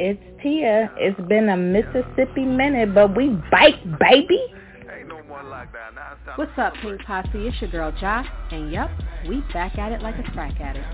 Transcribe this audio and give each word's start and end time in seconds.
It's 0.00 0.22
Tia. 0.40 0.92
It's 0.96 1.20
been 1.28 1.48
a 1.48 1.56
Mississippi 1.56 2.44
minute, 2.44 2.94
but 2.94 3.16
we 3.16 3.30
bike, 3.50 3.82
baby. 3.98 4.38
What's 6.36 6.52
up, 6.56 6.72
Pynk 6.74 7.04
Posse? 7.04 7.30
It's 7.34 7.60
your 7.60 7.68
girl 7.68 7.90
Josh, 8.00 8.28
and 8.52 8.70
yep, 8.70 8.90
we 9.28 9.42
back 9.52 9.76
at 9.76 9.90
it 9.90 10.00
like 10.00 10.14
a 10.16 10.30
crack 10.30 10.60
addict. 10.60 10.86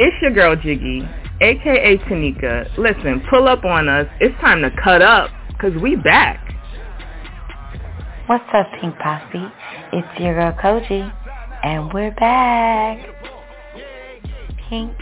It's 0.00 0.16
your 0.20 0.32
girl 0.32 0.56
Jiggy, 0.56 1.08
aka 1.40 1.98
Tanika. 1.98 2.76
Listen, 2.76 3.22
pull 3.30 3.46
up 3.46 3.64
on 3.64 3.88
us. 3.88 4.08
It's 4.18 4.34
time 4.40 4.60
to 4.62 4.70
cut 4.82 5.00
up, 5.00 5.30
cause 5.60 5.72
we 5.80 5.94
back. 5.94 6.52
What's 8.26 8.42
up, 8.52 8.66
Pynk 8.82 8.98
Posse? 8.98 9.52
It's 9.92 10.20
your 10.20 10.34
girl 10.34 10.52
Kogi, 10.60 11.12
and 11.62 11.92
we're 11.92 12.10
back. 12.10 12.98
Pynk 14.68 14.96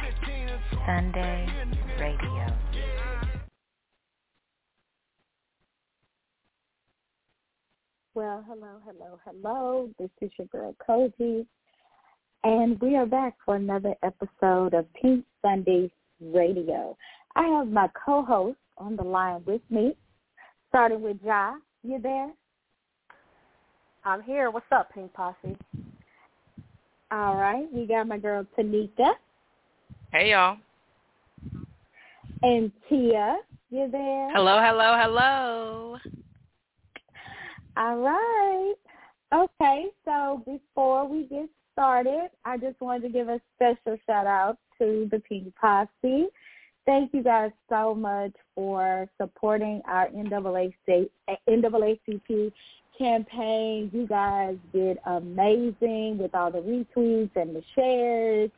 Sunday 0.85 1.76
Radio. 1.99 2.47
Well, 8.15 8.45
hello, 8.49 8.81
hello, 8.85 9.19
hello. 9.25 9.91
This 9.99 10.11
is 10.21 10.31
your 10.39 10.47
girl 10.49 10.75
Kogi, 10.87 11.47
and 12.45 12.81
we 12.81 12.97
are 12.97 13.07
back 13.07 13.35
for 13.45 13.57
another 13.57 13.95
episode 14.03 14.75
of 14.75 14.87
Pynk 15.03 15.25
Sunday 15.43 15.91
Radio. 16.21 16.97
I 17.35 17.47
have 17.49 17.69
my 17.69 17.89
co-host 18.05 18.59
on 18.79 18.97
the 18.97 19.03
line 19.03 19.43
with 19.47 19.63
me, 19.71 19.97
starting 20.69 21.03
with 21.03 21.23
Jaa. 21.23 21.55
You 21.83 21.99
there? 22.03 22.31
I'm 24.05 24.23
here. 24.23 24.51
What's 24.51 24.67
up, 24.71 24.91
Pynk 24.95 25.13
Posse? 25.13 25.57
All 27.11 27.37
right. 27.37 27.67
We 27.73 27.87
got 27.87 28.07
my 28.07 28.19
girl 28.19 28.47
Tanika. 28.59 29.13
Hey, 30.13 30.31
y'all. 30.31 30.59
And 32.43 32.71
Tia. 32.89 33.39
You 33.71 33.89
there? 33.91 34.31
Hello, 34.33 34.61
hello, 34.61 34.97
hello. 34.97 35.99
All 37.77 37.99
right. 37.99 38.75
Okay, 39.35 39.87
so 40.05 40.43
before 40.47 41.09
we 41.09 41.25
get 41.25 41.49
started, 41.73 42.31
I 42.45 42.57
just 42.59 42.81
wanted 42.81 43.03
to 43.03 43.09
give 43.09 43.29
a 43.29 43.41
special 43.57 43.99
shout 44.07 44.27
out 44.27 44.59
to 44.79 45.09
the 45.11 45.21
Pynk 45.31 45.53
Posse. 45.61 46.29
Thank 46.87 47.13
you 47.13 47.23
guys 47.25 47.51
so 47.69 47.95
much 47.95 48.33
for 48.55 49.09
supporting 49.21 49.83
our 49.89 50.09
NAACP, 50.09 51.11
NAACP 51.49 52.53
campaign. 52.97 53.91
You 53.93 54.07
guys 54.07 54.57
did 54.73 54.99
amazing 55.07 56.19
with 56.19 56.35
all 56.35 56.53
the 56.53 56.59
retweets 56.59 57.35
and 57.35 57.57
the 57.57 57.63
shares. 57.75 58.51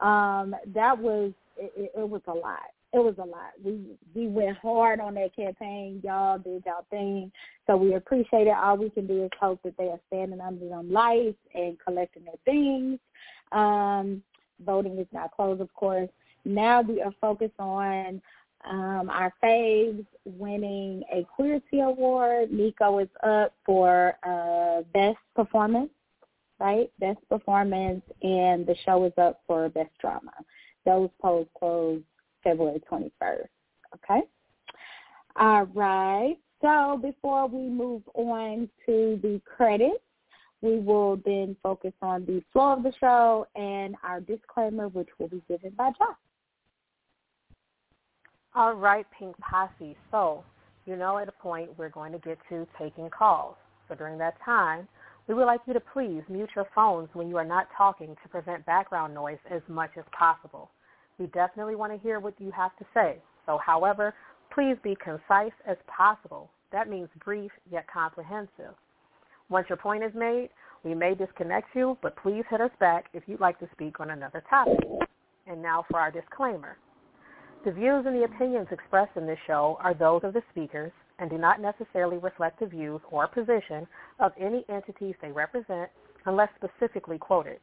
Um, 0.00 0.56
that 0.74 0.98
was 0.98 1.32
it, 1.58 1.92
it 1.94 2.08
was 2.08 2.22
a 2.26 2.32
lot. 2.32 2.70
It 2.92 2.98
was 2.98 3.14
a 3.18 3.24
lot. 3.24 3.52
We 3.62 3.80
we 4.14 4.28
went 4.28 4.56
hard 4.58 5.00
on 5.00 5.14
that 5.14 5.34
campaign. 5.34 6.00
Y'all 6.04 6.38
did 6.38 6.62
y'all 6.64 6.86
thing. 6.90 7.30
So 7.66 7.76
we 7.76 7.94
appreciate 7.94 8.46
it. 8.46 8.54
All 8.56 8.76
we 8.76 8.90
can 8.90 9.06
do 9.06 9.24
is 9.24 9.30
hope 9.38 9.60
that 9.64 9.76
they 9.76 9.88
are 9.88 10.00
standing 10.06 10.40
under 10.40 10.68
them 10.68 10.90
lights 10.90 11.38
and 11.54 11.76
collecting 11.84 12.24
their 12.24 12.34
things. 12.44 12.98
Um, 13.52 14.22
voting 14.64 14.98
is 14.98 15.06
not 15.12 15.32
closed, 15.32 15.60
of 15.60 15.72
course. 15.74 16.08
Now 16.44 16.80
we 16.80 17.02
are 17.02 17.12
focused 17.20 17.58
on 17.58 18.22
um, 18.68 19.10
our 19.10 19.32
faves 19.42 20.06
winning 20.24 21.02
a 21.12 21.26
Queerty 21.38 21.84
Award. 21.84 22.50
Nicco 22.50 23.02
is 23.02 23.08
up 23.22 23.52
for 23.64 24.14
uh, 24.22 24.82
Best 24.92 25.18
Performance, 25.34 25.90
right? 26.58 26.90
Best 26.98 27.18
Performance, 27.28 28.02
and 28.22 28.66
the 28.66 28.76
show 28.84 29.04
is 29.04 29.12
up 29.18 29.42
for 29.46 29.68
Best 29.68 29.90
Drama. 30.00 30.32
Those 30.84 31.10
polls 31.20 31.48
close 31.58 32.00
February 32.46 32.80
21st, 32.88 33.48
okay? 33.94 34.20
All 35.34 35.64
right. 35.74 36.36
So 36.62 36.98
before 37.02 37.48
we 37.48 37.68
move 37.68 38.02
on 38.14 38.68
to 38.86 39.18
the 39.20 39.40
credits, 39.44 39.98
we 40.62 40.78
will 40.78 41.20
then 41.24 41.56
focus 41.62 41.92
on 42.00 42.24
the 42.24 42.42
flow 42.52 42.72
of 42.74 42.82
the 42.84 42.92
show 42.98 43.46
and 43.56 43.96
our 44.04 44.20
disclaimer, 44.20 44.88
which 44.88 45.08
will 45.18 45.28
be 45.28 45.42
given 45.48 45.72
by 45.76 45.90
Josh. 45.98 46.16
All 48.54 48.74
right, 48.74 49.06
Pynk 49.20 49.34
Posse. 49.38 49.96
So, 50.10 50.44
you 50.86 50.96
know 50.96 51.18
at 51.18 51.28
a 51.28 51.32
point 51.32 51.70
we're 51.76 51.90
going 51.90 52.12
to 52.12 52.18
get 52.18 52.38
to 52.48 52.66
taking 52.78 53.10
calls. 53.10 53.56
So 53.88 53.96
during 53.96 54.18
that 54.18 54.40
time, 54.44 54.88
we 55.26 55.34
would 55.34 55.46
like 55.46 55.60
you 55.66 55.74
to 55.74 55.80
please 55.80 56.22
mute 56.28 56.50
your 56.54 56.68
phones 56.74 57.08
when 57.12 57.28
you 57.28 57.36
are 57.36 57.44
not 57.44 57.66
talking 57.76 58.16
to 58.22 58.28
prevent 58.28 58.64
background 58.64 59.12
noise 59.12 59.38
as 59.50 59.62
much 59.68 59.90
as 59.98 60.04
possible. 60.16 60.70
We 61.18 61.26
definitely 61.26 61.76
want 61.76 61.92
to 61.92 61.98
hear 61.98 62.20
what 62.20 62.34
you 62.38 62.50
have 62.52 62.76
to 62.78 62.84
say. 62.92 63.16
So, 63.46 63.58
however, 63.64 64.14
please 64.52 64.76
be 64.82 64.96
concise 65.02 65.52
as 65.66 65.76
possible. 65.86 66.50
That 66.72 66.88
means 66.88 67.08
brief 67.24 67.50
yet 67.70 67.86
comprehensive. 67.92 68.74
Once 69.48 69.66
your 69.68 69.78
point 69.78 70.02
is 70.02 70.12
made, 70.14 70.50
we 70.82 70.94
may 70.94 71.14
disconnect 71.14 71.68
you, 71.74 71.96
but 72.02 72.16
please 72.16 72.44
hit 72.50 72.60
us 72.60 72.70
back 72.80 73.06
if 73.12 73.22
you'd 73.26 73.40
like 73.40 73.58
to 73.60 73.68
speak 73.72 74.00
on 74.00 74.10
another 74.10 74.42
topic. 74.50 74.78
And 75.46 75.62
now 75.62 75.84
for 75.90 76.00
our 76.00 76.10
disclaimer. 76.10 76.76
The 77.64 77.72
views 77.72 78.04
and 78.06 78.14
the 78.14 78.24
opinions 78.24 78.68
expressed 78.70 79.16
in 79.16 79.26
this 79.26 79.38
show 79.46 79.78
are 79.82 79.94
those 79.94 80.22
of 80.22 80.34
the 80.34 80.42
speakers 80.50 80.92
and 81.18 81.30
do 81.30 81.38
not 81.38 81.60
necessarily 81.60 82.18
reflect 82.18 82.60
the 82.60 82.66
views 82.66 83.00
or 83.10 83.26
position 83.26 83.86
of 84.20 84.32
any 84.38 84.64
entities 84.68 85.14
they 85.20 85.32
represent 85.32 85.90
unless 86.26 86.48
specifically 86.56 87.18
quoted. 87.18 87.58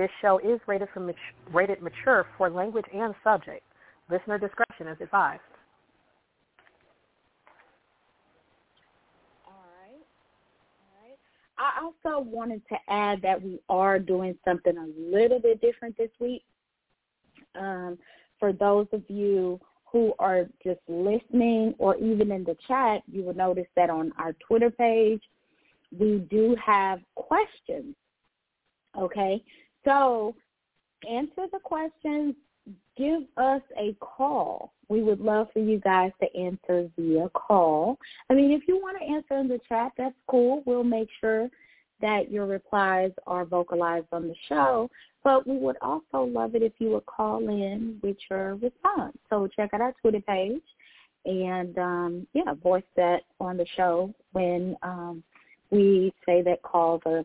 This 0.00 0.08
show 0.22 0.38
is 0.38 0.58
rated, 0.66 0.88
for 0.94 1.00
mat- 1.00 1.14
rated 1.52 1.82
mature 1.82 2.24
for 2.38 2.48
language 2.48 2.86
and 2.90 3.14
subject. 3.22 3.62
Listener 4.10 4.38
discretion 4.38 4.88
is 4.88 4.96
advised. 4.98 5.42
All 9.46 9.52
right. 9.84 11.18
I 11.58 11.84
also 11.84 12.22
wanted 12.24 12.62
to 12.70 12.76
add 12.88 13.20
that 13.20 13.42
we 13.42 13.60
are 13.68 13.98
doing 13.98 14.38
something 14.42 14.74
a 14.74 14.86
little 15.14 15.38
bit 15.38 15.60
different 15.60 15.98
this 15.98 16.08
week. 16.18 16.44
Um, 17.54 17.98
for 18.38 18.54
those 18.54 18.86
of 18.94 19.02
you 19.08 19.60
who 19.84 20.14
are 20.18 20.46
just 20.64 20.80
listening 20.88 21.74
or 21.76 21.94
even 21.96 22.32
in 22.32 22.44
the 22.44 22.56
chat, 22.66 23.02
you 23.06 23.22
will 23.22 23.34
notice 23.34 23.68
that 23.76 23.90
on 23.90 24.14
our 24.18 24.32
Twitter 24.48 24.70
page, 24.70 25.20
we 25.94 26.26
do 26.30 26.56
have 26.64 27.00
questions. 27.16 27.94
Okay, 28.98 29.44
so 29.84 30.34
answer 31.08 31.46
the 31.52 31.58
questions, 31.62 32.34
give 32.96 33.22
us 33.36 33.62
a 33.78 33.96
call. 34.00 34.72
We 34.88 35.02
would 35.02 35.20
love 35.20 35.48
for 35.52 35.60
you 35.60 35.78
guys 35.78 36.12
to 36.20 36.36
answer 36.38 36.90
via 36.98 37.28
call. 37.30 37.98
I 38.28 38.34
mean, 38.34 38.50
if 38.50 38.62
you 38.66 38.76
want 38.76 38.98
to 38.98 39.04
answer 39.04 39.38
in 39.38 39.48
the 39.48 39.60
chat, 39.68 39.92
that's 39.96 40.14
cool. 40.28 40.62
We'll 40.66 40.84
make 40.84 41.08
sure 41.20 41.48
that 42.00 42.30
your 42.30 42.46
replies 42.46 43.12
are 43.26 43.44
vocalized 43.44 44.06
on 44.12 44.28
the 44.28 44.34
show. 44.48 44.90
But 45.22 45.46
we 45.46 45.58
would 45.58 45.76
also 45.82 46.24
love 46.24 46.54
it 46.54 46.62
if 46.62 46.72
you 46.78 46.90
would 46.90 47.06
call 47.06 47.46
in 47.48 47.98
with 48.02 48.16
your 48.30 48.54
response. 48.56 49.16
So 49.28 49.48
check 49.54 49.74
out 49.74 49.80
our 49.80 49.94
Twitter 50.00 50.20
page 50.20 50.62
and 51.26 51.76
um, 51.78 52.26
yeah, 52.32 52.54
voice 52.62 52.82
that 52.96 53.22
on 53.38 53.56
the 53.58 53.66
show 53.76 54.14
when 54.32 54.76
um, 54.82 55.22
we 55.70 56.12
say 56.24 56.42
that 56.42 56.62
calls 56.62 57.02
are 57.04 57.24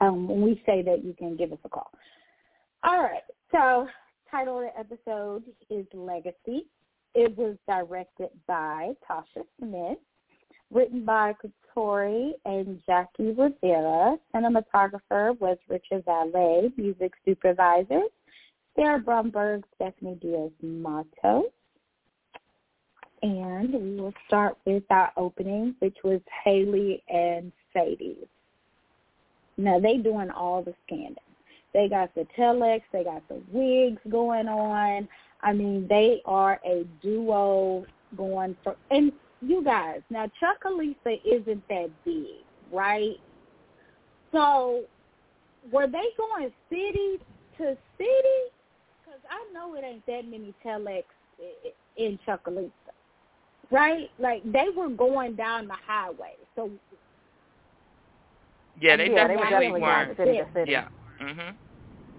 um, 0.00 0.28
when 0.28 0.42
we 0.42 0.62
say 0.66 0.82
that 0.82 1.04
you 1.04 1.14
can 1.14 1.36
give 1.36 1.52
us 1.52 1.58
a 1.64 1.68
call. 1.68 1.90
All 2.82 3.02
right. 3.02 3.22
So 3.50 3.88
title 4.30 4.58
of 4.58 4.64
the 4.64 4.78
episode 4.78 5.44
is 5.70 5.86
Legacy. 5.94 6.66
It 7.14 7.36
was 7.36 7.56
directed 7.68 8.30
by 8.48 8.92
Tasha 9.08 9.44
Smith, 9.58 9.98
written 10.72 11.04
by 11.04 11.34
Katori 11.34 12.32
and 12.44 12.80
Jackie 12.84 13.32
Rivera. 13.32 14.16
Cinematographer 14.34 15.38
was 15.38 15.56
Richard 15.68 16.04
Valet. 16.04 16.72
Music 16.76 17.12
supervisor, 17.24 18.00
Sarah 18.74 18.98
Brumberg, 18.98 19.62
Stephanie 19.76 20.18
Diaz 20.20 20.50
Mato. 20.60 21.44
And 23.22 23.72
we 23.72 24.00
will 24.00 24.12
start 24.26 24.58
with 24.66 24.82
our 24.90 25.12
opening, 25.16 25.76
which 25.78 25.96
was 26.02 26.20
Hailey 26.44 27.02
and 27.08 27.52
Sadie. 27.72 28.28
Now 29.56 29.78
they 29.78 29.98
doing 29.98 30.30
all 30.30 30.62
the 30.62 30.74
scanning. 30.86 31.16
They 31.72 31.88
got 31.88 32.14
the 32.14 32.26
telex, 32.38 32.82
they 32.92 33.04
got 33.04 33.26
the 33.28 33.42
wigs 33.52 34.00
going 34.10 34.48
on. 34.48 35.08
I 35.42 35.52
mean, 35.52 35.86
they 35.88 36.22
are 36.24 36.60
a 36.64 36.84
duo 37.02 37.84
going 38.16 38.56
for 38.62 38.76
and 38.90 39.12
you 39.42 39.62
guys, 39.62 40.00
now 40.10 40.30
Chucalissa 40.40 41.20
isn't 41.24 41.68
that 41.68 41.90
big, 42.04 42.44
right? 42.72 43.16
So 44.32 44.84
were 45.70 45.86
they 45.86 46.04
going 46.16 46.52
city 46.70 47.18
to 47.58 47.76
city? 47.98 48.40
Because 49.04 49.20
I 49.30 49.52
know 49.52 49.74
it 49.74 49.84
ain't 49.84 50.04
that 50.06 50.24
many 50.28 50.54
telex 50.64 51.04
in 51.96 52.18
Chucalissa, 52.26 52.70
right? 53.70 54.10
Like 54.18 54.42
they 54.50 54.66
were 54.74 54.88
going 54.88 55.36
down 55.36 55.68
the 55.68 55.76
highway. 55.86 56.34
So 56.56 56.70
yeah, 58.80 58.96
they 58.96 59.08
yeah, 59.08 59.14
definitely, 59.14 59.36
they 59.36 59.36
were 59.36 59.50
definitely 59.50 59.80
weren't. 59.80 60.16
City 60.16 60.38
to 60.38 60.46
city. 60.52 60.70
Yeah. 60.72 60.88
Mhm. 61.20 61.56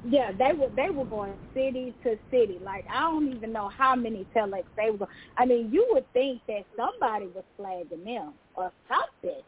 Yeah, 0.07 0.31
they 0.31 0.53
were 0.53 0.69
they 0.75 0.89
were 0.89 1.05
going 1.05 1.33
city 1.53 1.95
to 2.03 2.17
city. 2.29 2.59
Like 2.63 2.85
I 2.93 3.01
don't 3.01 3.33
even 3.33 3.51
know 3.51 3.69
how 3.69 3.95
many 3.95 4.25
telex 4.35 4.63
they 4.77 4.91
were. 4.91 5.07
I 5.37 5.45
mean, 5.45 5.71
you 5.71 5.87
would 5.91 6.11
think 6.13 6.41
that 6.47 6.65
somebody 6.75 7.27
was 7.27 7.43
flagging 7.57 8.03
them 8.03 8.33
or 8.55 8.71
something. 8.87 9.41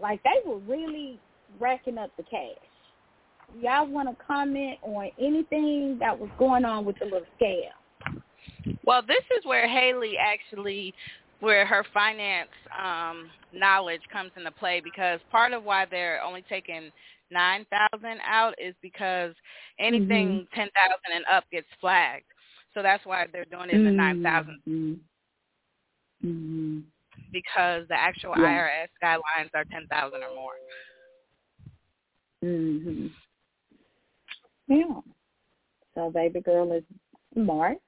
Like 0.00 0.22
they 0.22 0.48
were 0.48 0.58
really 0.58 1.18
racking 1.60 1.98
up 1.98 2.10
the 2.16 2.22
cash. 2.24 2.56
Y'all 3.60 3.86
want 3.86 4.08
to 4.08 4.24
comment 4.24 4.78
on 4.82 5.10
anything 5.18 5.98
that 6.00 6.18
was 6.18 6.30
going 6.38 6.64
on 6.64 6.84
with 6.84 6.98
the 6.98 7.04
little 7.04 7.22
scam? 7.40 7.70
Well, 8.84 9.02
this 9.06 9.22
is 9.38 9.44
where 9.44 9.68
Hailey 9.68 10.14
actually, 10.18 10.94
where 11.44 11.66
her 11.66 11.84
finance 11.92 12.48
um, 12.82 13.28
knowledge 13.52 14.00
comes 14.10 14.30
into 14.36 14.50
play 14.50 14.80
because 14.82 15.20
part 15.30 15.52
of 15.52 15.62
why 15.62 15.84
they're 15.90 16.22
only 16.22 16.42
taking 16.48 16.90
nine 17.30 17.66
thousand 17.70 18.18
out 18.26 18.54
is 18.58 18.74
because 18.80 19.34
anything 19.78 20.28
Mm-hmm. 20.28 20.54
ten 20.60 20.68
thousand 20.74 21.14
and 21.14 21.24
up 21.30 21.44
gets 21.52 21.66
flagged. 21.80 22.24
So 22.72 22.82
that's 22.82 23.04
why 23.04 23.26
they're 23.30 23.44
doing 23.44 23.68
it 23.70 23.74
in 23.74 23.84
the 23.84 23.90
nine 23.90 24.22
thousand 24.22 24.60
Mm-hmm. 24.68 24.94
Mm-hmm. 26.26 26.78
because 27.32 27.86
the 27.88 27.94
actual 27.94 28.34
Yeah. 28.38 28.46
IRS 28.46 28.88
guidelines 29.02 29.50
are 29.54 29.64
ten 29.70 29.86
thousand 29.88 30.22
or 30.22 30.34
more. 30.34 30.52
Mhm. 32.42 33.10
Yeah. 34.68 35.00
So 35.94 36.10
baby 36.10 36.40
girl 36.40 36.72
is 36.72 36.84
smart 37.34 37.78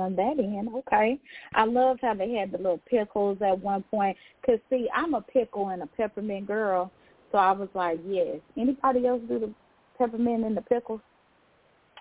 on 0.00 0.16
that 0.16 0.38
end. 0.38 0.68
Okay. 0.74 1.18
I 1.54 1.64
love 1.64 1.98
how 2.02 2.14
they 2.14 2.32
had 2.32 2.50
the 2.52 2.58
little 2.58 2.80
pickles 2.88 3.38
at 3.42 3.58
one 3.60 3.82
point. 3.90 4.16
Cause 4.44 4.58
see, 4.70 4.88
I'm 4.94 5.14
a 5.14 5.20
pickle 5.20 5.68
and 5.68 5.82
a 5.82 5.86
peppermint 5.86 6.46
girl, 6.46 6.90
so 7.32 7.38
I 7.38 7.52
was 7.52 7.68
like, 7.74 8.00
yes. 8.06 8.38
Anybody 8.58 9.06
else 9.06 9.22
do 9.28 9.38
the 9.38 9.54
peppermint 9.98 10.44
and 10.44 10.56
the 10.56 10.62
pickles? 10.62 11.00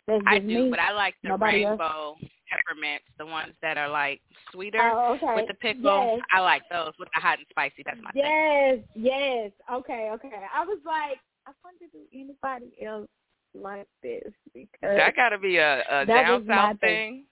That's 0.08 0.24
I 0.28 0.40
do, 0.40 0.66
me. 0.66 0.70
but 0.70 0.80
I 0.80 0.92
like 0.92 1.16
the 1.24 1.30
Nobody 1.30 1.64
else? 1.64 1.80
rainbow 1.80 2.16
peppermints, 2.52 3.06
the 3.18 3.26
ones 3.26 3.54
that 3.62 3.78
are 3.78 3.90
like 3.90 4.20
sweeter 4.52 4.80
Oh, 4.82 5.14
okay. 5.16 5.36
with 5.36 5.48
the 5.48 5.54
pickle. 5.56 5.84
Yes. 6.18 6.22
I 6.36 6.40
like 6.42 6.64
those 6.70 6.92
with 7.00 7.10
the 7.16 7.22
hot 7.22 7.38
and 7.38 7.48
spicy. 7.50 7.84
That's 7.86 7.98
my 8.04 8.12
thing. 8.12 8.24
Yes, 8.26 8.80
yes. 8.96 9.52
Okay, 9.72 10.10
okay. 10.14 10.32
I 10.54 10.66
was 10.66 10.80
like, 10.86 11.20
I 11.48 11.52
wonder 11.64 11.86
do 11.92 12.00
anybody 12.14 12.74
else 12.86 13.08
like 13.56 13.88
this 14.02 14.32
because 14.54 14.98
That 14.98 15.16
got 15.16 15.30
to 15.30 15.38
be 15.38 15.58
a, 15.58 15.80
a 15.90 16.06
That 16.06 16.08
down 16.08 16.46
south 16.48 16.80
thing. 16.80 16.90
thing. 16.90 17.24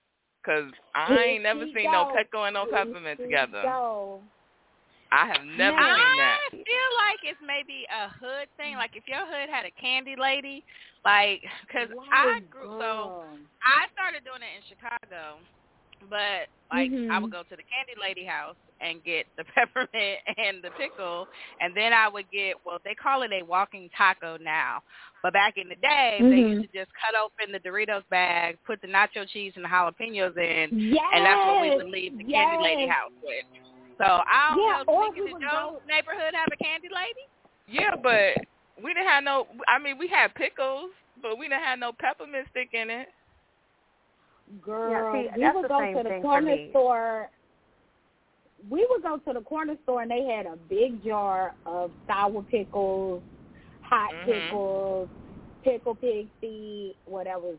Cause 0.44 0.72
I 0.96 1.08
Here 1.08 1.20
ain't 1.20 1.44
never 1.44 1.66
she 1.68 1.74
seen 1.74 1.92
no 1.92 2.10
go. 2.10 2.16
pickle 2.18 2.46
and 2.46 2.56
no 2.56 2.66
Here 2.66 2.74
peppermint 2.74 3.20
together. 3.20 3.62
go. 3.62 4.22
I 5.12 5.28
have 5.28 5.44
never 5.46 5.76
Now- 5.78 5.96
seen 5.96 6.18
that. 6.18 6.38
I 6.48 6.50
feel 6.52 6.90
like 6.98 7.20
it's 7.24 7.42
maybe 7.46 7.86
a 7.92 8.10
hood 8.10 8.48
thing. 8.58 8.76
Like 8.76 8.96
if 8.96 9.08
your 9.08 9.22
hood 9.26 9.50
had 9.50 9.66
a 9.66 9.72
candy 9.72 10.16
lady, 10.16 10.64
like 11.06 11.44
because 11.68 11.90
I 12.12 12.26
Right, 12.42 12.50
grew 12.50 12.80
so. 12.80 13.26
I 13.62 13.86
started 13.94 14.24
doing 14.24 14.42
it 14.42 14.56
in 14.56 14.64
Chicago, 14.70 15.38
but 16.10 16.48
like 16.72 16.90
I 16.90 16.96
Mhm. 16.96 17.22
would 17.22 17.32
go 17.32 17.44
to 17.44 17.56
the 17.56 17.64
candy 17.64 17.94
lady 18.02 18.26
house 18.26 18.56
and 18.82 19.04
get 19.04 19.26
the 19.38 19.44
peppermint 19.56 20.20
and 20.38 20.64
the 20.64 20.72
pickle, 20.78 21.28
and 21.60 21.76
then 21.76 21.94
I 21.94 22.08
would 22.10 22.30
get 22.32 22.56
well 22.66 22.80
they 22.84 22.96
call 22.96 23.22
it 23.24 23.32
a 23.32 23.44
walking 23.44 23.90
taco 23.98 24.38
now, 24.42 24.82
but 25.24 25.34
back 25.34 25.56
in 25.58 25.70
the 25.70 25.76
day 25.76 26.20
they 26.22 26.26
Mhm. 26.42 26.50
used 26.60 26.72
to 26.72 26.80
just 26.80 26.92
cut 26.98 27.16
open 27.20 27.52
the 27.52 27.60
Doritos 27.60 28.04
bag, 28.10 28.58
put 28.66 28.82
the 28.82 28.88
nacho 28.88 29.28
cheese 29.28 29.54
and 29.56 29.66
the 29.66 29.70
jalapenos 29.70 30.38
in, 30.38 30.70
Yes, 30.72 31.04
and 31.14 31.26
that's 31.26 31.46
what 31.46 31.62
we 31.62 31.70
would 31.76 31.90
leave 31.90 32.18
the 32.18 32.24
candy 32.24 32.64
lady 32.64 32.88
house 32.88 33.12
with. 33.24 33.46
So 33.98 34.06
I 34.06 34.56
don't 34.56 34.60
Yeah, 34.60 34.84
know. 34.88 34.94
or 34.94 35.02
Nikki, 35.10 35.22
we 35.22 35.26
did 35.28 35.34
would 35.34 35.42
your 35.42 35.52
go- 35.52 35.82
neighborhood 35.88 36.34
have 36.34 36.50
a 36.52 36.58
candy 36.64 36.88
lady? 36.90 37.26
Yeah, 37.68 37.96
but 37.96 38.36
we 38.84 38.94
didn't 38.94 39.08
have 39.08 39.24
no. 39.24 39.48
I 39.68 39.78
mean, 39.78 39.98
we 39.98 40.08
had 40.08 40.34
pickles, 40.34 40.90
but 41.22 41.38
we 41.38 41.48
didn't 41.48 41.64
have 41.64 41.78
no 41.80 41.92
peppermint 41.94 42.48
stick 42.50 42.70
in 42.74 42.90
it. 42.90 43.08
Girl, 44.60 45.14
see, 45.14 45.30
we 45.36 45.42
that's 45.42 45.56
would 45.56 45.68
go 45.70 45.80
to 45.80 46.04
the 46.04 46.10
thing 46.10 46.22
corner 46.22 46.58
store. 46.72 47.30
We 48.70 48.86
would 48.90 49.04
go 49.04 49.18
to 49.18 49.34
the 49.34 49.42
corner 49.42 49.76
store 49.84 50.02
and 50.02 50.12
they 50.12 50.24
had 50.24 50.46
a 50.46 50.56
big 50.70 51.04
jar 51.04 51.54
of 51.66 51.92
sour 52.08 52.44
pickles, 52.44 53.22
hot 53.82 54.14
Mhm. 54.14 54.26
pickles, 54.26 55.10
pickle 55.64 55.96
pig 55.96 56.28
whatever. 57.06 57.58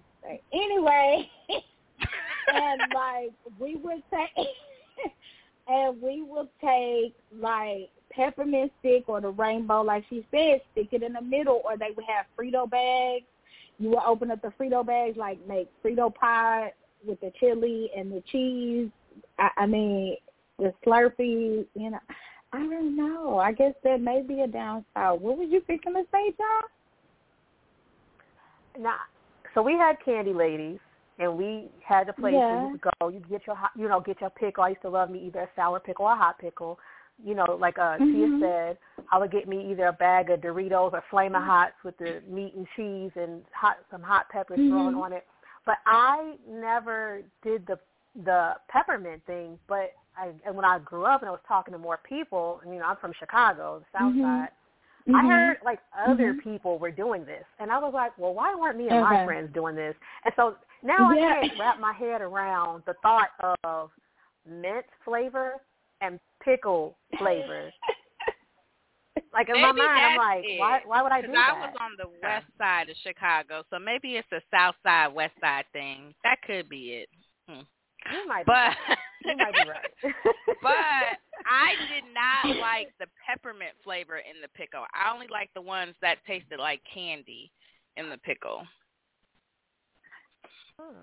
Anyway, 0.53 1.31
and 2.53 2.81
like 2.95 3.33
we 3.59 3.77
would 3.77 4.03
take, 4.11 4.49
and 5.67 6.01
we 6.01 6.23
would 6.23 6.49
take 6.61 7.15
like 7.39 7.91
peppermint 8.11 8.73
stick 8.81 9.05
or 9.09 9.21
the 9.21 9.31
rainbow, 9.31 9.83
like 9.83 10.05
she 10.09 10.27
said, 10.31 10.61
stick 10.73 10.89
it 10.93 11.03
in 11.03 11.15
the 11.15 11.23
middle, 11.23 11.63
or 11.65 11.77
they 11.77 11.91
would 11.97 12.05
have 12.05 12.27
Frito 12.39 12.69
bags. 12.69 13.25
You 13.79 13.91
would 13.91 14.03
open 14.07 14.31
up 14.31 14.43
the 14.43 14.53
Frito 14.59 14.87
bags, 14.87 15.17
like 15.17 15.39
make 15.47 15.69
Frito 15.83 16.15
pie 16.15 16.73
with 17.05 17.21
the 17.21 17.33
chili 17.41 17.91
and 17.97 18.13
the 18.13 18.23
cheese. 18.31 18.91
I, 19.39 19.51
I 19.57 19.67
mean, 19.67 20.17
the 20.59 20.73
Slurpee. 20.85 21.67
You 21.75 21.91
know, 21.91 22.01
I 22.53 22.59
don't 22.59 22.97
know. 22.97 23.39
I 23.39 23.53
guess 23.53 23.75
that 23.85 24.01
may 24.01 24.23
be 24.23 24.41
a 24.41 24.47
downside. 24.47 25.21
What 25.21 25.39
was 25.39 25.49
you 25.51 25.61
picking 25.61 25.95
to 25.95 26.03
say, 26.13 26.33
John? 26.37 26.63
Now, 28.83 28.97
so 29.55 29.63
we 29.63 29.73
had 29.75 29.97
candy 30.05 30.33
ladies, 30.33 30.79
and 31.19 31.37
we 31.37 31.71
had 31.87 32.07
the 32.07 32.13
place 32.15 32.35
where 32.35 32.57
Yeah. 32.57 32.65
you 32.65 32.79
could 32.79 32.93
go. 33.01 33.09
You 33.09 33.21
get 33.21 33.47
your, 33.47 33.59
you 33.77 33.89
know, 33.89 34.01
get 34.01 34.21
your 34.21 34.31
pickle. 34.31 34.65
I 34.65 34.71
used 34.71 34.83
to 34.83 34.89
love 34.89 35.11
me 35.11 35.19
either 35.21 35.41
a 35.41 35.49
sour 35.55 35.79
pickle 35.81 36.07
or 36.07 36.13
a 36.13 36.17
hot 36.17 36.39
pickle. 36.39 36.79
You 37.23 37.35
know, 37.35 37.57
like 37.61 37.79
uh, 37.79 37.99
Tia 37.99 38.27
Mhm. 38.27 38.41
said, 38.41 38.79
I 39.13 39.19
would 39.19 39.31
get 39.31 39.47
me 39.47 39.71
either 39.71 39.87
a 39.89 39.93
bag 39.93 40.31
of 40.31 40.41
Doritos 40.41 40.95
or 40.95 41.03
Flamin' 41.11 41.43
Hots 41.43 41.75
with 41.85 41.97
the 41.99 42.23
meat 42.27 42.55
and 42.55 42.67
cheese 42.75 43.13
and 43.15 43.45
hot 43.53 43.79
some 43.91 44.03
hot 44.03 44.29
peppers 44.31 44.57
thrown 44.57 44.95
Mhm. 44.95 45.03
on 45.03 45.13
it. 45.13 45.27
But 45.65 45.79
I 45.87 46.39
never 46.49 47.23
did 47.43 47.67
the 47.67 47.79
the 48.25 48.55
peppermint 48.69 49.25
thing. 49.27 49.59
But 49.69 49.93
I, 50.17 50.31
and 50.47 50.55
when 50.55 50.65
I 50.65 50.79
grew 50.79 51.05
up 51.05 51.23
and 51.23 51.29
I 51.29 51.33
was 51.33 51.41
talking 51.47 51.73
to 51.73 51.79
more 51.79 51.99
people, 52.07 52.61
and 52.63 52.73
you 52.73 52.81
know, 52.81 52.87
I'm 52.87 52.97
from 52.97 53.13
Chicago, 53.19 53.81
the 53.81 53.99
South 53.99 54.13
Mhm. 54.15 54.23
Side. 54.23 54.49
I 55.09 55.11
Mhm. 55.11 55.29
heard 55.29 55.59
like 55.65 55.81
other 55.99 56.35
Mhm. 56.35 56.43
people 56.43 56.79
were 56.79 56.93
doing 56.93 57.25
this, 57.25 57.45
and 57.59 57.73
I 57.73 57.79
was 57.79 57.93
like, 57.93 58.17
"Well, 58.19 58.35
why 58.35 58.55
weren't 58.55 58.79
me 58.79 58.89
and 58.89 59.01
my 59.01 59.25
friends 59.25 59.53
doing 59.53 59.75
this?" 59.75 59.97
And 60.25 60.33
so 60.37 60.57
now 60.83 61.09
I 61.09 61.17
Yeah. 61.17 61.41
can't 61.41 61.59
wrap 61.59 61.81
my 61.81 61.93
head 61.93 62.21
around 62.21 62.85
the 62.85 62.95
thought 62.95 63.31
of 63.65 63.91
mint 64.45 64.87
flavor 65.05 65.61
and 66.01 66.21
pickle 66.41 66.97
flavor. 67.19 67.73
Like 69.33 69.49
in 69.49 69.61
my 69.61 69.73
mind, 69.73 70.05
I'm 70.05 70.17
like, 70.17 70.45
it. 70.45 70.59
"Why? 70.59 70.83
Why 70.85 71.03
would 71.03 71.11
I 71.11 71.21
do 71.23 71.29
Because 71.29 71.45
I 71.49 71.53
that?" 71.53 71.69
was 71.69 71.77
on 71.81 71.97
the 71.97 72.09
west 72.23 72.47
side 72.59 72.89
of 72.89 72.97
Chicago, 72.99 73.65
so 73.71 73.79
maybe 73.79 74.17
it's 74.17 74.31
a 74.31 74.43
south 74.51 74.77
side, 74.83 75.09
west 75.09 75.35
side 75.41 75.65
thing. 75.73 76.15
That 76.23 76.43
could 76.43 76.69
be 76.69 76.95
it. 76.95 77.11
Hmm. 77.49 77.63
You 78.11 78.27
might, 78.29 78.47
But 78.47 78.73
be, 79.23 79.31
you 79.31 79.37
might 79.37 79.53
be 79.53 79.69
right. 79.69 79.91
but 80.63 81.19
I 81.47 81.75
did 81.93 82.05
not 82.15 82.57
like 82.59 82.89
the 82.99 83.07
peppermint 83.27 83.73
flavor 83.85 84.17
in 84.19 84.41
the 84.43 84.49
pickle. 84.57 84.85
I 84.95 85.13
only 85.13 85.27
like 85.31 85.51
the 85.55 85.63
ones 85.63 85.95
that 86.03 86.17
tasted 86.27 86.59
like 86.59 86.81
candy 86.93 87.51
in 87.97 88.09
the 88.11 88.19
pickle. 88.19 88.63
Hmm. 90.81 90.95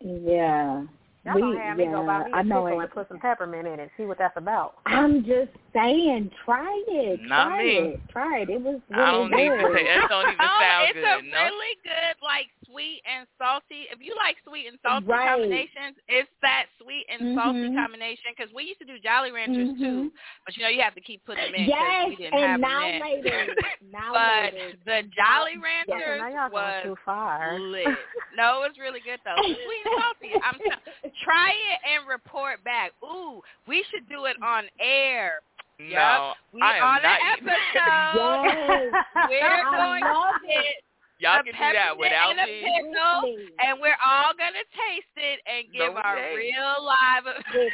Yeah. 0.00 0.84
Y'all 1.24 1.34
We- 1.34 1.40
gonna 1.40 1.60
have 1.60 1.76
me 1.76 1.86
go 1.86 2.06
buy 2.06 2.22
me 2.22 2.30
yeah, 2.30 2.36
I 2.36 2.40
a 2.40 2.44
know 2.44 2.64
pickle 2.66 2.80
it. 2.80 2.82
and 2.84 2.92
put 2.92 3.08
some 3.08 3.18
peppermint 3.18 3.66
in 3.66 3.80
it. 3.80 3.90
See 3.96 4.04
what 4.04 4.16
that's 4.18 4.36
about. 4.36 4.74
I'm 4.86 5.24
just 5.24 5.50
saying, 5.72 6.30
try 6.44 6.70
it. 6.86 7.20
Not 7.22 7.48
try 7.48 7.62
me. 7.64 7.72
it. 7.78 8.00
Try 8.10 8.38
it. 8.42 8.50
It 8.50 8.60
was 8.60 8.80
really 8.90 9.02
I 9.02 9.10
don't 9.10 9.30
need 9.32 9.48
good. 9.48 9.58
to. 9.58 9.74
It 9.74 10.08
don't 10.08 10.28
even 10.30 10.38
sound 10.38 10.38
oh, 10.38 10.60
sound 10.62 10.86
it's 10.86 10.94
good. 10.94 11.04
a 11.04 11.22
no. 11.28 11.42
really 11.42 11.76
good 11.82 12.14
like 12.22 12.46
sweet 12.76 13.00
and 13.08 13.24
salty. 13.40 13.88
If 13.88 14.04
you 14.04 14.12
like 14.20 14.36
sweet 14.44 14.68
and 14.68 14.76
salty 14.84 15.06
Right. 15.08 15.24
combinations, 15.32 15.96
it's 16.12 16.28
that 16.44 16.66
sweet 16.76 17.06
and 17.08 17.32
salty 17.34 17.72
Mhm. 17.72 17.74
combination. 17.74 18.34
Because 18.36 18.52
we 18.52 18.64
used 18.64 18.80
to 18.80 18.84
do 18.84 18.98
Jolly 19.00 19.32
Ranchers 19.32 19.70
Mhm. 19.72 19.78
too, 19.80 20.12
but 20.44 20.56
you 20.56 20.62
know 20.62 20.68
you 20.68 20.82
have 20.82 20.94
to 20.94 21.00
keep 21.00 21.24
putting 21.24 21.44
them 21.44 21.54
in 21.54 21.64
because 21.66 21.80
Yes, 21.80 22.08
we 22.08 22.16
didn't 22.16 22.34
and 22.34 22.44
have 22.52 22.60
now 22.60 22.80
them 22.80 22.94
in. 22.94 23.00
later, 23.00 23.54
now 23.90 24.12
but 24.12 24.52
later. 24.52 24.72
the 24.84 25.02
Jolly 25.16 25.52
Yeah, 25.56 25.64
Ranchers 25.64 26.20
now 26.34 26.48
was 26.50 26.82
too 26.82 26.96
far. 27.04 27.58
lit. 27.58 27.88
No, 28.34 28.62
it 28.62 28.68
was 28.68 28.78
really 28.78 29.00
good 29.00 29.20
though. 29.24 29.40
Sweet 29.40 29.86
and 29.86 30.02
salty. 30.02 30.34
I'm 30.44 30.58
t- 30.60 31.10
try 31.24 31.50
it 31.72 31.80
and 31.88 32.06
report 32.06 32.62
back. 32.62 32.92
Ooh, 33.02 33.42
we 33.66 33.82
should 33.84 34.06
do 34.08 34.26
it 34.26 34.36
on 34.42 34.68
air. 34.78 35.40
No, 35.78 35.86
Yup. 35.88 36.36
We 36.52 36.62
I 36.62 36.76
am 36.78 36.84
on 36.84 37.02
not 37.02 37.18
the 37.42 37.50
episode. 37.50 38.92
Yes. 38.96 39.04
We're 39.28 39.46
I 39.46 39.76
going 39.76 40.04
love 40.04 40.34
to 40.42 40.48
it. 40.48 40.62
get 40.62 40.74
Y'all 41.18 41.40
a 41.40 41.44
can 41.44 41.52
do 41.52 41.72
that 41.72 41.96
without 41.98 42.30
and 42.30 42.40
a 42.40 42.46
me. 42.46 42.60
pickle, 42.60 43.36
and 43.64 43.80
we're 43.80 43.96
all 44.04 44.32
gonna 44.36 44.64
taste 44.76 45.16
it 45.16 45.40
and 45.48 45.72
give 45.72 45.94
No, 45.94 46.00
our 46.00 46.18
ain't. 46.18 46.36
real 46.36 46.76
live. 46.84 47.24
With 47.54 47.72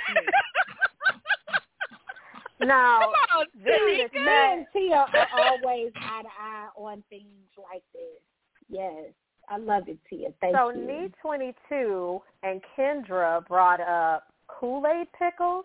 now, 2.69 3.01
Come 3.01 3.41
on, 3.41 3.47
this 3.65 3.75
Tanika. 3.75 4.05
is 4.07 4.13
Me 4.13 4.21
and 4.29 4.67
Tia 4.73 5.07
are 5.13 5.29
always 5.51 5.91
eye 5.97 6.23
to 6.23 6.29
eye 6.29 6.69
on 6.77 7.03
things 7.11 7.27
like 7.59 7.83
this. 7.93 8.21
Yes. 8.69 9.13
I 9.49 9.57
love 9.59 9.89
it, 9.89 9.99
Tia. 10.09 10.29
Thank 10.41 10.57
so 10.57 10.71
you. 10.71 10.87
Need 10.87 11.13
Twenty 11.21 11.53
Two 11.69 12.23
and 12.45 12.61
Kendra 12.79 13.45
brought 13.49 13.81
up 13.81 14.29
Kool 14.47 14.87
Aid 14.87 15.09
pickles. 15.19 15.65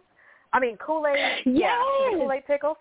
I 0.52 0.60
mean 0.60 0.78
Kool 0.78 1.06
Aid, 1.06 1.44
yeah, 1.46 1.78
Kool 2.14 2.32
Aid 2.32 2.48
pickles. 2.48 2.78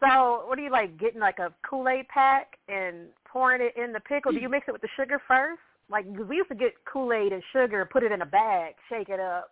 So, 0.00 0.44
what 0.46 0.56
do 0.56 0.62
you 0.62 0.70
like? 0.70 0.98
Getting 0.98 1.20
like 1.20 1.38
a 1.38 1.52
Kool 1.68 1.88
Aid 1.88 2.08
pack 2.08 2.56
and 2.68 3.08
pouring 3.32 3.62
it 3.62 3.74
in 3.82 3.92
the 3.92 4.00
pickle. 4.00 4.32
Do 4.32 4.38
you 4.38 4.48
mix 4.48 4.68
it 4.68 4.72
with 4.72 4.82
the 4.82 4.88
sugar 4.96 5.20
first 5.26 5.60
Like 5.88 6.04
we 6.06 6.36
used 6.36 6.50
to 6.50 6.54
get 6.54 6.72
Kool 6.84 7.12
Aid 7.12 7.32
and 7.32 7.42
sugar, 7.52 7.88
put 7.90 8.02
it 8.02 8.12
in 8.12 8.22
a 8.22 8.26
bag, 8.26 8.74
shake 8.88 9.08
it 9.08 9.20
up, 9.20 9.50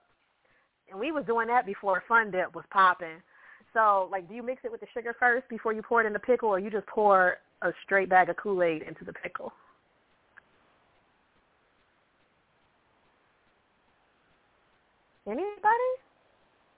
and 0.90 0.98
we 0.98 1.12
was 1.12 1.24
doing 1.26 1.48
that 1.48 1.66
before 1.66 2.02
Fun 2.08 2.30
Dip 2.30 2.54
was 2.54 2.64
popping. 2.70 3.22
So, 3.72 4.08
like, 4.10 4.28
do 4.28 4.34
you 4.34 4.42
mix 4.42 4.62
it 4.64 4.72
with 4.72 4.80
the 4.80 4.88
sugar 4.92 5.14
first 5.18 5.48
before 5.48 5.72
you 5.72 5.80
pour 5.80 6.02
it 6.02 6.06
in 6.06 6.12
the 6.12 6.18
pickle, 6.18 6.48
or 6.48 6.58
you 6.58 6.70
just 6.70 6.86
pour 6.88 7.36
a 7.62 7.70
straight 7.84 8.08
bag 8.08 8.28
of 8.28 8.36
Kool 8.36 8.62
Aid 8.64 8.82
into 8.82 9.04
the 9.04 9.12
pickle? 9.12 9.52
Anybody? 15.26 15.90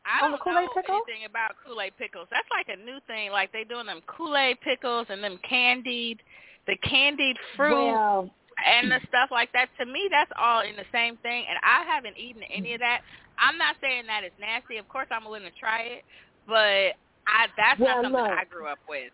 I 0.05 0.21
don't 0.21 0.33
know 0.33 0.69
pickle? 0.75 1.01
anything 1.07 1.25
about 1.29 1.55
Kool-Aid 1.65 1.93
pickles. 1.97 2.27
That's 2.31 2.49
like 2.51 2.69
a 2.69 2.85
new 2.85 2.99
thing. 3.07 3.31
Like 3.31 3.53
they 3.53 3.65
doing 3.65 3.87
them 3.87 4.01
Kool-Aid 4.07 4.61
pickles 4.61 5.07
and 5.09 5.23
them 5.23 5.39
candied, 5.49 6.21
the 6.67 6.77
candied 6.89 7.37
fruit 7.57 7.75
Well, 7.93 8.31
and 8.67 8.91
the 8.91 9.01
stuff 9.09 9.31
like 9.31 9.53
that. 9.53 9.69
To 9.81 9.87
me, 9.87 10.09
that's 10.11 10.31
all 10.39 10.61
in 10.61 10.77
the 10.77 10.85
same 10.93 11.17
thing. 11.19 11.45
And 11.49 11.59
I 11.65 11.85
haven't 11.93 12.17
eaten 12.19 12.43
any 12.53 12.75
of 12.75 12.81
that. 12.81 13.01
I'm 13.39 13.59
not 13.59 13.77
saying 13.81 14.05
that 14.07 14.23
it's 14.25 14.35
nasty. 14.41 14.77
Of 14.77 14.89
course, 14.89 15.09
I'm 15.11 15.25
willing 15.25 15.43
to 15.43 15.51
try 15.59 15.83
it, 15.83 16.05
but 16.47 16.95
I 17.27 17.47
that's 17.57 17.81
Well, 17.81 18.03
not 18.03 18.05
something 18.05 18.23
look. 18.23 18.31
I 18.39 18.45
grew 18.45 18.67
up 18.67 18.79
with. 18.89 19.11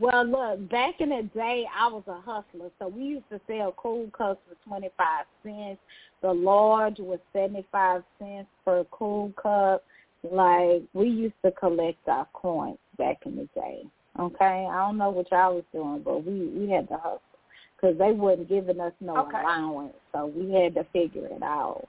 well, 0.00 0.24
look, 0.26 0.68
back 0.70 1.00
in 1.00 1.10
the 1.10 1.28
day, 1.34 1.64
I 1.74 1.86
was 1.88 2.02
a 2.08 2.20
hustler, 2.20 2.70
so 2.78 2.88
we 2.88 3.02
used 3.04 3.28
to 3.30 3.40
sell 3.46 3.72
cool 3.76 4.10
cups 4.16 4.40
for 4.48 4.56
twenty 4.68 4.90
five 4.96 5.24
cents. 5.42 5.78
The 6.22 6.32
large 6.32 6.98
was 6.98 7.20
seventy 7.32 7.64
five 7.70 8.02
cents 8.18 8.48
per 8.64 8.84
cool 8.90 9.32
cup. 9.40 9.84
Like 10.28 10.82
we 10.92 11.08
used 11.08 11.34
to 11.44 11.52
collect 11.52 12.06
our 12.08 12.26
coins 12.32 12.78
back 12.98 13.18
in 13.26 13.36
the 13.36 13.48
day. 13.54 13.84
Okay, 14.18 14.66
I 14.70 14.76
don't 14.86 14.96
know 14.98 15.10
what 15.10 15.30
y'all 15.30 15.54
was 15.56 15.64
doing, 15.72 16.00
but 16.02 16.24
we 16.24 16.46
we 16.48 16.70
had 16.70 16.88
to 16.88 16.96
hustle 16.96 17.20
because 17.76 17.98
they 17.98 18.12
wasn't 18.12 18.48
giving 18.48 18.80
us 18.80 18.92
no 19.00 19.16
Okay. 19.28 19.38
allowance, 19.40 19.92
so 20.12 20.26
we 20.26 20.52
had 20.54 20.74
to 20.74 20.84
figure 20.92 21.26
it 21.26 21.42
out. 21.42 21.86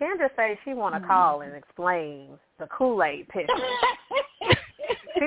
Kendra 0.00 0.28
says 0.36 0.56
she 0.64 0.74
want 0.74 0.94
Mm-hmm. 0.94 1.04
to 1.04 1.08
call 1.08 1.40
and 1.42 1.54
explain 1.56 2.38
the 2.58 2.66
Kool 2.66 3.02
Aid 3.02 3.26
pickle. 3.28 3.56
she 5.18 5.26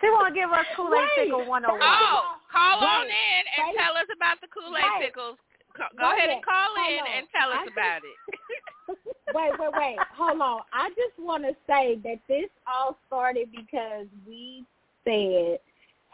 she 0.00 0.06
want 0.12 0.28
to 0.28 0.34
give 0.34 0.50
us 0.50 0.66
Kool 0.76 0.92
Aid 0.92 1.08
Wait. 1.16 1.24
pickle 1.30 1.46
101. 1.46 1.80
Oh, 1.80 2.36
call 2.52 2.78
on 2.84 3.06
in 3.06 3.42
and 3.56 3.72
wait. 3.72 3.76
tell 3.78 3.96
us 3.96 4.08
about 4.14 4.40
the 4.42 4.48
Kool-Aid 4.52 5.08
pickles. 5.08 5.38
Go 5.78 5.86
Wait 5.96 6.18
ahead 6.18 6.28
and 6.30 6.42
call 6.44 6.74
minute. 6.74 7.00
in 7.00 7.04
on. 7.06 7.12
and 7.16 7.24
tell 7.32 7.48
us 7.54 7.62
I 7.62 7.64
just- 7.64 7.72
about 7.78 8.02
it. 8.02 8.18
Wait, 8.88 9.52
wait, 9.58 9.70
wait. 9.76 9.96
Hold 10.16 10.40
on. 10.40 10.60
I 10.72 10.88
just 10.90 11.18
want 11.18 11.44
to 11.44 11.54
say 11.66 11.98
that 12.04 12.20
this 12.28 12.48
all 12.66 12.98
started 13.06 13.50
because 13.50 14.06
we 14.26 14.64
said 15.04 15.58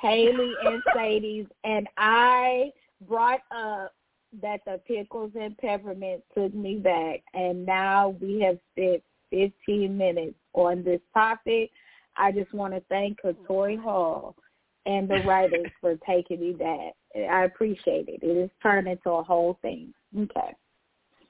Hailey 0.01 0.53
and 0.65 0.83
Sadie's, 0.95 1.47
and 1.65 1.89
I 1.97 2.73
brought 3.09 3.41
up 3.51 3.95
that 4.43 4.61
the 4.67 4.81
pickles 4.87 5.31
and 5.39 5.57
peppermint 5.59 6.23
took 6.37 6.53
me 6.55 6.77
back, 6.77 7.23
and 7.35 7.65
now 7.65 8.17
we 8.21 8.41
have 8.41 8.59
spent 8.73 9.03
15 9.31 9.97
minutes 9.97 10.35
on 10.55 10.83
this 10.83 11.01
topic. 11.13 11.71
I 12.17 12.33
just 12.33 12.53
want 12.53 12.75
to 12.75 12.81
thank 12.89 13.21
Katori 13.23 13.81
Hall 13.81 14.37
and 14.87 15.09
the 15.09 15.23
writers 15.27 15.71
for 15.81 15.97
taking 16.07 16.41
me 16.41 16.53
back. 16.53 16.95
I 17.31 17.45
appreciate 17.45 18.09
it. 18.09 18.21
It 18.23 18.41
has 18.41 18.51
turned 18.63 18.89
into 18.89 19.11
a 19.11 19.23
whole 19.23 19.59
thing. 19.63 19.95
Okay. 20.17 20.55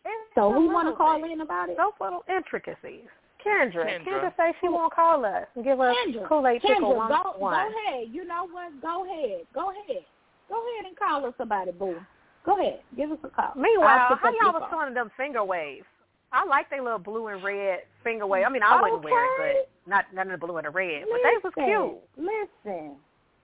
It's 0.05 0.35
So 0.35 0.51
a 0.51 0.55
who 0.55 0.69
want 0.73 0.89
to 0.89 0.95
call 0.97 1.21
thing. 1.21 1.33
in 1.33 1.41
about 1.41 1.69
it? 1.71 1.77
Those 1.77 1.93
little 2.01 2.25
intricacies. 2.29 3.09
Kendra. 3.45 3.85
Kendra. 3.85 4.05
Kendra 4.07 4.37
says 4.37 4.55
she 4.61 4.69
won't 4.69 4.93
call 4.95 5.25
us 5.25 5.45
and 5.55 5.65
give 5.65 5.79
us 5.81 5.95
Kendra, 6.07 6.29
Kool 6.29 6.47
Aid 6.47 6.63
pickle 6.63 6.93
Kendra, 6.95 7.09
go, 7.09 7.39
101. 7.39 7.39
go 7.39 7.79
ahead. 7.91 8.09
You 8.11 8.25
know 8.25 8.47
what? 8.51 8.81
Go 8.81 9.05
ahead. 9.05 9.41
Go 9.55 9.71
ahead. 9.71 10.05
Go 10.49 10.57
ahead 10.61 10.87
and 10.87 10.97
call 10.97 11.27
us 11.27 11.35
about 11.39 11.69
it, 11.69 11.79
boo. 11.79 11.97
Go 12.45 12.59
ahead. 12.61 12.81
Give 12.97 13.11
us 13.13 13.19
a 13.25 13.29
call. 13.29 13.53
Meanwhile, 13.57 14.17
how 14.21 14.31
y'all 14.43 14.53
was 14.53 14.63
phone. 14.71 14.81
feeling 14.81 14.95
them 14.95 15.11
finger 15.17 15.45
waves? 15.45 15.87
I 16.33 16.45
like 16.47 16.69
they 16.69 16.81
little 16.81 16.99
blue 16.99 17.29
and 17.29 17.43
red 17.45 17.81
finger 18.03 18.27
waves. 18.27 18.45
I 18.49 18.53
mean, 18.53 18.63
I 18.63 18.81
wouldn't 18.83 19.05
wear 19.05 19.47
it, 19.51 19.69
but 19.87 19.91
not 19.91 20.05
none 20.13 20.31
of 20.31 20.41
the 20.41 20.47
blue 20.47 20.57
and 20.57 20.67
the 20.67 20.71
red. 20.71 21.05
But 21.11 21.21
they 21.23 21.37
was 21.43 21.53
cute. 21.55 22.27
Listen, 22.27 22.97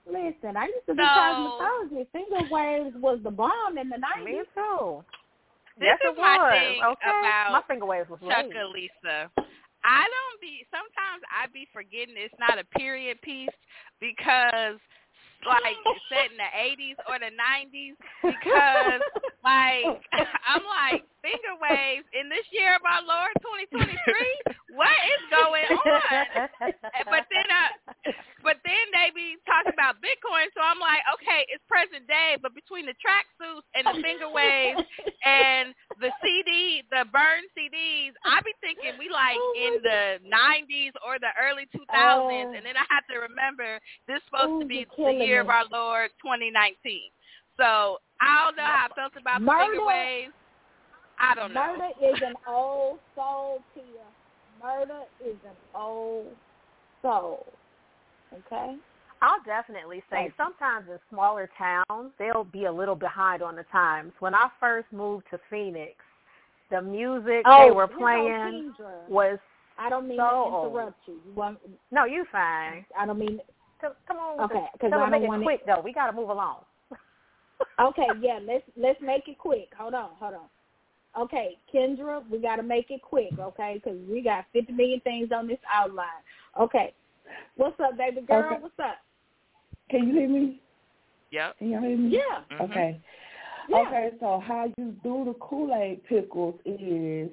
listen. 0.07 0.57
I 0.57 0.65
used 0.67 0.87
to 0.87 0.95
do 0.95 1.03
So- 1.03 1.09
cosmetology. 1.09 2.07
Finger 2.13 2.49
waves 2.51 2.97
was 2.97 3.21
the 3.23 3.31
bomb 3.31 3.79
in 3.79 3.89
the 3.91 3.97
Me 3.99 4.05
nineties. 4.17 4.47
too. 4.55 5.05
This 5.81 5.97
yes, 5.97 6.13
is 6.13 6.17
my 6.21 6.37
was. 6.37 6.53
thing 6.53 6.79
okay? 6.85 7.09
about 7.09 7.57
my 7.57 7.63
finger 7.65 7.89
waves 7.89 8.13
was. 8.13 8.21
Chucalissa. 8.21 9.33
I 9.81 10.05
don't 10.05 10.37
be 10.45 10.61
sometimes 10.69 11.25
I 11.33 11.49
be 11.49 11.65
forgetting 11.73 12.21
it's 12.21 12.37
not 12.37 12.61
a 12.61 12.69
period 12.77 13.17
piece 13.25 13.49
because 13.97 14.77
like 15.49 15.81
set 16.13 16.29
in 16.29 16.37
the 16.37 16.53
eighties 16.53 17.01
or 17.09 17.17
the 17.17 17.33
nineties 17.33 17.97
because 18.21 19.01
like 19.45 20.01
I'm 20.51 20.65
like 20.65 21.05
finger 21.23 21.55
waves 21.61 22.07
in 22.17 22.29
this 22.29 22.45
year 22.53 22.75
of 22.77 22.83
our 22.85 23.03
Lord 23.05 23.33
twenty 23.45 23.67
twenty 23.73 23.97
three, 24.05 24.35
what 24.77 24.93
is 25.17 25.23
going 25.31 25.69
on? 25.69 26.49
But 27.11 27.25
then 27.31 27.49
I 27.49 27.65
but 28.43 28.57
then 28.65 28.85
they 28.97 29.13
be 29.13 29.37
talking 29.45 29.77
about 29.77 30.01
Bitcoin, 30.01 30.49
so 30.57 30.65
I'm 30.65 30.81
like, 30.81 31.05
okay, 31.13 31.45
it's 31.53 31.61
present 31.69 32.09
day, 32.09 32.41
but 32.41 32.57
between 32.57 32.89
the 32.89 32.97
tracksuits 32.97 33.69
and 33.77 33.85
the 33.85 34.01
finger 34.01 34.33
waves 34.33 34.81
and 35.29 35.77
the 36.01 36.09
CD, 36.25 36.81
the 36.89 37.05
burn 37.13 37.45
CDs, 37.53 38.17
I 38.25 38.41
be 38.41 38.57
thinking 38.65 38.97
we 38.97 39.13
like 39.13 39.37
Oh 39.37 39.53
in 39.61 39.85
the 39.85 40.25
90s 40.25 40.97
or 41.05 41.21
the 41.21 41.37
early 41.37 41.69
2000s, 41.77 41.85
Oh. 41.93 42.53
and 42.57 42.65
then 42.65 42.81
I 42.81 42.85
have 42.89 43.05
to 43.13 43.21
remember 43.21 43.77
this 44.09 44.25
supposed 44.25 44.57
Oh, 44.57 44.61
to 44.61 44.67
be 44.67 44.89
the 44.89 45.13
year 45.21 45.45
me. 45.45 45.45
of 45.45 45.49
our 45.53 45.69
Lord 45.69 46.09
2019. 46.25 47.13
So 47.61 48.01
I 48.21 48.45
don't 48.47 48.57
know 48.57 48.65
how 48.65 48.87
I 48.91 48.95
felt 48.95 49.13
about 49.21 49.41
the 49.41 49.47
finger 49.47 49.81
Murda. 49.81 49.87
waves. 49.87 50.33
I 51.19 51.35
don't 51.35 51.53
know. 51.53 51.61
Murda 51.79 52.15
is 52.15 52.21
an 52.25 52.35
old 52.49 52.99
soul, 53.15 53.59
Tia. 53.75 53.85
Murda 54.63 55.03
is 55.25 55.37
an 55.45 55.57
old 55.75 56.27
soul. 57.03 57.47
Okay. 58.33 58.77
I'll 59.23 59.43
definitely 59.45 60.03
say 60.11 60.33
sometimes 60.39 60.87
in 60.89 60.99
smaller 61.11 61.51
towns 61.59 62.13
they'll 62.19 62.45
be 62.45 62.65
a 62.65 62.73
little 62.73 62.95
behind 62.95 63.43
on 63.43 63.55
the 63.55 63.65
times. 63.65 64.13
When 64.21 64.35
I 64.35 64.49
first 64.59 64.87
moved 64.93 65.25
to 65.31 65.39
Phoenix, 65.51 65.93
the 66.71 66.81
music 66.81 67.45
they 67.45 67.69
oh, 67.71 67.75
were 67.75 67.85
you 67.85 67.91
know, 67.91 67.99
playing 67.99 68.75
was 69.09 69.39
I 69.79 69.91
don't 69.91 70.09
mean 70.09 70.19
so 70.19 70.63
to 70.63 70.69
interrupt 70.71 70.97
you. 71.07 71.15
You 71.27 71.33
want? 71.35 71.59
no, 71.91 72.05
you 72.07 72.25
fine. 72.33 72.85
I 72.99 73.05
don't 73.05 73.19
mean. 73.19 73.41
Come, 73.81 73.93
come 74.07 74.17
on, 74.19 74.41
Okay, 74.45 74.65
the- 74.75 74.79
'cause 74.79 74.93
I 74.95 75.09
make 75.11 75.21
don't 75.21 75.25
it 75.25 75.29
wanna- 75.29 75.45
quick 75.45 75.67
though. 75.67 75.81
We 75.83 75.93
got 75.93 76.07
to 76.07 76.13
move 76.13 76.29
along. 76.31 76.59
Okay, 77.81 78.09
yeah. 78.21 78.39
Let's 78.43 78.65
let's 78.77 79.01
make 79.01 79.29
it 79.29 79.39
quick. 79.39 79.69
Hold 79.79 79.95
on, 79.95 80.11
hold 80.19 80.35
on. 80.35 80.49
Okay, 81.19 81.59
Kendra, 81.75 82.23
we 82.31 82.39
got 82.39 82.57
to 82.57 82.63
make 82.63 82.91
it 82.91 83.03
quick, 83.03 83.33
okay? 83.39 83.81
Because 83.83 83.99
we 84.09 84.23
got 84.23 84.45
50 84.53 84.73
million 84.73 85.01
things 85.01 85.31
on 85.35 85.49
this 85.49 85.59
outline. 85.73 86.07
Okay. 86.59 86.95
What's 87.57 87.79
up, 87.81 87.97
baby 87.99 88.21
girl? 88.21 88.45
Okay. 88.45 88.61
What's 88.61 88.79
up? 88.79 88.99
Can 89.91 90.07
you 90.07 90.15
hear 90.15 90.29
me? 90.29 90.61
Yep. 91.33 91.59
Can 91.59 91.71
y'all 91.71 91.83
hear 91.83 91.97
me? 91.97 92.11
Yeah. 92.11 92.57
Mhm. 92.57 92.71
Okay. 92.71 93.01
Yeah. 93.69 93.79
Okay, 93.79 94.11
so 94.21 94.43
how 94.45 94.73
you 94.79 94.97
do 95.03 95.25
the 95.25 95.35
Kool 95.41 95.75
Aid 95.75 96.05
pickles 96.05 96.61
is 96.65 97.31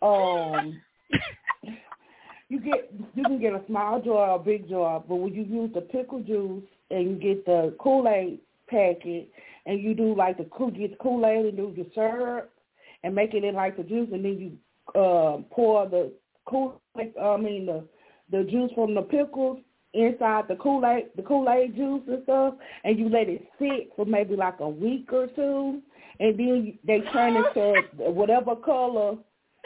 um 0.00 0.80
you 2.48 2.60
get 2.60 2.92
you 3.14 3.24
can 3.24 3.40
get 3.40 3.52
a 3.52 3.62
small 3.66 4.00
jar 4.00 4.30
or 4.30 4.36
a 4.36 4.38
big 4.38 4.68
jar, 4.68 5.02
but 5.06 5.16
when 5.16 5.34
you 5.34 5.42
use 5.42 5.70
the 5.74 5.80
pickle 5.80 6.20
juice 6.20 6.64
and 6.90 7.10
you 7.10 7.16
get 7.16 7.44
the 7.46 7.74
Kool 7.78 8.08
Aid 8.08 8.40
packet 8.68 9.30
and 9.68 9.80
you 9.80 9.94
do 9.94 10.16
like 10.16 10.38
the 10.38 10.44
Kool 10.44 10.70
get 10.70 10.98
Kool 10.98 11.24
Aid 11.24 11.46
and 11.46 11.56
do 11.56 11.72
the 11.76 11.86
syrup 11.94 12.50
and 13.04 13.14
make 13.14 13.34
it 13.34 13.44
in 13.44 13.54
like 13.54 13.76
the 13.76 13.84
juice 13.84 14.08
and 14.12 14.24
then 14.24 14.38
you 14.38 15.00
uh 15.00 15.42
pour 15.52 15.88
the 15.88 16.12
Kool 16.48 16.80
I 16.96 17.36
mean 17.36 17.66
the 17.66 17.84
the 18.30 18.42
juice 18.44 18.72
from 18.74 18.94
the 18.94 19.02
pickles 19.02 19.58
inside 19.94 20.46
the 20.48 20.56
Kool 20.56 20.84
Aid 20.84 21.10
the 21.14 21.22
Kool 21.22 21.48
Aid 21.48 21.76
juice 21.76 22.02
and 22.08 22.22
stuff 22.24 22.54
and 22.82 22.98
you 22.98 23.08
let 23.08 23.28
it 23.28 23.46
sit 23.60 23.90
for 23.94 24.04
maybe 24.04 24.34
like 24.34 24.58
a 24.58 24.68
week 24.68 25.12
or 25.12 25.28
two 25.28 25.80
and 26.18 26.38
then 26.38 26.78
they 26.84 27.00
turn 27.12 27.36
into 27.36 27.82
whatever 28.10 28.56
color 28.56 29.16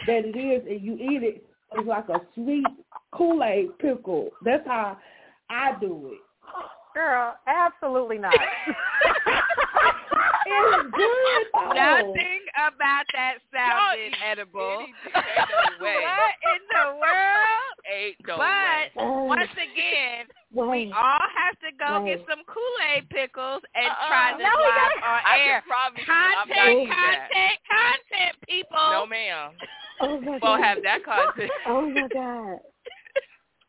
that 0.06 0.24
it 0.24 0.36
is 0.36 0.66
and 0.68 0.82
you 0.82 0.94
eat 0.94 1.22
it 1.22 1.46
it's 1.74 1.88
like 1.88 2.08
a 2.08 2.20
sweet 2.34 2.66
Kool 3.12 3.42
Aid 3.42 3.78
pickle. 3.78 4.30
That's 4.44 4.66
how 4.66 4.98
I 5.50 5.72
do 5.80 6.10
it. 6.12 6.20
Girl, 6.94 7.34
absolutely 7.46 8.18
not. 8.18 8.34
It's 10.46 10.90
good 10.96 11.44
though. 11.52 11.74
Nothing 11.74 12.42
about 12.58 13.04
that 13.14 13.34
sounded 13.52 14.14
edible. 14.24 14.86
Ain't 14.86 14.94
no 15.12 15.84
way. 15.84 16.02
what 16.02 16.34
in 16.52 16.62
the 16.70 16.86
world? 16.98 17.74
Ain't 17.90 18.16
no 18.26 18.36
but 18.36 18.88
way. 18.96 19.26
Once 19.26 19.50
again, 19.56 20.26
we 20.54 20.92
all 20.92 21.26
have 21.34 21.56
to 21.64 21.70
go 21.78 22.02
Wait. 22.04 22.16
get 22.18 22.26
some 22.28 22.44
Kool-Aid 22.46 23.08
pickles 23.10 23.62
and 23.74 23.86
Uh-uh. 23.86 24.08
try 24.08 24.32
this 24.36 24.44
No, 24.44 24.52
live 24.52 24.74
gotta- 24.76 25.06
on 25.06 25.20
I 25.26 25.38
air. 25.40 25.60
can 25.60 25.68
promise 25.68 26.02
you, 26.06 26.12
I'm 26.12 26.48
not 26.48 26.56
Content, 26.56 26.88
content, 26.92 27.58
content, 27.68 28.34
people. 28.48 28.86
No, 28.90 29.06
ma'am. 29.06 29.50
Oh 30.00 30.20
my 30.20 30.30
Won't 30.30 30.42
god. 30.42 30.60
have 30.64 30.78
that 30.82 31.00
content. 31.04 31.50
Oh 31.66 31.88
my 31.88 32.08
god. 32.08 32.58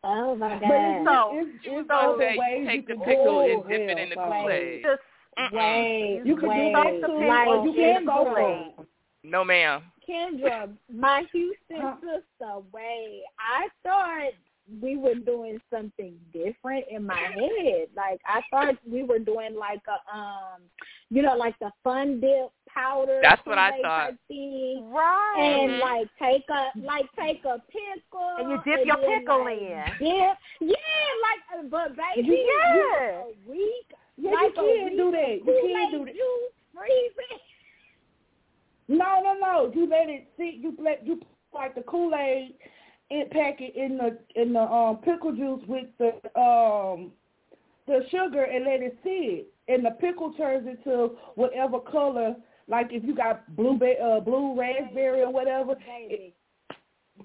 Oh 0.05 0.35
my 0.35 0.59
But 0.59 0.67
god. 0.67 0.73
it's, 0.75 1.05
So, 1.07 1.31
it's, 1.33 1.49
it's 1.63 1.87
So 1.87 1.95
other 1.95 2.17
that 2.19 2.35
you 2.35 2.65
take 2.67 2.87
the 2.87 2.95
pickle 3.05 3.39
and 3.41 3.63
dip 3.69 3.81
it 3.89 3.97
in 3.97 4.09
the 4.09 4.15
Kool-Aid. 4.15 4.83
just 4.83 5.01
Wait, 5.51 6.21
You 6.25 6.35
can 6.37 6.49
wait. 6.49 6.67
do 6.67 6.73
that 7.01 7.07
too, 7.07 7.27
like, 7.27 7.47
or 7.47 7.65
you 7.65 7.73
can 7.73 8.05
go 8.05 8.25
Kendra, 8.25 8.85
No, 9.23 9.43
ma'am. 9.43 9.83
Kendra, 10.07 10.69
my 10.93 11.23
Houston 11.31 11.77
Huh? 11.81 11.95
sister. 12.01 12.59
Wait, 12.73 13.23
I 13.39 13.67
thought 13.83 14.33
we 14.81 14.95
were 14.95 15.15
doing 15.15 15.59
something 15.69 16.13
different 16.31 16.85
in 16.89 17.05
my 17.05 17.17
head. 17.19 17.87
Like 17.95 18.21
I 18.25 18.41
thought 18.49 18.75
we 18.89 19.03
were 19.03 19.19
doing 19.19 19.55
like 19.55 19.81
a 19.87 20.17
um, 20.17 20.61
you 21.09 21.21
know, 21.21 21.35
like 21.35 21.57
the 21.59 21.69
fun 21.83 22.19
dip 22.21 22.49
powder. 22.67 23.19
That's 23.21 23.45
what 23.45 23.57
I 23.57 23.79
thought. 23.81 24.13
Thing. 24.27 24.89
Right. 24.91 25.35
And 25.37 25.71
Mhm. 25.73 25.79
like 25.81 26.07
take 26.17 26.43
a 26.49 26.71
like 26.79 27.05
take 27.19 27.43
a 27.45 27.59
pickle 27.69 28.35
And 28.39 28.49
you 28.51 28.57
dip 28.65 28.85
your 28.85 28.97
pickle 28.97 29.43
like, 29.45 29.59
in. 29.61 29.83
Dip, 29.99 30.37
yeah, 30.61 31.09
like 31.21 31.69
but 31.69 31.95
baby, 31.95 32.27
You- 32.27 32.33
you 32.33 32.95
yeah. 32.99 33.21
a 33.23 33.33
week, 33.49 33.93
Yeah, 34.17 34.31
like 34.31 34.55
you 34.55 34.63
a 34.63 34.75
can 34.75 34.85
week 34.85 34.97
do 34.97 35.11
that. 35.11 35.33
You 35.33 35.43
can 35.43 35.61
Kool-Aid 35.61 35.91
do 35.91 36.05
that. 36.05 36.13
Juice 36.13 36.53
freezing. 36.75 37.39
No, 38.87 39.21
no, 39.23 39.33
no. 39.39 39.71
You 39.73 39.89
let 39.89 40.09
it 40.09 40.27
sit. 40.37 40.55
You 40.55 40.75
let 40.79 41.05
you 41.05 41.17
put 41.17 41.27
like 41.53 41.75
the 41.75 41.81
Kool 41.81 42.13
Aid 42.15 42.55
and 43.11 43.29
pack 43.31 43.59
it 43.59 43.75
in 43.75 43.97
the 43.97 44.17
in 44.39 44.53
the 44.53 44.61
um 44.61 44.97
pickle 44.97 45.31
juice 45.31 45.61
with 45.67 45.87
the 45.99 46.13
um 46.39 47.11
the 47.87 48.01
sugar 48.11 48.43
and 48.43 48.65
let 48.65 48.81
it 48.81 48.97
sit. 49.03 49.47
And 49.67 49.85
the 49.85 49.91
pickle 49.91 50.33
turns 50.33 50.67
into 50.67 51.11
whatever 51.35 51.79
color. 51.79 52.35
Like 52.67 52.87
if 52.91 53.03
you 53.03 53.15
got 53.15 53.55
blue 53.55 53.75
uh 53.75 54.19
blue 54.19 54.59
raspberry 54.59 55.21
or 55.21 55.31
whatever. 55.31 55.75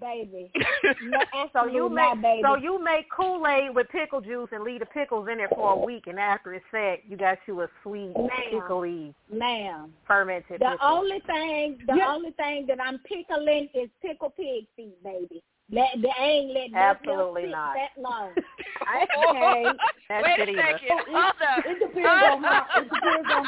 Baby, 0.01 0.51
baby. 0.83 0.99
And 1.35 1.51
so 1.53 1.67
you 1.67 1.87
Absolutely 1.87 1.95
make 1.95 2.23
baby. 2.23 2.43
so 2.45 2.57
you 2.57 2.83
make 2.85 3.07
Kool 3.11 3.47
Aid 3.47 3.75
with 3.75 3.89
pickle 3.91 4.21
juice 4.21 4.49
and 4.53 4.65
leave 4.65 4.81
the 4.81 4.87
pickles 4.87 5.29
in 5.31 5.39
there 5.39 5.49
for 5.49 5.73
a 5.73 5.79
week, 5.79 6.05
and 6.07 6.19
after 6.19 6.55
it's 6.55 6.65
set, 6.71 7.01
you 7.09 7.17
got 7.17 7.39
you 7.47 7.63
a 7.63 7.69
sweet 7.83 8.15
Ma'am. 8.17 8.29
pickly 8.51 9.15
Ma'am, 9.33 9.93
fermented 10.07 10.61
the 10.61 10.67
pickle. 10.73 10.79
only 10.83 11.21
thing, 11.27 11.79
the 11.87 11.97
Yeah. 11.97 12.13
only 12.13 12.31
thing 12.33 12.67
that 12.67 12.79
I'm 12.83 12.99
pickling 13.01 13.69
is 13.75 13.89
pickle 14.03 14.31
pig 14.31 14.67
feet, 14.77 15.03
baby. 15.03 15.43
That 15.71 15.89
they 16.01 16.09
ain't 16.25 16.49
letting 16.55 16.73
nothing 16.73 16.81
else 16.81 16.99
Absolutely 17.01 17.43
sit 17.43 17.51
not. 17.51 17.75
that 17.75 18.01
long. 18.01 18.31
okay, 19.29 19.67
That's 20.09 20.27
Wait 20.27 20.41
it 20.41 20.49
a 20.49 20.53
either. 20.53 20.63
second. 20.81 20.99
Hold 21.09 21.25
up. 21.27 21.65
It 21.67 21.79
depends 21.79 22.25
on 22.33 22.43
how 22.43 22.67
it 22.77 22.85
depends 22.89 23.29
on 23.37 23.47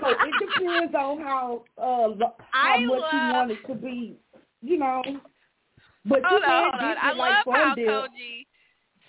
so 0.00 0.08
it 0.10 0.34
depends 0.46 0.94
on 0.94 1.20
how 1.20 1.64
uh 1.76 2.06
lo- 2.08 2.34
how 2.52 2.74
I 2.74 2.80
much 2.86 3.02
you 3.12 3.18
want 3.18 3.50
it 3.50 3.66
to 3.66 3.74
be, 3.74 4.16
you 4.62 4.78
know. 4.78 5.02
But 6.04 6.22
Hold 6.24 6.42
you 6.42 6.48
on, 6.48 6.72
hold 6.72 6.82
on. 6.82 6.96
I 7.00 7.12
like 7.12 7.18
love 7.18 7.44
fun 7.44 7.54
how 7.68 7.74
dip. 7.74 7.88
Kogi 7.88 8.46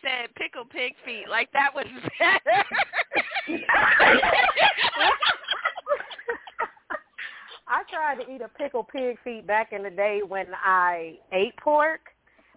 said 0.02 0.34
pickle 0.36 0.66
pig 0.66 0.94
feet. 1.06 1.26
Like 1.30 1.52
that 1.54 1.74
was 1.74 1.86
better. 2.20 2.64
I 7.68 7.84
tried 7.90 8.24
to 8.24 8.32
eat 8.34 8.42
a 8.42 8.48
pickled 8.50 8.88
pig 8.88 9.18
feet 9.24 9.46
back 9.46 9.74
in 9.74 9.84
the 9.84 9.92
day 9.92 10.22
when 10.28 10.48
I 10.66 11.18
ate 11.32 11.56
pork. 11.58 12.02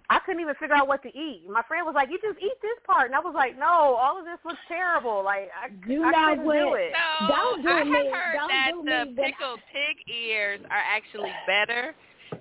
I 0.09 0.19
couldn't 0.27 0.41
even 0.41 0.55
figure 0.57 0.75
out 0.75 0.89
what 0.89 1.03
to 1.05 1.09
eat. 1.09 1.45
My 1.49 1.63
friend 1.69 1.87
was 1.87 1.95
like, 1.95 2.09
"You 2.11 2.19
just 2.21 2.39
eat 2.43 2.57
this 2.61 2.79
part," 2.87 3.07
and 3.07 3.15
I 3.15 3.21
was 3.21 3.35
like, 3.35 3.57
"No, 3.59 3.67
all 3.97 4.19
of 4.19 4.25
this 4.25 4.39
looks 4.45 4.61
terrible. 4.69 5.23
Like 5.25 5.49
I, 5.57 5.69
You 5.87 6.05
I 6.05 6.11
know 6.11 6.29
couldn't 6.29 6.45
do 6.45 6.75
it." 6.75 6.93
No, 6.93 7.29
Don't 7.29 7.63
do 7.63 7.69
I 7.69 7.79
have 7.79 7.87
me. 7.87 8.11
heard 8.11 8.37
Don't 8.37 8.49
that 8.49 8.71
do 8.73 8.83
the 8.85 9.05
me 9.13 9.23
I- 9.23 9.31
pickled 9.31 9.61
pig 9.73 9.97
ears 10.13 10.61
are 10.71 10.85
actually 10.97 11.33
better, 11.47 11.95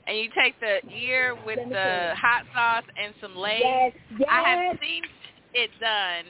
and 0.08 0.18
you 0.18 0.30
take 0.36 0.60
the 0.60 0.80
ear 0.94 1.36
with 1.46 1.60
the 1.70 2.14
hot 2.16 2.44
sauce 2.54 2.88
and 3.02 3.14
some 3.22 3.36
Lay's. 3.36 3.62
yes, 3.64 3.94
yes. 4.20 4.30
I 4.30 4.42
have 4.50 4.78
seen 4.82 5.04
it 5.54 5.70
done. 5.80 6.26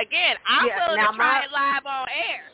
Again, 0.00 0.36
I'm 0.46 0.66
Yeah, 0.66 0.86
willing 0.88 1.00
to 1.00 1.12
try 1.16 1.40
my- 1.40 1.44
it 1.44 1.50
live 1.52 1.86
on 1.86 2.06
air, 2.08 2.44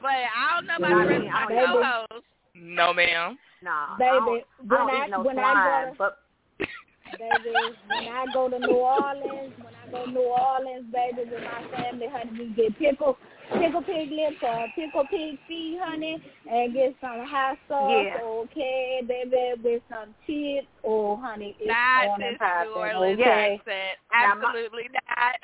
but 0.00 0.10
I 0.10 0.54
don't 0.54 0.66
know 0.66 0.76
about 0.76 0.90
Not 0.90 1.04
the 1.04 1.08
rest 1.10 1.20
me. 1.22 1.28
of 1.28 1.34
I 1.34 1.44
my 1.44 1.54
don't 1.54 1.82
co-hosts. 1.82 2.26
No, 2.54 2.94
ma'am. 2.94 3.38
Nah, 3.62 3.96
Baby, 3.98 4.10
I 4.10 4.18
don't, 4.18 4.68
when 4.68 4.72
I 4.72 4.76
don't 4.78 4.90
I- 4.90 5.04
eat 5.06 5.10
no 5.10 5.22
when 5.22 5.38
I 5.38 5.84
go- 5.88 5.94
but 5.98 6.18
baby. 7.18 7.76
When 7.88 8.08
I 8.08 8.26
go 8.32 8.48
to 8.48 8.58
New 8.58 8.76
Orleans, 8.76 9.52
when 9.58 9.74
I 9.74 9.90
go 9.90 10.04
to 10.06 10.10
New 10.10 10.20
Orleans, 10.20 10.84
baby, 10.92 11.28
with 11.30 11.42
my 11.42 11.62
family, 11.76 12.06
honey, 12.08 12.30
we 12.38 12.48
get 12.54 12.78
pickle, 12.78 13.18
pickle 13.52 13.82
pig 13.82 14.10
lips 14.10 14.36
or 14.42 14.66
pickle 14.74 15.04
pig 15.10 15.38
feet, 15.46 15.78
honey, 15.82 16.18
and 16.50 16.74
get 16.74 16.94
some 17.00 17.24
hot 17.26 17.56
sauce, 17.68 17.90
Yeah. 17.90 18.18
okay, 18.22 19.00
baby, 19.06 19.54
with 19.62 19.82
some 19.88 20.14
chips. 20.26 20.66
Oh, 20.84 21.16
honey, 21.16 21.56
it's 21.58 21.68
Not 21.68 22.08
on 22.08 22.20
this 22.20 22.28
and 22.30 22.38
popping, 22.38 22.72
Orleans 22.72 23.20
okay? 23.20 23.60
accent. 23.60 23.98
Now 24.12 24.34
my- 24.34 24.48
Absolutely 24.48 24.88
not. 24.92 25.36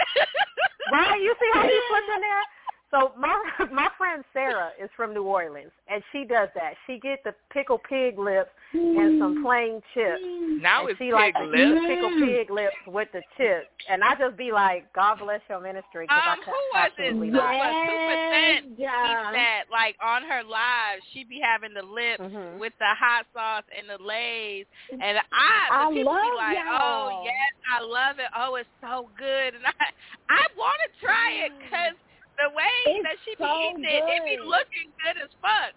right, 0.92 1.20
you 1.20 1.34
see 1.40 1.50
how 1.54 1.62
he 1.62 1.80
puts 1.90 2.08
in 2.14 2.20
there. 2.20 2.44
So 2.92 3.12
my 3.18 3.34
my 3.72 3.88
friend 3.96 4.22
Sarah 4.32 4.70
is 4.80 4.90
from 4.96 5.14
New 5.14 5.24
Orleans, 5.24 5.72
and 5.88 6.02
she 6.12 6.24
does 6.24 6.48
that. 6.54 6.74
She 6.86 6.98
get 7.00 7.24
the 7.24 7.34
pickle 7.50 7.80
pig 7.88 8.18
lips 8.18 8.50
and 8.74 9.18
some 9.18 9.42
plain 9.42 9.80
chips. 9.94 10.20
Now 10.60 10.82
and 10.82 10.90
it's 10.90 10.98
she 10.98 11.06
pig 11.06 11.12
like 11.14 11.34
lips. 11.40 11.80
pickle 11.88 12.12
pig 12.20 12.50
lips 12.50 12.76
with 12.86 13.08
the 13.12 13.22
chips, 13.38 13.66
and 13.88 14.04
I 14.04 14.14
just 14.14 14.36
be 14.36 14.52
like, 14.52 14.92
God 14.92 15.18
bless 15.24 15.40
your 15.48 15.60
ministry, 15.60 16.04
because 16.04 16.20
Um, 16.20 16.32
I 16.32 16.36
who 16.36 16.44
could 16.44 16.52
was 16.52 16.90
it? 16.98 17.00
absolutely 17.08 17.28
Who 17.32 17.40
not. 17.40 17.56
was 17.56 17.74
two 17.88 17.98
percent? 18.04 18.78
yeah. 18.78 18.92
He 19.32 19.36
said 19.40 19.62
like 19.72 19.96
on 20.04 20.22
her 20.28 20.42
live, 20.44 21.00
she 21.12 21.24
be 21.24 21.40
having 21.42 21.72
the 21.72 21.82
lips 21.82 22.20
Mhm. 22.22 22.58
with 22.60 22.76
the 22.78 22.92
hot 22.92 23.24
sauce 23.32 23.64
and 23.72 23.88
the 23.88 23.96
lays, 24.04 24.66
and 24.92 25.16
I, 25.32 25.56
the 25.72 25.74
I 25.74 25.88
people 25.96 26.12
love 26.12 26.28
be 26.28 26.36
like, 26.36 26.56
y'all. 26.60 26.76
oh 26.76 27.22
yes, 27.24 27.52
I 27.72 27.80
love 27.80 28.18
it. 28.20 28.28
Oh, 28.36 28.56
it's 28.56 28.68
so 28.84 29.08
good, 29.16 29.54
and 29.56 29.64
I 29.64 29.72
I 30.28 30.44
want 30.60 30.76
to 30.84 30.88
try 31.00 31.32
it 31.48 31.52
because 31.56 31.96
the 32.38 32.48
way 32.54 32.76
It's 32.86 33.04
that 33.04 33.18
she 33.24 33.32
be 33.36 33.44
so 33.44 33.52
eating 33.70 33.84
it, 33.84 34.02
it 34.04 34.22
be 34.24 34.38
looking 34.40 34.88
good 35.00 35.20
as 35.20 35.30
fuck. 35.40 35.74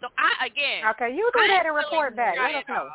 So 0.00 0.06
I 0.14 0.46
again, 0.46 0.86
Okay, 0.94 1.10
you 1.14 1.26
do 1.34 1.46
that 1.46 1.66
and 1.66 1.74
report 1.74 2.14
back. 2.14 2.38
Let 2.38 2.62
us 2.62 2.64
know. 2.68 2.88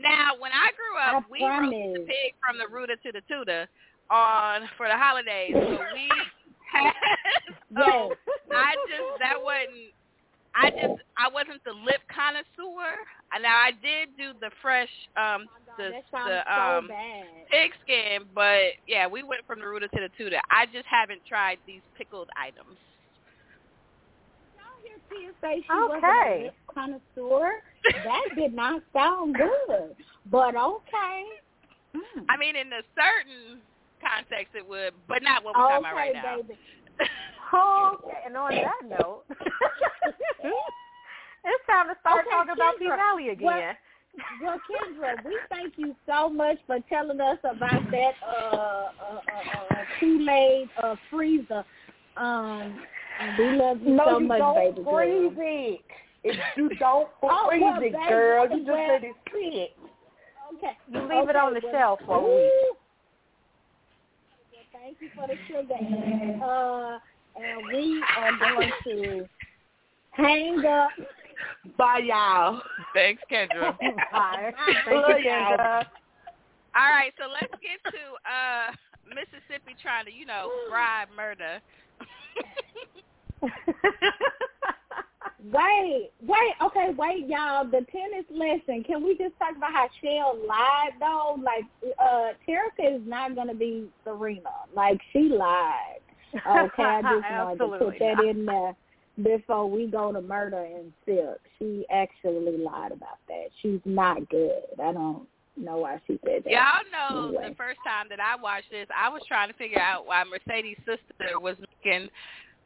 Now, 0.00 0.32
when 0.40 0.48
I 0.52 0.72
grew 0.72 0.96
up, 0.96 1.24
I 1.24 1.28
we 1.28 1.44
roasted 1.44 2.00
the 2.00 2.04
pig 2.08 2.32
from 2.40 2.56
the 2.56 2.64
rooter 2.72 2.96
to 2.96 3.12
the 3.12 3.20
tutor 3.28 3.68
on 4.08 4.64
for 4.76 4.88
the 4.88 4.96
holidays. 4.96 5.52
So 5.52 5.76
we 5.92 6.08
had 6.72 6.96
so 7.76 8.16
I 8.50 8.74
just 8.88 9.10
that 9.20 9.36
wasn't 9.36 9.92
I 10.54 10.70
just 10.70 11.00
I 11.16 11.28
wasn't 11.28 11.62
the 11.64 11.76
lip 11.76 12.00
connoisseur. 12.08 12.96
Now 13.40 13.56
I 13.60 13.70
did 13.76 14.16
do 14.16 14.32
the 14.40 14.50
fresh 14.62 14.90
um 15.16 15.46
the 15.80 16.02
the 16.28 16.38
um 16.52 16.88
bad. 16.88 17.24
pig 17.50 17.72
skin, 17.82 18.22
but 18.34 18.72
yeah, 18.86 19.06
we 19.06 19.22
went 19.22 19.46
from 19.46 19.60
the 19.60 19.66
rooter 19.66 19.88
to 19.88 20.00
the 20.00 20.08
tutor. 20.16 20.40
I 20.50 20.66
just 20.66 20.86
haven't 20.88 21.22
tried 21.26 21.58
these 21.66 21.82
pickled 21.96 22.28
items. 22.36 22.78
Y'all 24.56 24.80
hear 24.84 24.98
Tia 25.08 25.32
say 25.40 25.62
she 25.62 25.72
wasn't 25.88 26.04
a 26.04 26.52
connoisseur? 26.72 27.50
That 28.04 28.24
did 28.36 28.54
not 28.54 28.82
sound 28.92 29.34
good, 29.36 29.94
but 30.30 30.54
okay. 30.54 31.24
Mm. 31.96 32.24
I 32.28 32.36
mean, 32.36 32.54
in 32.56 32.72
a 32.72 32.82
certain 32.94 33.62
context, 34.00 34.54
it 34.54 34.66
would, 34.66 34.92
but 35.08 35.22
not 35.22 35.42
what 35.44 35.56
we're 35.56 35.62
talking 35.62 35.78
about 35.78 35.92
Okay, 35.94 36.12
right 36.12 36.14
now. 36.14 36.36
baby. 36.36 36.58
Okay, 37.52 38.18
and 38.26 38.36
on 38.36 38.54
that 38.54 38.82
note, 38.86 39.24
it's 41.44 41.66
time 41.68 41.88
to 41.88 41.96
start 42.00 42.20
Okay, 42.20 42.30
talking 42.30 42.52
about 42.54 42.78
P 42.78 42.86
Valley 42.86 43.30
again. 43.30 43.44
what- 43.44 43.76
Well, 44.42 44.58
Kendra, 44.68 45.24
we 45.24 45.36
thank 45.48 45.74
you 45.76 45.94
so 46.06 46.28
much 46.28 46.58
for 46.66 46.78
telling 46.88 47.20
us 47.20 47.38
about 47.44 47.90
that 47.90 48.12
uh, 48.26 48.56
uh, 48.56 48.90
uh, 49.06 49.74
uh, 49.74 49.84
Kool-Aid 49.98 50.68
uh, 50.82 50.96
freezer. 51.10 51.64
Um, 52.16 52.80
we 53.38 53.44
love 53.52 53.80
you 53.82 53.94
No, 53.94 54.04
so 54.06 54.18
you 54.18 54.26
much, 54.28 54.38
don't 54.38 54.54
baby 54.56 54.84
freeze 54.90 55.34
girl. 55.34 55.34
it. 55.38 55.80
If 56.24 56.36
you 56.56 56.68
don't 56.78 57.08
Oh, 57.22 57.46
freeze 57.48 57.62
well, 57.62 57.76
it, 57.76 57.80
baby, 57.92 57.96
girl. 58.08 58.44
You 58.50 58.56
just 58.58 58.68
well- 58.68 58.88
let 58.88 59.04
it 59.04 59.14
sit. 59.26 59.76
Okay. 60.56 60.76
You 60.92 61.00
leave 61.02 61.28
it 61.28 61.36
on 61.36 61.54
the 61.54 61.60
well, 61.62 61.72
shelf 61.72 62.00
for 62.04 62.16
a 62.16 62.34
week. 62.34 62.76
Thank 64.72 64.96
you 65.00 65.08
for 65.14 65.26
the 65.28 65.34
sugar. 65.46 65.74
Uh, 66.44 66.98
and 67.40 67.66
we 67.72 68.02
are 68.18 68.38
going 68.38 68.70
to 68.84 69.28
hang 70.12 70.64
up. 70.66 70.90
Bye, 71.76 72.02
y'all. 72.04 72.60
Thanks, 72.94 73.22
Kendra. 73.30 73.76
Bye. 74.12 74.52
Thank 74.84 75.06
Love 75.06 75.18
you, 75.18 75.30
y'all. 75.30 75.56
Kendra. 75.56 75.84
All 76.74 76.88
right, 76.88 77.12
so 77.18 77.24
let's 77.30 77.52
get 77.60 77.82
to 77.92 77.98
uh 78.24 78.72
Mississippi 79.08 79.74
trying 79.82 80.04
to, 80.06 80.12
you 80.12 80.24
know, 80.26 80.50
bribe 80.68 81.08
Murda. 81.18 81.60
Wait, 85.52 86.10
wait, 86.20 86.52
okay, 86.62 86.88
wait, 86.96 87.26
y'all. 87.26 87.64
The 87.64 87.84
tennis 87.90 88.26
lesson. 88.30 88.84
Can 88.84 89.02
we 89.02 89.16
just 89.16 89.38
talk 89.38 89.56
about 89.56 89.72
how 89.72 89.88
Shell 90.02 90.38
lied 90.46 90.92
though? 91.00 91.38
Like, 91.42 91.64
uh, 91.98 92.34
Terica 92.46 92.96
is 92.96 93.00
not 93.06 93.34
gonna 93.34 93.54
be 93.54 93.88
Serena. 94.04 94.50
Like, 94.74 95.00
she 95.12 95.30
lied. 95.30 96.00
Okay, 96.34 96.82
I 96.82 97.02
just 97.02 97.30
wanted 97.30 97.58
to 97.58 97.84
put 97.84 97.98
that 97.98 98.16
not. 98.16 98.24
in 98.26 98.44
there 98.44 98.76
before 99.22 99.68
we 99.68 99.86
go 99.86 100.12
to 100.12 100.20
Murda 100.20 100.64
and 100.78 100.92
silk. 101.04 101.40
She 101.58 101.84
actually 101.90 102.56
lied 102.58 102.92
about 102.92 103.18
that. 103.28 103.48
She's 103.62 103.80
not 103.84 104.28
good. 104.28 104.62
I 104.82 104.92
don't 104.92 105.26
know 105.56 105.78
why 105.78 106.00
she 106.06 106.18
said 106.24 106.44
that. 106.44 106.50
Y'all 106.50 106.84
know 106.92 107.28
Anyway. 107.28 107.48
the 107.50 107.54
first 107.56 107.78
time 107.86 108.06
that 108.08 108.20
I 108.20 108.40
watched 108.40 108.70
this, 108.70 108.86
I 108.96 109.08
was 109.08 109.22
trying 109.28 109.48
to 109.48 109.54
figure 109.54 109.80
out 109.80 110.06
why 110.06 110.22
Mercedes' 110.24 110.78
sister 110.86 111.38
was 111.40 111.56
making 111.84 112.08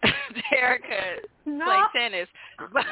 Terica 0.53 1.25
no. 1.47 1.65
play 1.65 1.81
tennis, 1.97 2.29
but 2.73 2.85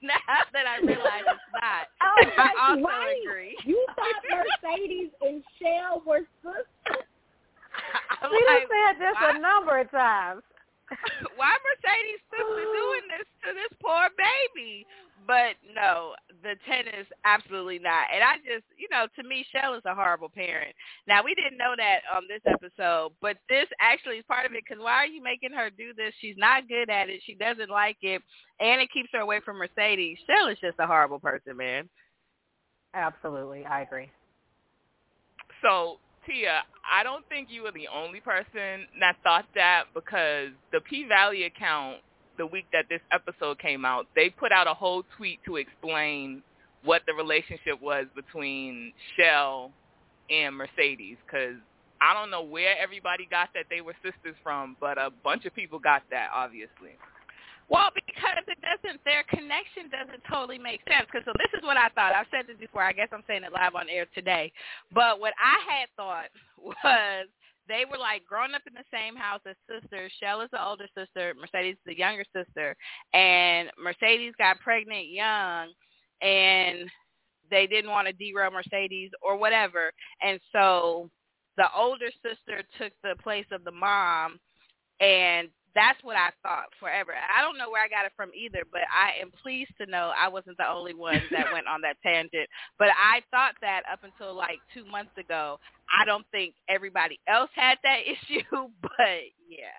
now 0.00 0.14
that 0.52 0.64
I 0.66 0.78
realize 0.78 1.26
it's 1.26 1.50
not, 1.52 1.90
oh, 2.02 2.30
I 2.38 2.70
also 2.70 2.82
right. 2.86 3.16
agree. 3.26 3.56
You 3.64 3.84
thought 3.96 4.46
Mercedes 4.62 5.10
and 5.22 5.42
Shell 5.60 6.02
were 6.06 6.20
sisters. 6.42 7.04
I'm 8.22 8.30
We 8.30 8.44
like, 8.46 8.60
done 8.60 8.68
said 8.70 9.00
this 9.00 9.14
why, 9.20 9.36
a 9.36 9.40
number 9.40 9.78
of 9.80 9.90
times. 9.90 10.42
why 11.36 11.54
Mercedes 11.62 12.22
sister 12.30 12.66
doing 12.66 13.06
this 13.10 13.28
to 13.46 13.50
this 13.54 13.72
poor 13.82 14.08
baby? 14.16 14.86
But 15.26 15.60
no, 15.76 16.14
the 16.42 16.56
tennis 16.66 17.06
absolutely 17.24 17.78
not. 17.78 18.08
And 18.12 18.24
I 18.24 18.36
just, 18.42 18.64
you 18.76 18.88
know, 18.90 19.06
to 19.14 19.22
me, 19.22 19.44
Shell 19.52 19.74
is 19.74 19.84
a 19.84 19.94
horrible 19.94 20.30
parent. 20.30 20.74
Now 21.06 21.22
we 21.22 21.34
didn't 21.34 21.58
know 21.58 21.74
that 21.76 22.00
on 22.14 22.24
this 22.26 22.40
episode, 22.46 23.12
but 23.20 23.36
this 23.48 23.66
actually 23.80 24.16
is 24.16 24.24
part 24.26 24.46
of 24.46 24.52
it. 24.52 24.64
Because 24.66 24.82
why 24.82 24.96
are 24.96 25.06
you 25.06 25.22
making 25.22 25.52
her 25.52 25.70
do 25.70 25.92
this? 25.94 26.14
She's 26.20 26.38
not 26.38 26.68
good 26.68 26.90
at 26.90 27.08
it. 27.08 27.20
She 27.24 27.34
doesn't 27.34 27.70
like 27.70 27.98
it, 28.02 28.22
and 28.58 28.80
it 28.80 28.90
keeps 28.92 29.10
her 29.12 29.20
away 29.20 29.40
from 29.44 29.58
Mercedes. 29.58 30.18
Shell 30.26 30.48
is 30.48 30.58
just 30.58 30.80
a 30.80 30.86
horrible 30.86 31.20
person, 31.20 31.56
man. 31.56 31.88
Absolutely, 32.94 33.64
I 33.64 33.82
agree. 33.82 34.10
So, 35.62 35.98
Tia, 36.30 36.62
I 36.90 37.02
don't 37.02 37.28
think 37.28 37.48
you 37.50 37.62
were 37.62 37.72
the 37.72 37.88
only 37.94 38.20
person 38.20 38.86
that 39.00 39.16
thought 39.24 39.46
that 39.54 39.84
because 39.94 40.48
the 40.72 40.80
P 40.80 41.04
Valley 41.08 41.44
account, 41.44 41.98
the 42.38 42.46
week 42.46 42.66
that 42.72 42.86
this 42.88 43.00
episode 43.12 43.58
came 43.58 43.84
out, 43.84 44.06
they 44.14 44.30
put 44.30 44.52
out 44.52 44.68
a 44.68 44.74
whole 44.74 45.02
tweet 45.16 45.40
to 45.44 45.56
explain 45.56 46.42
what 46.84 47.02
the 47.06 47.14
relationship 47.14 47.80
was 47.82 48.06
between 48.14 48.92
Shell 49.16 49.72
and 50.30 50.56
Mercedes 50.56 51.16
because 51.26 51.56
I 52.00 52.14
don't 52.14 52.30
know 52.30 52.42
where 52.42 52.78
everybody 52.78 53.26
got 53.30 53.50
that 53.54 53.66
they 53.68 53.80
were 53.80 53.94
sisters 54.02 54.36
from, 54.42 54.76
but 54.80 54.98
a 54.98 55.10
bunch 55.22 55.44
of 55.44 55.54
people 55.54 55.78
got 55.78 56.02
that, 56.10 56.28
obviously. 56.34 56.96
Well, 57.70 57.90
because 57.94 58.42
it 58.50 58.58
doesn't, 58.60 58.98
their 59.06 59.22
connection 59.30 59.86
doesn't 59.94 60.26
totally 60.28 60.58
make 60.58 60.82
sense. 60.90 61.06
Because 61.06 61.24
so 61.24 61.32
this 61.38 61.54
is 61.54 61.62
what 61.62 61.78
I 61.78 61.88
thought. 61.94 62.12
I've 62.12 62.26
said 62.30 62.50
this 62.50 62.58
before. 62.58 62.82
I 62.82 62.92
guess 62.92 63.08
I'm 63.14 63.22
saying 63.26 63.44
it 63.44 63.54
live 63.54 63.78
on 63.78 63.88
air 63.88 64.06
today. 64.12 64.52
But 64.92 65.20
what 65.20 65.32
I 65.38 65.56
had 65.70 65.88
thought 65.96 66.34
was 66.58 67.30
they 67.70 67.84
were 67.88 67.98
like 67.98 68.26
growing 68.26 68.54
up 68.54 68.62
in 68.66 68.74
the 68.74 68.90
same 68.92 69.14
house 69.14 69.40
as 69.46 69.54
sisters. 69.70 70.10
Shell 70.18 70.42
is 70.42 70.50
the 70.50 70.62
older 70.62 70.86
sister, 70.98 71.32
Mercedes 71.38 71.74
is 71.74 71.86
the 71.86 71.96
younger 71.96 72.24
sister, 72.34 72.74
and 73.14 73.70
Mercedes 73.78 74.34
got 74.36 74.58
pregnant 74.58 75.08
young, 75.08 75.68
and 76.20 76.90
they 77.48 77.68
didn't 77.68 77.90
want 77.90 78.08
to 78.08 78.12
derail 78.12 78.50
Mercedes 78.50 79.10
or 79.22 79.36
whatever, 79.36 79.92
and 80.20 80.40
so 80.52 81.08
the 81.56 81.66
older 81.76 82.10
sister 82.24 82.64
took 82.76 82.92
the 83.04 83.14
place 83.22 83.46
of 83.52 83.62
the 83.62 83.70
mom, 83.70 84.40
and 85.00 85.48
that's 85.74 86.02
what 86.02 86.16
I 86.16 86.30
thought 86.42 86.72
forever. 86.78 87.12
I 87.14 87.42
don't 87.42 87.58
know 87.58 87.70
where 87.70 87.82
I 87.82 87.88
got 87.88 88.06
it 88.06 88.12
from 88.16 88.30
either, 88.34 88.62
but 88.70 88.82
I 88.90 89.20
am 89.20 89.30
pleased 89.30 89.72
to 89.80 89.86
know 89.86 90.12
I 90.16 90.28
wasn't 90.28 90.56
the 90.56 90.68
only 90.68 90.94
one 90.94 91.22
that 91.30 91.46
went 91.52 91.66
on 91.66 91.80
that 91.82 91.96
tangent. 92.02 92.48
But 92.78 92.88
I 92.96 93.22
thought 93.30 93.54
that 93.60 93.82
up 93.90 94.00
until 94.02 94.34
like 94.34 94.58
two 94.74 94.84
months 94.84 95.16
ago. 95.18 95.58
I 95.90 96.04
don't 96.04 96.26
think 96.30 96.54
everybody 96.68 97.18
else 97.28 97.50
had 97.54 97.78
that 97.82 98.00
issue, 98.06 98.46
but 98.80 99.22
yeah, 99.48 99.78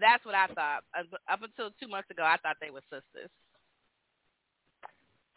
that's 0.00 0.24
what 0.24 0.34
I 0.34 0.46
thought. 0.48 0.84
Up 1.30 1.42
until 1.42 1.70
two 1.80 1.88
months 1.88 2.10
ago, 2.10 2.22
I 2.22 2.36
thought 2.42 2.56
they 2.60 2.70
were 2.70 2.84
sisters. 2.90 3.30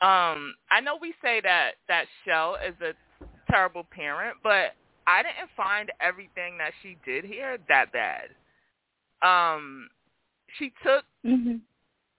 Um, 0.02 0.56
I 0.72 0.82
know 0.82 0.98
we 1.00 1.14
say 1.22 1.42
that 1.42 1.74
that 1.88 2.06
Shell 2.26 2.58
is 2.68 2.74
a 2.82 2.94
terrible 3.52 3.86
parent, 3.92 4.38
but 4.42 4.74
I 5.06 5.22
didn't 5.22 5.52
find 5.56 5.92
everything 6.02 6.58
that 6.58 6.72
she 6.82 6.98
did 7.06 7.24
here 7.24 7.58
that 7.70 7.94
bad. 7.94 8.30
Um, 9.22 9.90
she 10.58 10.74
took 10.84 11.04
Mm-hmm. 11.26 11.58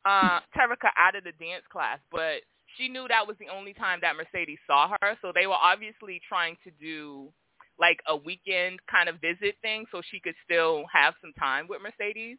uh 0.04 0.38
Terica 0.56 0.90
out 0.96 1.16
of 1.16 1.24
the 1.24 1.32
dance 1.32 1.64
class, 1.70 1.98
but 2.12 2.42
she 2.76 2.88
knew 2.88 3.06
that 3.08 3.26
was 3.26 3.36
the 3.38 3.48
only 3.52 3.74
time 3.74 3.98
that 4.02 4.14
Mercedes 4.16 4.58
saw 4.66 4.94
her, 5.00 5.18
so 5.20 5.32
they 5.34 5.46
were 5.46 5.58
obviously 5.60 6.20
trying 6.28 6.56
to 6.64 6.70
do 6.80 7.32
like 7.78 7.98
a 8.06 8.16
weekend 8.16 8.78
kind 8.90 9.08
of 9.08 9.20
visit 9.20 9.56
thing 9.60 9.84
so 9.90 10.00
she 10.10 10.20
could 10.20 10.36
still 10.44 10.84
have 10.92 11.14
some 11.20 11.32
time 11.38 11.66
with 11.68 11.80
Mercedes. 11.82 12.38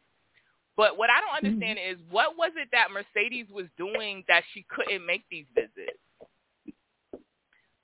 But 0.76 0.96
what 0.96 1.10
I 1.10 1.20
don't 1.20 1.44
understand 1.44 1.78
is 1.78 1.98
what 2.10 2.36
was 2.36 2.52
it 2.56 2.68
that 2.72 2.88
Mercedes 2.90 3.46
was 3.52 3.66
doing 3.76 4.24
that 4.26 4.42
she 4.52 4.64
couldn't 4.68 5.06
make 5.06 5.24
these 5.30 5.46
visits? 5.54 6.00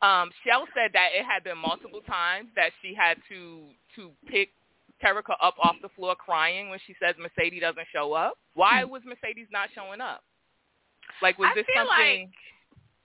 Um, 0.03 0.31
Shell 0.43 0.67
said 0.75 0.93
that 0.95 1.11
it 1.15 1.25
had 1.25 1.45
been 1.45 1.59
multiple 1.59 2.01
times 2.01 2.49
that 2.57 2.71
she 2.81 2.95
had 2.95 3.19
to 3.29 3.69
to 3.97 4.11
pick 4.27 4.51
Terica 5.03 5.35
up 5.43 5.55
off 5.63 5.77
the 5.83 5.89
floor 5.97 6.15
crying 6.15 6.71
when 6.71 6.79
she 6.87 6.95
says 7.03 7.15
Mercedes 7.19 7.63
doesn't 7.63 7.87
show 7.93 8.13
up. 8.13 8.35
Why 8.55 8.83
hmm. 8.85 8.91
was 8.91 9.03
Mercedes 9.05 9.49
not 9.51 9.69
showing 9.75 10.01
up? 10.01 10.23
Like 11.23 11.39
was 11.39 11.49
I 11.53 11.55
this 11.55 11.67
feel 11.67 11.87
something? 11.87 12.27
like 12.27 12.35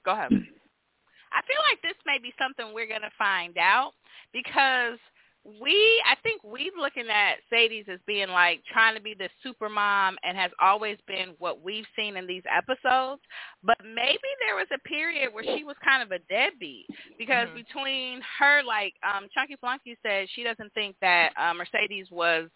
Go 0.06 0.12
ahead. 0.14 0.32
I 0.32 1.42
feel 1.44 1.62
like 1.68 1.82
this 1.82 1.98
may 2.06 2.22
be 2.22 2.32
something 2.40 2.74
we're 2.74 2.88
going 2.88 3.04
to 3.04 3.12
find 3.18 3.58
out 3.58 3.92
because 4.32 5.02
we, 5.46 6.02
I 6.10 6.16
think 6.24 6.44
we 6.44 6.72
looking 6.76 7.08
at 7.08 7.36
Sadie's 7.52 7.86
as 7.88 8.00
being 8.08 8.30
like 8.30 8.64
trying 8.72 8.96
to 8.96 9.02
be 9.02 9.14
the 9.14 9.30
super 9.44 9.70
mom 9.70 10.18
and 10.24 10.36
has 10.36 10.50
always 10.60 10.98
been 11.08 11.36
what 11.38 11.62
we've 11.62 11.86
seen 11.96 12.18
in 12.18 12.26
these 12.26 12.42
episodes. 12.52 13.22
But 13.64 13.78
maybe 13.84 14.28
there 14.46 14.56
was 14.56 14.68
a 14.74 14.80
period 14.88 15.32
where 15.32 15.44
she 15.44 15.64
was 15.64 15.76
kind 15.86 16.02
of 16.02 16.12
a 16.12 16.20
deadbeat 16.30 16.88
because 17.20 17.48
Mhm. 17.50 17.54
between 17.54 18.22
her, 18.40 18.64
like 18.64 18.96
um, 19.04 19.30
Chunky 19.34 19.56
Flunky 19.58 19.96
said, 20.02 20.28
she 20.32 20.44
doesn't 20.44 20.74
think 20.74 20.96
that 21.02 21.32
uh, 21.38 21.54
Mercedes 21.54 22.10
was 22.10 22.50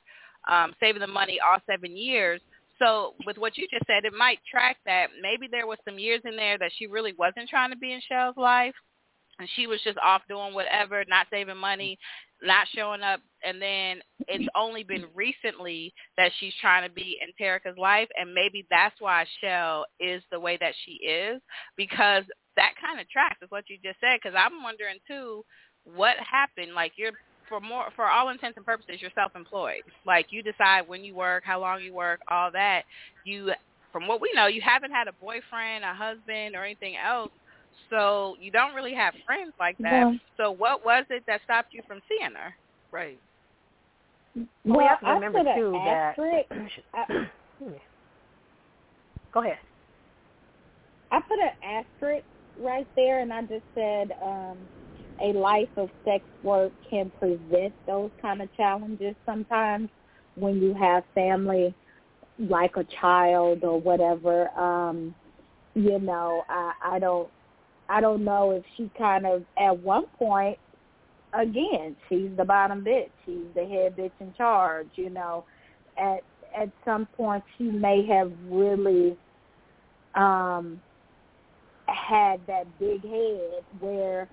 um, 0.47 0.73
saving 0.79 1.01
the 1.01 1.07
money 1.07 1.39
all 1.39 1.59
seven 1.67 1.95
years. 1.95 2.41
So 2.79 3.13
with 3.25 3.37
what 3.37 3.55
you 3.57 3.67
just 3.67 3.85
said, 3.85 4.05
it 4.05 4.13
might 4.13 4.39
track 4.49 4.77
that 4.85 5.09
maybe 5.21 5.47
there 5.47 5.67
was 5.67 5.77
some 5.85 5.99
years 5.99 6.21
in 6.25 6.35
there 6.35 6.57
that 6.57 6.71
she 6.77 6.87
really 6.87 7.13
wasn't 7.19 7.49
trying 7.49 7.69
to 7.69 7.77
be 7.77 7.93
in 7.93 8.01
Shell's 8.01 8.37
life 8.37 8.73
and 9.39 9.49
she 9.55 9.67
was 9.67 9.81
just 9.83 9.97
off 9.99 10.21
doing 10.27 10.53
whatever, 10.53 11.03
not 11.07 11.27
saving 11.31 11.57
money, 11.57 11.97
not 12.41 12.67
showing 12.73 13.01
up, 13.01 13.19
and 13.43 13.61
then 13.61 13.99
it's 14.27 14.47
only 14.55 14.83
been 14.83 15.05
recently 15.13 15.93
that 16.17 16.31
she's 16.39 16.53
trying 16.61 16.87
to 16.87 16.93
be 16.93 17.17
in 17.21 17.33
Terica's 17.39 17.77
life, 17.77 18.07
and 18.17 18.33
maybe 18.33 18.65
that's 18.69 18.95
why 18.99 19.25
Shell 19.41 19.85
is 19.99 20.23
the 20.31 20.39
way 20.39 20.57
that 20.61 20.73
she 20.85 20.93
is, 21.05 21.41
because 21.75 22.23
that 22.55 22.73
kind 22.81 22.99
of 22.99 23.09
tracks 23.09 23.37
with 23.41 23.51
what 23.51 23.65
you 23.69 23.77
just 23.83 23.99
said, 23.99 24.19
because 24.21 24.37
I'm 24.37 24.63
wondering 24.63 24.97
too, 25.07 25.43
what 25.83 26.15
happened? 26.17 26.73
Like 26.73 26.93
you're 26.95 27.11
for 27.47 27.59
more 27.59 27.87
for 27.95 28.05
all 28.05 28.29
intents 28.29 28.57
and 28.57 28.65
purposes, 28.65 28.97
you're 28.99 29.11
self-employed. 29.15 29.81
Like 30.05 30.27
you 30.29 30.43
decide 30.43 30.87
when 30.87 31.03
you 31.03 31.15
work, 31.15 31.43
how 31.45 31.59
long 31.59 31.81
you 31.81 31.93
work, 31.93 32.21
all 32.29 32.51
that. 32.51 32.83
You, 33.25 33.51
from 33.91 34.07
what 34.07 34.21
we 34.21 34.31
know, 34.35 34.47
you 34.47 34.61
haven't 34.61 34.91
had 34.91 35.07
a 35.07 35.13
boyfriend, 35.13 35.83
a 35.83 35.93
husband, 35.93 36.55
or 36.55 36.63
anything 36.63 36.95
else 36.95 37.31
so 37.89 38.35
you 38.39 38.51
don't 38.51 38.75
really 38.75 38.93
have 38.93 39.13
friends 39.25 39.53
like 39.59 39.77
that. 39.79 39.91
Yeah. 39.91 40.13
So 40.37 40.51
what 40.51 40.85
was 40.85 41.05
it 41.09 41.23
that 41.27 41.41
stopped 41.43 41.73
you 41.73 41.81
from 41.87 42.01
seeing 42.07 42.33
her? 42.35 42.53
Right. 42.91 43.19
Well, 44.65 44.77
we 44.77 44.83
have 44.85 44.99
to 45.01 45.05
I 45.07 45.13
remember 45.15 45.39
put 45.39 45.47
an 45.47 45.57
too 45.57 45.71
that. 45.85 46.13
asterisk. 46.17 46.47
I, 46.93 47.29
Go 49.33 49.41
ahead. 49.43 49.57
I 51.11 51.19
put 51.21 51.39
an 51.39 51.51
asterisk 51.63 52.25
right 52.59 52.87
there, 52.95 53.19
and 53.21 53.33
I 53.33 53.41
just 53.41 53.65
said 53.73 54.11
um, 54.23 54.57
a 55.21 55.33
life 55.33 55.69
of 55.77 55.89
sex 56.05 56.23
work 56.43 56.71
can 56.89 57.11
present 57.19 57.73
those 57.87 58.11
kind 58.21 58.41
of 58.41 58.53
challenges 58.55 59.15
sometimes 59.25 59.89
when 60.35 60.61
you 60.61 60.73
have 60.73 61.03
family 61.13 61.73
like 62.37 62.77
a 62.77 62.85
child 63.01 63.63
or 63.63 63.79
whatever. 63.79 64.49
Um, 64.57 65.13
you 65.75 65.99
know, 65.99 66.43
I, 66.49 66.71
I 66.83 66.99
don't 66.99 67.29
I 67.89 68.01
don't 68.01 68.23
know 68.23 68.51
if 68.51 68.63
she 68.77 68.89
kind 68.97 69.25
of 69.25 69.43
at 69.57 69.77
one 69.79 70.05
point 70.17 70.57
again, 71.33 71.95
she's 72.07 72.29
the 72.37 72.45
bottom 72.45 72.83
bitch. 72.83 73.09
She's 73.25 73.45
the 73.55 73.65
head 73.65 73.95
bitch 73.97 74.11
in 74.19 74.33
charge, 74.35 74.89
you 74.95 75.09
know. 75.09 75.45
At 75.97 76.21
at 76.57 76.69
some 76.85 77.07
point 77.17 77.43
she 77.57 77.65
may 77.65 78.05
have 78.07 78.31
really 78.47 79.17
um 80.15 80.81
had 81.87 82.39
that 82.47 82.65
big 82.79 83.03
head 83.03 83.63
where 83.79 84.29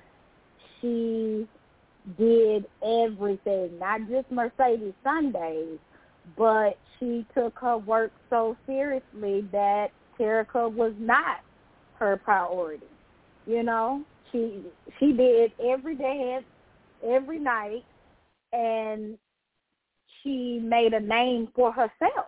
she 0.81 1.49
did 2.19 2.67
everything, 2.85 3.79
not 3.79 4.01
just 4.09 4.31
Mercedes 4.31 4.95
Sundays, 5.03 5.79
but 6.37 6.79
she 6.99 7.27
took 7.35 7.59
her 7.59 7.79
work 7.79 8.13
so 8.31 8.57
seriously 8.67 9.47
that 9.53 9.89
Terica 10.19 10.73
was 10.73 10.93
not 10.99 11.41
her 11.99 12.17
priority. 12.17 12.87
You 13.47 13.63
know, 13.63 14.03
she 14.33 14.63
she 14.99 15.13
did 15.13 15.53
every 15.65 15.95
day, 15.95 16.41
every 17.05 17.39
night, 17.39 17.85
and 18.53 19.17
she 20.23 20.61
made 20.63 20.93
a 20.95 21.01
name 21.01 21.49
for 21.55 21.73
herself. 21.73 22.27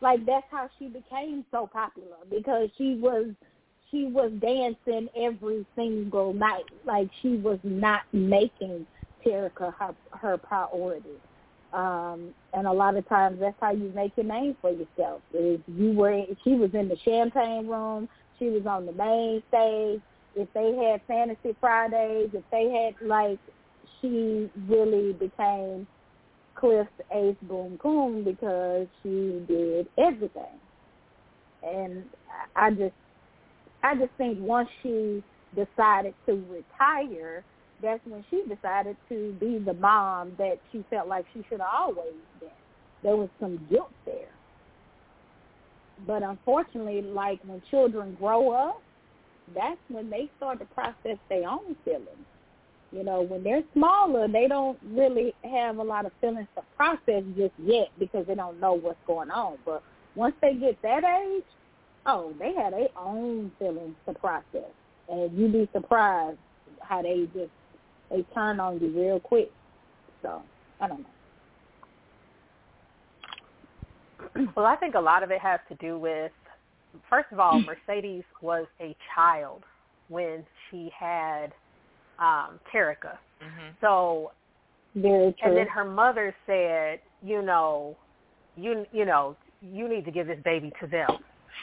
Like 0.00 0.24
that's 0.26 0.46
how 0.50 0.68
she 0.78 0.86
became 0.86 1.44
so 1.50 1.66
popular 1.66 2.18
because 2.30 2.68
she 2.76 2.94
was 3.00 3.26
she 3.90 4.04
was 4.04 4.32
dancing 4.40 5.08
every 5.16 5.66
single 5.74 6.32
night. 6.32 6.64
Like 6.84 7.08
she 7.22 7.36
was 7.36 7.58
not 7.62 8.02
making 8.12 8.86
Terica 9.24 9.74
her 9.78 9.94
her 10.12 10.38
priority. 10.38 11.18
Um, 11.72 12.32
and 12.52 12.68
a 12.68 12.72
lot 12.72 12.96
of 12.96 13.08
times 13.08 13.38
that's 13.40 13.56
how 13.60 13.72
you 13.72 13.90
make 13.94 14.12
your 14.16 14.26
name 14.26 14.56
for 14.60 14.70
yourself. 14.70 15.22
Is 15.32 15.58
you 15.66 15.92
were 15.92 16.24
she 16.44 16.54
was 16.54 16.70
in 16.74 16.88
the 16.88 16.96
champagne 17.04 17.66
room, 17.66 18.08
she 18.38 18.46
was 18.46 18.66
on 18.66 18.86
the 18.86 18.92
main 18.92 19.42
stage. 19.48 20.00
If 20.36 20.48
they 20.52 20.74
had 20.74 21.00
fantasy 21.06 21.56
Fridays, 21.60 22.30
if 22.32 22.42
they 22.50 22.70
had 22.70 23.06
like 23.06 23.38
she 24.00 24.50
really 24.68 25.12
became 25.12 25.86
Cliff's 26.54 26.90
ace 27.12 27.36
boom 27.42 27.78
boom 27.82 28.24
because 28.24 28.86
she 29.02 29.44
did 29.46 29.86
everything. 29.98 30.58
And 31.62 32.04
I 32.56 32.70
just 32.70 32.94
I 33.82 33.94
just 33.94 34.12
think 34.18 34.38
once 34.40 34.68
she 34.82 35.22
decided 35.54 36.14
to 36.26 36.44
retire, 36.50 37.44
that's 37.82 38.00
when 38.06 38.24
she 38.30 38.42
decided 38.48 38.96
to 39.08 39.36
be 39.38 39.58
the 39.58 39.74
mom 39.74 40.32
that 40.38 40.58
she 40.72 40.84
felt 40.90 41.08
like 41.08 41.26
she 41.32 41.44
should 41.48 41.60
have 41.60 41.74
always 41.74 42.14
been. 42.40 42.48
There 43.02 43.16
was 43.16 43.28
some 43.38 43.64
guilt 43.70 43.92
there. 44.06 44.30
But 46.06 46.22
unfortunately, 46.22 47.02
like 47.02 47.40
when 47.44 47.62
children 47.70 48.16
grow 48.18 48.52
up, 48.52 48.82
that's 49.54 49.78
when 49.88 50.10
they 50.10 50.30
start 50.36 50.58
to 50.60 50.64
process 50.66 51.18
their 51.28 51.48
own 51.48 51.76
feelings. 51.84 52.08
You 52.92 53.02
know, 53.02 53.22
when 53.22 53.42
they're 53.42 53.64
smaller, 53.72 54.28
they 54.28 54.46
don't 54.46 54.78
really 54.90 55.34
have 55.42 55.78
a 55.78 55.82
lot 55.82 56.06
of 56.06 56.12
feelings 56.20 56.46
to 56.54 56.62
process 56.76 57.24
just 57.36 57.52
yet 57.58 57.88
because 57.98 58.24
they 58.26 58.36
don't 58.36 58.60
know 58.60 58.74
what's 58.74 58.98
going 59.06 59.30
on. 59.30 59.58
But 59.64 59.82
once 60.14 60.34
they 60.40 60.54
get 60.54 60.80
that 60.82 61.02
age, 61.02 61.42
oh, 62.06 62.32
they 62.38 62.54
have 62.54 62.72
their 62.72 62.88
own 62.96 63.50
feelings 63.58 63.96
to 64.06 64.14
process. 64.14 64.70
And 65.08 65.36
you'd 65.36 65.52
be 65.52 65.68
surprised 65.72 66.38
how 66.80 67.02
they 67.02 67.28
just 67.34 67.50
they 68.10 68.22
turn 68.32 68.60
on 68.60 68.78
you 68.80 68.88
real 68.96 69.18
quick. 69.18 69.50
So 70.22 70.42
I 70.80 70.88
don't 70.88 71.00
know. 71.00 71.06
Well, 74.56 74.66
I 74.66 74.76
think 74.76 74.94
a 74.94 75.00
lot 75.00 75.22
of 75.22 75.30
it 75.30 75.40
has 75.40 75.60
to 75.68 75.74
do 75.76 75.98
with, 75.98 76.32
first 77.08 77.28
of 77.32 77.40
all, 77.40 77.60
Mercedes 77.86 78.24
was 78.40 78.66
a 78.80 78.96
child 79.14 79.62
when 80.08 80.44
she 80.70 80.90
had 80.98 81.52
um 82.18 82.60
Terica. 82.72 83.18
Mm-hmm. 83.42 83.70
So, 83.80 84.32
Very 84.94 85.32
true. 85.32 85.48
and 85.48 85.56
then 85.56 85.66
her 85.66 85.84
mother 85.84 86.34
said, 86.46 87.00
you 87.22 87.42
know, 87.42 87.96
you 88.56 88.86
you 88.92 89.04
know, 89.04 89.36
you 89.60 89.88
need 89.88 90.04
to 90.04 90.10
give 90.10 90.26
this 90.26 90.38
baby 90.44 90.72
to 90.80 90.86
them. 90.86 91.08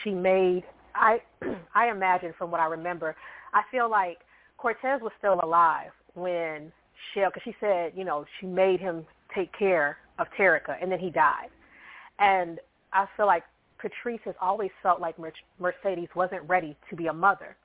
She 0.02 0.10
made 0.10 0.64
I 0.94 1.20
I 1.74 1.88
imagine 1.88 2.34
from 2.38 2.50
what 2.50 2.60
I 2.60 2.66
remember, 2.66 3.16
I 3.54 3.62
feel 3.70 3.90
like 3.90 4.18
Cortez 4.58 5.00
was 5.00 5.12
still 5.18 5.40
alive 5.42 5.90
when 6.14 6.72
Shell, 7.14 7.30
because 7.30 7.42
she 7.44 7.54
said, 7.60 7.92
you 7.96 8.04
know, 8.04 8.24
she 8.40 8.46
made 8.46 8.80
him 8.80 9.04
take 9.34 9.50
care 9.58 9.98
of 10.18 10.26
Terica, 10.38 10.76
and 10.80 10.90
then 10.90 10.98
he 10.98 11.10
died. 11.10 11.48
And 12.18 12.58
I 12.92 13.06
feel 13.16 13.26
like 13.26 13.42
Patrice 13.82 14.20
has 14.24 14.36
always 14.40 14.70
felt 14.82 15.00
like 15.00 15.18
Mer- 15.18 15.32
Mercedes 15.58 16.08
wasn't 16.14 16.48
ready 16.48 16.76
to 16.88 16.96
be 16.96 17.08
a 17.08 17.12
mother. 17.12 17.56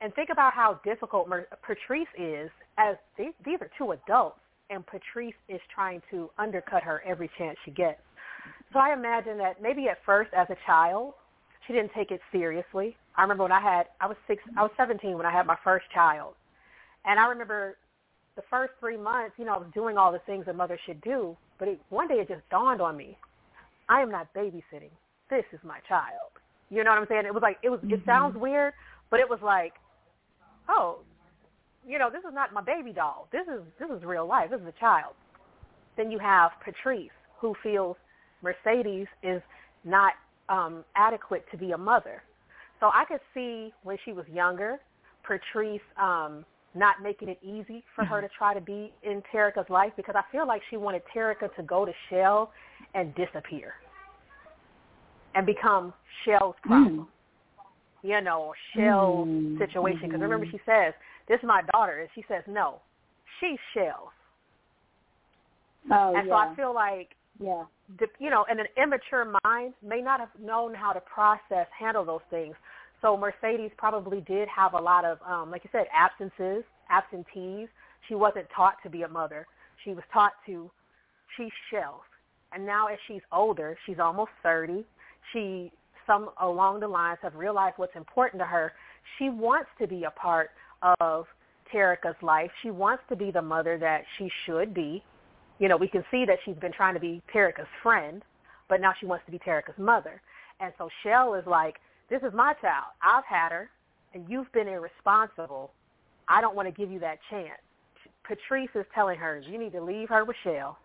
And 0.00 0.12
think 0.14 0.30
about 0.30 0.54
how 0.54 0.80
difficult 0.82 1.28
Mer- 1.28 1.46
Patrice 1.62 2.08
is, 2.18 2.50
as 2.78 2.96
these, 3.18 3.34
these 3.44 3.58
are 3.60 3.70
two 3.76 3.92
adults, 3.92 4.40
and 4.70 4.84
Patrice 4.86 5.34
is 5.48 5.60
trying 5.72 6.00
to 6.10 6.30
undercut 6.38 6.82
her 6.82 7.02
every 7.06 7.30
chance 7.36 7.58
she 7.64 7.70
gets. 7.70 8.00
So 8.72 8.78
I 8.78 8.94
imagine 8.94 9.36
that 9.38 9.60
maybe 9.60 9.88
at 9.88 9.98
first, 10.06 10.30
as 10.32 10.46
a 10.48 10.56
child, 10.64 11.12
she 11.66 11.74
didn't 11.74 11.92
take 11.94 12.10
it 12.10 12.20
seriously. 12.32 12.96
I 13.16 13.22
remember 13.22 13.42
when 13.42 13.52
I 13.52 13.60
had, 13.60 13.88
I 14.00 14.06
was 14.06 14.16
six, 14.26 14.42
I 14.56 14.62
was 14.62 14.70
17 14.78 15.16
when 15.16 15.26
I 15.26 15.32
had 15.32 15.46
my 15.46 15.56
first 15.62 15.84
child, 15.92 16.34
and 17.04 17.20
I 17.20 17.26
remember 17.26 17.76
the 18.36 18.42
first 18.48 18.72
three 18.80 18.96
months, 18.96 19.34
you 19.38 19.44
know, 19.44 19.54
I 19.54 19.58
was 19.58 19.68
doing 19.74 19.98
all 19.98 20.12
the 20.12 20.20
things 20.20 20.46
a 20.48 20.52
mother 20.54 20.78
should 20.86 21.02
do, 21.02 21.36
but 21.58 21.68
it, 21.68 21.80
one 21.90 22.08
day 22.08 22.14
it 22.14 22.28
just 22.28 22.48
dawned 22.48 22.80
on 22.80 22.96
me, 22.96 23.18
I 23.88 24.00
am 24.00 24.10
not 24.10 24.32
babysitting. 24.32 24.92
This 25.30 25.44
is 25.52 25.60
my 25.62 25.78
child. 25.88 26.30
You 26.70 26.84
know 26.84 26.90
what 26.90 26.98
I'm 26.98 27.06
saying? 27.08 27.24
It 27.26 27.34
was 27.34 27.42
like, 27.42 27.58
it 27.62 27.70
was, 27.70 27.80
mm-hmm. 27.80 27.94
it 27.94 28.02
sounds 28.04 28.36
weird, 28.36 28.74
but 29.10 29.20
it 29.20 29.28
was 29.28 29.38
like, 29.42 29.72
oh, 30.68 30.98
you 31.86 31.98
know, 31.98 32.10
this 32.10 32.20
is 32.20 32.34
not 32.34 32.52
my 32.52 32.62
baby 32.62 32.92
doll. 32.92 33.28
This 33.32 33.46
is, 33.46 33.62
this 33.78 33.88
is 33.96 34.04
real 34.04 34.26
life. 34.26 34.50
This 34.50 34.60
is 34.60 34.66
a 34.66 34.80
child. 34.80 35.14
Then 35.96 36.10
you 36.10 36.18
have 36.18 36.50
Patrice, 36.64 37.10
who 37.40 37.54
feels 37.62 37.96
Mercedes 38.42 39.06
is 39.22 39.40
not 39.84 40.12
um, 40.48 40.84
adequate 40.96 41.44
to 41.50 41.56
be 41.56 41.72
a 41.72 41.78
mother. 41.78 42.22
So 42.80 42.90
I 42.92 43.04
could 43.06 43.20
see 43.34 43.72
when 43.82 43.96
she 44.04 44.12
was 44.12 44.26
younger, 44.32 44.78
Patrice 45.22 45.80
um, 46.00 46.44
not 46.74 47.02
making 47.02 47.28
it 47.28 47.38
easy 47.42 47.84
for 47.94 48.04
her 48.04 48.20
to 48.20 48.28
try 48.36 48.54
to 48.54 48.60
be 48.60 48.92
in 49.02 49.22
Terica's 49.32 49.68
life 49.68 49.92
because 49.96 50.14
I 50.16 50.22
feel 50.32 50.46
like 50.46 50.62
she 50.70 50.76
wanted 50.76 51.02
Terica 51.14 51.54
to 51.56 51.62
go 51.62 51.84
to 51.84 51.92
Shell 52.08 52.52
and 52.94 53.14
disappear 53.14 53.74
and 55.34 55.46
become 55.46 55.92
Shell's 56.24 56.56
problem. 56.62 57.00
Mm. 57.00 57.06
You 58.02 58.20
know, 58.22 58.54
Shell's 58.74 59.28
mm. 59.28 59.58
situation. 59.58 60.08
Because 60.08 60.20
remember, 60.20 60.46
she 60.46 60.60
says, 60.64 60.94
"This 61.28 61.38
is 61.38 61.44
my 61.44 61.62
daughter," 61.72 62.00
and 62.00 62.08
she 62.14 62.24
says, 62.28 62.42
"No, 62.46 62.80
she's 63.40 63.58
Shell's." 63.74 64.10
Oh, 65.90 66.14
and 66.14 66.26
yeah. 66.26 66.32
so 66.32 66.36
I 66.36 66.54
feel 66.56 66.74
like, 66.74 67.10
yeah, 67.42 67.64
you 68.18 68.30
know, 68.30 68.44
and 68.50 68.60
an 68.60 68.66
immature 68.76 69.32
mind 69.44 69.74
may 69.82 70.00
not 70.00 70.20
have 70.20 70.28
known 70.40 70.74
how 70.74 70.92
to 70.92 71.00
process, 71.00 71.66
handle 71.78 72.04
those 72.04 72.20
things. 72.30 72.54
So 73.02 73.16
Mercedes 73.16 73.70
probably 73.78 74.20
did 74.20 74.48
have 74.48 74.74
a 74.74 74.78
lot 74.78 75.04
of, 75.04 75.18
um, 75.26 75.50
like 75.50 75.64
you 75.64 75.70
said, 75.72 75.86
absences, 75.92 76.64
absentees. 76.90 77.68
She 78.08 78.14
wasn't 78.14 78.46
taught 78.54 78.76
to 78.82 78.90
be 78.90 79.02
a 79.02 79.08
mother. 79.08 79.46
She 79.84 79.94
was 79.94 80.04
taught 80.12 80.32
to, 80.46 80.70
she's 81.36 81.52
shelf. 81.70 82.02
And 82.52 82.66
now 82.66 82.88
as 82.88 82.98
she's 83.08 83.22
older, 83.32 83.76
she's 83.86 83.98
almost 83.98 84.32
30, 84.42 84.84
she, 85.32 85.72
some 86.06 86.30
along 86.40 86.80
the 86.80 86.88
lines 86.88 87.18
have 87.22 87.34
realized 87.34 87.74
what's 87.76 87.96
important 87.96 88.40
to 88.40 88.46
her. 88.46 88.72
She 89.18 89.28
wants 89.28 89.68
to 89.80 89.86
be 89.86 90.04
a 90.04 90.10
part 90.10 90.50
of 90.98 91.26
Terica's 91.72 92.20
life. 92.22 92.50
She 92.62 92.70
wants 92.70 93.02
to 93.08 93.16
be 93.16 93.30
the 93.30 93.42
mother 93.42 93.78
that 93.78 94.04
she 94.18 94.30
should 94.46 94.74
be. 94.74 95.02
You 95.58 95.68
know, 95.68 95.76
we 95.76 95.88
can 95.88 96.04
see 96.10 96.24
that 96.24 96.38
she's 96.44 96.56
been 96.56 96.72
trying 96.72 96.94
to 96.94 97.00
be 97.00 97.22
Terica's 97.32 97.68
friend, 97.82 98.22
but 98.68 98.80
now 98.80 98.92
she 98.98 99.06
wants 99.06 99.24
to 99.26 99.32
be 99.32 99.38
Terica's 99.38 99.78
mother. 99.78 100.20
And 100.60 100.72
so 100.78 100.88
Shell 101.02 101.34
is 101.34 101.46
like, 101.46 101.76
this 102.08 102.22
is 102.22 102.32
my 102.34 102.54
child. 102.60 102.86
I've 103.02 103.24
had 103.24 103.52
her, 103.52 103.70
and 104.14 104.24
you've 104.28 104.50
been 104.52 104.68
irresponsible. 104.68 105.72
I 106.28 106.40
don't 106.40 106.56
want 106.56 106.66
to 106.66 106.72
give 106.72 106.90
you 106.90 106.98
that 107.00 107.18
chance. 107.30 107.60
Patrice 108.24 108.70
is 108.74 108.84
telling 108.94 109.18
her, 109.18 109.42
you 109.48 109.58
need 109.58 109.72
to 109.72 109.82
leave 109.82 110.08
her 110.08 110.24
with 110.24 110.36
Shell. 110.44 110.78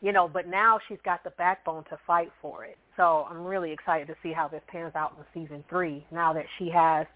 You 0.00 0.12
know, 0.12 0.28
but 0.28 0.46
now 0.46 0.78
she's 0.88 0.98
got 1.04 1.24
the 1.24 1.30
backbone 1.30 1.84
to 1.84 1.98
fight 2.06 2.30
for 2.40 2.64
it. 2.64 2.78
So 2.98 3.26
I'm 3.30 3.44
really 3.44 3.70
excited 3.70 4.08
to 4.08 4.16
see 4.22 4.32
how 4.32 4.48
this 4.48 4.60
pans 4.66 4.92
out 4.96 5.14
in 5.16 5.42
season 5.42 5.64
three 5.70 6.04
now 6.10 6.32
that 6.34 6.44
she 6.58 6.68
has 6.68 7.06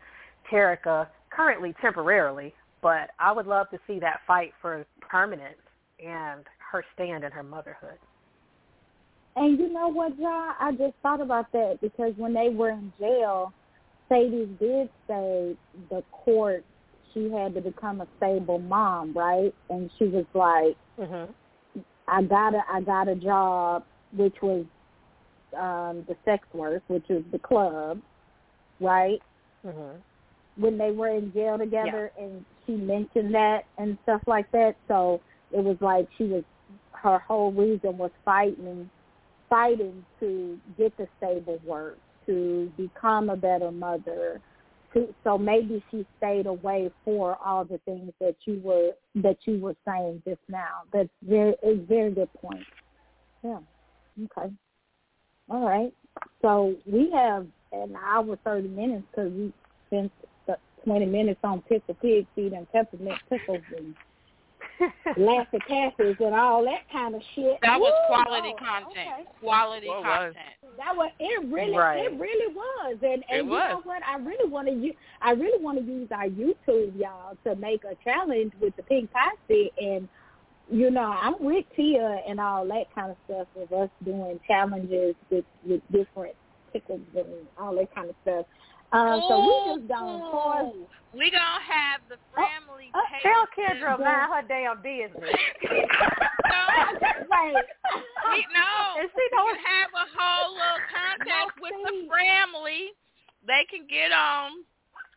Terica 0.50 1.08
currently 1.28 1.74
temporarily, 1.82 2.54
but 2.80 3.10
I 3.18 3.32
would 3.32 3.46
love 3.46 3.68
to 3.70 3.78
see 3.86 3.98
that 3.98 4.20
fight 4.26 4.52
for 4.62 4.86
permanence 5.00 5.56
and 5.98 6.44
her 6.70 6.84
stand 6.94 7.24
in 7.24 7.32
her 7.32 7.42
motherhood. 7.42 7.98
And 9.34 9.58
you 9.58 9.72
know 9.72 9.88
what, 9.88 10.16
John? 10.18 10.54
I 10.60 10.70
just 10.72 10.94
thought 11.02 11.20
about 11.20 11.50
that 11.52 11.78
because 11.82 12.12
when 12.16 12.32
they 12.32 12.48
were 12.48 12.70
in 12.70 12.92
jail, 13.00 13.52
Sadie 14.08 14.56
did 14.60 14.88
say 15.08 15.56
the 15.90 16.04
court 16.12 16.64
she 17.12 17.30
had 17.30 17.54
to 17.54 17.60
become 17.60 18.00
a 18.00 18.06
stable 18.18 18.58
mom, 18.58 19.12
right? 19.14 19.52
And 19.68 19.90
she 19.98 20.04
was 20.04 20.24
like, 20.32 20.76
mm-hmm. 20.98 21.32
"I 22.08 22.22
got 22.22 22.54
a 22.54 22.62
I 22.70 22.80
got 22.82 23.08
a 23.08 23.14
job, 23.14 23.84
which 24.16 24.36
was 24.42 24.64
um 25.54 26.04
the 26.08 26.16
sex 26.24 26.46
work, 26.52 26.82
which 26.88 27.08
is 27.08 27.24
the 27.32 27.38
club, 27.38 28.00
right?" 28.80 29.20
Mm-hmm. 29.64 29.98
When 30.62 30.76
they 30.76 30.90
were 30.90 31.08
in 31.08 31.32
jail 31.32 31.56
together, 31.56 32.12
yeah. 32.18 32.24
and 32.24 32.44
she 32.66 32.72
mentioned 32.72 33.34
that 33.34 33.64
and 33.78 33.96
stuff 34.02 34.20
like 34.26 34.50
that, 34.52 34.76
so 34.86 35.20
it 35.50 35.62
was 35.64 35.76
like 35.80 36.08
she 36.18 36.24
was 36.24 36.44
her 36.92 37.18
whole 37.18 37.52
reason 37.52 37.98
was 37.98 38.10
fighting 38.24 38.88
fighting 39.52 40.02
to 40.18 40.58
get 40.78 40.96
the 40.96 41.06
stable 41.18 41.60
work, 41.66 41.98
to 42.24 42.72
become 42.78 43.28
a 43.28 43.36
better 43.36 43.70
mother. 43.70 44.40
To, 44.94 45.14
so 45.24 45.36
maybe 45.36 45.84
she 45.90 46.06
stayed 46.16 46.46
away 46.46 46.90
for 47.04 47.36
all 47.44 47.62
the 47.62 47.78
things 47.84 48.12
that 48.18 48.34
you 48.46 48.62
were 48.64 48.92
that 49.16 49.36
you 49.44 49.60
were 49.60 49.76
saying 49.86 50.22
just 50.26 50.40
now. 50.48 50.84
That's 50.90 51.10
very 51.22 51.54
a 51.62 51.74
very 51.74 52.12
good 52.12 52.32
point. 52.34 52.64
Yeah. 53.44 53.58
Okay. 54.24 54.50
All 55.52 55.66
right. 55.68 55.92
So 56.40 56.74
we 56.86 57.10
have 57.12 57.46
an 57.72 57.94
hour 58.02 58.36
thirty 58.42 58.68
minutes 58.68 59.04
because 59.10 59.30
we 59.32 59.52
spent 59.88 60.10
twenty 60.82 61.06
minutes 61.06 61.40
on 61.44 61.60
pickle 61.62 61.94
pig 62.00 62.26
feet 62.34 62.52
and 62.54 62.70
peppermint 62.72 63.18
pickles 63.28 63.60
and 63.76 63.94
Laffy 65.18 65.60
Taffys 65.70 66.18
and 66.20 66.34
all 66.34 66.64
that 66.64 66.90
kind 66.90 67.14
of 67.14 67.20
shit. 67.34 67.58
That 67.62 67.78
was 67.78 67.92
Woo! 67.92 68.16
quality 68.16 68.54
oh, 68.54 68.58
content. 68.58 68.90
Okay. 68.90 69.24
Quality 69.40 69.88
What 69.88 70.02
content. 70.02 70.36
was? 70.62 70.72
That 70.78 70.96
was 70.96 71.10
it. 71.20 71.52
Really, 71.52 71.76
Right. 71.76 72.06
it 72.06 72.18
really 72.18 72.54
was. 72.54 72.96
And 73.02 73.22
and 73.28 73.40
It 73.40 73.44
you 73.44 73.50
was. 73.50 73.70
know 73.70 73.80
what? 73.84 74.02
I 74.02 74.16
really 74.16 74.48
want 74.50 74.68
to 74.68 74.74
use. 74.74 74.94
I 75.20 75.32
really 75.32 75.62
want 75.62 75.78
to 75.78 75.84
use 75.84 76.08
our 76.10 76.26
YouTube, 76.28 76.98
y'all, 76.98 77.36
to 77.44 77.54
make 77.56 77.84
a 77.84 77.94
challenge 78.02 78.52
with 78.60 78.74
the 78.76 78.82
pink 78.84 79.12
pie 79.12 79.28
stick 79.44 79.70
and 79.78 80.08
you 80.70 80.90
know, 80.90 81.02
I'm 81.02 81.34
with 81.40 81.64
Tia 81.76 82.22
and 82.28 82.40
all 82.40 82.66
that 82.68 82.84
kind 82.94 83.10
of 83.10 83.16
stuff 83.26 83.46
of 83.56 83.72
us 83.72 83.90
doing 84.04 84.40
challenges 84.46 85.14
with 85.30 85.44
with 85.64 85.80
different 85.90 86.34
pickles 86.72 87.00
and 87.16 87.26
all 87.58 87.74
that 87.76 87.94
kind 87.94 88.08
of 88.08 88.16
stuff. 88.22 88.46
Um, 88.92 89.22
so 89.26 89.40
we 89.40 89.80
just 89.80 89.88
don't 89.88 90.20
pause. 90.20 90.74
We 91.16 91.30
gonna 91.30 91.64
have 91.64 92.00
the 92.08 92.16
family. 92.36 92.92
oh, 92.94 93.00
take 93.12 93.22
Tell 93.22 93.48
Kendra 93.56 93.98
mind 93.98 94.32
her 94.32 94.44
damn 94.48 94.82
business. 94.82 95.32
Wait. 97.32 97.56
We, 98.32 98.46
no, 98.52 99.00
And 99.00 99.08
she 99.08 99.24
can 99.32 99.56
have 99.64 99.90
a 99.96 100.06
whole 100.12 100.52
little 100.52 100.84
contest 100.92 101.56
with 101.60 101.72
the 101.84 102.08
family. 102.08 102.92
They 103.46 103.64
can 103.68 103.86
get 103.88 104.12
on 104.12 104.64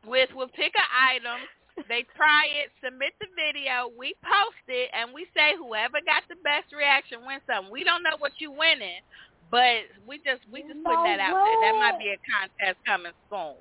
with 0.07 0.29
we'll 0.35 0.47
pick 0.47 0.73
an 0.75 0.89
item. 0.95 1.39
They 1.75 2.07
try 2.15 2.47
it, 2.63 2.71
submit 2.79 3.11
the 3.19 3.27
video, 3.35 3.91
we 3.99 4.15
post 4.23 4.63
it, 4.71 4.89
and 4.95 5.11
we 5.11 5.27
say 5.35 5.59
whoever 5.59 5.99
got 6.07 6.23
the 6.31 6.39
best 6.39 6.71
reaction 6.71 7.27
wins 7.27 7.43
something. 7.43 7.67
We 7.67 7.83
don't 7.83 8.01
know 8.01 8.15
what 8.17 8.31
you 8.39 8.49
winning, 8.49 9.03
but 9.51 9.83
we 10.07 10.17
just 10.23 10.39
we 10.47 10.63
just 10.63 10.79
put 10.87 10.95
that 11.03 11.19
out 11.19 11.35
there. 11.35 11.59
That 11.67 11.75
might 11.75 11.99
be 11.99 12.15
a 12.15 12.19
contest 12.23 12.79
coming 12.87 13.11
soon. 13.27 13.59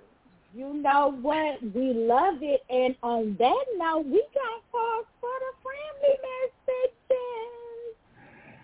You 0.55 0.73
know 0.75 1.19
what? 1.21 1.61
We 1.75 1.93
love 1.93 2.39
it. 2.41 2.63
And 2.71 2.95
on 3.03 3.35
that 3.41 3.65
note, 3.77 4.07
we 4.07 4.23
got 4.31 4.63
calls 4.71 5.07
for 5.21 5.35
the 5.43 5.53
family 5.67 6.15
messages. 6.23 7.99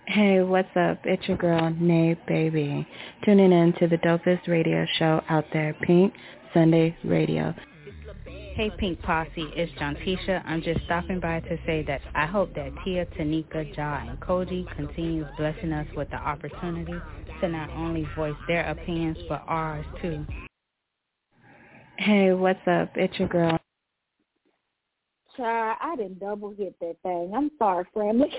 Hey, 0.06 0.42
what's 0.42 0.76
up? 0.76 0.98
It's 1.04 1.26
your 1.26 1.36
girl, 1.36 1.74
Nay 1.80 2.16
Baby. 2.28 2.86
Tuning 3.24 3.52
in 3.52 3.72
to 3.80 3.88
the 3.88 3.98
dopest 3.98 4.46
radio 4.46 4.86
show 4.98 5.22
out 5.28 5.46
there, 5.52 5.74
Pynk 5.82 6.12
Sunday 6.54 6.96
Radio. 7.02 7.52
Hey 8.54 8.68
Pynk 8.68 9.00
Posse, 9.02 9.30
it's 9.54 9.72
Jontisha. 9.78 10.42
I'm 10.44 10.60
just 10.60 10.84
stopping 10.84 11.20
by 11.20 11.38
to 11.40 11.56
say 11.64 11.84
that 11.86 12.00
I 12.14 12.26
hope 12.26 12.52
that 12.56 12.72
Tia, 12.84 13.06
Tanika, 13.06 13.74
Jaa, 13.76 14.08
and 14.10 14.18
Kogi 14.20 14.66
continues 14.74 15.26
blessing 15.38 15.72
us 15.72 15.86
with 15.96 16.10
the 16.10 16.16
opportunity 16.16 16.94
to 17.40 17.48
not 17.48 17.70
only 17.70 18.06
voice 18.16 18.34
their 18.48 18.68
opinions 18.68 19.16
but 19.28 19.44
ours 19.46 19.86
too. 20.02 20.26
Hey, 21.98 22.32
what's 22.32 22.60
up? 22.66 22.90
It's 22.96 23.16
your 23.18 23.28
girl. 23.28 23.56
Child, 25.36 25.76
I 25.80 25.96
didn't 25.96 26.18
double 26.18 26.52
hit 26.58 26.74
that 26.80 26.96
thing. 27.02 27.32
I'm 27.34 27.50
sorry, 27.56 27.84
family. 27.94 28.30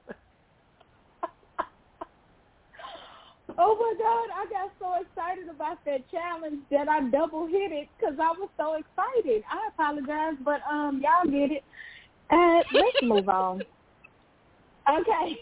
oh 3.58 3.74
my 3.76 3.94
God, 3.98 4.28
I 4.34 4.46
got 4.50 4.72
so 4.78 5.02
excited 5.02 5.48
about 5.48 5.84
that 5.84 6.08
challenge 6.10 6.62
that 6.70 6.88
I 6.88 7.08
double 7.10 7.46
hit 7.46 7.72
it 7.72 7.88
because 7.98 8.14
I 8.18 8.30
was 8.38 8.48
so 8.56 8.74
excited. 8.74 9.42
I 9.50 9.68
apologize, 9.74 10.38
but 10.44 10.60
um, 10.70 11.02
y'all 11.02 11.30
get 11.30 11.50
it. 11.50 11.64
Uh, 12.30 12.62
let's 12.72 13.02
move 13.02 13.28
on. 13.28 13.62
Okay. 14.88 15.36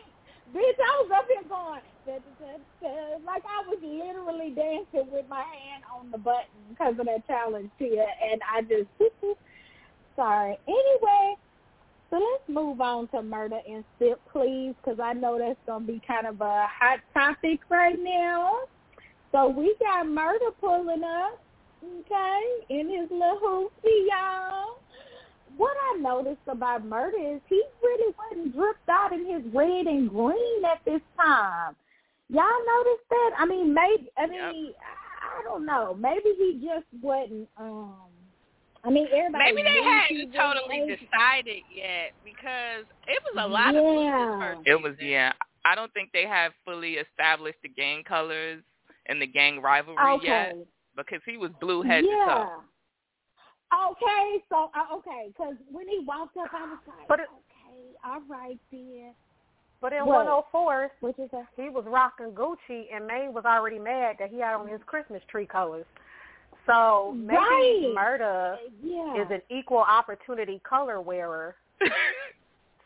Bitch, 0.55 0.79
I 0.79 1.03
was 1.03 1.11
up 1.15 1.27
here 1.29 1.49
going, 1.49 1.81
like 3.27 3.43
I 3.45 3.69
was 3.69 3.79
literally 3.83 4.55
dancing 4.55 5.11
with 5.13 5.27
my 5.29 5.43
hand 5.43 5.83
on 5.93 6.11
the 6.11 6.19
button 6.19 6.47
because 6.71 6.95
of 6.99 7.07
that 7.07 7.27
challenge 7.27 7.71
here, 7.79 8.07
and 8.31 8.41
I 8.47 8.63
just, 8.63 8.89
sorry. 10.15 10.57
Anyway, 10.69 11.35
so 12.17 12.25
let's 12.33 12.49
move 12.49 12.81
on 12.81 13.09
to 13.09 13.17
Murda 13.17 13.59
and 13.69 13.85
sip, 13.99 14.21
please, 14.33 14.75
because 14.83 14.99
I 15.01 15.13
know 15.13 15.39
that's 15.39 15.59
going 15.67 15.87
to 15.87 15.93
be 15.93 16.01
kind 16.07 16.27
of 16.27 16.41
a 16.41 16.67
hot 16.67 17.01
topic 17.13 17.61
right 17.69 17.99
now. 17.99 18.61
So 19.33 19.49
we 19.49 19.75
got 19.81 20.07
Murda 20.07 20.53
pulling 20.61 21.05
up, 21.05 21.41
okay, 21.85 22.41
in 22.71 22.89
his 22.89 23.11
little 23.11 23.71
hoopty, 23.85 24.09
y'all. 24.09 24.79
What 25.57 25.77
I 25.95 25.99
noticed 25.99 26.47
about 26.47 26.89
Murda 26.89 27.37
is 27.37 27.41
he 27.49 27.63
really 27.83 28.15
wasn't 28.19 28.55
dripped 28.55 28.89
out 28.89 29.13
in 29.13 29.27
his 29.27 29.43
red 29.55 29.87
and 29.87 30.09
green 30.09 30.65
at 30.65 30.85
this 30.85 31.01
time. 31.21 31.75
Y'all 32.29 32.45
noticed 32.45 33.09
that? 33.11 33.31
I 33.39 33.47
mean, 33.47 33.75
maybe. 33.75 34.09
I 34.17 34.27
mean, 34.27 34.41
I, 34.41 35.41
I 35.41 35.43
don't 35.45 35.65
know. 35.67 35.95
Maybe 35.95 36.35
he 36.39 36.63
just 36.65 36.87
wasn't. 37.03 37.49
um 37.59 38.16
I 38.87 38.91
mean, 38.91 39.07
everybody. 39.13 39.45
Maybe 39.53 39.63
they 39.63 39.83
hadn't 39.83 40.33
totally 40.33 40.83
Asian. 40.93 40.99
decided 41.11 41.63
yet 41.75 42.13
because 42.25 42.85
it 43.09 43.21
was 43.25 43.45
a 43.45 43.49
lot 43.49 43.75
of 43.75 43.83
blue 43.83 44.05
Yeah. 44.05 44.27
this 44.29 44.57
first 44.57 44.69
It 44.69 44.83
was 44.83 44.95
yeah. 45.01 45.33
I 45.65 45.75
don't 45.75 45.93
think 45.93 46.11
they 46.13 46.27
have 46.27 46.53
fully 46.65 46.95
established 46.95 47.59
the 47.63 47.69
gang 47.69 48.05
colors 48.05 48.63
and 49.07 49.21
the 49.21 49.27
gang 49.27 49.61
rivalry 49.61 50.19
yet 50.23 50.57
because 50.97 51.21
he 51.27 51.37
was 51.37 51.51
blue 51.61 51.83
head 51.83 52.03
to 52.03 52.09
yeah. 52.09 52.27
toe. 52.27 52.63
Okay, 53.91 54.45
so 54.49 54.71
uh, 54.77 54.95
okay, 54.97 55.27
because 55.29 55.55
when 55.71 55.89
he 55.89 56.05
walked 56.07 56.37
up, 56.37 56.51
I 56.55 56.63
was 56.63 56.79
like, 56.87 57.09
But 57.09 57.21
it- 57.21 57.29
okay, 57.29 57.97
all 58.05 58.21
right 58.29 58.59
then. 58.71 59.13
But 59.83 59.93
in 59.93 60.07
What? 60.07 60.25
104, 60.25 60.91
which 61.01 61.19
is 61.19 61.29
say? 61.31 61.43
he 61.57 61.69
was 61.69 61.85
rocking 61.87 62.31
Gucci, 62.33 62.87
and 62.95 63.07
May 63.07 63.29
was 63.29 63.45
already 63.45 63.79
mad 63.79 64.17
that 64.19 64.31
he 64.31 64.39
had 64.41 64.55
on 64.55 64.69
his 64.69 64.81
Christmas 64.87 65.23
tree 65.29 65.47
colors. 65.47 65.85
So 66.67 67.13
maybe 67.17 67.39
Right. 67.39 67.95
Murda 67.97 68.59
Yeah. 68.83 69.23
is 69.23 69.31
an 69.31 69.43
equal 69.51 69.79
opportunity 69.79 70.61
color 70.69 71.01
wearer. 71.01 71.57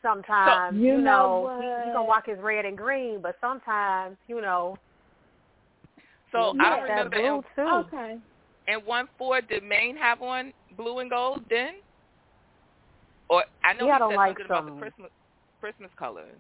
Sometimes, 0.03 0.77
You 0.79 0.93
you, 0.97 0.99
know 0.99 1.49
know, 1.49 1.61
he, 1.61 1.67
he 1.67 1.69
what? 1.91 1.93
gonna 1.93 2.09
rock 2.09 2.27
his 2.27 2.39
red 2.39 2.65
and 2.65 2.77
green, 2.77 3.21
but 3.21 3.37
sometimes, 3.41 4.17
you 4.29 4.41
know, 4.41 4.77
So 6.33 6.53
he 6.55 6.61
I 6.61 6.63
got 6.63 6.77
don't 6.77 6.89
that 6.89 7.11
remember 7.11 7.17
blue 7.17 7.37
in, 7.37 7.43
too. 7.55 7.75
Okay. 7.95 8.19
And 8.69 8.85
one 8.87 9.09
four 9.19 9.41
did 9.43 9.63
Maine 9.63 9.97
have 9.97 10.23
on 10.23 10.53
blue 10.77 11.01
and 11.01 11.11
gold 11.11 11.45
then? 11.51 11.75
Or 13.29 13.45
I 13.65 13.73
know 13.75 13.81
He 13.81 13.87
he, 13.87 13.91
had 13.93 14.01
said 14.09 14.17
like, 14.17 14.39
something 14.39 14.47
about 14.47 14.65
the 14.67 14.81
Christmas 14.81 15.11
Christmas 15.61 15.91
colors. 15.99 16.37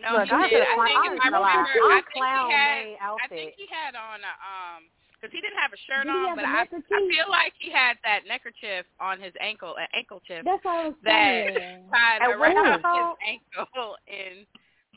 No, 0.00 0.16
Look, 0.18 0.24
he 0.28 0.32
I 0.34 0.48
did. 0.48 0.58
just 0.58 0.70
I 0.72 0.76
want- 0.76 0.88
think 0.88 0.98
I 0.98 1.14
if 1.14 1.20
I 1.20 1.30
wanna 1.30 1.40
lie. 1.40 1.50
remember, 1.52 1.92
I'm 1.92 2.02
think 2.02 2.24
he 2.24 2.52
had. 2.52 2.84
I 3.20 3.28
think 3.28 3.54
he 3.56 3.66
had 3.68 3.94
on 3.94 4.18
a 4.24 4.34
um 4.40 4.82
because 5.22 5.32
he 5.32 5.40
didn't 5.40 5.58
have 5.62 5.70
a 5.72 5.76
shirt 5.86 6.02
Did 6.04 6.10
on, 6.10 6.34
but 6.34 6.44
I, 6.44 6.66
neckerchief? 6.66 6.82
feel 6.90 7.30
like 7.30 7.52
he 7.58 7.70
had 7.70 7.94
that 8.02 8.26
neckerchief 8.26 8.84
on 8.98 9.20
his 9.20 9.32
ankle, 9.40 9.76
an 9.78 9.86
ankle 9.94 10.20
chip 10.26 10.44
That's 10.44 10.64
what 10.64 10.74
I 10.74 10.88
was 10.88 10.94
that 11.04 11.46
saying. 11.54 11.86
tied 11.94 12.22
And 12.26 12.32
around 12.34 12.82
what 12.82 12.82
his 12.82 13.14
ankle 13.54 13.94
in 14.10 14.46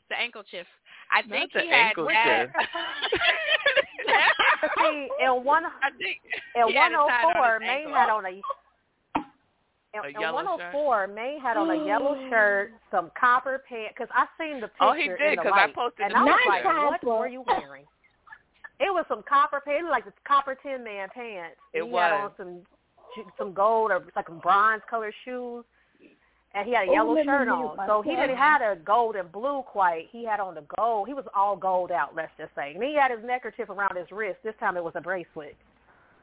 the 0.09 0.17
ankle 0.19 0.41
chip. 0.49 0.65
I 1.11 1.21
Not 1.21 1.29
think 1.29 1.53
the 1.53 1.61
he 1.61 1.69
had 1.69 1.93
ankle 1.93 2.07
that. 2.07 2.47
See, 4.81 5.09
in 5.21 5.43
one 5.45 5.65
I 5.65 5.89
think 5.97 6.17
in 6.55 6.67
he 6.69 6.73
had 6.75 6.91
it 6.91 6.95
tied 6.95 7.25
on 7.25 7.37
104, 7.37 7.59
May 7.59 7.67
ankle. 7.85 7.93
had 7.93 8.09
on 8.09 8.25
a 8.25 8.29
in, 8.29 10.01
A 10.03 10.07
in 10.09 10.19
yellow 10.19 10.35
104, 10.43 11.07
May 11.07 11.37
had 11.41 11.55
on 11.57 11.69
a 11.69 11.85
yellow 11.85 12.17
shirt, 12.29 12.71
some 12.91 13.11
copper 13.19 13.63
pants. 13.69 13.93
Because 13.97 14.09
I 14.13 14.25
seen 14.41 14.59
the 14.59 14.67
picture 14.67 14.83
Oh, 14.83 14.93
he 14.93 15.03
in 15.05 15.15
did, 15.17 15.37
the 15.37 15.43
'cause 15.43 15.51
I 15.55 15.65
light, 15.67 15.75
posted 15.75 16.05
and 16.05 16.13
the 16.13 16.17
I 16.17 16.23
was 16.23 16.33
picture. 16.35 16.49
like, 16.49 16.63
Not 16.65 17.03
"What 17.03 17.19
were 17.19 17.27
you 17.27 17.41
wearing?" 17.41 17.85
It 18.79 18.91
was 18.91 19.05
some 19.07 19.23
copper 19.27 19.61
pants, 19.65 19.87
like 19.89 20.05
the 20.05 20.13
copper 20.27 20.55
tin 20.61 20.83
man 20.83 21.07
pants. 21.13 21.57
It 21.73 21.83
he 21.83 21.95
had 21.95 22.11
on 22.11 22.31
some 22.37 22.61
some 23.37 23.53
gold 23.53 23.91
or 23.91 24.03
like 24.15 24.27
some 24.27 24.39
bronze 24.39 24.81
color 24.89 25.13
shoes, 25.23 25.63
and 26.53 26.67
he 26.67 26.73
had 26.73 26.87
a 26.87 26.91
Oh, 26.91 26.93
yellow 26.93 27.13
let 27.13 27.25
shirt 27.25 27.47
on. 27.47 27.77
So 27.87 28.01
he 28.01 28.15
didn't 28.15 28.35
have 28.35 28.61
a 28.61 28.75
gold 28.75 29.15
and 29.15 29.31
blue 29.31 29.63
quite. 29.65 30.07
He 30.11 30.25
had 30.25 30.39
on 30.39 30.55
the 30.55 30.63
gold. 30.77 31.07
He 31.07 31.13
was 31.13 31.25
all 31.33 31.55
gold 31.55 31.91
out. 31.91 32.15
Let's 32.15 32.31
just 32.37 32.51
say. 32.55 32.73
And 32.73 32.83
he 32.83 32.95
had 32.95 33.11
his 33.11 33.21
neckerchief 33.23 33.69
around 33.69 33.95
his 33.95 34.11
wrist. 34.11 34.39
This 34.43 34.55
time 34.59 34.75
it 34.75 34.83
was 34.83 34.93
a 34.95 35.01
bracelet. 35.01 35.55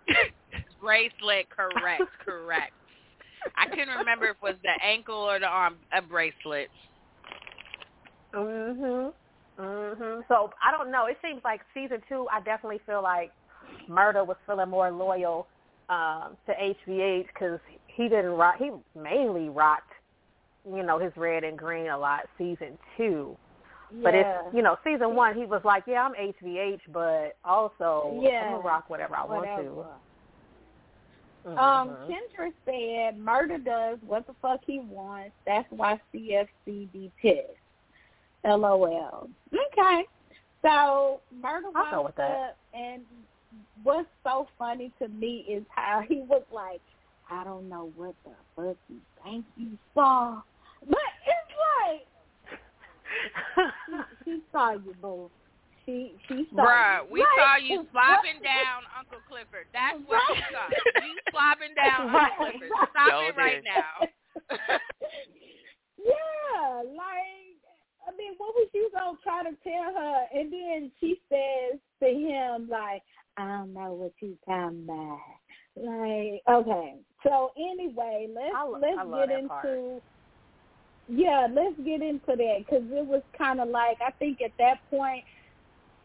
bracelet. 0.81 1.49
Correct, 1.49 2.03
correct. 2.25 2.73
I 3.57 3.67
couldn't 3.67 3.97
remember 3.97 4.27
if 4.27 4.37
it 4.37 4.43
was 4.43 4.55
the 4.63 4.85
ankle 4.85 5.15
or 5.15 5.39
the 5.39 5.47
arm 5.47 5.77
a 5.93 6.03
bracelet. 6.03 6.69
Mhm. 8.35 9.13
Mhm. 9.59 10.27
So 10.29 10.51
I 10.63 10.71
don't 10.71 10.91
know. 10.91 11.07
It 11.07 11.19
seems 11.23 11.43
like 11.45 11.61
season 11.75 12.03
two. 12.09 12.27
I 12.31 12.41
definitely 12.41 12.81
feel 12.87 13.03
like 13.03 13.33
Murda 13.89 14.27
was 14.27 14.37
feeling 14.47 14.71
more 14.71 14.91
loyal 14.91 15.47
um, 15.89 16.37
to 16.47 16.55
HVH 16.55 17.27
because 17.29 17.61
he 17.87 18.05
didn't 18.09 18.33
rock. 18.33 18.57
He 18.59 18.71
mainly 18.99 19.49
rocked, 19.51 19.93
you 20.67 20.83
know, 20.83 20.99
his 20.99 21.13
red 21.17 21.45
and 21.45 21.59
green 21.59 21.89
a 21.89 21.99
lot. 21.99 22.29
Season 22.39 22.79
two, 22.97 23.37
but 24.03 24.15
it's 24.15 24.55
you 24.55 24.63
know, 24.63 24.79
season 24.85 25.15
one 25.15 25.35
he 25.35 25.45
was 25.45 25.63
like, 25.65 25.85
yeah, 25.87 26.05
I'm 26.05 26.15
HVH, 26.15 26.81
but 26.89 27.37
also 27.45 28.19
Yeah. 28.23 28.45
I'm 28.45 28.53
gonna 28.53 28.63
rock 28.63 28.89
whatever 28.89 29.17
I 29.17 29.25
want 29.25 29.45
to. 29.45 29.87
Um, 31.45 31.91
Mhm. 31.91 32.07
Kendra 32.07 32.53
said 32.65 33.19
Murda 33.19 33.63
does 33.63 33.99
what 34.03 34.27
the 34.27 34.35
fuck 34.35 34.65
he 34.65 34.79
wants. 34.79 35.37
That's 35.45 35.71
why 35.73 36.01
CFC 36.13 36.87
be 36.87 37.11
pissed. 37.21 37.59
LOL. 38.45 39.29
Okay. 39.53 40.05
So 40.63 41.21
Murda 41.43 41.71
I'll 41.75 41.91
go 41.91 42.03
with 42.05 42.17
that. 42.17 42.31
up 42.31 42.57
and 42.75 43.03
what's 43.83 44.09
so 44.25 44.47
funny 44.59 44.93
to 45.01 45.09
me 45.09 45.45
is 45.49 45.65
how 45.75 46.03
he 46.09 46.21
was 46.29 46.43
like, 46.53 46.81
I 47.31 47.45
don't 47.45 47.69
know 47.69 47.91
what 47.97 48.15
the 48.25 48.31
fuck 48.57 48.77
you 48.89 48.97
think 49.25 49.45
you 49.57 49.77
saw. 49.95 50.41
But 50.89 50.99
it's 51.27 51.53
like 53.59 53.71
she 54.25 54.41
saw 54.53 54.73
you, 54.73 54.95
boo. 55.01 55.31
She 55.85 56.15
she 56.29 56.47
saw 56.55 56.63
Bruh, 56.65 57.07
you. 57.09 57.13
we 57.13 57.21
Right? 57.21 57.39
saw 57.39 57.57
you 57.57 57.79
What- 57.93 57.93
slobbing 57.93 58.43
down 58.43 58.83
Uncle 58.99 59.19
Clifford. 59.29 59.67
That's 59.73 59.99
what 60.07 60.21
you 60.37 60.43
Right. 60.43 60.53
saw. 60.53 61.05
You 61.05 61.15
slobbing 61.35 61.75
down 61.75 62.13
right. 62.13 62.33
on 62.39 62.51
Clippers. 62.53 62.71
Stop 62.91 63.09
Yo, 63.11 63.19
it 63.29 63.37
right 63.37 63.63
now. 63.65 64.07
yeah, 65.99 66.83
like 66.97 67.52
I 68.07 68.17
mean, 68.17 68.35
what 68.39 68.55
was 68.55 68.69
you 68.75 68.91
gonna 68.95 69.19
try 69.23 69.43
to 69.43 69.57
tell 69.63 69.95
her? 69.95 70.27
And 70.35 70.53
then 70.53 70.91
she 71.01 71.21
says 71.29 71.79
to 72.01 72.07
him, 72.07 72.69
like, 72.71 73.03
I 73.37 73.47
don't 73.47 73.73
know 73.73 73.93
what 73.93 74.13
you 74.21 74.37
talking 74.47 74.85
about. 74.85 75.19
Like, 75.77 76.43
okay. 76.51 76.97
So 77.23 77.53
anyway, 77.57 78.29
let's 78.35 78.55
I, 78.55 78.67
let's 78.67 78.99
I 78.99 79.27
get 79.27 79.39
into. 79.39 79.49
Part. 79.49 80.03
Yeah, 81.09 81.49
let's 81.53 81.77
get 81.85 82.03
into 82.03 82.27
that 82.27 82.57
because 82.59 82.83
it 82.91 83.07
was 83.07 83.23
kind 83.37 83.61
of 83.61 83.69
like 83.69 83.99
I 84.07 84.11
think 84.13 84.41
at 84.43 84.53
that 84.59 84.79
point, 84.91 85.25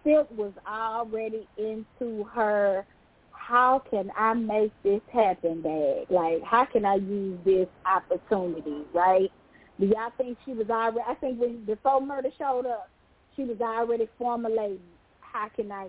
Silk 0.04 0.30
was 0.38 0.54
already 0.68 1.48
into 1.58 2.24
her. 2.26 2.86
How 3.32 3.82
can 3.90 4.12
I 4.18 4.34
make 4.34 4.72
this 4.84 5.02
happen, 5.14 5.62
Dad? 5.62 6.06
Like, 6.10 6.44
how 6.44 6.66
can 6.66 6.84
I 6.86 6.96
use 6.96 7.38
this 7.46 7.68
opportunity, 7.86 8.84
right? 8.94 9.32
Do 9.80 9.86
y'all 9.86 10.12
think 10.18 10.38
she 10.46 10.54
was 10.54 10.70
already? 10.70 11.00
I 11.08 11.14
think 11.16 11.40
when 11.40 11.64
before 11.66 12.02
Murda 12.02 12.32
showed 12.38 12.66
up, 12.66 12.90
she 13.36 13.44
was 13.44 13.60
already 13.62 14.08
formulating. 14.18 14.80
How 15.22 15.50
can 15.56 15.72
I? 15.72 15.88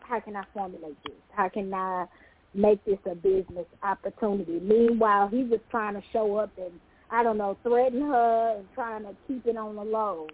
How 0.00 0.20
can 0.20 0.36
I 0.36 0.44
formulate 0.52 0.96
this? 1.04 1.14
How 1.32 1.48
can 1.48 1.72
I 1.72 2.06
make 2.54 2.84
this 2.84 2.98
a 3.10 3.14
business 3.14 3.66
opportunity? 3.82 4.60
Meanwhile, 4.60 5.28
he 5.28 5.44
was 5.44 5.60
trying 5.70 5.94
to 5.94 6.02
show 6.12 6.36
up 6.36 6.50
and 6.58 6.72
I 7.10 7.22
don't 7.22 7.38
know, 7.38 7.56
threaten 7.62 8.00
her 8.02 8.56
and 8.58 8.66
trying 8.74 9.04
to 9.04 9.14
keep 9.26 9.46
it 9.46 9.56
on 9.56 9.76
the 9.76 9.82
low. 9.82 10.26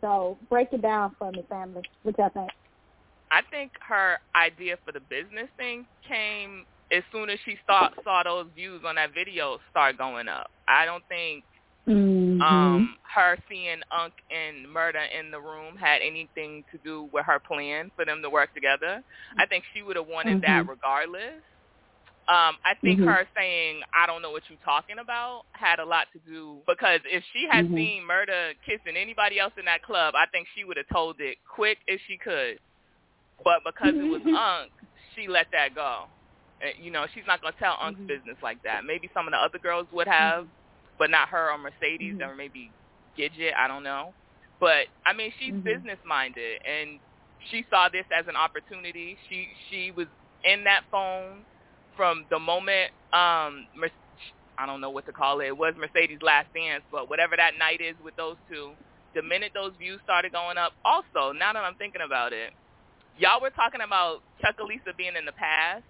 So 0.00 0.36
break 0.50 0.68
it 0.72 0.82
down 0.82 1.14
for 1.18 1.30
me, 1.30 1.44
family. 1.48 1.82
What 2.02 2.18
y'all 2.18 2.30
think? 2.30 2.50
I 3.30 3.40
think 3.50 3.72
her 3.86 4.18
idea 4.36 4.76
for 4.84 4.92
the 4.92 5.00
business 5.00 5.48
thing 5.56 5.86
came 6.06 6.66
as 6.92 7.02
soon 7.10 7.30
as 7.30 7.38
she 7.44 7.56
saw 7.66 7.88
saw 8.02 8.22
those 8.22 8.46
views 8.54 8.82
on 8.86 8.96
that 8.96 9.14
video 9.14 9.58
start 9.70 9.96
going 9.96 10.28
up. 10.28 10.50
I 10.68 10.84
don't 10.84 11.02
think 11.08 11.44
Mm-hmm. 11.86 12.40
Um, 12.40 12.96
her 13.14 13.36
seeing 13.48 13.80
Unc 13.92 14.14
and 14.30 14.66
Murda 14.66 15.04
in 15.18 15.30
the 15.30 15.40
room 15.40 15.76
had 15.76 16.00
anything 16.02 16.64
to 16.72 16.78
do 16.78 17.08
with 17.12 17.26
her 17.26 17.38
plan 17.38 17.90
for 17.94 18.04
them 18.04 18.22
to 18.22 18.30
work 18.30 18.54
together. 18.54 19.02
I 19.38 19.46
think 19.46 19.64
she 19.74 19.82
would 19.82 19.96
have 19.96 20.06
wanted 20.06 20.42
mm-hmm. 20.42 20.66
that 20.66 20.68
regardless. 20.68 21.42
Um, 22.26 22.56
I 22.64 22.72
think 22.80 23.00
mm-hmm. 23.00 23.08
her 23.08 23.28
saying 23.36 23.82
"I 23.92 24.06
don't 24.06 24.22
know 24.22 24.30
what 24.30 24.44
you're 24.48 24.58
talking 24.64 24.96
about" 24.98 25.42
had 25.52 25.78
a 25.78 25.84
lot 25.84 26.06
to 26.14 26.18
do 26.26 26.56
because 26.66 27.00
if 27.04 27.22
she 27.34 27.46
had 27.50 27.66
mm-hmm. 27.66 27.76
seen 27.76 28.02
Murda 28.10 28.52
kissing 28.64 28.96
anybody 28.96 29.38
else 29.38 29.52
in 29.58 29.66
that 29.66 29.82
club, 29.82 30.14
I 30.16 30.24
think 30.32 30.46
she 30.56 30.64
would 30.64 30.78
have 30.78 30.88
told 30.90 31.16
it 31.20 31.36
quick 31.46 31.78
if 31.86 32.00
she 32.08 32.16
could. 32.16 32.58
But 33.44 33.60
because 33.62 33.92
it 33.94 34.08
was 34.08 34.22
Unc, 34.24 34.72
she 35.14 35.28
let 35.28 35.48
that 35.52 35.74
go. 35.74 36.04
You 36.80 36.90
know, 36.90 37.04
she's 37.14 37.24
not 37.26 37.42
gonna 37.42 37.54
tell 37.58 37.76
Unc's 37.78 37.98
mm-hmm. 37.98 38.06
business 38.06 38.36
like 38.42 38.62
that. 38.62 38.86
Maybe 38.86 39.10
some 39.12 39.26
of 39.26 39.32
the 39.32 39.38
other 39.38 39.58
girls 39.58 39.86
would 39.92 40.08
have, 40.08 40.46
but 40.98 41.10
not 41.10 41.28
her 41.28 41.50
or 41.50 41.58
Mercedes 41.58 42.14
mm-hmm. 42.14 42.30
or 42.30 42.34
maybe 42.34 42.70
Gidget. 43.18 43.54
I 43.56 43.68
don't 43.68 43.82
know. 43.82 44.12
But 44.60 44.86
I 45.06 45.12
mean, 45.12 45.32
she's 45.38 45.52
mm-hmm. 45.52 45.64
business 45.64 45.98
minded, 46.06 46.60
and 46.64 46.98
she 47.50 47.64
saw 47.70 47.88
this 47.88 48.04
as 48.16 48.26
an 48.28 48.36
opportunity. 48.36 49.16
She 49.28 49.48
she 49.70 49.90
was 49.90 50.06
in 50.44 50.64
that 50.64 50.82
phone 50.90 51.44
from 51.96 52.24
the 52.30 52.38
moment 52.38 52.90
um 53.12 53.66
I 54.58 54.66
don't 54.66 54.80
know 54.80 54.90
what 54.90 55.06
to 55.06 55.12
call 55.12 55.40
it. 55.40 55.46
It 55.46 55.56
was 55.56 55.74
Mercedes' 55.76 56.22
last 56.22 56.52
dance, 56.54 56.82
but 56.92 57.10
whatever 57.10 57.36
that 57.36 57.58
night 57.58 57.80
is 57.80 57.96
with 58.04 58.16
those 58.16 58.36
two, 58.48 58.70
the 59.14 59.22
minute 59.22 59.52
those 59.54 59.72
views 59.78 60.00
started 60.04 60.32
going 60.32 60.58
up. 60.58 60.72
Also, 60.84 61.32
now 61.32 61.52
that 61.52 61.64
I'm 61.64 61.74
thinking 61.74 62.02
about 62.04 62.32
it, 62.32 62.50
y'all 63.18 63.40
were 63.40 63.50
talking 63.50 63.80
about 63.80 64.22
Chucalissa 64.42 64.96
being 64.96 65.16
in 65.18 65.24
the 65.24 65.32
past. 65.32 65.82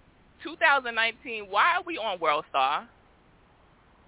2019, 0.43 1.45
why 1.49 1.77
are 1.77 1.83
we 1.85 1.97
on 1.97 2.19
World 2.19 2.45
Star? 2.49 2.87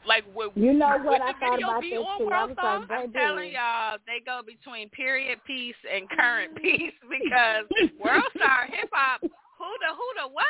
Like, 0.06 0.24
would, 0.36 0.52
you 0.56 0.74
know 0.74 0.98
what 1.04 1.22
I 1.22 1.34
thought 1.34 1.60
about 1.60 1.82
this 1.82 1.92
too? 1.92 2.06
I 2.32 2.46
was 2.46 2.56
like, 2.58 2.92
I'm 2.92 3.12
telling 3.12 3.52
y'all, 3.52 3.98
they 4.06 4.24
go 4.26 4.42
between 4.46 4.90
period 4.90 5.40
piece 5.46 5.76
and 5.84 6.10
current 6.10 6.56
mm-hmm. 6.56 6.64
piece 6.64 6.94
because 7.10 7.66
World 8.00 8.24
Star 8.36 8.68
Hip 8.72 8.90
Hop, 8.94 9.22
who 9.22 9.70
the 9.82 9.92
who 9.96 10.08
the 10.22 10.28
what? 10.32 10.46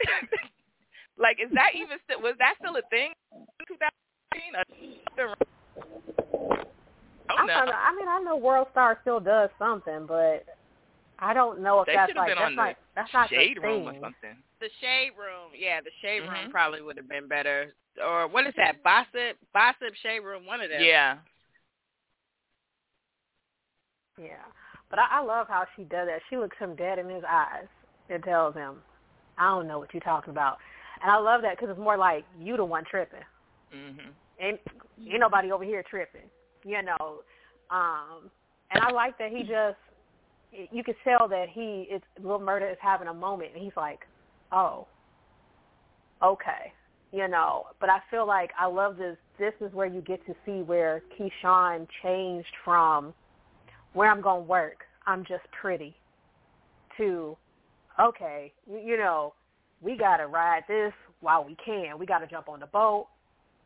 like, 1.18 1.38
is 1.42 1.50
that 1.54 1.72
even 1.74 1.98
still 2.04 2.20
was 2.20 2.34
that 2.38 2.54
still 2.60 2.76
a 2.76 2.82
thing 2.88 3.12
in 3.32 3.46
2019? 3.68 5.00
I, 7.30 7.46
know. 7.46 7.72
I 7.72 7.94
mean, 7.96 8.08
I 8.08 8.20
know 8.22 8.36
World 8.36 8.68
Star 8.72 8.98
still 9.02 9.20
does 9.20 9.50
something, 9.58 10.06
but 10.06 10.46
I 11.24 11.34
don't 11.34 11.60
know 11.60 11.80
if 11.80 11.86
they 11.86 11.94
that's 11.94 12.12
like 12.14 12.34
that's 12.36 12.56
not 12.56 12.76
that's 12.94 13.12
not 13.12 13.28
shade 13.30 13.58
room 13.62 13.86
thing. 13.86 13.88
or 13.88 14.00
something. 14.00 14.36
The 14.60 14.68
shade 14.80 15.12
room, 15.18 15.50
yeah, 15.58 15.80
the 15.80 15.90
shade 16.02 16.22
mm-hmm. 16.22 16.32
room 16.32 16.50
probably 16.50 16.82
would 16.82 16.96
have 16.96 17.08
been 17.08 17.28
better 17.28 17.72
or 18.02 18.28
what 18.28 18.46
is 18.46 18.54
that? 18.56 18.82
Bossip, 18.82 19.36
Bossip 19.52 19.94
Shade 20.02 20.20
Room, 20.20 20.46
one 20.46 20.60
of 20.60 20.70
them. 20.70 20.80
Yeah. 20.82 21.18
Yeah, 24.16 24.46
but 24.90 25.00
I, 25.00 25.18
I 25.18 25.24
love 25.24 25.48
how 25.48 25.64
she 25.74 25.82
does 25.82 26.06
that. 26.06 26.20
She 26.30 26.36
looks 26.36 26.56
him 26.56 26.76
dead 26.76 27.00
in 27.00 27.08
his 27.08 27.24
eyes 27.28 27.66
and 28.08 28.22
tells 28.22 28.54
him, 28.54 28.76
"I 29.36 29.48
don't 29.48 29.66
know 29.66 29.80
what 29.80 29.92
you're 29.92 30.00
talking 30.00 30.30
about." 30.30 30.58
And 31.02 31.10
I 31.10 31.18
love 31.18 31.42
that 31.42 31.56
because 31.56 31.70
it's 31.70 31.80
more 31.80 31.96
like 31.96 32.24
you 32.40 32.56
the 32.56 32.64
one 32.64 32.84
tripping, 32.88 33.18
mm-hmm. 33.74 34.10
and 34.38 34.58
ain't 35.00 35.18
nobody 35.18 35.50
over 35.50 35.64
here 35.64 35.82
tripping, 35.90 36.30
you 36.64 36.80
know. 36.82 37.22
Um, 37.72 38.30
and 38.70 38.84
I 38.84 38.92
like 38.92 39.18
that 39.18 39.30
he 39.30 39.40
just, 39.40 39.78
you 40.70 40.84
could 40.84 40.96
tell 41.04 41.28
that 41.28 41.46
he, 41.52 41.86
it's 41.90 42.04
Lil 42.22 42.38
Murda 42.38 42.70
is 42.70 42.78
having 42.80 43.08
a 43.08 43.14
moment, 43.14 43.50
and 43.54 43.62
he's 43.62 43.76
like, 43.76 44.00
"Oh, 44.52 44.86
okay." 46.22 46.72
you 47.14 47.28
know. 47.28 47.66
But 47.80 47.90
I 47.90 48.00
feel 48.10 48.26
like 48.26 48.50
I 48.58 48.66
love 48.66 48.96
this. 48.96 49.16
This 49.38 49.52
is 49.60 49.72
where 49.72 49.86
you 49.86 50.00
get 50.00 50.24
to 50.26 50.34
see 50.44 50.62
where 50.62 51.02
Keyshawn 51.16 51.86
changed 52.02 52.52
from 52.64 53.14
where 53.92 54.10
I'm 54.10 54.20
going 54.20 54.42
to 54.42 54.48
work. 54.48 54.80
I'm 55.06 55.20
just 55.20 55.44
pretty 55.60 55.94
to, 56.96 57.36
okay, 58.00 58.52
you 58.66 58.96
know, 58.96 59.34
we 59.80 59.96
got 59.96 60.16
to 60.16 60.26
ride 60.26 60.62
this 60.68 60.92
while 61.20 61.44
we 61.44 61.56
can. 61.64 61.98
We 61.98 62.06
got 62.06 62.18
to 62.18 62.26
jump 62.26 62.48
on 62.48 62.60
the 62.60 62.66
boat. 62.66 63.06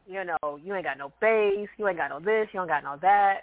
You 0.06 0.24
know, 0.24 0.58
you 0.62 0.74
ain't 0.74 0.84
got 0.84 0.98
no 0.98 1.12
base. 1.20 1.68
You 1.76 1.88
ain't 1.88 1.98
got 1.98 2.08
no 2.08 2.20
this. 2.20 2.48
You 2.52 2.60
don't 2.60 2.68
got 2.68 2.82
no 2.82 2.98
that. 3.02 3.40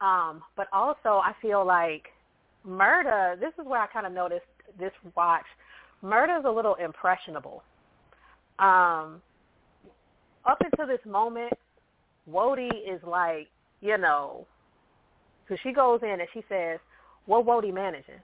Um, 0.00 0.42
but 0.56 0.68
also, 0.72 1.20
I 1.24 1.32
feel 1.42 1.66
like 1.66 2.06
Murda, 2.68 3.38
this 3.40 3.52
is 3.58 3.66
where 3.66 3.80
I 3.80 3.86
kind 3.86 4.06
of 4.06 4.12
noticed 4.12 4.46
this 4.78 4.92
watch. 5.16 5.46
Murda's 6.02 6.44
a 6.46 6.50
little 6.50 6.74
impressionable 6.74 7.62
um, 8.58 9.22
up 10.44 10.60
until 10.60 10.86
this 10.86 11.04
moment, 11.06 11.52
Woody 12.26 12.70
is 12.86 13.00
like, 13.06 13.48
you 13.80 13.96
know, 13.96 14.46
because 15.44 15.60
she 15.62 15.72
goes 15.72 16.00
in 16.02 16.20
and 16.20 16.28
she 16.34 16.42
says, 16.48 16.78
"What 17.26 17.46
Woody 17.46 17.72
managing? 17.72 18.20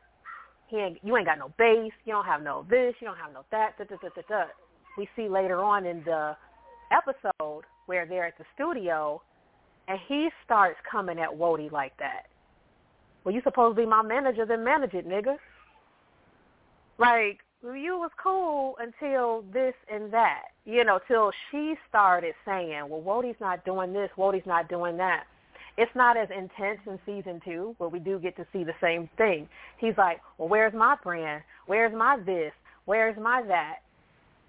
He 0.68 0.76
ain't, 0.76 0.98
you 1.02 1.16
ain't 1.16 1.26
got 1.26 1.38
no 1.38 1.52
base. 1.56 1.92
You 2.04 2.12
don't 2.12 2.24
have 2.24 2.42
no 2.42 2.66
this. 2.68 2.94
You 3.00 3.06
don't 3.06 3.16
have 3.16 3.32
no 3.32 3.44
that." 3.50 3.78
Da, 3.78 3.84
da, 3.84 3.96
da, 4.02 4.08
da, 4.14 4.22
da. 4.28 4.44
We 4.98 5.08
see 5.16 5.28
later 5.28 5.62
on 5.62 5.86
in 5.86 6.02
the 6.04 6.36
episode 6.92 7.62
where 7.86 8.06
they're 8.06 8.26
at 8.26 8.38
the 8.38 8.44
studio, 8.54 9.22
and 9.88 9.98
he 10.08 10.28
starts 10.44 10.76
coming 10.90 11.18
at 11.18 11.34
Woody 11.34 11.68
like 11.70 11.96
that. 11.98 12.26
Well, 13.24 13.34
you 13.34 13.40
supposed 13.42 13.76
to 13.76 13.82
be 13.82 13.86
my 13.86 14.02
manager, 14.02 14.44
then 14.44 14.64
manage 14.64 14.94
it, 14.94 15.08
nigga. 15.08 15.36
Like, 16.98 17.40
you 17.62 17.98
was 17.98 18.10
cool 18.22 18.76
until 18.78 19.42
this 19.52 19.74
and 19.90 20.12
that, 20.12 20.42
you 20.66 20.84
know, 20.84 21.00
till 21.08 21.32
she 21.50 21.74
started 21.88 22.34
saying, 22.44 22.86
well, 22.88 23.00
Wodie's 23.00 23.40
not 23.40 23.64
doing 23.64 23.92
this, 23.92 24.10
Wodie's 24.18 24.46
not 24.46 24.68
doing 24.68 24.98
that. 24.98 25.24
It's 25.76 25.90
not 25.96 26.16
as 26.16 26.28
intense 26.30 26.78
in 26.86 26.98
season 27.04 27.40
two, 27.44 27.74
but 27.78 27.90
we 27.90 27.98
do 27.98 28.18
get 28.18 28.36
to 28.36 28.46
see 28.52 28.62
the 28.62 28.74
same 28.80 29.08
thing. 29.16 29.48
He's 29.78 29.96
like, 29.96 30.20
well, 30.38 30.48
where's 30.48 30.74
my 30.74 30.96
brand? 31.02 31.42
Where's 31.66 31.92
my 31.92 32.18
this? 32.24 32.52
Where's 32.84 33.16
my 33.18 33.42
that? 33.48 33.78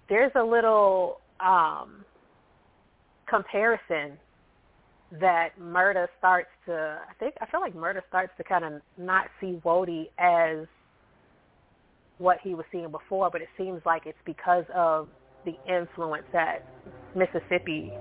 There's 0.08 0.30
a 0.36 0.44
little 0.44 1.20
um, 1.40 2.04
comparison 3.28 4.18
that 5.20 5.50
Murda 5.60 6.06
starts 6.18 6.48
to, 6.66 6.98
I 7.08 7.14
think, 7.18 7.34
I 7.40 7.46
feel 7.46 7.60
like 7.60 7.74
Murda 7.74 8.00
starts 8.08 8.32
to 8.38 8.44
kind 8.44 8.64
of 8.64 8.82
not 8.98 9.26
see 9.40 9.60
Wodie 9.64 10.08
as 10.18 10.66
what 12.18 12.38
he 12.42 12.54
was 12.54 12.64
seeing 12.72 12.90
before, 12.90 13.30
but 13.30 13.40
it 13.40 13.48
seems 13.56 13.80
like 13.84 14.02
it's 14.06 14.18
because 14.24 14.64
of 14.74 15.08
the 15.44 15.54
influence 15.68 16.24
that 16.32 16.64
Mississippi 17.14 17.92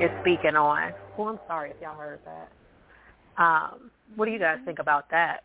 is 0.00 0.10
speaking 0.20 0.56
on. 0.56 0.94
Well, 1.18 1.28
I'm 1.28 1.38
sorry 1.46 1.70
if 1.70 1.76
y'all 1.82 1.96
heard 1.96 2.20
that. 2.24 3.42
Um, 3.42 3.90
what 4.16 4.26
do 4.26 4.32
you 4.32 4.38
guys 4.38 4.58
think 4.64 4.78
about 4.78 5.10
that? 5.10 5.42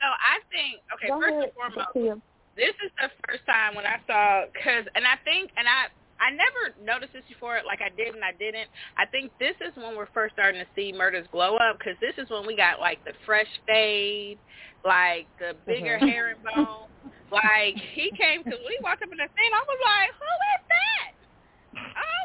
So 0.00 0.06
I 0.06 0.38
think 0.50 0.82
okay. 0.94 1.08
Go 1.08 1.20
first 1.20 1.32
ahead. 1.32 1.44
and 1.44 1.84
foremost, 1.94 2.22
this 2.56 2.74
is 2.84 2.90
the 2.98 3.10
first 3.26 3.46
time 3.46 3.74
when 3.74 3.86
I 3.86 3.98
saw 4.06 4.46
because, 4.52 4.86
and 4.94 5.06
I 5.06 5.18
think, 5.24 5.50
and 5.56 5.66
I 5.66 5.86
I 6.20 6.30
never 6.34 6.74
noticed 6.82 7.12
this 7.12 7.22
before, 7.28 7.60
like 7.66 7.80
I 7.80 7.94
did 7.94 8.14
and 8.14 8.24
I 8.24 8.32
didn't. 8.38 8.68
I 8.98 9.06
think 9.06 9.30
this 9.38 9.54
is 9.62 9.74
when 9.76 9.96
we're 9.96 10.10
first 10.12 10.34
starting 10.34 10.60
to 10.60 10.68
see 10.74 10.92
Murda's 10.92 11.26
glow 11.30 11.56
up 11.56 11.78
because 11.78 11.94
this 12.00 12.14
is 12.18 12.28
when 12.30 12.46
we 12.46 12.56
got 12.56 12.80
like 12.80 13.02
the 13.04 13.14
fresh 13.24 13.50
fade, 13.66 14.38
like 14.84 15.26
the 15.38 15.54
bigger 15.66 15.98
mm-hmm. 15.98 16.10
herringbone. 16.10 16.90
Like 17.30 17.76
he 17.94 18.10
came 18.16 18.42
because 18.42 18.58
he 18.58 18.78
walked 18.82 19.02
up 19.02 19.12
in 19.12 19.18
the 19.20 19.28
scene, 19.30 19.52
I 19.52 19.62
was 19.62 19.80
like, 19.84 20.10
"Who 20.16 20.32
is 20.56 20.62
that?" 20.72 21.10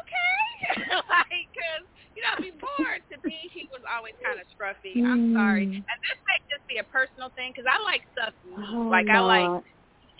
Okay, 0.00 0.34
like 1.12 1.44
because 1.52 1.84
you 2.16 2.22
know 2.24 2.34
before 2.40 2.96
to 3.12 3.16
me 3.20 3.52
he 3.52 3.68
was 3.70 3.84
always 3.84 4.16
kind 4.24 4.40
of 4.40 4.48
scruffy. 4.56 5.04
I'm 5.04 5.36
sorry, 5.36 5.66
mm. 5.68 5.84
and 5.84 5.98
this 6.02 6.18
may 6.24 6.40
just 6.48 6.64
be 6.66 6.80
a 6.80 6.86
personal 6.88 7.30
thing 7.36 7.52
because 7.52 7.68
I 7.68 7.76
like 7.84 8.02
stuff. 8.16 8.32
Oh, 8.56 8.88
like 8.88 9.12
I 9.12 9.20
like 9.20 9.62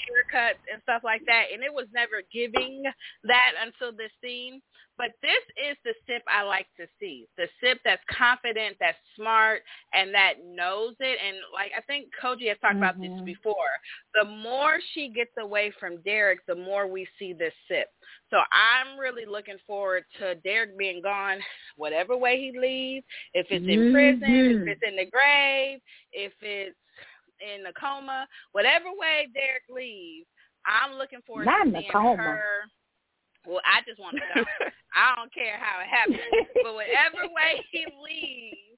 haircuts 0.06 0.62
and 0.72 0.82
stuff 0.82 1.02
like 1.04 1.22
that, 1.26 1.44
and 1.52 1.62
it 1.62 1.72
was 1.72 1.86
never 1.92 2.22
giving 2.32 2.82
that 3.24 3.52
until 3.64 3.96
this 3.96 4.12
scene. 4.22 4.60
But 4.96 5.10
this 5.22 5.42
is 5.58 5.76
the 5.84 5.94
sip 6.06 6.22
I 6.28 6.42
like 6.42 6.68
to 6.76 6.86
see. 7.00 7.26
The 7.36 7.48
sip 7.60 7.80
that's 7.84 8.02
confident, 8.08 8.76
that's 8.78 8.98
smart, 9.16 9.62
and 9.92 10.14
that 10.14 10.34
knows 10.44 10.94
it. 11.00 11.18
And 11.26 11.38
like 11.52 11.72
I 11.76 11.80
think 11.82 12.06
Kogi 12.22 12.48
has 12.48 12.56
talked 12.60 12.74
mm-hmm. 12.74 12.82
about 12.82 13.00
this 13.00 13.10
mm-hmm. 13.10 13.24
before. 13.24 13.74
The 14.14 14.24
more 14.24 14.78
she 14.92 15.08
gets 15.08 15.32
away 15.38 15.72
from 15.80 16.00
Derek, 16.02 16.46
the 16.46 16.54
more 16.54 16.86
we 16.86 17.08
see 17.18 17.32
this 17.32 17.52
sip. 17.66 17.88
So 18.30 18.36
I'm 18.52 18.98
really 18.98 19.26
looking 19.26 19.58
forward 19.66 20.04
to 20.20 20.36
Derek 20.36 20.78
being 20.78 21.02
gone, 21.02 21.38
whatever 21.76 22.16
way 22.16 22.38
he 22.38 22.58
leaves. 22.58 23.04
If 23.32 23.46
it's 23.50 23.64
in 23.64 23.90
mm-hmm. 23.90 23.92
prison, 23.92 24.22
if 24.22 24.56
mm-hmm. 24.56 24.68
it's 24.68 24.82
in 24.86 24.96
the 24.96 25.10
grave, 25.10 25.80
if 26.12 26.32
it's 26.40 26.76
in 27.44 27.66
a 27.66 27.72
coma, 27.72 28.26
whatever 28.52 28.88
way 28.96 29.28
Derek 29.34 29.68
leaves, 29.68 30.26
I'm 30.64 30.96
looking 30.96 31.20
forward 31.26 31.44
Not 31.44 31.64
to 31.64 31.70
seeing 31.70 31.92
her. 31.92 32.64
Well, 33.46 33.60
I 33.68 33.84
just 33.86 34.00
want 34.00 34.16
to 34.16 34.24
know. 34.40 34.46
I 34.96 35.14
don't 35.16 35.32
care 35.32 35.60
how 35.60 35.84
it 35.84 35.88
happens, 35.92 36.48
but 36.62 36.72
whatever 36.72 37.28
way 37.28 37.60
he 37.70 37.84
leaves, 38.00 38.73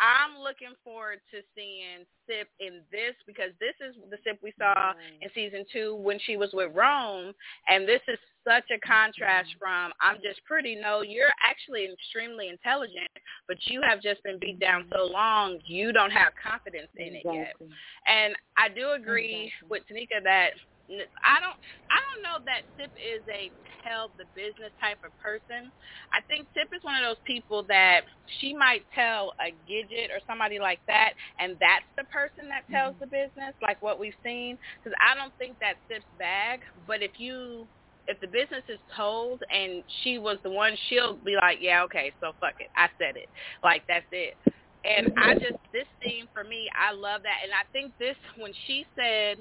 I'm 0.00 0.38
looking 0.38 0.74
forward 0.84 1.18
to 1.32 1.42
seeing 1.54 2.06
Sip 2.26 2.48
in 2.60 2.82
this 2.92 3.14
because 3.26 3.50
this 3.58 3.74
is 3.82 3.96
the 4.10 4.18
Sip 4.24 4.38
we 4.42 4.52
saw 4.58 4.94
mm. 4.94 5.22
in 5.22 5.28
season 5.34 5.64
two 5.72 5.96
when 5.96 6.18
she 6.24 6.36
was 6.36 6.50
with 6.52 6.74
Rome, 6.74 7.34
and 7.68 7.86
this 7.86 8.00
is 8.08 8.18
such 8.46 8.64
a 8.70 8.78
contrast 8.86 9.50
mm-hmm. 9.50 9.58
from 9.58 9.92
I'm 10.00 10.16
just 10.22 10.44
pretty. 10.44 10.74
No, 10.74 11.02
you're 11.02 11.34
actually 11.42 11.88
extremely 11.92 12.48
intelligent, 12.48 13.10
but 13.46 13.56
you 13.66 13.82
have 13.82 14.00
just 14.00 14.22
been 14.22 14.38
beat 14.40 14.60
down 14.60 14.82
mm-hmm. 14.84 14.94
so 14.94 15.12
long 15.12 15.58
you 15.66 15.92
don't 15.92 16.12
have 16.12 16.32
confidence 16.40 16.88
in 16.96 17.16
exactly. 17.16 17.38
it 17.38 17.56
yet. 17.60 17.68
And 18.06 18.34
I 18.56 18.68
do 18.68 18.92
agree 18.92 19.52
exactly. 19.52 19.68
with 19.68 19.82
Tanika 19.90 20.22
that 20.24 20.50
I 20.88 21.36
don't 21.40 21.58
I 21.92 22.00
don't 22.08 22.22
know 22.24 22.40
that 22.48 22.64
Sip 22.76 22.90
is 22.96 23.20
a 23.28 23.52
tell 23.84 24.10
the 24.16 24.24
business 24.34 24.72
type 24.80 24.98
of 25.04 25.12
person. 25.20 25.70
I 26.12 26.24
think 26.26 26.48
Sip 26.54 26.72
is 26.74 26.82
one 26.82 26.96
of 26.96 27.04
those 27.04 27.22
people 27.24 27.62
that 27.68 28.02
she 28.40 28.54
might 28.54 28.84
tell 28.94 29.32
a 29.40 29.52
Gidget 29.68 30.10
or 30.10 30.20
somebody 30.26 30.58
like 30.58 30.80
that, 30.86 31.12
and 31.38 31.56
that's 31.60 31.86
the 31.96 32.04
person 32.04 32.48
that 32.48 32.64
tells 32.70 32.96
mm-hmm. 32.96 33.04
the 33.04 33.12
business, 33.12 33.54
like 33.62 33.80
what 33.82 33.98
we've 33.98 34.16
seen. 34.24 34.58
Because 34.78 34.96
I 34.96 35.14
don't 35.14 35.32
think 35.38 35.56
that's 35.60 35.78
Sip's 35.88 36.08
bag. 36.18 36.60
But 36.86 37.02
if 37.02 37.12
you 37.18 37.66
if 38.08 38.18
the 38.20 38.26
business 38.26 38.64
is 38.68 38.80
told 38.96 39.42
and 39.52 39.84
she 40.02 40.18
was 40.18 40.38
the 40.42 40.50
one, 40.50 40.72
she'll 40.88 41.16
be 41.16 41.36
like, 41.36 41.58
yeah, 41.60 41.84
okay, 41.84 42.12
so 42.20 42.32
fuck 42.40 42.54
it, 42.58 42.72
I 42.76 42.88
said 42.98 43.16
it, 43.16 43.28
like 43.62 43.82
that's 43.86 44.08
it. 44.12 44.36
And 44.84 45.12
I 45.18 45.34
just 45.34 45.60
this 45.72 45.84
scene 46.02 46.28
for 46.32 46.44
me, 46.44 46.68
I 46.72 46.92
love 46.92 47.22
that, 47.22 47.44
and 47.44 47.52
I 47.52 47.68
think 47.72 47.92
this 47.98 48.16
when 48.38 48.52
she 48.66 48.86
said 48.96 49.36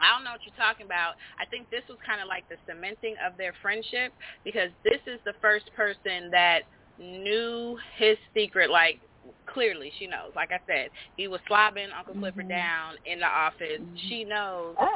I 0.00 0.14
don't 0.14 0.24
know 0.24 0.32
what 0.32 0.40
you're 0.44 0.56
talking 0.56 0.86
about. 0.86 1.14
I 1.38 1.46
think 1.46 1.70
this 1.70 1.82
was 1.88 1.98
kind 2.04 2.20
of 2.20 2.28
like 2.28 2.48
the 2.48 2.56
cementing 2.66 3.14
of 3.24 3.36
their 3.36 3.54
friendship 3.62 4.12
because 4.44 4.70
this 4.84 5.00
is 5.06 5.20
the 5.24 5.34
first 5.40 5.70
person 5.76 6.30
that 6.30 6.62
knew 6.98 7.78
his 7.96 8.16
secret 8.34 8.70
like 8.70 9.00
clearly 9.46 9.92
she 9.98 10.06
knows. 10.06 10.32
Like 10.34 10.50
I 10.52 10.60
said, 10.66 10.90
he 11.16 11.28
was 11.28 11.40
slobbing 11.50 11.88
Uncle 11.96 12.14
Clifford 12.14 12.48
mm-hmm. 12.48 12.48
down 12.48 12.94
in 13.06 13.20
the 13.20 13.26
office. 13.26 13.80
Mm-hmm. 13.80 14.08
She 14.08 14.24
knows. 14.24 14.76
Ah. 14.78 14.88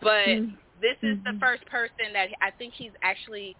But 0.00 0.26
mm-hmm. 0.28 0.54
this 0.80 0.96
is 1.02 1.18
the 1.24 1.30
mm-hmm. 1.30 1.38
first 1.38 1.66
person 1.66 2.12
that 2.12 2.28
I 2.40 2.50
think 2.50 2.74
he's 2.74 2.92
actually 3.02 3.56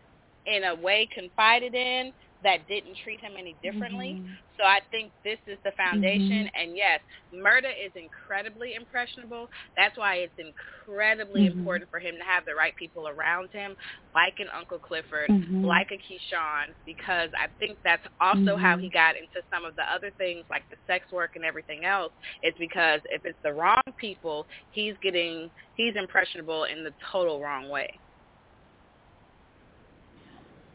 in 0.46 0.64
a 0.64 0.74
way 0.74 1.08
confided 1.12 1.74
in 1.74 2.12
that 2.44 2.68
didn't 2.68 2.96
treat 3.02 3.20
him 3.20 3.32
any 3.38 3.56
differently. 3.62 4.20
Mm-hmm. 4.20 4.32
So 4.58 4.64
I 4.64 4.80
think 4.90 5.12
this 5.24 5.38
is 5.46 5.58
the 5.64 5.70
foundation. 5.76 6.46
Mm-hmm. 6.46 6.60
And 6.60 6.76
yes, 6.76 7.00
Murda 7.34 7.70
is 7.70 7.92
incredibly 7.94 8.74
impressionable. 8.74 9.48
That's 9.76 9.96
why 9.96 10.26
it's 10.26 10.38
incredibly 10.38 11.42
mm-hmm. 11.42 11.58
important 11.58 11.90
for 11.90 11.98
him 11.98 12.14
to 12.18 12.24
have 12.24 12.44
the 12.44 12.54
right 12.54 12.74
people 12.76 13.08
around 13.08 13.50
him, 13.50 13.76
like 14.14 14.34
an 14.38 14.48
Uncle 14.56 14.78
Clifford, 14.78 15.30
mm-hmm. 15.30 15.64
like 15.64 15.90
a 15.90 15.98
Keyshawn, 15.98 16.74
because 16.86 17.30
I 17.38 17.46
think 17.58 17.78
that's 17.84 18.06
also 18.20 18.56
how 18.56 18.76
he 18.78 18.86
mm-hmm. 18.86 18.94
got 18.94 19.16
into 19.16 19.46
some 19.52 19.64
of 19.64 19.76
the 19.76 19.82
other 19.82 20.10
things 20.18 20.44
like 20.50 20.62
the 20.70 20.76
sex 20.86 21.10
work 21.12 21.36
and 21.36 21.44
everything 21.44 21.84
else. 21.84 22.12
It's 22.42 22.58
because 22.58 23.00
if 23.10 23.24
it's 23.24 23.38
the 23.42 23.52
wrong 23.52 23.82
people, 23.96 24.46
he's 24.72 24.94
getting 25.02 25.50
he's 25.76 25.94
impressionable 25.96 26.64
in 26.64 26.84
the 26.84 26.92
total 27.12 27.40
wrong 27.40 27.68
way. 27.68 27.98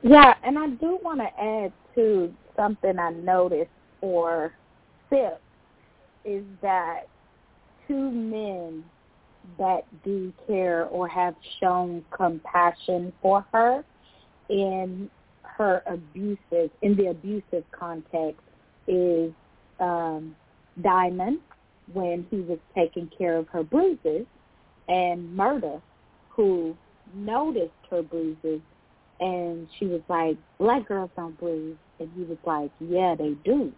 Yeah, 0.03 0.33
and 0.43 0.59
I 0.59 0.67
do 0.67 0.99
want 1.01 1.21
to 1.21 1.41
add 1.41 1.71
to 1.95 2.33
something 2.57 2.99
I 2.99 3.11
noticed 3.11 3.71
for 4.01 4.53
Sip 5.09 5.41
is 6.25 6.43
that 6.61 7.03
two 7.87 8.11
men 8.11 8.83
that 9.57 9.85
do 10.03 10.33
care 10.45 10.85
or 10.87 11.07
have 11.07 11.35
shown 11.61 12.03
compassion 12.11 13.13
for 13.21 13.45
her 13.53 13.85
in 14.49 15.09
her 15.43 15.83
abusive 15.85 16.69
in 16.81 16.95
the 16.97 17.07
abusive 17.07 17.63
context 17.71 18.41
is 18.87 19.31
um 19.79 20.35
Diamond 20.81 21.39
when 21.93 22.25
he 22.31 22.37
was 22.37 22.59
taking 22.73 23.09
care 23.17 23.37
of 23.37 23.47
her 23.49 23.63
bruises 23.63 24.25
and 24.87 25.37
Murda 25.37 25.81
who 26.29 26.75
noticed 27.13 27.71
her 27.89 28.01
bruises 28.01 28.61
and 29.20 29.68
she 29.78 29.86
was 29.86 30.01
like, 30.09 30.38
black 30.59 30.88
girls 30.88 31.09
don't 31.16 31.38
bruise. 31.39 31.78
And 31.99 32.09
he 32.16 32.24
was 32.24 32.38
like, 32.45 32.72
yeah, 32.80 33.16
they 33.18 33.36
do. 33.45 33.72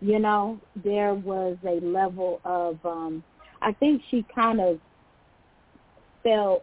You 0.00 0.18
know, 0.18 0.60
there 0.84 1.14
was 1.14 1.56
a 1.64 1.80
level 1.84 2.40
of, 2.44 2.78
um, 2.84 3.22
I 3.62 3.72
think 3.72 4.02
she 4.10 4.24
kind 4.34 4.60
of 4.60 4.78
felt 6.22 6.62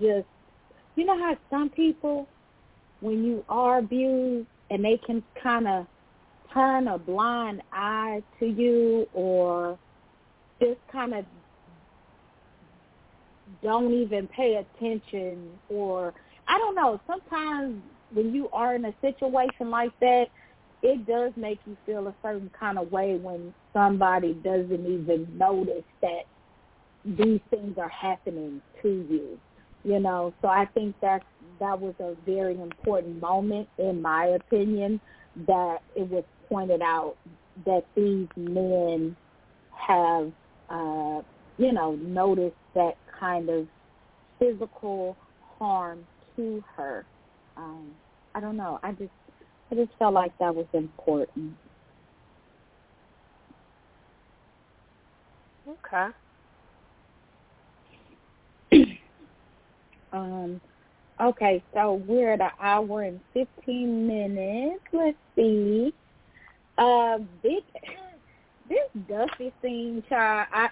just, 0.00 0.26
you 0.94 1.04
know 1.04 1.18
how 1.18 1.36
some 1.50 1.68
people, 1.70 2.28
when 3.00 3.24
you 3.24 3.44
are 3.48 3.78
abused 3.78 4.46
and 4.70 4.84
they 4.84 4.98
can 5.04 5.22
kind 5.42 5.66
of 5.66 5.86
turn 6.52 6.88
a 6.88 6.98
blind 6.98 7.62
eye 7.72 8.22
to 8.38 8.46
you 8.46 9.08
or 9.14 9.78
just 10.60 10.78
kind 10.90 11.14
of 11.14 11.24
don't 13.62 13.92
even 13.92 14.28
pay 14.28 14.56
attention 14.56 15.50
or 15.68 16.14
I 16.52 16.58
don't 16.58 16.74
know. 16.74 17.00
Sometimes 17.06 17.80
when 18.12 18.34
you 18.34 18.50
are 18.52 18.74
in 18.74 18.84
a 18.84 18.92
situation 19.00 19.70
like 19.70 19.98
that, 20.00 20.26
it 20.82 21.06
does 21.06 21.32
make 21.34 21.58
you 21.64 21.78
feel 21.86 22.06
a 22.08 22.14
certain 22.22 22.50
kind 22.58 22.78
of 22.78 22.92
way 22.92 23.16
when 23.16 23.54
somebody 23.72 24.34
doesn't 24.34 24.86
even 24.86 25.26
notice 25.38 25.84
that 26.02 26.24
these 27.06 27.40
things 27.48 27.78
are 27.78 27.88
happening 27.88 28.60
to 28.82 28.88
you. 29.08 29.38
You 29.82 29.98
know, 29.98 30.34
so 30.42 30.48
I 30.48 30.66
think 30.74 30.94
that 31.00 31.22
that 31.58 31.80
was 31.80 31.94
a 32.00 32.14
very 32.26 32.60
important 32.60 33.20
moment, 33.20 33.66
in 33.78 34.02
my 34.02 34.26
opinion, 34.26 35.00
that 35.46 35.78
it 35.96 36.08
was 36.10 36.24
pointed 36.50 36.82
out 36.82 37.16
that 37.64 37.84
these 37.96 38.28
men 38.36 39.16
have, 39.74 40.30
uh, 40.68 41.22
you 41.56 41.72
know, 41.72 41.98
noticed 42.02 42.56
that 42.74 42.96
kind 43.18 43.48
of 43.48 43.66
physical 44.38 45.16
harm 45.58 46.04
to 46.42 46.64
her. 46.76 47.04
Um, 47.56 47.92
I 48.34 48.40
don't 48.40 48.56
know. 48.56 48.80
I 48.82 48.92
just 48.92 49.10
I 49.70 49.74
just 49.74 49.92
felt 49.98 50.14
like 50.14 50.36
that 50.38 50.54
was 50.54 50.66
important. 50.72 51.54
Okay. 55.68 56.08
um 60.12 60.60
okay, 61.20 61.62
so 61.72 62.02
we're 62.06 62.32
at 62.32 62.40
an 62.40 62.50
hour 62.60 63.02
and 63.02 63.20
fifteen 63.32 64.06
minutes. 64.06 64.82
Let's 64.92 65.16
see. 65.36 65.94
Uh 66.78 67.18
big 67.42 67.62
this 68.68 68.78
Dusty 69.08 69.52
scene 69.62 70.02
child 70.08 70.48
I 70.52 70.68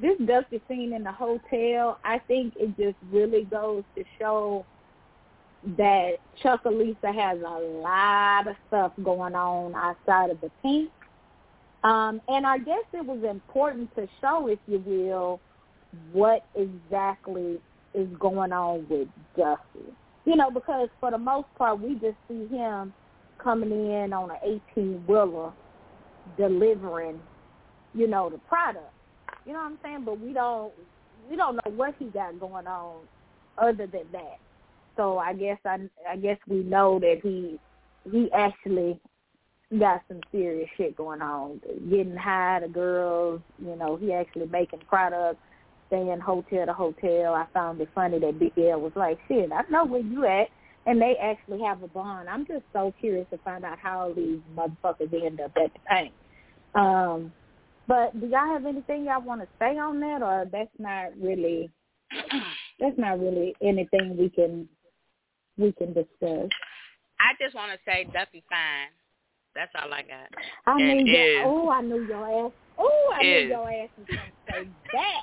this 0.00 0.18
dusty 0.26 0.60
scene 0.68 0.92
in 0.92 1.04
the 1.04 1.12
hotel, 1.12 1.98
I 2.04 2.18
think 2.18 2.54
it 2.56 2.76
just 2.76 2.96
really 3.10 3.44
goes 3.44 3.84
to 3.96 4.04
show 4.18 4.66
that 5.78 6.16
Chucalissa 6.42 7.14
has 7.14 7.38
a 7.40 7.58
lot 7.80 8.48
of 8.48 8.56
stuff 8.68 8.92
going 9.02 9.34
on 9.34 9.74
outside 9.74 10.30
of 10.30 10.40
the 10.40 10.50
Pynk. 10.64 10.88
Um, 11.84 12.20
and 12.28 12.46
I 12.46 12.58
guess 12.58 12.84
it 12.92 13.04
was 13.04 13.22
important 13.28 13.94
to 13.96 14.08
show, 14.20 14.48
if 14.48 14.58
you 14.66 14.82
will, 14.86 15.40
what 16.12 16.44
exactly 16.54 17.60
is 17.94 18.08
going 18.18 18.52
on 18.52 18.86
with 18.88 19.08
Dusty. 19.36 19.92
You 20.24 20.36
know, 20.36 20.50
because 20.50 20.88
for 21.00 21.10
the 21.10 21.18
most 21.18 21.46
part, 21.56 21.80
we 21.80 21.94
just 21.94 22.16
see 22.28 22.46
him 22.48 22.92
coming 23.38 23.70
in 23.70 24.12
on 24.12 24.30
an 24.30 24.60
18-wheeler 24.76 25.52
delivering, 26.38 27.20
you 27.94 28.06
know, 28.06 28.30
the 28.30 28.38
product. 28.38 28.93
You 29.46 29.52
know 29.52 29.58
what 29.60 29.72
I'm 29.72 29.78
saying? 29.82 30.04
But 30.04 30.20
we 30.20 30.32
don't 30.32 30.72
we 31.30 31.36
don't 31.36 31.56
know 31.56 31.72
what 31.72 31.94
he 31.98 32.06
got 32.06 32.38
going 32.40 32.66
on 32.66 32.96
other 33.58 33.86
than 33.86 34.04
that. 34.12 34.38
So 34.96 35.18
I 35.18 35.34
guess 35.34 35.58
I 35.64 35.88
I 36.08 36.16
guess 36.16 36.38
we 36.48 36.62
know 36.62 36.98
that 37.00 37.20
he 37.22 37.58
he 38.10 38.30
actually 38.32 39.00
got 39.78 40.02
some 40.08 40.20
serious 40.30 40.68
shit 40.76 40.96
going 40.96 41.22
on. 41.22 41.60
Getting 41.90 42.16
high 42.16 42.60
to 42.60 42.68
girls, 42.68 43.40
you 43.58 43.74
know, 43.76 43.96
he 43.96 44.12
actually 44.12 44.46
making 44.46 44.80
products, 44.88 45.40
staying 45.88 46.20
hotel 46.20 46.66
to 46.66 46.72
hotel. 46.72 47.34
I 47.34 47.46
found 47.52 47.80
it 47.80 47.88
funny 47.94 48.18
that 48.18 48.38
Big 48.38 48.52
L 48.58 48.80
was 48.80 48.92
like, 48.94 49.18
Shit, 49.28 49.50
I 49.52 49.62
know 49.70 49.84
where 49.84 50.00
you 50.00 50.24
at 50.26 50.48
and 50.86 51.00
they 51.00 51.16
actually 51.20 51.62
have 51.62 51.82
a 51.82 51.88
bond. 51.88 52.28
I'm 52.28 52.46
just 52.46 52.64
so 52.72 52.92
curious 53.00 53.26
to 53.30 53.38
find 53.38 53.64
out 53.64 53.78
how 53.78 54.12
these 54.14 54.40
motherfuckers 54.54 55.24
end 55.24 55.40
up 55.40 55.52
at 55.56 55.72
the 55.72 55.80
paint. 55.88 56.12
Um 56.74 57.32
but 57.86 58.18
do 58.18 58.26
y'all 58.26 58.52
have 58.52 58.66
anything 58.66 59.04
y'all 59.04 59.22
want 59.22 59.40
to 59.40 59.48
say 59.58 59.78
on 59.78 60.00
that 60.00 60.22
or 60.22 60.46
that's 60.50 60.70
not 60.78 61.10
really 61.20 61.70
that's 62.80 62.98
not 62.98 63.20
really 63.20 63.54
anything 63.62 64.16
we 64.16 64.28
can 64.30 64.68
we 65.56 65.72
can 65.72 65.92
discuss. 65.92 66.50
I 67.20 67.32
just 67.40 67.54
want 67.54 67.72
to 67.72 67.78
say 67.84 68.04
Duffy 68.12 68.42
fine. 68.48 68.90
That's 69.54 69.70
all 69.80 69.92
I 69.92 70.02
got. 70.02 70.28
I 70.66 70.72
And 70.72 71.04
knew 71.04 71.12
that. 71.12 71.42
Oh, 71.46 71.70
I 71.70 71.80
knew 71.80 72.04
your 72.06 72.46
ass. 72.46 72.52
Oh, 72.76 73.14
I 73.14 73.22
knew 73.22 73.48
your 73.48 73.70
ass 73.70 73.88
was 73.96 74.06
gonna 74.08 74.22
say 74.50 74.68
that. 74.92 75.22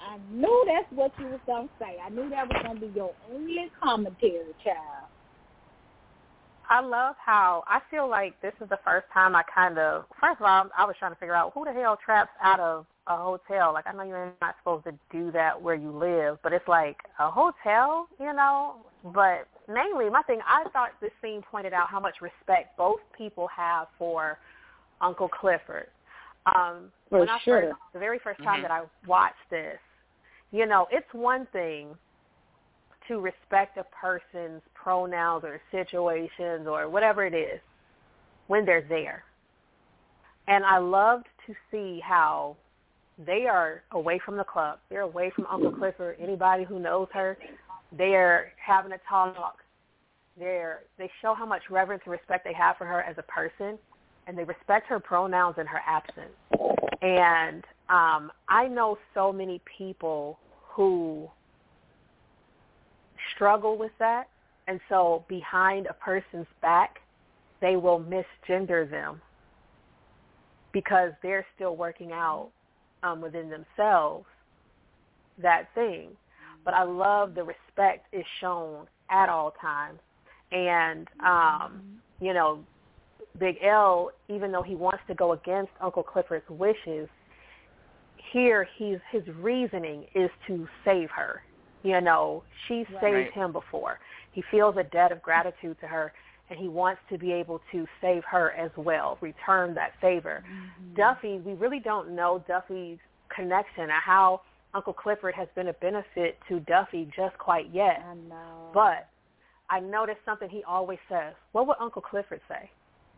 I 0.00 0.18
knew 0.30 0.64
that's 0.66 0.92
what 0.92 1.12
you 1.18 1.26
was 1.26 1.40
gonna 1.46 1.68
say. 1.80 1.96
I 2.04 2.08
knew 2.10 2.30
that 2.30 2.46
was 2.48 2.62
gonna 2.62 2.78
be 2.78 2.92
your 2.94 3.12
only 3.32 3.70
commentary, 3.82 4.54
child. 4.62 5.10
I 6.68 6.80
love 6.80 7.14
how 7.24 7.64
I 7.68 7.80
feel 7.90 8.08
like 8.08 8.40
this 8.42 8.52
is 8.60 8.68
the 8.68 8.78
first 8.84 9.06
time 9.12 9.36
I 9.36 9.42
kind 9.42 9.78
of. 9.78 10.04
First 10.20 10.40
of 10.40 10.46
all, 10.46 10.68
I 10.76 10.84
was 10.84 10.96
trying 10.98 11.12
to 11.12 11.18
figure 11.18 11.34
out 11.34 11.52
who 11.54 11.64
the 11.64 11.72
hell 11.72 11.98
traps 12.04 12.30
out 12.42 12.60
of 12.60 12.86
a 13.06 13.16
hotel. 13.16 13.72
Like 13.72 13.86
I 13.86 13.92
know 13.92 14.02
you're 14.02 14.32
not 14.42 14.56
supposed 14.60 14.84
to 14.84 14.92
do 15.12 15.30
that 15.32 15.60
where 15.60 15.74
you 15.74 15.90
live, 15.90 16.38
but 16.42 16.52
it's 16.52 16.66
like 16.66 16.98
a 17.18 17.30
hotel, 17.30 18.08
you 18.18 18.32
know. 18.32 18.76
But 19.04 19.46
mainly, 19.68 20.10
my 20.10 20.22
thing, 20.22 20.40
I 20.46 20.64
thought 20.72 20.90
this 21.00 21.12
scene 21.22 21.42
pointed 21.50 21.72
out 21.72 21.88
how 21.88 22.00
much 22.00 22.16
respect 22.20 22.76
both 22.76 23.00
people 23.16 23.48
have 23.54 23.86
for 23.98 24.38
Uncle 25.00 25.28
Clifford. 25.28 25.88
Um, 26.54 26.92
For 27.08 27.20
when 27.20 27.28
I 27.28 27.38
sure. 27.44 27.60
first, 27.62 27.76
the 27.92 27.98
very 27.98 28.18
1st 28.18 28.42
time 28.42 28.58
Mhm. 28.58 28.62
that 28.62 28.70
I 28.70 28.82
watched 29.06 29.50
this, 29.50 29.78
you 30.50 30.66
know, 30.66 30.88
it's 30.90 31.12
one 31.12 31.46
thing 31.46 31.96
to 33.08 33.18
respect 33.20 33.78
a 33.78 33.84
person's 33.84 34.62
pronouns 34.74 35.44
or 35.44 35.60
situations 35.70 36.66
or 36.66 36.88
whatever 36.88 37.24
it 37.24 37.34
is 37.34 37.60
when 38.46 38.64
they're 38.64 38.86
there. 38.88 39.24
And 40.48 40.64
I 40.64 40.78
loved 40.78 41.26
to 41.46 41.54
see 41.70 42.00
how 42.00 42.56
they 43.24 43.46
are 43.46 43.82
away 43.92 44.20
from 44.24 44.36
the 44.36 44.44
club. 44.44 44.78
They're 44.90 45.00
away 45.02 45.30
from 45.34 45.46
Uncle 45.46 45.72
Clifford. 45.72 46.16
Anybody 46.20 46.64
who 46.64 46.78
knows 46.78 47.08
her, 47.12 47.38
they're 47.96 48.52
having 48.64 48.92
a 48.92 48.98
talk. 49.08 49.58
They're 50.38 50.80
they 50.98 51.10
show 51.22 51.34
how 51.34 51.46
much 51.46 51.62
reverence 51.70 52.02
and 52.04 52.12
respect 52.12 52.44
they 52.44 52.52
have 52.52 52.76
for 52.76 52.84
her 52.84 53.00
as 53.02 53.16
a 53.18 53.22
person, 53.22 53.78
and 54.26 54.36
they 54.36 54.44
respect 54.44 54.86
her 54.88 55.00
pronouns 55.00 55.56
in 55.58 55.66
her 55.66 55.80
absence. 55.86 56.34
And 57.00 57.64
um, 57.88 58.30
I 58.48 58.68
know 58.68 58.98
so 59.14 59.32
many 59.32 59.62
people 59.78 60.38
who 60.62 61.30
struggle 63.34 63.76
with 63.76 63.92
that, 63.98 64.28
and 64.68 64.80
so 64.88 65.24
behind 65.28 65.86
a 65.86 65.94
person's 65.94 66.46
back, 66.60 67.00
they 67.60 67.76
will 67.76 68.00
misgender 68.00 68.88
them 68.88 69.20
because 70.72 71.12
they're 71.22 71.46
still 71.54 71.76
working 71.76 72.12
out 72.12 72.50
um, 73.02 73.20
within 73.20 73.48
themselves 73.48 74.26
that 75.40 75.68
thing. 75.74 76.10
But 76.64 76.74
I 76.74 76.82
love 76.82 77.34
the 77.34 77.44
respect 77.44 78.12
is 78.12 78.24
shown 78.40 78.86
at 79.10 79.28
all 79.28 79.52
times, 79.60 80.00
and 80.52 81.06
um, 81.24 82.00
you 82.20 82.34
know, 82.34 82.64
Big 83.38 83.56
L, 83.62 84.10
even 84.28 84.50
though 84.50 84.62
he 84.62 84.74
wants 84.74 85.02
to 85.08 85.14
go 85.14 85.32
against 85.32 85.70
Uncle 85.80 86.02
Clifford's 86.02 86.48
wishes, 86.48 87.08
here 88.32 88.66
he's 88.76 88.98
his 89.10 89.22
reasoning 89.36 90.04
is 90.14 90.30
to 90.46 90.66
save 90.84 91.10
her. 91.10 91.42
You 91.86 92.00
know, 92.00 92.42
she 92.66 92.84
saved 93.00 93.02
Right. 93.02 93.32
him 93.32 93.52
before. 93.52 94.00
He 94.32 94.42
feels 94.50 94.76
a 94.76 94.82
debt 94.82 95.12
of 95.12 95.22
gratitude 95.22 95.78
to 95.80 95.86
her, 95.86 96.12
and 96.50 96.58
he 96.58 96.68
wants 96.68 97.00
to 97.10 97.16
be 97.16 97.32
able 97.32 97.60
to 97.70 97.86
save 98.00 98.24
her 98.24 98.50
as 98.52 98.70
well, 98.76 99.18
return 99.20 99.72
that 99.74 99.92
favor. 100.00 100.42
Duffy, 100.94 101.38
we 101.38 101.52
really 101.54 101.78
don't 101.78 102.10
know 102.10 102.42
Duffy's 102.48 102.98
connection 103.28 103.90
or 103.90 104.00
how 104.00 104.40
Uncle 104.74 104.92
Clifford 104.92 105.34
has 105.34 105.48
been 105.54 105.68
a 105.68 105.72
benefit 105.74 106.38
to 106.48 106.60
Duffy 106.60 107.10
just 107.16 107.38
quite 107.38 107.68
yet. 107.72 108.04
I 108.04 108.14
know. 108.14 108.70
But 108.74 109.08
I 109.70 109.80
noticed 109.80 110.20
something 110.24 110.48
he 110.48 110.64
always 110.64 110.98
says. 111.08 111.34
What 111.52 111.66
would 111.68 111.76
Uncle 111.80 112.02
Clifford 112.02 112.40
say? 112.48 112.68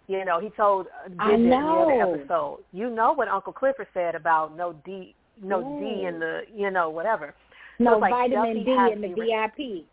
You 0.08 0.24
know, 0.24 0.40
he 0.40 0.50
told 0.50 0.86
uh, 0.86 1.10
I 1.18 1.30
Digit 1.36 1.44
in 1.44 1.50
the 1.50 1.56
other 1.56 2.18
episode. 2.18 2.64
You 2.72 2.90
know 2.90 3.12
what 3.12 3.28
Uncle 3.28 3.52
Clifford 3.52 3.88
said 3.92 4.14
about 4.14 4.56
no 4.56 4.74
D, 4.84 5.14
no 5.42 5.62
D 5.78 6.06
in 6.06 6.18
the, 6.18 6.42
you 6.54 6.70
know, 6.70 6.90
whatever. 6.90 7.34
No 7.78 7.94
it's 7.94 8.00
like 8.02 8.10
vitamin 8.10 8.64
Duffy 8.64 8.64
D 8.64 8.92
in 8.92 9.00
the 9.00 9.08
the 9.08 9.14
re- 9.14 9.50
VIP. 9.56 9.86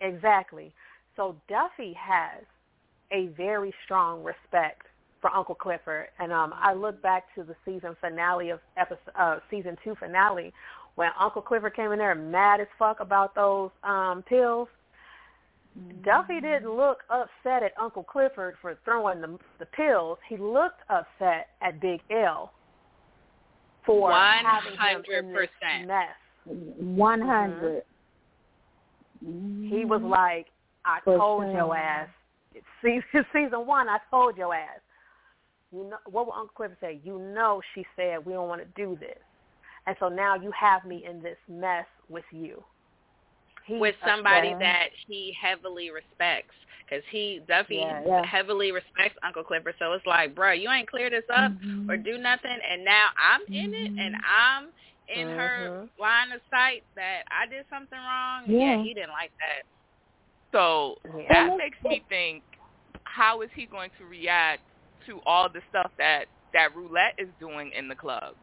Exactly. 0.00 0.72
So 1.16 1.36
Duffy 1.48 1.92
has 1.94 2.42
a 3.12 3.26
very 3.36 3.74
strong 3.84 4.22
respect 4.22 4.86
for 5.20 5.30
Uncle 5.34 5.54
Clifford, 5.54 6.06
and 6.18 6.32
um, 6.32 6.54
I 6.56 6.72
look 6.72 7.02
back 7.02 7.24
to 7.34 7.42
the 7.42 7.54
season 7.64 7.94
finale 8.00 8.50
of 8.50 8.60
episode, 8.78 9.12
uh, 9.18 9.38
season 9.50 9.76
two 9.84 9.94
finale, 9.96 10.52
when 10.94 11.10
Uncle 11.18 11.42
Clifford 11.42 11.76
came 11.76 11.92
in 11.92 11.98
there 11.98 12.14
mad 12.14 12.60
as 12.60 12.66
fuck 12.78 13.00
about 13.00 13.34
those 13.34 13.70
um, 13.84 14.22
pills. 14.26 14.68
Duffy 16.04 16.40
didn't 16.40 16.74
look 16.74 16.98
upset 17.10 17.62
at 17.62 17.72
Uncle 17.80 18.02
Clifford 18.02 18.54
for 18.60 18.78
throwing 18.84 19.20
the, 19.20 19.38
the 19.58 19.66
pills. 19.66 20.18
He 20.28 20.36
looked 20.36 20.80
upset 20.88 21.48
at 21.62 21.80
Big 21.80 22.00
L 22.10 22.52
for 23.86 24.10
having 24.12 24.72
him 24.72 25.02
in 25.18 25.32
this 25.32 25.48
100%. 25.62 25.86
mess. 25.86 26.08
Mm-hmm. 26.48 26.96
One 26.96 27.20
hundred. 27.20 27.82
He 29.20 29.84
was 29.84 30.00
mm-hmm. 30.00 30.10
like, 30.10 30.46
I 30.84 31.00
For 31.04 31.18
told 31.18 31.44
sure. 31.44 31.52
your 31.52 31.76
ass. 31.76 32.08
Season 32.82 33.02
season 33.32 33.66
one, 33.66 33.88
I 33.88 33.98
told 34.10 34.36
your 34.36 34.54
ass. 34.54 34.80
You 35.72 35.84
know 35.84 35.98
what 36.10 36.26
would 36.26 36.32
Uncle 36.32 36.54
Clifford 36.56 36.78
say? 36.80 37.00
You 37.04 37.18
know 37.18 37.60
she 37.74 37.86
said 37.96 38.24
we 38.24 38.32
don't 38.32 38.48
want 38.48 38.62
to 38.62 38.82
do 38.82 38.96
this. 38.98 39.18
And 39.86 39.96
so 40.00 40.08
now 40.08 40.34
you 40.34 40.50
have 40.58 40.84
me 40.84 41.04
in 41.08 41.22
this 41.22 41.38
mess 41.48 41.86
with 42.08 42.24
you. 42.32 42.62
He's 43.64 43.80
with 43.80 43.94
somebody 44.04 44.48
upset. 44.48 44.60
that 44.60 44.88
he 45.06 45.34
heavily 45.40 45.90
respects 45.90 46.54
because 46.84 47.04
he 47.10 47.40
Duffy 47.46 47.76
Yes. 47.76 48.02
Yeah. 48.06 48.24
heavily 48.26 48.72
respects 48.72 49.16
Uncle 49.22 49.44
Clifford. 49.44 49.74
So 49.78 49.92
it's 49.92 50.06
like, 50.06 50.34
bro, 50.34 50.52
you 50.52 50.70
ain't 50.70 50.90
clear 50.90 51.08
this 51.08 51.24
up 51.32 51.52
mm-hmm. 51.52 51.90
or 51.90 51.96
do 51.96 52.18
nothing, 52.18 52.58
and 52.68 52.84
now 52.84 53.06
I'm 53.16 53.42
in 53.52 53.74
it 53.74 53.92
and 53.98 54.16
I'm 54.16 54.68
in 55.14 55.28
her 55.28 55.68
Mhm. 55.70 55.90
line 55.98 56.32
of 56.32 56.40
sight 56.50 56.84
that 56.94 57.24
I 57.30 57.46
did 57.46 57.66
something 57.68 57.98
wrong. 57.98 58.44
Yeah. 58.48 58.82
he 58.82 58.94
didn't 58.94 59.10
like 59.10 59.32
that. 59.38 59.64
So 60.52 60.98
Yeah. 61.04 61.28
that 61.28 61.56
makes 61.56 61.82
me 61.82 62.00
think, 62.08 62.44
how 63.04 63.42
is 63.42 63.50
he 63.52 63.66
going 63.66 63.90
to 63.98 64.04
react 64.06 64.62
to 65.06 65.20
all 65.22 65.48
the 65.48 65.62
stuff 65.68 65.90
that 65.96 66.28
that 66.52 66.74
roulette 66.74 67.14
is 67.18 67.28
doing 67.38 67.70
in 67.72 67.88
the 67.88 67.94
club? 67.94 68.36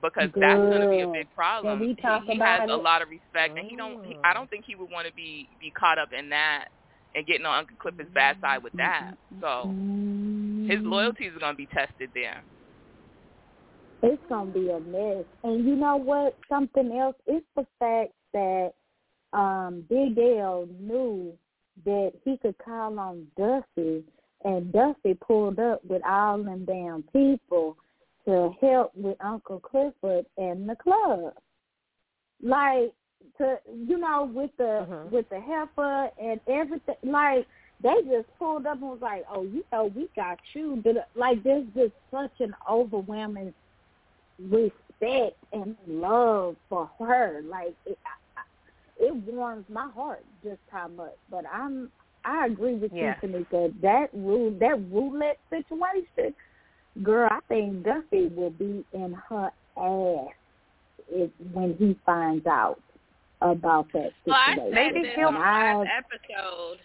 Because 0.00 0.30
that's 0.32 0.60
going 0.60 0.80
to 0.80 0.88
be 0.88 1.00
a 1.00 1.06
big 1.08 1.32
problem. 1.34 1.78
Can 1.78 1.88
we 1.88 1.94
talk 1.94 2.24
he, 2.24 2.32
he 2.32 2.36
about 2.38 2.60
has 2.62 2.70
a 2.70 2.76
lot 2.76 3.02
of 3.02 3.08
respect, 3.08 3.56
and 3.56 3.66
he 3.68 3.76
don't. 3.76 4.04
He, 4.04 4.16
I 4.24 4.34
don't 4.34 4.50
think 4.50 4.64
he 4.64 4.74
would 4.74 4.90
want 4.90 5.06
to 5.06 5.12
be 5.14 5.48
be 5.60 5.70
caught 5.70 5.98
up 5.98 6.12
in 6.12 6.28
that 6.30 6.68
and 7.14 7.26
getting 7.26 7.46
on 7.46 7.58
Uncle 7.58 7.76
Clifford's 7.78 8.10
bad 8.12 8.36
side 8.40 8.62
with 8.62 8.72
that. 8.74 9.12
So 9.40 9.74
his 10.66 10.80
loyalties 10.84 11.32
are 11.36 11.40
going 11.40 11.52
to 11.52 11.56
be 11.56 11.66
tested 11.66 12.10
there. 12.14 12.42
It's 14.02 14.22
gonna 14.28 14.50
be 14.50 14.70
a 14.70 14.80
mess. 14.80 15.24
And 15.44 15.64
you 15.64 15.76
know 15.76 15.96
what? 15.96 16.36
Something 16.48 16.92
else 16.98 17.16
is 17.26 17.42
the 17.56 17.66
fact 17.78 18.12
that 18.32 18.72
um 19.32 19.84
Big 19.88 20.18
L 20.18 20.66
knew 20.80 21.32
that 21.84 22.12
he 22.24 22.36
could 22.38 22.56
call 22.58 22.98
on 22.98 23.26
Dusty 23.36 24.04
and 24.44 24.72
Dusty 24.72 25.14
pulled 25.14 25.58
up 25.58 25.84
with 25.84 26.02
all 26.04 26.42
them 26.42 26.64
damn 26.64 27.02
people 27.04 27.76
to 28.24 28.50
help 28.60 28.92
with 28.94 29.16
Uncle 29.20 29.60
Clifford 29.60 30.26
and 30.36 30.68
the 30.68 30.76
club. 30.76 31.34
Like 32.42 32.92
to 33.38 33.58
you 33.72 33.98
know, 33.98 34.30
with 34.34 34.50
the 34.56 34.86
Mhm. 34.88 35.10
with 35.12 35.28
the 35.28 35.40
heifer 35.40 36.10
and 36.20 36.40
everything 36.48 36.96
like 37.04 37.46
they 37.80 38.02
just 38.02 38.28
pulled 38.38 38.66
up 38.66 38.74
and 38.80 38.90
was 38.90 39.00
like, 39.00 39.24
"Oh, 39.30 39.42
you 39.42 39.64
know, 39.72 39.86
we 39.86 40.08
got 40.14 40.38
you." 40.54 40.80
But, 40.84 41.08
Like 41.14 41.42
there's 41.42 41.66
just 41.74 41.94
such 42.10 42.40
an 42.40 42.54
overwhelming 42.68 43.54
respect 44.50 45.36
and 45.52 45.76
love 45.86 46.56
for 46.68 46.90
her. 46.98 47.42
Like 47.44 47.74
it, 47.86 47.98
I- 48.06 48.40
I- 48.40 49.04
it 49.06 49.14
warms 49.14 49.64
my 49.68 49.90
heart 49.90 50.24
just 50.44 50.60
how 50.70 50.88
much. 50.88 51.14
But 51.30 51.44
I'm 51.52 51.90
I 52.24 52.46
agree 52.46 52.74
with 52.74 52.92
Yeah. 52.92 53.14
you, 53.22 53.28
Tanika. 53.28 53.80
That 53.80 54.10
rule 54.12 54.50
that 54.60 54.78
roulette 54.90 55.38
situation, 55.50 56.34
girl, 57.02 57.28
I 57.30 57.40
think 57.48 57.84
Duffy 57.84 58.28
will 58.28 58.50
be 58.50 58.84
in 58.92 59.14
her 59.28 59.50
ass 59.76 60.34
if, 61.10 61.30
when 61.52 61.74
he 61.78 61.98
finds 62.06 62.46
out 62.46 62.80
about 63.40 63.86
that 63.92 64.12
situation. 64.24 64.24
Well, 64.26 64.36
I 64.36 64.54
said 64.56 64.72
Maybe 64.72 65.02
this 65.02 65.14
he'll 65.16 65.32
last 65.32 65.88
episode 65.98 66.78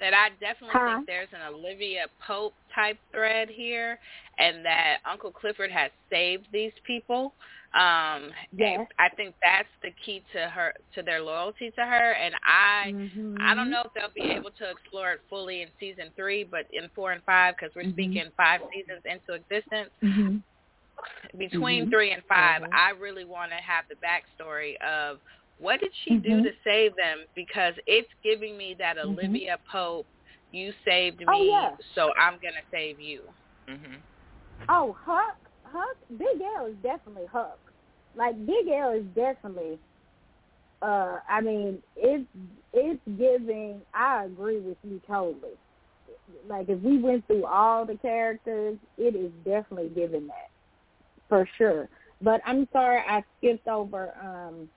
that 0.00 0.14
I 0.14 0.30
definitely 0.40 0.74
Huh? 0.74 0.96
think 0.96 1.06
there's 1.06 1.28
an 1.32 1.42
Olivia 1.54 2.06
Pope 2.26 2.54
type 2.74 2.98
thread 3.12 3.48
here, 3.48 3.98
and 4.38 4.64
that 4.64 4.98
Uncle 5.10 5.30
Clifford 5.32 5.70
has 5.70 5.90
saved 6.10 6.46
these 6.52 6.72
people. 6.84 7.34
Um, 7.74 8.32
Yes. 8.52 8.86
I 8.98 9.08
think 9.16 9.34
that's 9.42 9.68
the 9.82 9.90
key 10.04 10.22
to 10.32 10.48
her 10.48 10.72
to 10.94 11.02
their 11.02 11.20
loyalty 11.20 11.70
to 11.72 11.84
her, 11.84 12.12
and 12.12 12.34
I 12.44 12.92
Mm-hmm. 12.92 13.36
I 13.40 13.54
don't 13.54 13.70
know 13.70 13.82
if 13.84 13.92
they'll 13.94 14.14
be 14.14 14.30
able 14.32 14.50
to 14.52 14.70
explore 14.70 15.12
it 15.12 15.20
fully 15.28 15.62
in 15.62 15.68
season 15.78 16.10
three, 16.16 16.42
but 16.44 16.66
in 16.72 16.88
four 16.94 17.12
and 17.12 17.22
five, 17.24 17.54
because 17.56 17.74
we're 17.74 17.82
Mhm. 17.82 17.92
speaking 17.92 18.30
five 18.36 18.60
seasons 18.72 19.02
into 19.04 19.34
existence, 19.34 19.90
Mm-hmm. 20.02 20.36
between 21.38 21.86
Mhm. 21.86 21.90
three 21.90 22.12
and 22.12 22.24
5 22.24 22.62
Mhm. 22.62 22.72
I 22.72 22.90
really 22.90 23.24
want 23.24 23.50
to 23.50 23.56
have 23.56 23.84
the 23.88 23.96
backstory 23.96 24.76
of 24.76 25.20
what 25.58 25.80
did 25.80 25.92
she 26.04 26.16
do 26.16 26.40
Mhm. 26.40 26.44
to 26.44 26.52
save 26.64 26.94
them 26.96 27.24
because 27.34 27.74
it's 27.86 28.08
giving 28.22 28.56
me 28.56 28.74
that 28.78 28.96
Mhm. 28.98 29.04
Olivia 29.04 29.58
Pope, 29.70 30.06
you 30.52 30.72
saved 30.84 31.20
me, 31.20 31.26
Oh, 31.28 31.42
yeah. 31.42 31.76
so 31.94 32.12
I'm 32.18 32.38
gonna 32.38 32.62
save 32.70 33.00
you. 33.00 33.34
Mhm. 33.68 34.02
Oh, 34.68 34.92
Huck, 34.92 35.38
Huck, 35.64 35.96
Big 36.16 36.40
L 36.58 36.66
is 36.66 36.76
definitely 36.76 37.26
Huck. 37.26 37.58
Like 38.14 38.36
Big 38.46 38.68
L 38.68 38.90
is 38.90 39.04
definitely. 39.14 39.78
Uh, 40.82 41.20
I 41.28 41.40
mean, 41.40 41.82
it's 41.96 42.28
it's 42.72 43.02
giving. 43.18 43.82
I 43.94 44.24
agree 44.24 44.60
with 44.60 44.78
you 44.82 45.00
totally. 45.06 45.58
Like 46.46 46.68
if 46.68 46.80
we 46.80 46.98
went 46.98 47.26
through 47.26 47.46
all 47.46 47.84
the 47.86 47.96
characters, 47.96 48.78
it 48.98 49.14
is 49.16 49.32
definitely 49.44 49.88
giving 49.88 50.26
that 50.26 50.50
for 51.28 51.48
sure. 51.56 51.88
But 52.20 52.40
I'm 52.46 52.68
sorry 52.72 53.00
I 53.08 53.22
skipped 53.38 53.66
over 53.68 54.14
um 54.22 54.68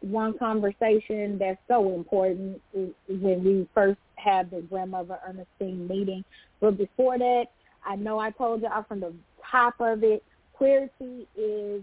one 0.00 0.38
conversation 0.38 1.38
that's 1.38 1.60
so 1.66 1.94
important 1.94 2.60
when 2.72 3.44
we 3.44 3.68
first 3.74 3.98
had 4.16 4.50
the 4.50 4.60
grandmother 4.62 5.18
Ernestine 5.26 5.88
meeting. 5.88 6.24
But 6.60 6.78
before 6.78 7.18
that, 7.18 7.46
I 7.84 7.96
know 7.96 8.18
I 8.18 8.30
told 8.30 8.62
y'all 8.62 8.84
from 8.86 9.00
the 9.00 9.12
top 9.50 9.74
of 9.80 10.02
it, 10.02 10.22
queerty 10.60 11.26
is 11.36 11.82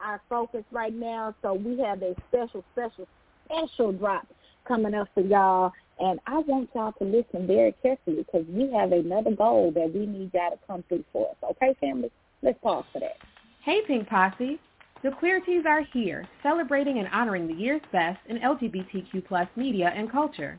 our 0.00 0.20
focus 0.28 0.64
right 0.70 0.94
now. 0.94 1.34
So 1.42 1.54
we 1.54 1.78
have 1.80 2.02
a 2.02 2.14
special, 2.28 2.64
special, 2.72 3.06
special 3.46 3.92
drop 3.92 4.26
coming 4.66 4.94
up 4.94 5.08
for 5.14 5.22
y'all. 5.22 5.72
And 6.00 6.18
I 6.26 6.38
want 6.38 6.70
y'all 6.74 6.92
to 6.92 7.04
listen 7.04 7.46
very 7.46 7.74
carefully 7.82 8.16
because 8.16 8.44
we 8.48 8.72
have 8.72 8.92
another 8.92 9.30
goal 9.30 9.70
that 9.74 9.92
we 9.94 10.06
need 10.06 10.32
y'all 10.34 10.50
to 10.50 10.58
come 10.66 10.82
through 10.88 11.04
for 11.12 11.30
us. 11.30 11.36
Okay, 11.50 11.74
family? 11.80 12.10
Let's 12.42 12.58
pause 12.62 12.84
for 12.92 13.00
that. 13.00 13.16
Hey, 13.62 13.80
Pynk 13.88 14.08
Posse. 14.08 14.58
The 15.04 15.10
Queerties 15.10 15.66
are 15.66 15.82
here, 15.82 16.26
celebrating 16.42 16.98
and 16.98 17.08
honoring 17.08 17.46
the 17.46 17.52
year's 17.52 17.82
best 17.92 18.18
in 18.26 18.38
LGBTQ 18.38 19.26
plus 19.26 19.46
media 19.54 19.92
and 19.94 20.10
culture. 20.10 20.58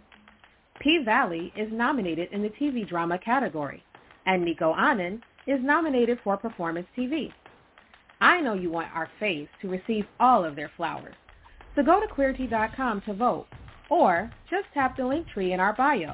P-Valley 0.80 1.52
is 1.58 1.68
nominated 1.72 2.30
in 2.32 2.44
the 2.44 2.50
TV 2.50 2.88
drama 2.88 3.18
category, 3.18 3.84
and 4.28 4.46
Nicco 4.46 4.78
Annan 4.78 5.24
is 5.48 5.60
nominated 5.64 6.20
for 6.24 6.38
Performance 6.38 6.86
TV. 6.96 7.34
I 8.22 8.40
know 8.40 8.54
you 8.54 8.70
want 8.70 8.94
our 8.94 9.10
faves 9.20 9.50
to 9.64 9.68
receive 9.68 10.06
all 10.20 10.46
of 10.46 10.56
their 10.56 10.70
flowers, 10.78 11.16
so 11.76 11.82
go 11.82 12.00
to 12.00 12.14
queerty.com 12.14 13.02
to 13.08 13.16
vote, 13.16 13.48
or 13.90 14.30
just 14.52 14.68
tap 14.76 14.96
the 14.96 15.08
link 15.08 15.28
tree 15.30 15.54
in 15.54 15.60
our 15.60 15.74
bio. 15.74 16.14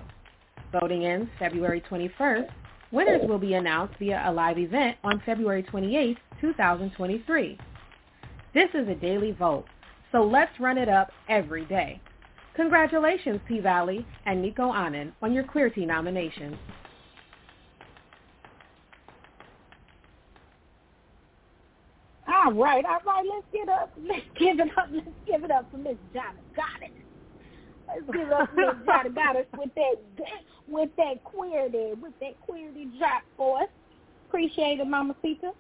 Voting 0.72 1.06
ends 1.06 1.30
February 1.38 1.84
21st. 1.92 2.50
Winners 2.94 3.28
will 3.28 3.40
be 3.40 3.56
announced 3.56 3.96
via 4.00 4.24
a 4.26 4.32
live 4.32 4.58
event 4.58 4.96
on 5.04 5.22
February 5.26 5.64
28th, 5.64 6.16
2023. 6.40 7.58
This 8.54 8.70
is 8.74 8.88
a 8.90 8.96
daily 8.96 9.32
vote, 9.32 9.66
so 10.12 10.24
let's 10.24 10.52
run 10.60 10.78
it 10.78 10.90
up 10.90 11.12
every 11.30 11.66
day. 11.66 12.02
Congratulations, 12.56 13.40
P-Valley 13.48 14.06
and 14.26 14.44
Nicco 14.44 14.76
Annan 14.76 15.14
on 15.22 15.34
your 15.34 15.46
Queerty 15.46 15.88
nominations. 15.88 16.58
All 22.28 22.54
right, 22.54 22.84
all 22.84 23.00
right, 23.06 23.24
let's 23.30 23.46
get 23.54 23.70
up. 23.70 23.94
Let's 24.02 24.26
give 24.38 24.60
it 24.60 24.78
up. 24.78 24.88
Let's 24.92 25.08
give 25.28 25.44
it 25.44 25.52
up 25.52 25.70
for 25.70 25.78
Miss 25.78 25.96
Johnny 26.14 26.40
Goddess. 26.56 26.96
Let's 27.88 28.06
give 28.12 28.28
it 28.28 28.34
up 28.34 28.50
for 28.50 28.56
Miss 28.56 28.86
Johnny 28.86 29.10
Goddess 29.12 29.46
with 29.58 29.70
that 29.76 29.96
with 30.68 30.90
that 30.98 31.24
queerty, 31.24 32.00
with 32.02 32.14
that 32.20 32.36
queerty 32.48 32.98
drop 32.98 33.22
for 33.38 33.62
us. 33.62 33.70
Appreciate 34.28 34.80
it, 34.80 34.88
Mama 34.88 35.16
Sita. 35.22 35.52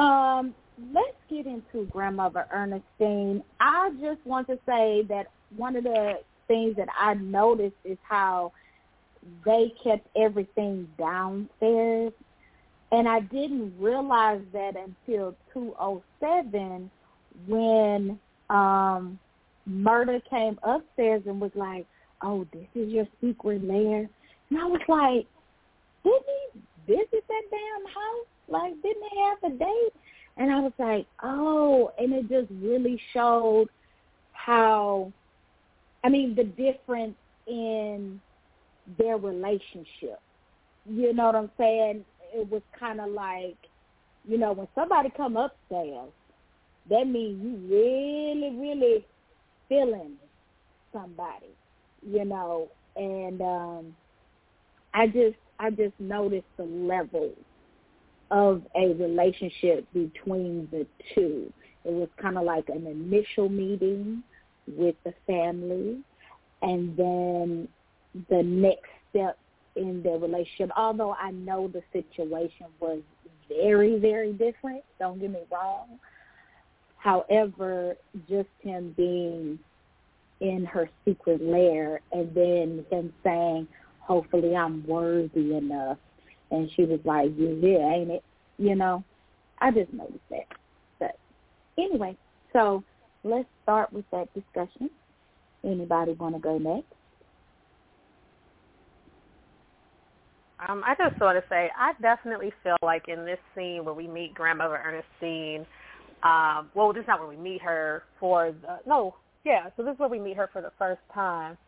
Um, 0.00 0.54
let's 0.92 1.16
get 1.30 1.46
into 1.46 1.86
Grandmother 1.90 2.46
Ernestine. 2.52 3.42
I 3.60 3.90
just 4.00 4.24
want 4.26 4.46
to 4.48 4.58
say 4.66 5.02
that 5.08 5.26
one 5.56 5.76
of 5.76 5.84
the 5.84 6.20
things 6.48 6.76
that 6.76 6.88
I 6.98 7.14
noticed 7.14 7.76
is 7.84 7.98
how 8.02 8.52
they 9.44 9.72
kept 9.82 10.06
everything 10.16 10.88
downstairs 10.98 12.12
and 12.92 13.08
I 13.08 13.20
didn't 13.20 13.74
realize 13.78 14.42
that 14.52 14.74
until 14.76 15.34
207 15.52 16.90
when 17.46 18.18
um 18.48 19.18
Murda 19.68 20.22
came 20.30 20.58
upstairs 20.62 21.22
and 21.26 21.40
was 21.40 21.50
like, 21.56 21.86
"Oh, 22.22 22.46
this 22.52 22.68
is 22.76 22.92
your 22.92 23.08
secret 23.20 23.64
lair." 23.64 24.08
And 24.50 24.58
I 24.58 24.64
was 24.64 24.80
like, 24.86 25.26
"Didn't 26.04 26.24
he 26.54 26.60
visit 26.86 27.24
that 27.26 27.42
damn 27.50 27.84
house? 27.86 28.26
Like, 28.46 28.80
didn't 28.82 29.02
they 29.02 29.18
have 29.18 29.52
a 29.52 29.56
date?" 29.56 29.92
And 30.36 30.52
I 30.52 30.60
was 30.60 30.72
like, 30.78 31.06
"Oh," 31.22 31.92
and 31.98 32.12
it 32.12 32.28
just 32.28 32.50
really 32.62 33.00
showed 33.12 33.68
how 34.32 35.12
I 36.06 36.08
mean, 36.08 36.36
the 36.36 36.44
difference 36.44 37.16
in 37.48 38.20
their 38.96 39.16
relationship. 39.16 40.20
You 40.88 41.12
know 41.12 41.26
what 41.26 41.34
I'm 41.34 41.50
saying? 41.58 42.04
It 42.32 42.48
was 42.48 42.62
kind 42.78 43.00
of 43.00 43.10
like, 43.10 43.56
you 44.24 44.38
know, 44.38 44.52
when 44.52 44.68
somebody 44.76 45.10
come 45.16 45.36
upstairs, 45.36 46.10
that 46.90 47.08
means 47.08 47.42
you 47.42 47.56
really, 47.68 48.56
really 48.56 49.04
feeling 49.68 50.12
somebody, 50.92 51.48
you 52.08 52.24
know. 52.24 52.68
And 52.94 53.40
um 53.42 53.96
I 54.94 55.08
just, 55.08 55.36
I 55.58 55.70
just 55.70 55.98
noticed 55.98 56.46
the 56.56 56.64
level 56.64 57.32
of 58.30 58.62
a 58.74 58.94
relationship 58.94 59.86
between 59.92 60.68
the 60.70 60.86
two. 61.14 61.52
It 61.84 61.92
was 61.92 62.08
kind 62.20 62.36
of 62.36 62.44
like 62.44 62.68
an 62.68 62.86
initial 62.86 63.48
meeting 63.48 64.22
with 64.66 64.96
the 65.04 65.14
family, 65.26 65.98
and 66.62 66.96
then 66.96 67.68
the 68.28 68.42
next 68.42 68.88
step 69.10 69.38
in 69.76 70.02
their 70.02 70.18
relationship. 70.18 70.70
Although 70.76 71.12
I 71.12 71.30
know 71.30 71.68
the 71.68 71.82
situation 71.92 72.66
was 72.80 73.00
very, 73.48 73.98
very 73.98 74.32
different. 74.32 74.82
Don't 74.98 75.20
get 75.20 75.30
me 75.30 75.40
wrong. 75.52 75.98
However, 76.98 77.96
just 78.28 78.48
him 78.60 78.94
being 78.96 79.58
in 80.40 80.64
her 80.64 80.90
secret 81.04 81.40
lair 81.42 82.00
and 82.12 82.34
then 82.34 82.84
him 82.90 83.12
saying, 83.22 83.68
hopefully 84.00 84.56
I'm 84.56 84.86
worthy 84.86 85.54
enough. 85.54 85.98
And 86.50 86.70
she 86.76 86.84
was 86.84 87.00
like, 87.04 87.30
yeah, 87.36 87.48
yeah, 87.60 87.92
ain't 87.92 88.10
it? 88.10 88.22
You 88.58 88.74
know, 88.76 89.04
I 89.60 89.70
just 89.70 89.92
noticed 89.92 90.18
that. 90.30 90.46
But 90.98 91.18
anyway, 91.78 92.16
so 92.52 92.82
let's 93.24 93.48
start 93.62 93.92
with 93.92 94.04
that 94.12 94.32
discussion. 94.34 94.90
Anybody 95.64 96.12
want 96.12 96.34
to 96.34 96.40
go 96.40 96.58
next? 96.58 96.86
Um, 100.66 100.82
I 100.86 100.94
just 100.94 101.20
want 101.20 101.36
to 101.36 101.48
say 101.50 101.68
I 101.78 101.92
definitely 102.00 102.52
feel 102.62 102.76
like 102.82 103.08
in 103.08 103.26
this 103.26 103.38
scene 103.54 103.84
where 103.84 103.92
we 103.94 104.06
meet 104.06 104.34
grandmother 104.34 104.80
Ernestine, 104.82 105.66
um, 106.22 106.70
well, 106.74 106.92
this 106.92 107.02
is 107.02 107.08
not 107.08 107.20
where 107.20 107.28
we 107.28 107.36
meet 107.36 107.60
her 107.60 108.04
for 108.18 108.52
the 108.62 108.78
no, 108.86 109.16
yeah. 109.44 109.68
So 109.76 109.82
this 109.82 109.92
is 109.94 109.98
where 109.98 110.08
we 110.08 110.18
meet 110.18 110.36
her 110.36 110.48
for 110.52 110.62
the 110.62 110.72
first 110.78 111.00
time. 111.12 111.58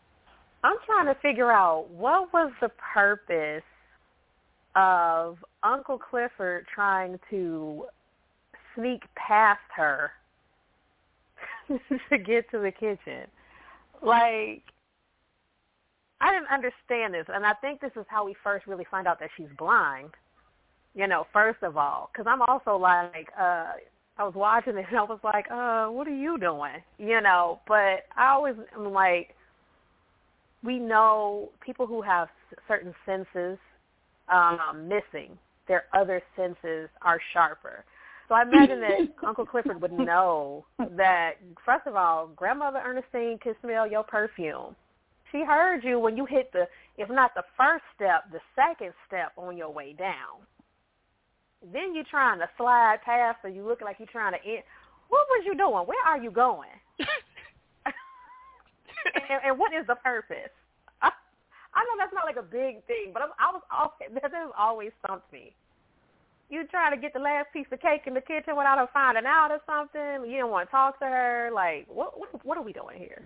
I'm 0.65 0.77
trying 0.87 1.07
to 1.07 1.21
figure 1.21 1.53
out 1.53 1.89
what 1.91 2.33
was 2.33 2.51
the 2.61 2.71
purpose 2.95 3.63
of 4.79 5.39
Uncle 5.65 5.99
Clifford 5.99 6.67
trying 6.73 7.19
to 7.31 7.85
sneak 8.77 9.03
past 9.17 9.59
her 9.75 10.13
to 11.69 12.19
get 12.19 12.49
to 12.53 12.61
the 12.61 12.71
kitchen. 12.71 13.27
Like, 14.01 14.63
I 16.21 16.33
didn't 16.33 16.49
understand 16.53 17.13
this, 17.13 17.27
and 17.29 17.45
I 17.45 17.55
think 17.55 17.81
this 17.81 17.91
is 17.97 18.05
how 18.09 18.25
we 18.25 18.37
first 18.45 18.69
really 18.69 18.87
find 18.89 19.09
out 19.09 19.19
that 19.19 19.31
she's 19.37 19.49
blind. 19.59 20.11
You 20.95 21.09
know, 21.09 21.27
first 21.33 21.63
of 21.63 21.77
all, 21.77 22.11
because 22.13 22.27
I'm 22.29 22.43
also 22.43 22.77
like, 22.77 23.29
uh, 23.39 23.73
I 24.17 24.25
was 24.25 24.35
watching 24.35 24.77
it 24.77 24.87
and 24.91 24.99
I 24.99 25.03
was 25.03 25.19
like, 25.25 25.51
uh, 25.51 25.89
what 25.89 26.07
are 26.07 26.17
you 26.17 26.39
doing? 26.39 26.83
You 26.99 27.21
know, 27.21 27.61
but 27.67 28.07
I 28.17 28.29
always 28.31 28.55
am 28.77 28.93
like, 28.93 29.35
we 30.63 30.79
know 30.79 31.51
people 31.65 31.87
who 31.87 32.01
have 32.03 32.29
certain 32.69 32.95
senses 33.05 33.59
um, 34.31 34.89
missing 34.89 35.39
their 35.69 35.85
other 35.93 36.23
senses 36.35 36.89
are 37.03 37.21
sharper. 37.33 37.85
So 38.29 38.35
I 38.35 38.43
imagine 38.43 38.81
that 38.81 39.09
Uncle 39.27 39.47
Clifford 39.47 39.81
would 39.81 39.93
know 39.93 40.65
that 40.79 41.35
first 41.65 41.87
of 41.87 41.95
all, 41.95 42.29
grandmother 42.35 42.81
Ernestine 42.85 43.39
can 43.39 43.55
smell 43.63 43.87
your 43.91 44.03
perfume. 44.03 44.75
She 45.31 45.45
heard 45.45 45.85
you 45.85 45.99
when 45.99 46.17
you 46.17 46.25
hit 46.27 46.51
the 46.53 46.67
if 46.97 47.09
not 47.11 47.33
the 47.35 47.45
first 47.57 47.85
step, 47.95 48.25
the 48.33 48.41
second 48.57 48.93
step 49.07 49.33
on 49.37 49.57
your 49.57 49.71
way 49.71 49.95
down. 49.97 50.43
Then 51.73 51.95
you're 51.95 52.05
trying 52.11 52.39
to 52.41 52.49
slide 52.57 52.99
past 53.05 53.39
or 53.45 53.51
you 53.51 53.67
look 53.67 53.81
like 53.83 53.97
you're 53.99 54.09
trying 54.09 54.33
to 54.33 54.45
end. 54.45 54.63
What 55.09 55.27
was 55.31 55.45
you 55.47 55.57
doing? 55.57 55.87
Where 55.87 56.07
are 56.07 56.19
you 56.21 56.31
going? 56.31 56.69
and, 59.15 59.41
and 59.47 59.59
what 59.59 59.73
is 59.73 59.87
the 59.87 59.97
purpose? 59.97 60.51
I, 61.75 61.81
I 61.81 61.85
know 61.85 61.97
that's 61.99 62.15
not 62.15 62.27
like 62.27 62.37
a 62.37 62.43
big 62.43 62.85
thing, 62.87 63.13
but 63.13 63.23
I, 63.23 63.27
I 63.39 63.53
was 63.53 63.63
always, 63.73 64.11
that 64.23 64.33
has 64.33 64.51
always 64.59 64.91
stumped 65.05 65.33
me. 65.33 65.55
You 66.51 66.67
trying 66.71 66.95
to 66.97 67.01
get 67.01 67.13
the 67.13 67.21
last 67.21 67.53
piece 67.53 67.67
of 67.71 67.81
cake 67.81 68.03
in 68.07 68.15
the 68.15 68.23
kitchen 68.23 68.57
without 68.57 68.79
her 68.79 68.89
finding 68.93 69.27
out 69.27 69.51
or 69.51 69.61
something. 69.67 70.31
You 70.31 70.41
don't 70.41 70.51
want 70.51 70.69
to 70.69 70.71
talk 70.71 70.99
to 71.01 71.05
her. 71.05 71.51
Like, 71.53 71.87
what? 71.89 72.19
What, 72.19 72.45
what 72.45 72.57
are 72.57 72.65
we 72.65 72.73
doing 72.73 72.97
here? 72.97 73.21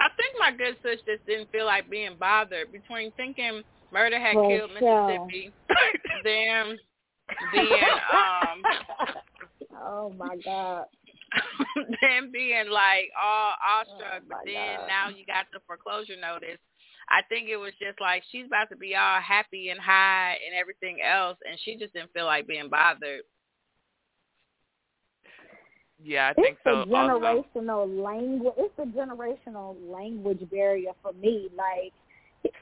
I 0.00 0.08
think 0.16 0.34
my 0.40 0.50
good 0.50 0.74
sis 0.82 0.98
just 1.06 1.24
didn't 1.26 1.52
feel 1.52 1.64
like 1.64 1.88
being 1.88 2.16
bothered 2.18 2.72
between 2.72 3.12
thinking 3.12 3.62
Murda 3.94 4.20
had 4.20 4.34
Well, 4.34 4.48
killed 4.48 4.70
yeah. 4.80 5.06
Mississippi, 5.06 5.52
then 6.24 6.78
being 7.52 7.98
um 8.12 8.62
Oh 9.80 10.12
my 10.16 10.36
God. 10.44 10.86
then 12.02 12.30
being 12.32 12.68
like 12.68 13.10
all 13.20 13.54
awestruck, 13.64 14.22
Oh, 14.22 14.26
but 14.28 14.38
then 14.44 14.78
God. 14.78 14.86
now 14.88 15.08
you 15.08 15.24
got 15.24 15.46
the 15.52 15.60
foreclosure 15.66 16.20
notice. 16.20 16.58
I 17.12 17.20
think 17.28 17.50
it 17.50 17.58
was 17.58 17.72
just 17.78 18.00
like 18.00 18.22
she's 18.32 18.46
about 18.46 18.70
to 18.70 18.76
be 18.76 18.96
all 18.96 19.20
happy 19.20 19.68
and 19.68 19.78
high 19.78 20.38
and 20.46 20.56
everything 20.58 20.98
else, 21.02 21.36
and 21.48 21.60
she 21.62 21.76
just 21.76 21.92
didn't 21.92 22.12
feel 22.14 22.24
like 22.24 22.46
being 22.46 22.70
bothered. 22.70 23.20
Yeah, 26.02 26.30
I 26.30 26.34
think 26.34 26.56
it's 26.56 26.60
so. 26.64 26.70
a 26.70 26.96
also. 26.96 27.20
generational 27.20 28.02
language. 28.02 28.54
It's 28.56 28.74
a 28.78 28.86
generational 28.86 29.76
language 29.88 30.40
barrier 30.50 30.92
for 31.02 31.12
me. 31.12 31.48
Like, 31.56 31.92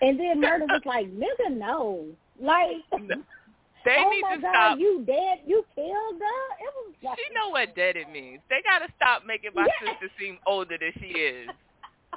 and 0.02 0.18
then 0.18 0.42
Murda 0.42 0.68
was 0.68 0.82
like, 0.84 1.06
nigga, 1.14 1.56
no. 1.56 2.06
Like, 2.42 2.76
They 2.90 3.96
oh 4.04 4.10
need 4.10 4.22
my 4.22 4.36
to 4.36 4.42
God, 4.42 4.52
stop. 4.52 4.78
you 4.78 5.04
dead? 5.06 5.38
You 5.46 5.64
killed 5.74 6.20
her? 6.20 6.48
It 6.58 6.74
was 6.74 6.94
like, 7.02 7.18
She 7.18 7.34
know 7.34 7.50
what 7.50 7.74
dead 7.74 7.96
it 7.96 8.10
means. 8.10 8.40
They 8.50 8.60
gotta 8.62 8.92
stop 8.96 9.22
making 9.24 9.50
my 9.54 9.66
Yeah. 9.66 9.92
sister 9.92 10.10
seem 10.18 10.38
older 10.46 10.76
than 10.76 10.92
she 11.00 11.16
is. 11.18 11.48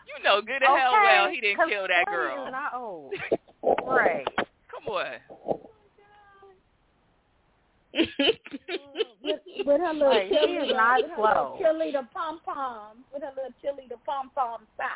You 0.07 0.23
know 0.23 0.41
good 0.41 0.61
and 0.63 0.77
hell 0.77 0.93
well 1.01 1.29
he 1.29 1.41
didn't 1.41 1.57
'cause 1.57 1.69
kill 1.69 1.87
that 1.87 2.05
girl. 2.09 2.45
Is 2.47 2.51
not 2.51 2.73
old. 2.75 3.13
right. 3.87 4.27
Come 4.69 4.87
on. 4.87 5.19
with, 9.23 9.39
with 9.65 9.81
her 9.81 9.93
little 9.93 10.09
Like, 10.09 10.27
she 10.29 10.35
is 10.35 10.69
not 10.71 11.01
with 11.01 11.11
her 11.11 11.17
slow. 11.17 11.57
little 11.61 11.93
cheerleader 12.01 12.11
pom 12.11 12.39
pom, 12.43 13.05
with 13.13 13.21
her 13.23 13.31
little 13.35 13.53
cheerleader 13.63 13.99
pom 14.05 14.31
pom 14.35 14.67
sock. 14.77 14.89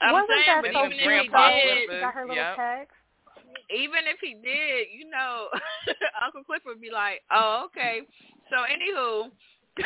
I'm 0.00 0.12
Wasn't 0.12 0.28
saying, 0.28 0.44
that 0.46 0.62
but 0.62 0.72
so 0.72 0.86
even 0.86 0.92
if 0.92 1.22
he 1.22 1.28
did, 1.28 1.88
She 1.90 2.00
got 2.00 2.14
her 2.14 2.22
little 2.26 2.36
Yep. 2.36 2.56
text. 2.56 2.94
even 3.70 4.06
if 4.06 4.18
he 4.20 4.34
did, 4.34 4.88
you 4.92 5.08
know, 5.10 5.48
Uncle 6.24 6.44
Clifford 6.44 6.66
would 6.74 6.80
be 6.80 6.90
like, 6.90 7.22
"Oh, 7.30 7.64
okay. 7.66 8.02
So, 8.50 8.56
anywho, 8.64 9.30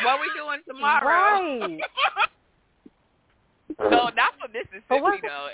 what 0.03 0.19
we 0.19 0.29
doing 0.35 0.61
tomorrow?" 0.67 1.39
Right. 1.41 1.81
No, 3.79 4.09
not 4.15 4.33
for 4.39 4.47
Mississippi 4.51 4.83
But 4.89 5.01
what- 5.01 5.21
though. 5.21 5.47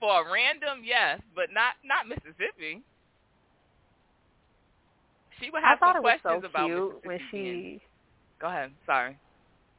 For 0.00 0.20
a 0.26 0.32
random, 0.32 0.82
yes, 0.84 1.20
but 1.34 1.50
not 1.52 1.76
not 1.84 2.06
Mississippi. 2.06 2.82
She 5.40 5.50
would 5.50 5.62
I 5.64 5.68
have 5.70 5.78
thought 5.78 5.96
some 5.96 6.04
it 6.04 6.06
was 6.06 6.20
questions 6.20 6.42
so 6.44 6.48
about 6.50 6.66
cute 6.66 7.04
when 7.04 7.16
Mississippi 7.16 7.42
being- 7.42 7.80
she. 7.80 7.86
Go 8.40 8.48
ahead. 8.48 8.72
Sorry. 8.86 9.16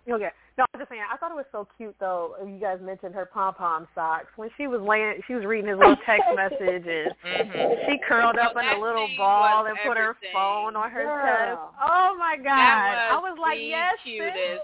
Okay. 0.09 0.31
No, 0.57 0.65
I'm 0.73 0.79
just 0.79 0.89
saying. 0.89 1.01
I 1.11 1.17
thought 1.17 1.31
it 1.31 1.35
was 1.35 1.45
so 1.51 1.67
cute 1.77 1.95
though. 1.99 2.35
You 2.45 2.57
guys 2.59 2.79
mentioned 2.81 3.13
her 3.15 3.25
pom 3.25 3.53
pom 3.55 3.87
socks 3.93 4.27
when 4.37 4.49
she 4.57 4.67
was 4.67 4.79
laying. 4.81 5.21
She 5.27 5.33
was 5.35 5.43
reading 5.45 5.69
his 5.69 5.77
little 5.77 5.97
text 6.05 6.25
messages. 6.35 7.11
Mhm. 7.23 7.85
She 7.87 7.97
curled 8.07 8.37
up 8.37 8.55
Well, 8.55 8.63
in 8.69 8.77
a 8.77 8.81
little 8.81 9.09
ball 9.17 9.63
was 9.63 9.69
and 9.71 9.79
put 9.85 9.97
her 9.97 10.15
phone 10.33 10.75
on 10.75 10.89
her 10.91 11.03
Girl. 11.03 11.25
chest. 11.25 11.59
Oh 11.81 12.15
my 12.17 12.37
god! 12.37 12.45
That 12.45 13.11
I 13.11 13.15
was 13.17 13.33
was 13.33 13.39
like, 13.39 13.57
the 13.57 13.63
yes, 13.63 13.93
cutest. 14.03 14.33
sis. 14.35 14.59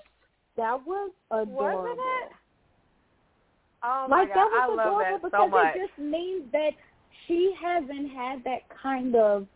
That 0.57 0.85
was 0.85 1.11
adorable. 1.31 1.83
Wasn't 1.83 1.99
it? 1.99 2.31
Oh 3.83 4.05
my 4.09 4.21
like 4.21 4.29
god! 4.29 4.35
that 4.35 4.45
was 4.45 4.61
I 4.61 4.67
love 4.67 4.79
adorable 4.79 5.19
that 5.19 5.23
because 5.23 5.41
so 5.41 5.47
much. 5.47 5.75
it 5.75 5.87
just 5.87 5.99
means 5.99 6.51
that 6.51 6.71
she 7.27 7.53
hasn't 7.61 8.11
had 8.11 8.43
that 8.43 8.61
kind 8.81 9.15
of 9.15 9.47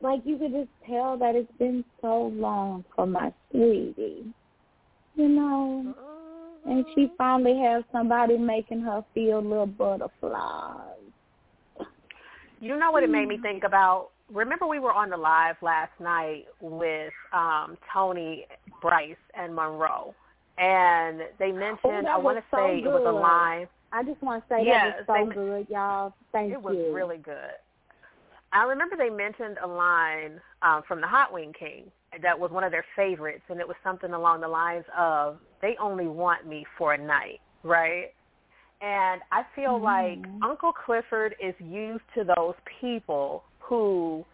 like 0.00 0.20
you 0.24 0.38
could 0.38 0.52
just 0.52 0.70
tell 0.86 1.16
that 1.18 1.34
it's 1.34 1.50
been 1.58 1.84
so 2.00 2.32
long 2.34 2.84
for 2.94 3.06
my 3.06 3.32
sweetie. 3.50 4.32
You 5.16 5.28
know? 5.28 5.94
And 6.64 6.84
she 6.94 7.08
finally 7.16 7.58
has 7.64 7.82
somebody 7.90 8.36
making 8.36 8.80
her 8.82 9.04
feel 9.14 9.42
little 9.42 9.66
butterflies. 9.66 10.84
You 12.60 12.76
know 12.76 12.90
what 12.90 13.02
it 13.02 13.10
made 13.10 13.26
me 13.28 13.38
think 13.40 13.64
about? 13.64 14.10
Remember 14.32 14.66
we 14.66 14.78
were 14.78 14.92
on 14.92 15.10
the 15.10 15.16
live 15.16 15.56
last 15.62 15.92
night 16.00 16.44
with 16.60 17.12
um 17.32 17.78
Tony, 17.92 18.46
Bryce, 18.82 19.16
and 19.34 19.54
Monroe, 19.54 20.14
and 20.58 21.20
they 21.38 21.52
mentioned 21.52 22.06
Oh, 22.08 22.12
I 22.12 22.16
want 22.18 22.38
to 22.38 22.44
so 22.50 22.56
say 22.56 22.78
it 22.78 22.84
was 22.84 23.04
a 23.06 23.10
line. 23.12 23.68
I 23.92 24.02
just 24.02 24.20
want 24.22 24.42
to 24.42 24.54
say 24.54 24.64
Yes, 24.64 24.96
that 25.06 25.08
was 25.08 25.28
they- 25.28 25.34
so 25.34 25.40
good, 25.40 25.66
y'all. 25.70 26.14
Thank 26.32 26.50
you. 26.50 26.54
it 26.56 26.62
was 26.62 26.76
really 26.92 27.18
good. 27.18 27.52
I 28.52 28.64
remember 28.64 28.96
they 28.96 29.10
mentioned 29.10 29.58
a 29.62 29.66
line 29.66 30.40
um, 30.62 30.82
from 30.88 31.00
the 31.00 31.06
Hot 31.06 31.32
Wing 31.32 31.52
King 31.58 31.84
that 32.22 32.38
was 32.38 32.50
one 32.50 32.64
of 32.64 32.72
their 32.72 32.84
favorites, 32.96 33.42
and 33.50 33.60
it 33.60 33.68
was 33.68 33.76
something 33.84 34.12
along 34.14 34.40
the 34.40 34.48
lines 34.48 34.84
of 34.96 35.38
"They 35.60 35.76
only 35.80 36.06
want 36.06 36.46
me 36.46 36.64
for 36.78 36.94
a 36.94 36.98
night," 36.98 37.40
right? 37.62 38.06
And 38.80 39.20
I 39.32 39.42
feel 39.54 39.78
like 39.80 40.18
Uncle 40.42 40.72
Clifford 40.72 41.34
is 41.42 41.54
used 41.58 42.04
to 42.14 42.24
those 42.36 42.54
people 42.80 43.42
who 43.58 44.24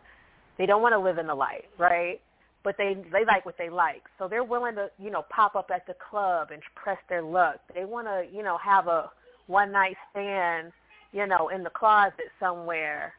they 0.59 0.67
don't 0.67 0.83
want 0.83 0.93
to 0.93 0.99
live 0.99 1.19
in 1.19 1.27
the 1.27 1.35
light, 1.35 1.65
right? 1.79 2.21
But 2.65 2.77
they 2.79 2.97
they 3.13 3.25
like 3.27 3.45
what 3.45 3.57
they 3.59 3.69
like, 3.69 4.03
so 4.19 4.27
they're 4.27 4.43
willing 4.43 4.75
to 4.77 4.91
you 4.99 5.11
know 5.11 5.25
pop 5.29 5.55
up 5.55 5.71
at 5.73 5.87
the 5.87 5.95
club 6.11 6.49
and 6.51 6.63
press 6.75 6.99
their 7.09 7.23
luck. 7.23 7.57
They 7.75 7.85
want 7.85 8.07
to 8.09 8.25
you 8.35 8.43
know 8.43 8.59
have 8.59 8.89
a 8.89 9.11
one 9.47 9.71
night 9.71 9.97
stand, 10.11 10.73
you 11.13 11.27
know, 11.27 11.49
in 11.49 11.63
the 11.63 11.71
closet 11.71 12.33
somewhere, 12.41 13.13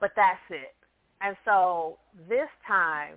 but 0.00 0.12
that's 0.14 0.38
it. 0.50 0.74
And 1.22 1.36
so 1.44 1.98
this 2.28 2.48
time, 2.66 3.16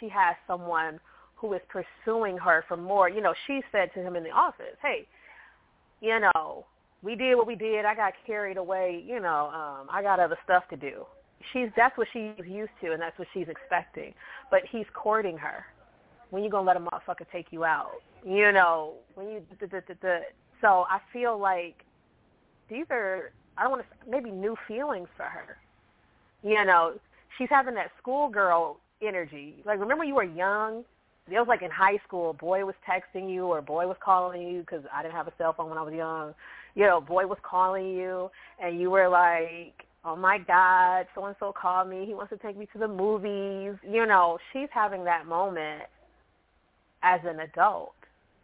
she 0.00 0.08
has 0.08 0.36
someone 0.46 1.00
who 1.34 1.52
is 1.54 1.60
pursuing 1.68 2.36
her 2.38 2.64
for 2.68 2.76
more. 2.76 3.08
You 3.08 3.20
know, 3.20 3.34
she 3.46 3.60
said 3.72 3.90
to 3.94 4.00
him 4.00 4.16
in 4.16 4.22
the 4.22 4.30
office, 4.30 4.76
"Hey, 4.80 5.06
you 6.00 6.18
know, 6.20 6.66
we 7.02 7.14
did 7.16 7.34
what 7.36 7.46
we 7.46 7.54
did. 7.54 7.84
I 7.84 7.94
got 7.94 8.14
carried 8.26 8.56
away. 8.56 9.02
You 9.06 9.20
know, 9.20 9.50
um, 9.50 9.88
I 9.90 10.02
got 10.02 10.20
other 10.20 10.38
stuff 10.44 10.68
to 10.68 10.76
do." 10.76 11.06
She's 11.52 11.68
that's 11.76 11.96
what 11.98 12.08
she's 12.12 12.32
used 12.46 12.72
to, 12.82 12.92
and 12.92 13.00
that's 13.00 13.18
what 13.18 13.28
she's 13.34 13.48
expecting. 13.48 14.14
But 14.50 14.62
he's 14.70 14.86
courting 14.94 15.36
her. 15.38 15.64
When 16.30 16.42
you 16.42 16.50
gonna 16.50 16.66
let 16.66 16.76
a 16.76 16.80
motherfucker 16.80 17.26
take 17.30 17.46
you 17.50 17.64
out? 17.64 17.92
You 18.26 18.50
know, 18.52 18.94
when 19.14 19.28
you 19.28 19.42
d- 19.60 19.66
d- 19.66 19.94
d- 20.00 20.08
so 20.60 20.86
I 20.88 20.98
feel 21.12 21.38
like 21.38 21.84
these 22.68 22.86
are 22.90 23.32
I 23.56 23.62
don't 23.62 23.72
want 23.72 23.84
to 23.84 24.10
maybe 24.10 24.30
new 24.30 24.56
feelings 24.66 25.08
for 25.16 25.24
her. 25.24 25.58
You 26.42 26.64
know, 26.64 26.94
she's 27.38 27.48
having 27.50 27.74
that 27.74 27.90
schoolgirl 28.00 28.78
energy. 29.02 29.62
Like 29.64 29.78
remember 29.80 30.04
you 30.04 30.14
were 30.14 30.24
young? 30.24 30.84
It 31.30 31.38
was 31.38 31.48
like 31.48 31.62
in 31.62 31.70
high 31.70 31.98
school, 32.06 32.30
a 32.30 32.34
boy 32.34 32.64
was 32.66 32.74
texting 32.88 33.32
you 33.32 33.46
or 33.46 33.58
a 33.58 33.62
boy 33.62 33.86
was 33.86 33.96
calling 34.04 34.42
you 34.42 34.60
because 34.60 34.84
I 34.92 35.02
didn't 35.02 35.14
have 35.14 35.26
a 35.26 35.32
cell 35.38 35.54
phone 35.54 35.70
when 35.70 35.78
I 35.78 35.82
was 35.82 35.94
young. 35.94 36.34
You 36.74 36.84
know, 36.86 37.00
boy 37.00 37.26
was 37.26 37.38
calling 37.42 37.94
you 37.94 38.30
and 38.62 38.78
you 38.78 38.90
were 38.90 39.08
like, 39.08 39.83
oh 40.04 40.16
my 40.16 40.38
God, 40.38 41.06
so-and-so 41.14 41.54
called 41.60 41.88
me. 41.88 42.04
He 42.06 42.14
wants 42.14 42.30
to 42.30 42.38
take 42.38 42.56
me 42.56 42.68
to 42.72 42.78
the 42.78 42.88
movies. 42.88 43.78
You 43.82 44.06
know, 44.06 44.38
she's 44.52 44.68
having 44.72 45.04
that 45.04 45.26
moment 45.26 45.82
as 47.02 47.20
an 47.24 47.40
adult. 47.40 47.94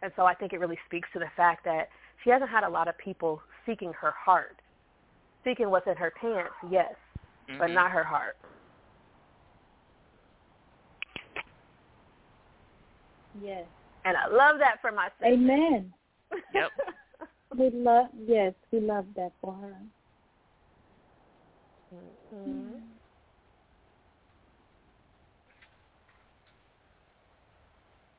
And 0.01 0.11
so 0.15 0.23
I 0.23 0.33
think 0.33 0.53
it 0.53 0.59
really 0.59 0.79
speaks 0.85 1.07
to 1.13 1.19
the 1.19 1.29
fact 1.35 1.63
that 1.65 1.89
she 2.23 2.29
hasn't 2.29 2.49
had 2.49 2.63
a 2.63 2.69
lot 2.69 2.87
of 2.87 2.97
people 2.97 3.41
seeking 3.65 3.93
her 3.99 4.11
heart. 4.11 4.57
Seeking 5.43 5.69
what's 5.69 5.87
in 5.87 5.95
her 5.95 6.11
pants, 6.11 6.53
yes, 6.69 6.93
but 7.47 7.69
Mhm. 7.69 7.73
not 7.73 7.91
her 7.91 8.03
heart. 8.03 8.37
Yes. 13.39 13.67
And 14.03 14.17
I 14.17 14.27
love 14.27 14.59
that 14.59 14.81
for 14.81 14.91
my 14.91 15.09
sister. 15.19 15.25
Amen. 15.25 15.93
Yep. 16.53 16.71
We 17.57 17.69
love 17.71 18.07
yes, 18.13 18.53
we 18.71 18.79
love 18.79 19.13
that 19.15 19.33
for 19.41 19.53
her. 19.53 19.75
Mhm. 21.93 22.81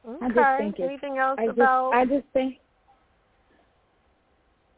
I 0.05 0.29
just 0.29 0.39
Okay. 0.39 0.57
think 0.59 0.75
it's- 0.75 0.89
Anything 0.89 1.19
else 1.19 1.39
I 1.39 1.47
just 1.47 1.59
about? 1.59 1.93
I 1.95 2.05
just 2.05 2.27
think 2.29 2.59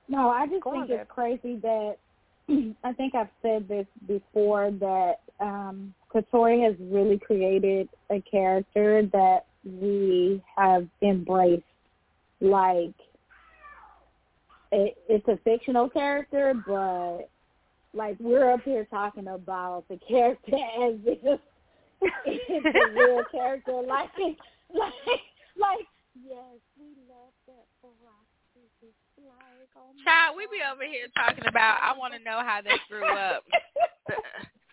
No, 0.06 0.28
I 0.28 0.46
just 0.46 0.62
think 0.62 0.90
it's 0.90 1.10
crazy 1.10 1.56
that 1.56 1.96
I 2.84 2.92
think 2.92 3.14
I've 3.14 3.30
said 3.40 3.66
this 3.66 3.86
before 4.06 4.70
that 4.72 5.20
um, 5.40 5.94
Katori 6.12 6.62
has 6.62 6.76
really 6.78 7.18
created 7.18 7.88
a 8.10 8.20
character 8.20 9.06
that 9.12 9.46
we 9.64 10.42
have 10.56 10.86
embraced. 11.00 11.64
Like, 12.42 12.94
it, 14.72 14.98
it's 15.08 15.26
a 15.28 15.38
fictional 15.38 15.88
character, 15.88 16.52
but 16.66 17.30
like 17.94 18.16
we're 18.20 18.52
up 18.52 18.60
here 18.64 18.86
talking 18.90 19.28
about 19.28 19.84
the 19.88 19.98
character 20.08 20.52
as 20.82 20.94
if 21.04 21.40
it's 22.26 22.66
a 22.66 22.92
real 22.98 23.22
character. 23.30 23.72
Like, 23.86 24.10
like, 24.74 25.22
like, 25.56 25.86
yes, 26.18 26.58
we 26.76 26.86
love 27.06 27.30
that 27.46 27.66
for 27.80 27.90
Like, 28.02 28.16
oh 29.76 29.92
Child, 30.04 30.36
we 30.36 30.46
be 30.50 30.62
over 30.66 30.84
here 30.84 31.06
talking 31.14 31.46
about. 31.46 31.78
I 31.80 31.96
want 31.96 32.12
to 32.14 32.18
know 32.18 32.40
how 32.44 32.60
they 32.60 32.74
grew 32.88 33.06
up. 33.06 33.44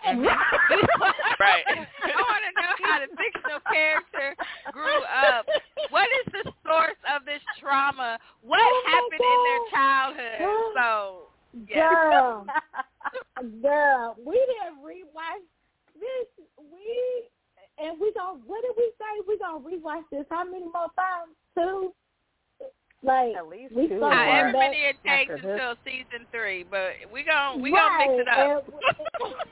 right. 0.06 1.64
I 1.68 2.18
want 2.18 2.44
to 2.50 2.54
know 2.58 2.74
how 2.82 3.00
the 3.00 3.08
fictional 3.14 3.62
character 3.72 4.36
grew 4.72 5.04
up. 5.06 5.46
What 5.90 6.08
is 6.26 6.34
the 6.34 6.52
source 6.66 6.98
of 7.14 7.26
this 7.26 7.42
trauma? 7.60 8.18
What 8.42 8.60
oh 8.62 8.84
happened 8.88 9.22
in 9.22 9.40
their 9.46 9.64
childhood? 9.70 10.40
So, 10.76 11.30
yeah. 11.70 11.90
girl, 11.90 12.46
girl, 13.62 14.16
we 14.26 14.34
didn't 14.36 14.80
rewatch 14.84 15.46
this. 15.96 16.46
We 16.58 17.28
and 17.80 18.00
we 18.00 18.12
gonna. 18.14 18.40
What 18.46 18.62
did 18.64 18.74
we 18.78 18.92
say? 18.98 19.22
We 19.28 19.38
gonna 19.38 19.60
rewatch 19.60 20.04
this 20.12 20.26
how 20.30 20.44
many 20.44 20.66
more 20.66 20.88
times? 20.96 21.36
Two. 21.56 21.94
Like 23.04 23.36
At 23.36 23.48
least 23.48 23.74
we 23.74 23.88
two 23.88 24.00
gonna. 24.00 24.16
However 24.16 24.48
end 24.48 24.56
up- 24.56 24.60
many 24.62 24.78
it 24.78 24.96
takes 25.06 25.32
After 25.32 25.36
this. 25.42 25.52
until 25.52 25.76
season 25.84 26.28
three, 26.32 26.64
but 26.64 26.92
we 27.12 27.24
gon' 27.24 27.62
we 27.62 27.72
gonna 27.72 27.98
mix 27.98 28.22
it 28.22 28.28
up. 28.28 28.68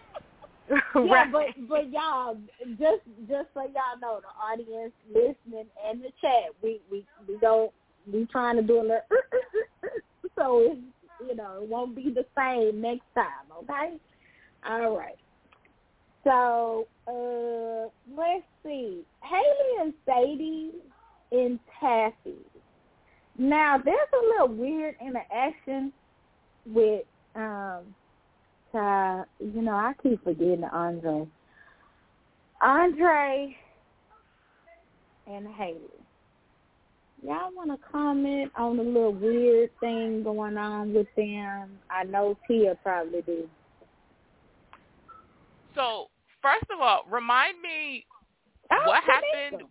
yeah, 0.70 0.78
right. 1.12 1.32
but 1.32 1.46
but 1.68 1.90
y'all 1.92 2.38
just 2.78 3.02
just 3.28 3.50
so 3.56 3.62
y'all 3.62 3.98
know, 4.02 4.22
the 4.22 4.30
audience 4.40 4.94
listening 5.12 5.66
and 5.88 6.02
the 6.02 6.12
chat, 6.22 6.54
we 6.62 6.80
we 6.92 7.04
we 7.28 7.38
don't 7.42 7.72
we 8.12 8.26
trying 8.32 8.56
to 8.58 8.62
do 8.62 8.78
a 8.78 8.84
little 8.84 9.02
so 10.38 10.60
it's 10.62 10.80
you 11.28 11.36
know 11.36 11.62
it 11.62 11.70
won't 11.70 11.96
be 11.96 12.14
the 12.14 12.26
same 12.38 12.82
next 12.82 13.06
time. 13.16 13.48
Okay, 13.64 13.98
all 14.68 14.98
right. 14.98 15.18
So 16.24 16.88
uh 17.08 17.90
let's 18.16 18.44
see, 18.64 19.04
Hailey 19.22 19.82
and 19.82 19.94
Sadie 20.06 20.72
in 21.32 21.60
Taffy. 21.80 22.36
Now 23.38 23.78
there's 23.84 23.98
a 24.14 24.26
little 24.28 24.56
weird 24.56 24.96
interaction 25.02 25.94
with 26.66 27.04
um 27.36 27.96
uh, 28.74 29.24
you 29.40 29.62
know, 29.62 29.74
I 29.74 29.94
keep 30.02 30.24
forgetting 30.24 30.64
Andre. 30.64 31.28
Andre 32.62 33.56
and 35.28 35.48
Hailey. 35.48 35.99
Y'all 37.22 37.52
want 37.54 37.70
to 37.70 37.78
comment 37.92 38.52
on 38.58 38.78
the 38.78 38.84
little 38.84 39.14
weird 39.14 39.70
thing 39.80 40.24
going 40.24 40.58
on 40.58 40.94
with 40.94 41.08
them? 41.18 41.78
I 41.90 42.04
know 42.06 42.38
Tia 42.48 42.76
probably 42.82 43.22
do. 43.24 43.50
So 45.76 46.08
first 46.42 46.66
of 46.74 46.80
all, 46.80 47.04
remind 47.10 47.62
me 47.62 48.06
Oh, 48.72 48.84
what 48.86 49.04
Tanika. 49.04 49.08
happened. 49.08 49.64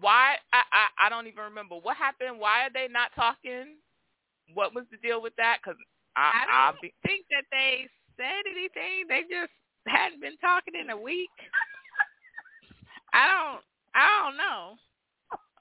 Why 0.00 0.36
I, 0.52 0.62
I 0.72 1.06
I 1.06 1.08
don't 1.08 1.26
even 1.26 1.44
remember 1.44 1.76
what 1.76 1.96
happened. 1.96 2.38
Why 2.38 2.66
are 2.66 2.70
they 2.72 2.88
not 2.90 3.10
talking? 3.14 3.76
What 4.52 4.74
was 4.74 4.84
the 4.90 4.98
deal 4.98 5.22
with 5.22 5.34
that? 5.36 5.58
Because 5.62 5.78
I, 6.16 6.44
I 6.48 6.70
don't 6.70 6.82
be 6.82 6.92
think 7.06 7.26
that 7.30 7.44
they 7.50 7.88
said 8.16 8.44
anything. 8.50 9.06
They 9.08 9.22
just 9.22 9.52
hadn't 9.86 10.20
been 10.20 10.36
talking 10.38 10.74
in 10.78 10.90
a 10.90 10.96
week. 10.96 11.30
I 13.14 13.26
don't. 13.30 13.62
I 13.94 14.22
don't 14.24 14.36
know. 14.36 14.74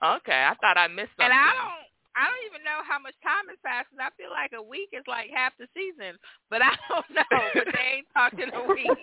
Okay. 0.03 0.45
I 0.49 0.53
thought 0.61 0.77
I 0.77 0.87
missed 0.87 1.09
something. 1.17 1.25
And 1.25 1.33
I 1.33 1.53
don't 1.53 1.83
I 2.15 2.25
don't 2.29 2.45
even 2.45 2.61
know 2.63 2.83
how 2.85 2.99
much 2.99 3.15
time 3.23 3.47
has 3.49 3.57
passed 3.65 3.89
'cause 3.89 3.97
I 3.99 4.09
feel 4.21 4.29
like 4.29 4.53
a 4.53 4.61
week 4.61 4.89
is 4.93 5.03
like 5.07 5.31
half 5.33 5.57
the 5.57 5.67
season. 5.73 6.19
But 6.49 6.61
I 6.61 6.75
don't 6.89 7.09
know. 7.09 7.23
But 7.53 7.67
they 7.73 7.79
ain't 8.03 8.07
talked 8.13 8.39
in 8.39 8.53
a 8.53 8.67
week. 8.67 8.87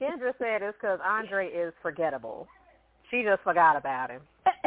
Kendra 0.00 0.32
said 0.38 0.62
it's 0.62 0.76
because 0.80 1.00
Andre 1.04 1.48
is 1.48 1.72
forgettable. 1.82 2.46
She 3.10 3.22
just 3.22 3.42
forgot 3.42 3.76
about 3.76 4.10
him. 4.10 4.22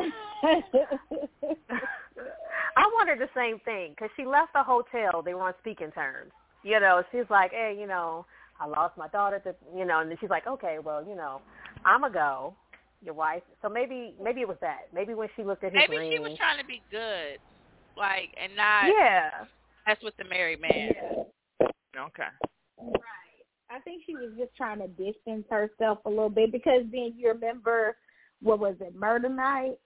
I 2.78 2.90
wondered 2.98 3.20
the 3.20 3.30
same 3.36 3.60
thing 3.60 3.92
because 3.92 4.10
she 4.16 4.26
left 4.26 4.54
the 4.54 4.64
hotel. 4.64 5.22
They 5.22 5.34
were 5.34 5.44
on 5.44 5.54
speaking 5.60 5.92
terms. 5.92 6.32
You 6.64 6.80
know, 6.80 7.04
she's 7.12 7.30
like, 7.30 7.52
hey, 7.52 7.76
you 7.80 7.88
know, 7.88 8.26
I 8.60 8.66
lost 8.66 8.98
my 8.98 9.08
daughter. 9.10 9.40
To, 9.40 9.56
you 9.76 9.86
know, 9.86 10.00
and 10.00 10.10
then 10.10 10.18
she's 10.20 10.30
like, 10.30 10.48
okay, 10.48 10.78
well, 10.84 11.04
you 11.06 11.16
know, 11.16 11.42
I'm 11.86 12.04
a 12.04 12.10
go. 12.10 12.56
Your 13.04 13.14
wife. 13.16 13.42
So 13.62 13.70
maybe, 13.70 14.14
maybe 14.22 14.42
it 14.42 14.48
was 14.48 14.58
that. 14.62 14.82
Maybe 14.94 15.14
when 15.14 15.28
she 15.36 15.44
looked 15.44 15.64
at 15.64 15.74
his 15.74 15.82
Maybe 15.90 15.98
ring. 15.98 16.12
she 16.14 16.20
was 16.20 16.38
trying 16.38 16.60
to 16.60 16.66
be 16.66 16.84
good, 16.92 17.40
like, 17.98 18.30
and 18.42 18.56
not 18.56 18.86
Yeah. 18.88 19.46
mess 19.88 19.98
with 20.04 20.16
the 20.18 20.26
married 20.26 20.62
man. 20.62 20.94
Okay. 21.98 22.24
Right. 22.78 23.46
I 23.70 23.80
think 23.80 24.04
she 24.06 24.14
was 24.14 24.32
just 24.38 24.56
trying 24.56 24.80
to 24.80 24.88
distance 24.90 25.46
herself 25.50 26.00
a 26.06 26.10
little 26.10 26.30
bit 26.30 26.52
because 26.52 26.84
then 26.92 27.14
you 27.16 27.30
remember 27.30 27.96
what 28.42 28.60
was 28.60 28.76
it, 28.82 28.96
Murda 28.96 29.34
night? 29.34 29.78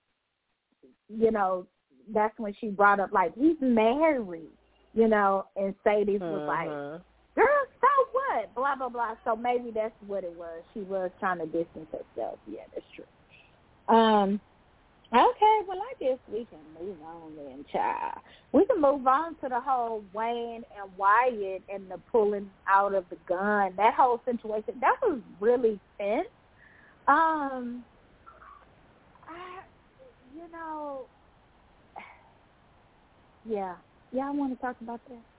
You 1.08 1.32
know, 1.32 1.68
that's 2.14 2.38
when 2.38 2.54
she 2.60 2.68
brought 2.70 3.00
up 3.00 3.12
like 3.12 3.34
he's 3.36 3.58
married, 3.62 4.50
you 4.94 5.08
know, 5.08 5.46
and 5.56 5.74
Sadie 5.84 6.18
was 6.18 6.46
like, 6.48 6.70
Mhm. 6.70 6.72
Girl, 6.72 7.06
what? 8.36 8.56
Blah 8.56 8.76
blah 8.76 8.90
blah. 8.90 9.16
So 9.24 9.36
maybe 9.36 9.72
that's 9.74 9.96
what 10.06 10.24
it 10.24 10.34
was. 10.34 10.64
She 10.74 10.82
was 10.82 11.12
trying 11.20 11.40
to 11.40 11.46
distance 11.46 11.90
herself. 11.92 12.40
Yeah, 12.46 12.62
that's 12.74 12.86
true. 12.96 13.96
Um 13.96 14.42
Okay, 15.14 15.60
well 15.68 15.80
I 15.80 15.94
guess 16.04 16.20
we 16.28 16.46
can 16.46 16.60
move 16.80 17.02
on 17.02 17.36
then, 17.36 17.64
child. 17.72 18.20
We 18.52 18.66
can 18.66 18.82
move 18.82 19.06
on 19.08 19.36
to 19.38 19.50
the 19.50 19.62
whole 19.62 20.04
Wayne 20.14 20.64
and 20.78 20.98
Wyatt 20.98 21.64
and 21.70 21.90
the 21.90 22.02
pulling 22.12 22.50
out 22.68 22.94
of 22.96 23.08
the 23.10 23.18
gun. 23.28 23.76
That 23.78 23.94
whole 23.96 24.22
situation 24.26 24.76
that 24.82 24.96
was 25.04 25.22
really 25.40 25.80
tense. 26.02 26.28
Um, 27.08 27.86
I, 29.28 29.62
you 30.36 30.52
know, 30.52 31.08
yeah, 33.46 33.76
yeah. 34.12 34.28
I 34.28 34.32
want 34.32 34.54
to 34.54 34.66
talk 34.66 34.78
about 34.82 35.02
that. 35.10 35.35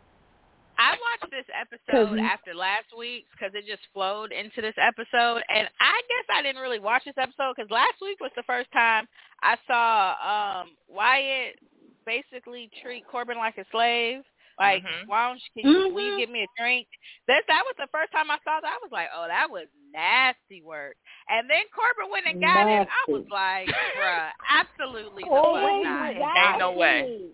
I 0.78 0.90
watched 0.90 1.30
this 1.30 1.46
episode 1.54 2.08
'Cause 2.08 2.18
you- 2.18 2.24
after 2.24 2.54
last 2.54 2.86
week's 2.96 3.30
because 3.32 3.54
it 3.54 3.66
just 3.66 3.86
flowed 3.92 4.32
into 4.32 4.60
this 4.60 4.74
episode, 4.78 5.42
and 5.48 5.68
I 5.80 6.02
guess 6.08 6.26
I 6.36 6.42
didn't 6.42 6.62
really 6.62 6.78
watch 6.80 7.04
this 7.04 7.16
episode 7.18 7.54
because 7.56 7.70
last 7.70 8.00
week 8.00 8.20
was 8.20 8.32
the 8.36 8.42
first 8.44 8.70
time 8.72 9.08
I 9.42 9.56
saw 9.66 10.60
um 10.62 10.76
Wyatt 10.88 11.58
basically 12.04 12.70
treat 12.82 13.06
Corbin 13.06 13.38
like 13.38 13.58
a 13.58 13.64
slave. 13.70 14.22
Like, 14.58 14.82
Mhm. 14.84 15.06
why 15.06 15.28
don't 15.28 15.42
you, 15.54 15.62
can 15.62 15.70
you, 15.70 15.88
will 15.92 16.00
you 16.02 16.12
Mhm. 16.12 16.18
give 16.18 16.30
me 16.30 16.42
a 16.44 16.46
drink? 16.56 16.88
That 17.26 17.46
that 17.46 17.62
was 17.66 17.74
the 17.76 17.88
first 17.88 18.10
time 18.12 18.30
I 18.30 18.38
saw 18.38 18.58
that. 18.60 18.72
I 18.72 18.78
was 18.82 18.90
like, 18.90 19.10
oh, 19.12 19.26
that 19.28 19.50
was 19.50 19.68
nasty 19.92 20.62
work. 20.62 20.96
And 21.28 21.50
then 21.50 21.62
Corbin 21.74 22.08
went 22.10 22.26
and 22.26 22.40
got 22.40 22.66
him. 22.66 22.88
I 22.90 23.10
was 23.10 23.28
like, 23.28 23.68
bruh, 23.68 24.32
absolutely 24.48 25.24
the 25.24 25.28
Oh, 25.30 25.54
fuck 25.56 25.82
not. 25.84 26.16
Ain't 26.48 26.58
no 26.58 26.70
way. 26.72 27.30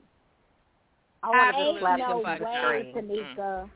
God. 1.22 1.34
I 1.34 1.52
want 1.52 1.56
to 1.56 1.62
Ain't 1.62 1.74
just 1.74 1.80
slap 1.80 1.98
no 1.98 2.18
him 2.18 2.24
to 2.24 2.38
the 2.38 2.44
way, 2.44 2.92
screen. 2.92 3.26
Tanika. 3.36 3.70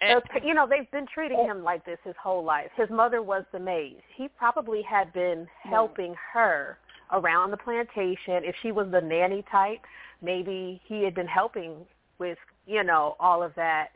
And, 0.00 0.22
Uh, 0.34 0.38
you 0.44 0.54
know, 0.54 0.66
they've 0.66 0.90
been 0.92 1.06
treating 1.12 1.44
him 1.44 1.64
like 1.64 1.84
this 1.84 1.98
his 2.04 2.14
whole 2.22 2.44
life. 2.44 2.70
His 2.76 2.88
mother 2.88 3.20
was 3.20 3.44
the 3.52 3.58
maid. 3.58 3.96
He 4.14 4.28
probably 4.28 4.82
had 4.82 5.12
been 5.12 5.48
helping 5.64 6.14
her 6.32 6.78
around 7.10 7.50
the 7.50 7.56
plantation. 7.56 8.44
If 8.44 8.54
she 8.62 8.70
was 8.70 8.88
the 8.90 9.00
nanny 9.00 9.42
type, 9.50 9.80
maybe 10.22 10.80
he 10.84 11.02
had 11.02 11.14
been 11.14 11.26
helping 11.26 11.86
with, 12.18 12.38
you 12.66 12.84
know, 12.84 13.16
all 13.18 13.42
of 13.42 13.54
that 13.56 13.88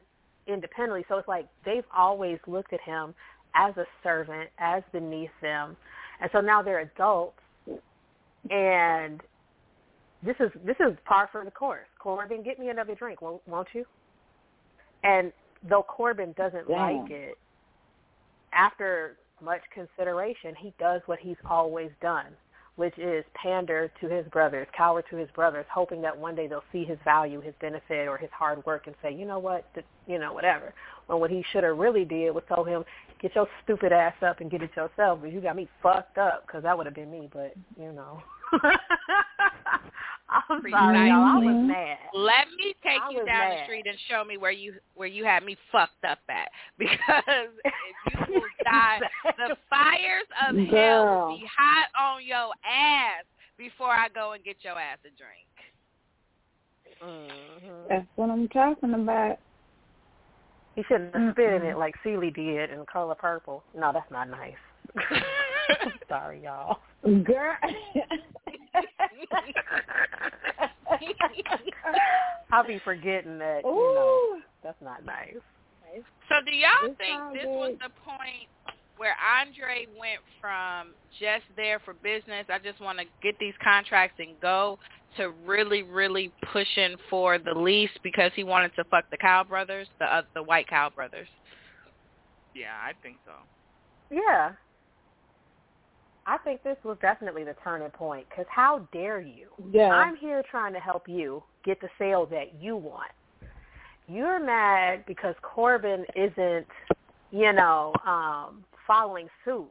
independently. 0.48 1.04
So 1.08 1.18
it's 1.18 1.28
like 1.28 1.46
they've 1.64 1.86
always 1.96 2.38
looked 2.48 2.72
at 2.72 2.80
him 2.80 3.14
as 3.54 3.76
a 3.76 3.86
servant, 4.02 4.50
as 4.58 4.82
beneath 4.92 5.30
them. 5.40 5.76
And 6.20 6.30
so 6.32 6.40
now 6.40 6.62
they're 6.62 6.80
adults 6.80 7.38
and 8.50 9.20
this 10.24 10.36
is 10.40 10.50
this 10.64 10.76
is 10.80 10.96
par 11.04 11.28
for 11.32 11.44
the 11.44 11.50
course. 11.50 11.86
Corbin, 11.98 12.42
get 12.42 12.58
me 12.58 12.68
another 12.68 12.94
drink, 12.94 13.22
won't, 13.22 13.46
won't 13.46 13.68
you? 13.72 13.84
And 15.04 15.32
though 15.68 15.82
Corbin 15.82 16.34
doesn't 16.36 16.68
Damn. 16.68 16.98
like 17.00 17.10
it, 17.10 17.38
after 18.52 19.16
much 19.42 19.62
consideration, 19.74 20.54
he 20.56 20.72
does 20.78 21.00
what 21.06 21.18
he's 21.18 21.36
always 21.48 21.90
done, 22.00 22.26
which 22.76 22.96
is 22.98 23.24
pander 23.34 23.90
to 24.00 24.08
his 24.08 24.26
brothers, 24.28 24.66
cower 24.76 25.02
to 25.10 25.16
his 25.16 25.28
brothers, 25.30 25.66
hoping 25.72 26.00
that 26.02 26.16
one 26.16 26.34
day 26.34 26.46
they'll 26.46 26.62
see 26.70 26.84
his 26.84 26.98
value, 27.04 27.40
his 27.40 27.54
benefit, 27.60 28.06
or 28.06 28.16
his 28.16 28.30
hard 28.30 28.64
work 28.64 28.86
and 28.86 28.94
say, 29.02 29.12
you 29.12 29.24
know 29.24 29.38
what, 29.38 29.66
you 30.06 30.18
know, 30.18 30.32
whatever. 30.32 30.72
When 31.06 31.18
what 31.18 31.30
he 31.30 31.44
should 31.52 31.64
have 31.64 31.76
really 31.76 32.04
did 32.04 32.30
was 32.32 32.44
tell 32.46 32.62
him, 32.64 32.84
get 33.20 33.34
your 33.34 33.48
stupid 33.64 33.92
ass 33.92 34.14
up 34.22 34.40
and 34.40 34.50
get 34.50 34.62
it 34.62 34.70
yourself, 34.76 35.20
because 35.20 35.34
you 35.34 35.40
got 35.40 35.56
me 35.56 35.68
fucked 35.82 36.18
up, 36.18 36.46
because 36.46 36.62
that 36.62 36.76
would 36.76 36.86
have 36.86 36.94
been 36.94 37.10
me, 37.10 37.28
but, 37.32 37.54
you 37.78 37.92
know. 37.92 38.22
I'm 40.48 40.62
sorry, 40.70 41.08
y'all. 41.08 41.24
I 41.24 41.38
was 41.38 41.68
mad. 41.68 41.98
Let 42.14 42.46
me 42.56 42.74
take 42.82 43.00
I 43.02 43.10
you 43.10 43.18
was 43.18 43.26
down 43.26 43.50
the 43.50 43.64
street 43.64 43.86
and 43.86 43.98
show 44.08 44.24
me 44.24 44.36
where 44.36 44.50
you 44.52 44.74
where 44.94 45.08
you 45.08 45.24
had 45.24 45.44
me 45.44 45.56
fucked 45.70 46.04
up 46.08 46.18
at. 46.28 46.48
Because 46.78 47.50
if 47.64 48.28
you 48.28 48.34
will 48.40 48.42
die, 48.64 49.00
the 49.36 49.56
fires 49.68 50.28
of 50.48 50.56
hell 50.68 51.28
will 51.28 51.36
be 51.36 51.44
hot 51.56 51.88
on 51.98 52.24
your 52.24 52.50
ass 52.64 53.24
before 53.58 53.90
I 53.90 54.08
go 54.08 54.32
and 54.32 54.44
get 54.44 54.56
your 54.62 54.78
ass 54.78 54.98
a 55.04 55.10
drink. 55.16 55.52
Mhm. 57.02 57.88
That's 57.88 58.06
what 58.16 58.30
I'm 58.30 58.48
talking 58.48 58.94
about. 58.94 59.38
He 60.74 60.82
shouldn't 60.84 61.14
have 61.14 61.34
spit 61.34 61.52
in 61.52 61.62
it 61.62 61.76
like 61.76 61.94
Celie 62.02 62.30
did 62.30 62.70
in 62.70 62.86
Color 62.90 63.14
Purple. 63.14 63.62
No, 63.76 63.92
that's 63.92 64.10
not 64.10 64.30
nice. 64.30 64.54
sorry, 66.08 66.42
y'all. 66.42 66.78
Girl. 67.02 67.56
I'll 72.52 72.66
be 72.66 72.78
forgetting 72.84 73.38
that, 73.38 73.62
you 73.64 73.70
know, 73.70 74.36
Ooh. 74.36 74.42
that's 74.62 74.80
not 74.82 75.04
nice. 75.04 75.34
So 76.28 76.36
do 76.44 76.52
y'all 76.52 76.70
It's 76.84 76.98
think 76.98 77.20
this 77.34 77.44
good. 77.44 77.50
was 77.50 77.74
the 77.80 77.90
point 78.04 78.48
where 78.96 79.16
Andre 79.40 79.86
went 79.98 80.20
from 80.40 80.94
just 81.18 81.44
there 81.56 81.80
for 81.80 81.94
business, 81.94 82.46
I 82.48 82.58
just 82.58 82.80
want 82.80 82.98
to 82.98 83.04
get 83.22 83.38
these 83.38 83.54
contracts 83.62 84.16
and 84.18 84.38
go, 84.40 84.78
to 85.16 85.30
really, 85.44 85.82
really 85.82 86.32
pushing 86.52 86.96
for 87.10 87.38
the 87.38 87.52
lease 87.52 87.90
because 88.02 88.30
he 88.34 88.44
wanted 88.44 88.74
to 88.76 88.84
fuck 88.84 89.04
the 89.10 89.16
Kyle 89.16 89.44
brothers, 89.44 89.88
the 89.98 90.06
uh, 90.06 90.22
the 90.34 90.42
white 90.42 90.68
Kyle 90.68 90.90
brothers? 90.90 91.28
Yeah, 92.54 92.74
I 92.82 92.92
think 93.02 93.16
so. 93.26 93.32
Yeah. 94.10 94.52
I 96.26 96.38
think 96.38 96.62
this 96.62 96.76
was 96.84 96.96
definitely 97.00 97.44
the 97.44 97.56
turning 97.64 97.90
point 97.90 98.26
because 98.28 98.46
how 98.48 98.86
dare 98.92 99.20
you? 99.20 99.48
Yeah. 99.72 99.88
I'm 99.90 100.16
here 100.16 100.42
trying 100.50 100.72
to 100.72 100.78
help 100.78 101.08
you 101.08 101.42
get 101.64 101.80
the 101.80 101.88
sale 101.98 102.26
that 102.26 102.54
you 102.60 102.76
want. 102.76 103.10
You're 104.08 104.38
mad 104.44 105.04
because 105.06 105.34
Corbin 105.42 106.04
isn't, 106.14 106.66
you 107.30 107.52
know, 107.52 107.92
um, 108.06 108.64
following 108.86 109.28
suit. 109.44 109.70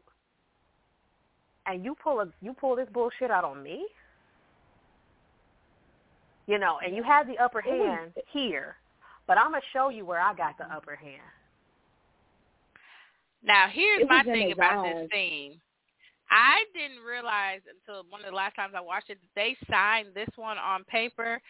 And 1.68 1.86
you 1.86 1.96
pull 2.04 2.20
a 2.22 2.28
you 2.42 2.54
pull 2.54 2.76
this 2.76 2.88
bullshit 2.92 3.30
out 3.32 3.44
on 3.44 3.62
me? 3.64 3.86
You 6.48 6.58
know, 6.58 6.80
and 6.84 6.96
you 6.96 7.04
have 7.04 7.28
the 7.28 7.38
upper 7.38 7.60
It 7.60 7.68
was- 7.68 7.88
hand 7.88 8.14
here. 8.30 8.78
But 9.28 9.38
I'm 9.38 9.52
gonna 9.52 9.62
show 9.72 9.90
you 9.90 10.04
where 10.06 10.20
I 10.20 10.34
got 10.34 10.58
the 10.58 10.66
upper 10.66 10.96
hand. 10.96 11.22
Now, 13.44 13.68
here's 13.70 14.02
It 14.02 14.10
my 14.10 14.24
thing 14.24 14.52
about 14.52 14.86
eyes. 14.86 14.96
this 14.96 15.12
scene. 15.12 15.62
I 16.32 16.64
didn't 16.74 17.04
realize 17.04 17.60
until 17.68 18.04
one 18.10 18.22
of 18.22 18.32
the 18.32 18.36
last 18.36 18.56
times 18.56 18.74
I 18.76 18.82
watched 18.82 19.10
it 19.10 19.20
that 19.22 19.36
they 19.36 19.56
signed 19.70 20.10
this 20.16 20.30
one 20.38 20.58
on 20.58 20.86
paper. 20.86 21.42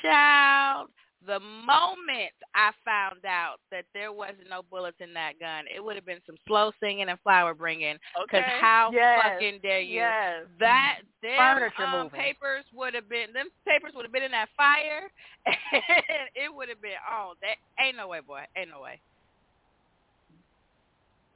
Child, 0.00 0.88
the 1.26 1.38
moment 1.38 2.32
I 2.54 2.72
found 2.84 3.24
out 3.26 3.56
that 3.70 3.84
there 3.94 4.12
wasn't 4.12 4.48
no 4.50 4.62
bullets 4.70 4.96
in 5.00 5.12
that 5.14 5.38
gun, 5.38 5.64
it 5.72 5.84
would 5.84 5.96
have 5.96 6.06
been 6.06 6.22
some 6.26 6.36
slow 6.46 6.72
singing 6.80 7.08
and 7.10 7.20
flower 7.20 7.54
bringing. 7.54 7.98
Because 8.22 8.44
Okay. 8.44 8.58
how 8.60 8.90
Yes. 8.92 9.22
fucking 9.22 9.60
dare 9.60 9.80
you? 9.80 10.00
Yes. 10.00 10.46
That 10.58 11.02
them 11.22 11.36
Furniture 11.36 11.84
um, 11.84 12.04
moving. 12.04 12.20
papers 12.20 12.64
would 12.72 12.94
have 12.94 13.08
been 13.08 13.32
them 13.32 13.48
papers 13.66 13.92
would 13.94 14.04
have 14.04 14.12
been 14.12 14.24
in 14.24 14.32
that 14.32 14.48
fire, 14.56 15.10
and 15.46 16.28
it 16.34 16.52
would 16.52 16.68
have 16.68 16.80
been 16.80 16.98
on. 17.10 17.36
That 17.42 17.56
ain't 17.78 17.96
no 17.96 18.08
way, 18.08 18.20
boy. 18.20 18.44
Ain't 18.56 18.70
no 18.70 18.80
way. 18.80 19.00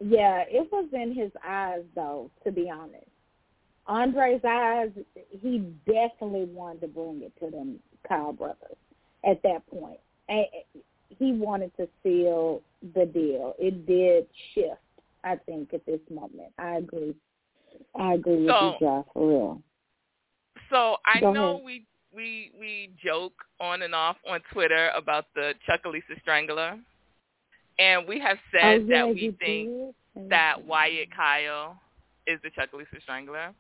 Yeah, 0.01 0.45
it 0.49 0.69
was 0.71 0.89
in 0.93 1.15
his 1.15 1.31
eyes 1.47 1.83
though, 1.95 2.31
to 2.45 2.53
be 2.53 2.71
honest. 2.71 3.07
Andre's 3.87 4.41
eyes, 4.45 4.91
he 5.41 5.59
definitely 5.87 6.45
wanted 6.45 6.81
to 6.83 6.89
bring 6.89 7.23
it 7.23 7.33
to 7.41 7.51
them 7.51 7.79
Kyle 8.09 8.33
brothers 8.33 8.77
at 9.29 9.43
that 9.43 9.67
point. 9.69 10.01
And 10.29 10.47
he 11.09 11.33
wanted 11.33 11.71
to 11.77 11.89
seal 12.03 12.63
the 12.95 13.07
deal. 13.07 13.55
It 13.59 13.87
did 13.87 14.27
shift, 14.55 14.81
I 15.25 15.37
think, 15.37 15.73
at 15.73 15.87
this 15.87 16.01
moment. 16.11 16.53
I 16.59 16.77
agree. 16.77 17.15
I 17.99 18.15
agree 18.15 18.45
with 18.45 18.55
you, 18.61 18.73
Josh, 18.81 19.05
for 19.13 19.29
real. 19.29 19.63
So 20.71 20.97
I 21.07 21.21
Go 21.21 21.33
know 21.33 21.51
ahead. 21.55 21.65
we 21.65 21.87
we 22.15 22.51
we 22.59 22.91
joke 23.03 23.35
on 23.61 23.83
and 23.83 23.95
off 23.95 24.17
on 24.29 24.41
Twitter 24.53 24.91
about 24.97 25.27
the 25.35 25.53
Chucalissa 25.69 26.21
Strangler, 26.23 26.79
and 27.79 28.07
we 28.09 28.21
have 28.21 28.39
said 28.53 28.81
oh, 28.83 28.85
yeah, 28.87 29.07
that 29.07 29.09
we 29.15 29.37
think 29.39 29.69
did? 30.17 30.31
that 30.31 30.65
Wyatt 30.65 31.09
Kyle 31.15 31.77
is 32.27 32.41
the 32.43 32.51
Chucalissa 32.51 33.01
Strangler. 33.03 33.53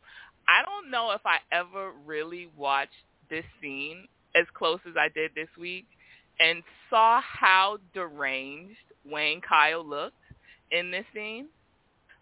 I 0.48 0.62
don't 0.64 0.90
know 0.90 1.10
if 1.12 1.20
I 1.24 1.38
ever 1.52 1.92
really 2.04 2.48
watched 2.56 2.92
this 3.30 3.44
scene 3.60 4.06
as 4.34 4.46
close 4.54 4.80
as 4.88 4.94
I 4.96 5.08
did 5.08 5.32
this 5.34 5.48
week 5.58 5.86
and 6.40 6.62
saw 6.90 7.20
how 7.20 7.78
deranged 7.94 8.76
Wayne 9.04 9.40
Kyle 9.40 9.84
looked 9.84 10.14
in 10.70 10.90
this 10.90 11.04
scene. 11.14 11.46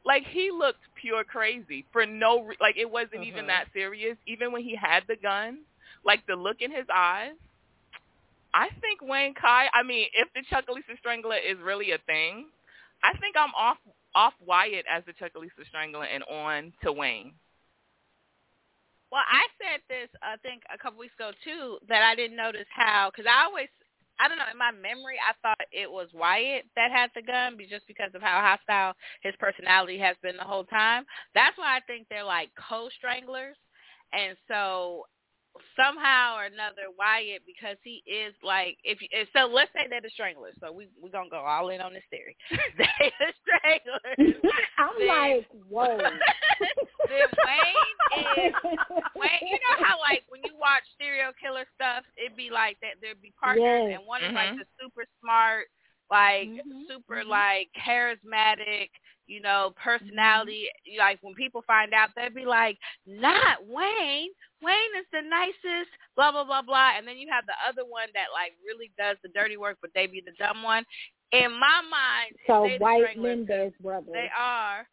Like 0.04 0.24
he 0.26 0.50
looked 0.50 0.80
pure 1.00 1.24
crazy 1.24 1.84
for 1.92 2.06
no 2.06 2.42
re- 2.42 2.56
like 2.60 2.76
it 2.76 2.90
wasn't 2.90 3.24
even 3.24 3.44
Mhm. 3.44 3.48
that 3.48 3.72
serious. 3.72 4.16
Even 4.26 4.52
when 4.52 4.62
he 4.62 4.74
had 4.74 5.06
the 5.06 5.16
gun, 5.16 5.60
like 6.04 6.26
the 6.26 6.36
look 6.36 6.60
in 6.60 6.70
his 6.70 6.86
eyes. 6.92 7.34
I 8.54 8.68
think 8.80 9.02
Wayne 9.02 9.34
Kyle. 9.34 9.68
I 9.74 9.82
mean, 9.82 10.06
if 10.14 10.28
the 10.32 10.42
Chucalissa 10.46 10.96
Strangler 10.98 11.36
is 11.36 11.58
really 11.58 11.90
a 11.90 11.98
thing, 12.06 12.46
I 13.02 13.12
think 13.18 13.34
I'm 13.36 13.52
off 13.58 13.78
off 14.14 14.32
Wyatt 14.38 14.86
as 14.88 15.02
the 15.04 15.12
Chucalissa 15.12 15.66
Strangler 15.68 16.04
and 16.04 16.22
on 16.24 16.72
to 16.84 16.92
Wayne. 16.92 17.34
Well, 19.10 19.26
I 19.26 19.46
said 19.58 19.82
this 19.88 20.08
I 20.22 20.36
think 20.38 20.62
a 20.72 20.78
couple 20.78 21.00
weeks 21.00 21.14
ago 21.18 21.32
too 21.42 21.78
that 21.88 22.02
I 22.02 22.14
didn't 22.14 22.36
notice 22.36 22.70
how 22.70 23.10
because 23.10 23.26
I 23.28 23.44
always 23.44 23.68
I 24.20 24.28
don't 24.28 24.38
know 24.38 24.50
in 24.50 24.58
my 24.58 24.70
memory 24.70 25.18
I 25.18 25.34
thought 25.42 25.58
it 25.72 25.90
was 25.90 26.08
Wyatt 26.14 26.64
that 26.76 26.94
had 26.94 27.10
the 27.14 27.22
gun 27.22 27.58
just 27.68 27.86
because 27.88 28.14
of 28.14 28.22
how 28.22 28.38
hostile 28.38 28.94
his 29.22 29.34
personality 29.38 29.98
has 29.98 30.16
been 30.22 30.36
the 30.36 30.46
whole 30.46 30.64
time. 30.64 31.04
That's 31.34 31.58
why 31.58 31.76
I 31.76 31.80
think 31.86 32.06
they're 32.08 32.24
like 32.24 32.50
co-stranglers, 32.54 33.56
and 34.12 34.36
so 34.46 35.06
somehow 35.76 36.36
or 36.36 36.44
another 36.50 36.90
Wyatt 36.98 37.42
because 37.46 37.76
he 37.82 38.02
is 38.06 38.34
like 38.42 38.76
if 38.84 39.00
you, 39.00 39.08
if- 39.12 39.28
so 39.36 39.46
let's 39.46 39.70
say 39.72 39.86
they're 39.88 40.00
the 40.02 40.10
stranglers. 40.10 40.54
So 40.60 40.72
we 40.72 40.88
we're 41.00 41.10
gonna 41.14 41.30
go 41.30 41.38
all 41.42 41.68
in 41.70 41.80
on 41.80 41.92
this 41.94 42.02
theory. 42.10 42.36
they're 42.78 43.12
the 43.22 43.30
stranglers. 43.46 44.42
I'm 44.78 44.94
Then- 44.98 45.08
like, 45.08 45.46
whoa. 45.70 45.98
then 47.08 47.28
Wayne 47.46 48.48
is 48.50 48.54
Wayne, 49.14 49.44
you 49.46 49.58
know 49.62 49.76
how 49.84 49.98
like 50.00 50.24
when 50.28 50.40
you 50.44 50.54
watch 50.58 50.82
serial 50.98 51.32
killer 51.40 51.64
stuff, 51.74 52.04
it'd 52.18 52.36
be 52.36 52.50
like 52.50 52.78
that 52.82 52.98
there'd 53.00 53.22
be 53.22 53.32
partners 53.38 53.90
Yes. 53.90 53.98
and 53.98 54.06
one 54.06 54.24
is 54.24 54.34
like 54.34 54.50
Mhm. 54.54 54.58
the 54.62 54.66
super 54.80 55.04
smart, 55.20 55.66
like 56.10 56.50
Mhm, 56.50 56.86
super 56.88 57.24
mhm. 57.24 57.28
like 57.28 57.68
charismatic, 57.86 58.88
you 59.26 59.40
know, 59.40 59.72
personality. 59.82 60.68
Like 60.98 61.18
when 61.22 61.34
people 61.34 61.62
find 61.66 61.92
out, 61.94 62.10
they'd 62.16 62.34
be 62.34 62.44
like, 62.46 62.78
"Not 63.06 63.64
Wayne. 63.66 64.30
Wayne 64.62 64.94
is 64.98 65.06
the 65.12 65.22
nicest." 65.22 65.90
Blah 66.16 66.32
blah 66.32 66.44
blah 66.44 66.62
blah. 66.62 66.96
And 66.96 67.06
then 67.06 67.16
you 67.18 67.28
have 67.30 67.46
the 67.46 67.56
other 67.68 67.84
one 67.88 68.08
that 68.14 68.32
like 68.32 68.52
really 68.64 68.90
does 68.98 69.16
the 69.22 69.28
dirty 69.30 69.56
work, 69.56 69.78
but 69.80 69.90
they 69.94 70.06
be 70.06 70.22
the 70.24 70.32
dumb 70.38 70.62
one. 70.62 70.84
In 71.32 71.52
my 71.52 71.80
mind, 71.90 72.34
So 72.46 72.66
White 72.78 73.16
Mendez 73.16 73.72
brothers. 73.80 74.12
they 74.12 74.28
are. 74.38 74.86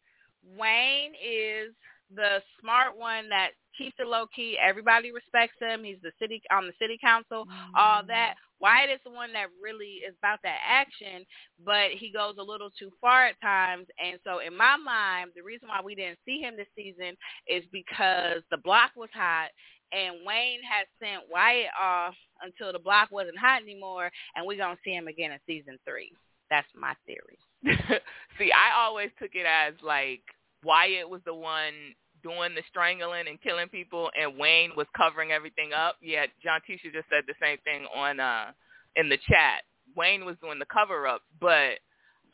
Wayne 0.58 1.14
is 1.22 1.74
the 2.14 2.42
smart 2.60 2.96
one 2.96 3.28
that 3.30 3.50
keeps 3.76 3.96
it 3.98 4.06
low 4.06 4.26
key. 4.34 4.56
Everybody 4.62 5.12
respects 5.12 5.56
him. 5.60 5.84
He's 5.84 6.00
the 6.02 6.12
city 6.20 6.42
on 6.50 6.66
the 6.66 6.72
city 6.80 6.98
council, 7.00 7.46
all 7.76 8.00
mm-hmm. 8.00 8.08
that. 8.08 8.34
Wyatt 8.60 8.90
is 8.90 9.00
the 9.04 9.10
one 9.10 9.32
that 9.32 9.48
really 9.60 10.06
is 10.06 10.14
about 10.20 10.38
that 10.44 10.58
action, 10.64 11.26
but 11.66 11.90
he 11.98 12.12
goes 12.12 12.36
a 12.38 12.42
little 12.42 12.70
too 12.78 12.90
far 13.00 13.26
at 13.26 13.40
times. 13.40 13.86
And 13.98 14.20
so 14.22 14.38
in 14.38 14.56
my 14.56 14.76
mind, 14.76 15.32
the 15.34 15.42
reason 15.42 15.68
why 15.68 15.80
we 15.84 15.96
didn't 15.96 16.20
see 16.24 16.38
him 16.38 16.54
this 16.56 16.70
season 16.76 17.16
is 17.48 17.64
because 17.72 18.42
the 18.52 18.58
block 18.58 18.92
was 18.96 19.10
hot 19.12 19.50
and 19.92 20.24
Wayne 20.24 20.60
had 20.62 20.86
sent 20.98 21.28
Wyatt 21.30 21.74
off 21.80 22.14
until 22.40 22.72
the 22.72 22.78
block 22.78 23.10
wasn't 23.10 23.38
hot 23.38 23.62
anymore 23.62 24.10
and 24.36 24.46
we're 24.46 24.56
gonna 24.56 24.78
see 24.84 24.92
him 24.92 25.08
again 25.08 25.32
in 25.32 25.38
season 25.46 25.78
three. 25.84 26.12
That's 26.48 26.68
my 26.74 26.94
theory. 27.06 27.38
See, 28.38 28.52
I 28.52 28.78
always 28.78 29.10
took 29.18 29.34
it 29.34 29.46
as 29.46 29.74
like 29.82 30.22
Wyatt 30.64 31.08
was 31.08 31.22
the 31.24 31.34
one 31.34 31.72
doing 32.22 32.54
the 32.54 32.62
strangling 32.68 33.28
and 33.28 33.40
killing 33.42 33.68
people, 33.68 34.10
and 34.20 34.38
Wayne 34.38 34.72
was 34.76 34.86
covering 34.96 35.32
everything 35.32 35.72
up. 35.72 35.96
Yeah, 36.02 36.26
John 36.42 36.60
Tisha 36.68 36.92
just 36.92 37.08
said 37.10 37.24
the 37.26 37.34
same 37.40 37.58
thing 37.64 37.86
on 37.94 38.20
uh 38.20 38.52
in 38.96 39.08
the 39.08 39.18
chat. 39.28 39.62
Wayne 39.96 40.24
was 40.24 40.36
doing 40.42 40.58
the 40.58 40.66
cover 40.66 41.06
up, 41.06 41.22
but 41.40 41.78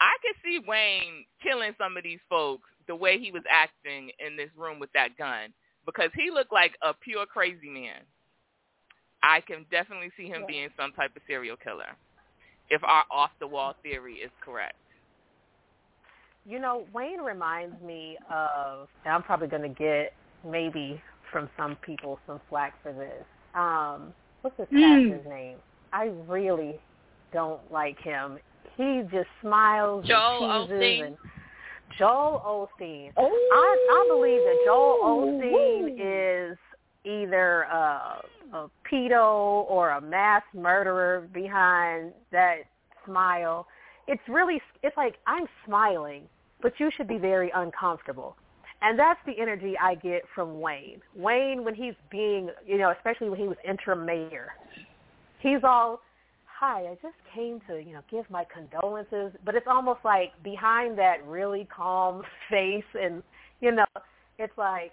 I 0.00 0.14
could 0.22 0.36
see 0.44 0.60
Wayne 0.66 1.24
killing 1.42 1.72
some 1.78 1.96
of 1.96 2.04
these 2.04 2.20
folks 2.28 2.68
the 2.86 2.94
way 2.96 3.18
he 3.18 3.32
was 3.32 3.42
acting 3.50 4.10
in 4.24 4.36
this 4.36 4.50
room 4.56 4.78
with 4.78 4.92
that 4.94 5.16
gun 5.18 5.52
because 5.86 6.10
he 6.14 6.30
looked 6.30 6.52
like 6.52 6.72
a 6.82 6.94
pure 6.94 7.26
crazy 7.26 7.68
man. 7.68 8.00
I 9.22 9.40
can 9.40 9.66
definitely 9.70 10.10
see 10.16 10.28
him 10.28 10.42
Yeah. 10.42 10.46
being 10.46 10.68
some 10.76 10.92
type 10.92 11.16
of 11.16 11.22
serial 11.26 11.56
killer 11.56 11.96
if 12.70 12.82
our 12.84 13.04
off 13.10 13.30
the 13.40 13.46
wall 13.46 13.74
theory 13.82 14.16
is 14.16 14.30
correct. 14.40 14.76
You 16.48 16.58
know, 16.58 16.84
Wayne 16.94 17.20
reminds 17.20 17.80
me 17.82 18.16
of, 18.32 18.88
and 19.04 19.12
I'm 19.12 19.22
probably 19.22 19.48
going 19.48 19.62
to 19.62 19.68
get 19.68 20.14
maybe 20.48 21.00
from 21.30 21.50
some 21.58 21.76
people 21.84 22.18
some 22.26 22.40
flack 22.48 22.74
for 22.82 22.92
this. 22.92 23.24
um, 23.54 24.14
what's 24.42 24.56
this 24.56 24.68
Mm. 24.70 25.10
pastor's 25.10 25.26
name? 25.26 25.56
I 25.92 26.04
really 26.28 26.78
don't 27.32 27.60
like 27.72 27.98
him. 27.98 28.38
He 28.76 29.02
just 29.10 29.28
smiles 29.40 30.06
Joel 30.06 30.44
and 30.50 30.68
teases 30.68 30.80
Osteen. 30.80 31.06
and 31.06 31.18
Joel 31.98 32.68
Osteen. 32.78 33.12
Oh, 33.16 33.26
I 33.26 33.88
I 33.90 34.06
believe 34.08 34.42
that 34.44 34.62
Joel 34.64 34.98
Osteen 35.02 36.52
is 36.52 36.58
either 37.04 37.62
a, 37.62 38.22
a 38.52 38.70
pedo 38.90 39.64
or 39.68 39.90
a 39.90 40.00
mass 40.00 40.42
murderer 40.54 41.28
behind 41.32 42.12
that 42.30 42.58
smile. 43.04 43.66
It's 44.06 44.22
really 44.28 44.60
it's 44.82 44.96
like 44.96 45.16
I'm 45.26 45.46
smiling, 45.64 46.28
but 46.62 46.72
you 46.78 46.90
should 46.96 47.08
be 47.08 47.18
very 47.18 47.50
uncomfortable. 47.54 48.36
And 48.80 48.98
that's 48.98 49.18
the 49.26 49.32
energy 49.40 49.74
I 49.80 49.96
get 49.96 50.22
from 50.34 50.60
Wayne. 50.60 51.00
Wayne 51.16 51.64
when 51.64 51.74
he's 51.74 51.94
being, 52.10 52.50
you 52.66 52.78
know, 52.78 52.92
especially 52.96 53.28
when 53.28 53.40
he 53.40 53.48
was 53.48 53.56
interim 53.68 54.06
mayor. 54.06 54.52
He's 55.40 55.60
all 55.64 56.00
hi, 56.58 56.86
I 56.90 56.94
just 57.00 57.14
came 57.32 57.60
to, 57.68 57.80
you 57.80 57.92
know, 57.92 58.00
give 58.10 58.28
my 58.30 58.44
condolences, 58.52 59.32
but 59.44 59.54
it's 59.54 59.66
almost 59.68 60.00
like 60.04 60.30
behind 60.42 60.98
that 60.98 61.24
really 61.24 61.68
calm 61.74 62.22
face 62.50 62.84
and, 62.94 63.22
you 63.60 63.70
know, 63.72 63.84
it's 64.38 64.56
like 64.56 64.92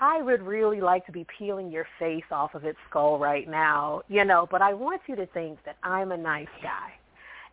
I 0.00 0.22
would 0.22 0.42
really 0.42 0.80
like 0.80 1.06
to 1.06 1.12
be 1.12 1.24
peeling 1.38 1.70
your 1.70 1.86
face 2.00 2.24
off 2.32 2.54
of 2.54 2.64
its 2.64 2.78
skull 2.90 3.18
right 3.18 3.48
now, 3.48 4.02
you 4.08 4.24
know, 4.24 4.48
but 4.50 4.60
I 4.60 4.74
want 4.74 5.02
you 5.06 5.14
to 5.16 5.26
think 5.26 5.58
that 5.64 5.76
I'm 5.84 6.10
a 6.10 6.16
nice 6.16 6.48
guy. 6.62 6.90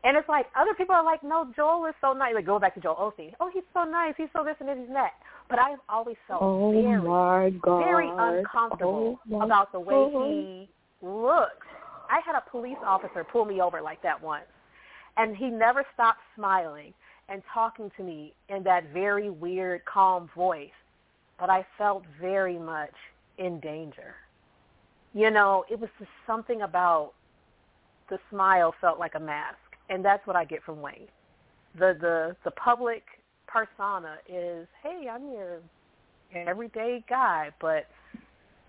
And 0.03 0.18
it's 0.18 0.28
like 0.28 0.48
other 0.60 0.73
people 0.73 0.95
are 0.95 1.06
like, 1.06 1.23
no, 1.23 1.52
Joel 1.56 1.86
is 1.86 1.95
so 2.02 2.14
nice. 2.14 2.34
Like 2.34 2.45
go 2.45 2.60
back 2.60 2.73
to 2.76 2.82
Joel 2.82 2.95
oh, 2.98 3.14
Osteen. 3.18 3.34
Oh, 3.40 3.49
he's 3.53 3.64
so 3.73 3.84
nice. 3.84 4.14
He's 4.18 4.30
so 4.36 4.44
this 4.44 4.56
and 4.60 4.68
this 4.68 4.78
and 4.78 4.95
that. 4.95 5.11
But 5.49 5.60
I've 5.60 5.80
always 5.88 6.15
felt 6.28 6.41
Oh 6.41 6.72
very, 6.72 7.02
my 7.02 7.49
God. 7.61 7.84
very 7.84 8.10
uncomfortable 8.10 9.19
Oh 9.32 9.41
about 9.41 9.72
the 9.72 9.80
way 9.80 9.94
God. 9.94 10.28
he 10.28 10.69
looked. 11.02 11.68
I 12.10 12.19
had 12.26 12.36
a 12.36 12.49
police 12.49 12.78
officer 12.86 13.23
pull 13.23 13.45
me 13.45 13.61
over 13.61 13.82
like 13.82 14.02
that 14.03 14.22
once, 14.22 14.45
and 15.18 15.36
he 15.36 15.49
never 15.49 15.86
stopped 15.94 16.19
smiling 16.36 16.94
and 17.30 17.41
talking 17.53 17.90
to 17.95 18.03
me 18.03 18.34
in 18.49 18.64
that 18.64 18.91
very 18.94 19.30
weird, 19.30 19.86
calm 19.86 20.30
voice. 20.36 20.69
But 21.40 21.49
I 21.49 21.65
felt 21.78 22.03
very 22.19 22.60
much 22.60 22.94
in 23.38 23.60
danger. 23.61 24.15
You 25.14 25.32
know, 25.32 25.64
it 25.69 25.80
was 25.80 25.90
just 25.99 26.11
something 26.28 26.61
about 26.61 27.14
the 28.10 28.19
smile 28.30 28.73
felt 28.82 28.99
like 28.99 29.15
a 29.15 29.19
mask, 29.19 29.57
and 29.89 30.03
that's 30.03 30.25
what 30.27 30.35
I 30.35 30.45
get 30.45 30.63
from 30.63 30.81
Wayne. 30.81 31.07
The 31.77 31.95
the 31.99 32.35
the 32.43 32.51
public 32.51 33.03
persona 33.47 34.15
is, 34.29 34.67
hey, 34.83 35.07
I'm 35.11 35.31
your 35.31 35.59
everyday 36.33 37.03
guy, 37.09 37.49
but 37.59 37.87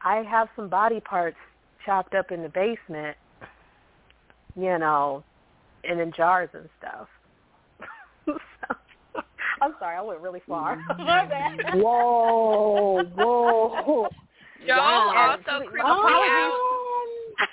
I 0.04 0.16
have 0.28 0.48
some 0.56 0.68
body 0.68 1.00
parts 1.00 1.36
chopped 1.86 2.14
up 2.14 2.30
in 2.32 2.42
the 2.42 2.48
basement, 2.48 3.16
you 4.56 4.78
know, 4.78 5.22
and 5.84 6.00
in 6.00 6.12
jars 6.16 6.48
and 6.54 6.68
stuff. 6.78 7.08
so, 8.26 9.20
I'm 9.60 9.74
sorry, 9.78 9.96
I 9.96 10.00
went 10.02 10.20
really 10.20 10.42
far. 10.48 10.76
My 10.98 11.24
bad. 11.26 11.74
Whoa, 11.74 13.02
whoa. 13.14 14.08
Joel 14.66 14.76
Wow. 14.76 15.36
also 15.38 15.60
And- 15.60 15.66
creeped 15.68 15.86
me 15.86 15.90
out. 15.90 16.71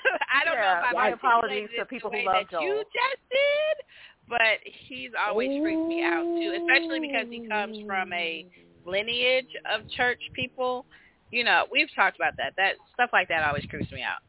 I 0.34 0.46
don't 0.46 0.56
Yeah, 0.56 0.82
know 0.82 0.88
if 0.90 0.92
I 0.92 0.94
my 0.94 1.10
apologies 1.10 1.70
to 1.78 1.86
people 1.86 2.10
who 2.10 2.18
love 2.26 2.46
that 2.50 2.52
you 2.52 2.74
Joel. 2.74 2.84
just 2.84 3.22
did, 3.30 3.86
but 4.28 4.60
he's 4.88 5.12
always 5.20 5.50
freaked 5.62 5.88
me 5.88 6.04
out 6.04 6.24
too, 6.24 6.54
especially 6.62 7.00
because 7.00 7.28
he 7.30 7.48
comes 7.48 7.78
from 7.88 8.12
a 8.14 8.46
lineage 8.86 9.50
of 9.72 9.90
church 9.92 10.22
people. 10.34 10.86
You 11.32 11.44
know, 11.44 11.66
we've 11.72 11.90
talked 11.96 12.16
about 12.16 12.34
that. 12.38 12.54
That 12.58 12.74
stuff 12.94 13.10
like 13.14 13.28
that 13.30 13.44
always 13.44 13.66
creeps 13.66 13.92
me 13.92 14.04
out. 14.04 14.20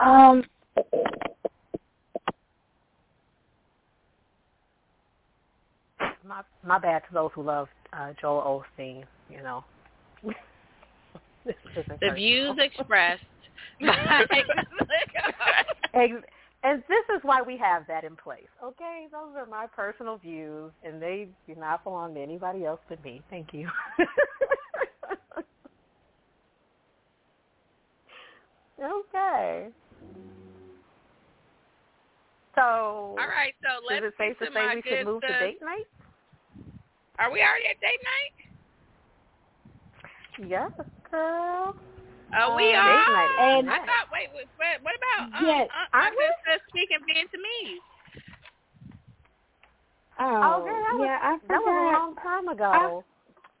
Um, 0.00 0.42
My 6.24 6.42
my 6.64 6.78
bad 6.78 7.02
to 7.08 7.14
those 7.14 7.30
who 7.34 7.42
love 7.42 7.68
uh, 7.92 8.12
Joel 8.20 8.64
Osteen. 8.78 9.04
You 9.28 9.42
know, 9.42 9.64
The 12.00 12.10
views 12.14 12.56
expressed 12.58 13.24
and 16.64 16.82
this 16.88 17.04
is 17.14 17.20
why 17.22 17.42
we 17.42 17.56
have 17.56 17.86
that 17.88 18.04
in 18.04 18.14
place. 18.16 18.46
Okay, 18.62 19.06
those 19.10 19.34
are 19.36 19.46
my 19.46 19.66
personal 19.66 20.18
views, 20.18 20.70
and 20.84 21.02
they 21.02 21.28
do 21.46 21.54
not 21.56 21.82
belong 21.84 22.14
to 22.14 22.20
anybody 22.20 22.64
else 22.64 22.80
but 22.88 23.02
me. 23.04 23.22
Thank 23.30 23.52
you. 23.52 23.68
okay. 28.82 29.68
So, 32.54 32.60
All 32.60 33.16
right, 33.16 33.54
so 33.62 33.78
is 33.78 33.84
let's 33.88 34.04
it 34.06 34.14
safe 34.18 34.38
to 34.40 34.46
to 34.46 34.52
say 34.52 34.74
we 34.74 34.82
should 34.82 35.06
move 35.06 35.22
to 35.22 35.38
date 35.38 35.62
night? 35.62 35.86
Are 37.18 37.32
we 37.32 37.40
already 37.40 37.66
at 37.70 37.80
date 37.80 38.00
night? 38.04 38.32
Yes, 40.48 40.72
girl. 41.10 41.74
Oh, 42.34 42.56
we 42.56 42.72
Uh, 42.74 42.80
are. 42.80 42.88
date 42.88 43.12
night 43.12 43.30
is 43.30 43.58
And- 43.60 43.70
I 43.70 43.78
thought. 43.86 44.08
Wait, 44.12 44.28
wait, 44.34 44.48
wait 44.58 44.82
what 44.82 44.94
about? 44.96 45.34
Um, 45.40 45.46
Yes, 45.46 45.68
uh, 45.70 45.86
aren't 45.92 46.06
I'm 46.06 46.14
just 46.14 46.40
uh, 46.48 46.58
speaking 46.68 46.98
Vietnamese. 47.04 47.80
oh, 50.18 50.62
okay, 50.62 50.70
that 50.70 50.94
was, 50.96 51.06
yeah, 51.06 51.18
I 51.22 51.38
that 51.48 51.60
was 51.60 51.68
a 51.68 51.92
long 51.92 52.16
time 52.16 52.48
ago. 52.48 53.04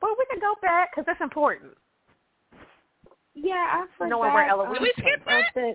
but 0.00 0.10
we 0.18 0.24
can 0.30 0.40
go 0.40 0.54
back 0.62 0.90
because 0.94 1.04
it's 1.10 1.20
important. 1.20 1.76
Yeah, 3.34 3.54
I 3.54 3.86
forgot. 3.96 4.08
Knowing 4.10 4.32
where 4.32 4.46
Eloise 4.48 4.72
Did 4.74 4.82
we 4.82 4.92
came 4.96 5.04
skip 5.04 5.24
from. 5.24 5.32
that? 5.32 5.54
that. 5.54 5.74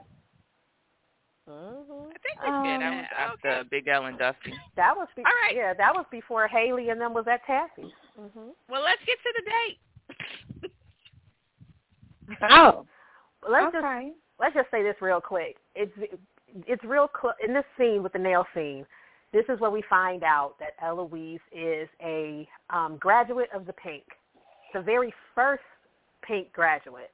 hmm 1.48 2.10
I 2.10 2.18
think 2.20 2.42
we 2.42 2.48
Um, 2.50 2.64
did. 2.64 2.82
That 2.82 2.92
was 2.92 3.40
okay. 3.40 3.50
after 3.50 3.64
Big 3.70 3.88
L 3.88 4.06
and 4.06 4.18
Dusty. 4.18 4.54
That 4.76 4.96
was 4.98 5.08
be- 5.16 5.24
All 5.26 5.32
right. 5.44 5.56
Yeah, 5.56 5.74
that 5.74 5.94
was 5.96 6.06
before 6.12 6.48
Hailey 6.48 6.90
and 6.90 7.00
them 7.02 7.14
was 7.14 7.28
at 7.28 7.44
Taffy. 7.46 7.94
hmm 8.16 8.50
Well, 8.70 8.82
let's 8.84 9.04
get 9.06 9.18
to 9.22 9.34
the 9.38 9.44
date. 9.52 9.80
Oh, 12.42 12.86
But 13.48 13.54
let's 13.54 13.74
just 13.74 13.86
let's 14.40 14.56
just 14.56 14.72
say 14.72 14.84
this 14.84 14.96
real 15.02 15.22
quick. 15.22 15.56
It's 15.76 15.92
it's 16.68 16.84
real 16.84 17.10
cl- 17.20 17.36
in 17.46 17.54
this 17.54 17.64
scene 17.78 18.04
with 18.04 18.14
the 18.14 18.20
nail 18.20 18.46
scene. 18.54 18.86
This 19.34 19.46
is 19.50 19.60
where 19.60 19.72
we 19.72 19.84
find 19.90 20.24
out 20.24 20.56
that 20.60 20.72
Eloise 20.82 21.40
is 21.52 21.88
a 22.04 22.48
um, 22.70 22.98
graduate 23.00 23.50
of 23.54 23.66
the 23.66 23.74
Pynk, 23.74 24.04
the 24.74 24.82
very 24.82 25.14
first 25.36 25.64
Pynk 26.30 26.52
graduate, 26.52 27.12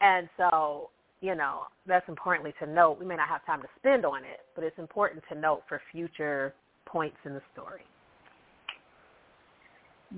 and 0.00 0.28
so 0.36 0.90
you 1.20 1.34
know 1.34 1.62
that's 1.86 2.08
importantly 2.08 2.52
to 2.60 2.66
note. 2.66 2.98
We 2.98 3.06
may 3.06 3.16
not 3.16 3.28
have 3.28 3.44
time 3.46 3.62
to 3.62 3.68
spend 3.78 4.04
on 4.04 4.24
it, 4.24 4.40
but 4.54 4.64
it's 4.64 4.78
important 4.78 5.22
to 5.30 5.38
note 5.38 5.62
for 5.68 5.80
future 5.92 6.54
points 6.86 7.18
in 7.24 7.34
the 7.34 7.42
story. 7.52 7.82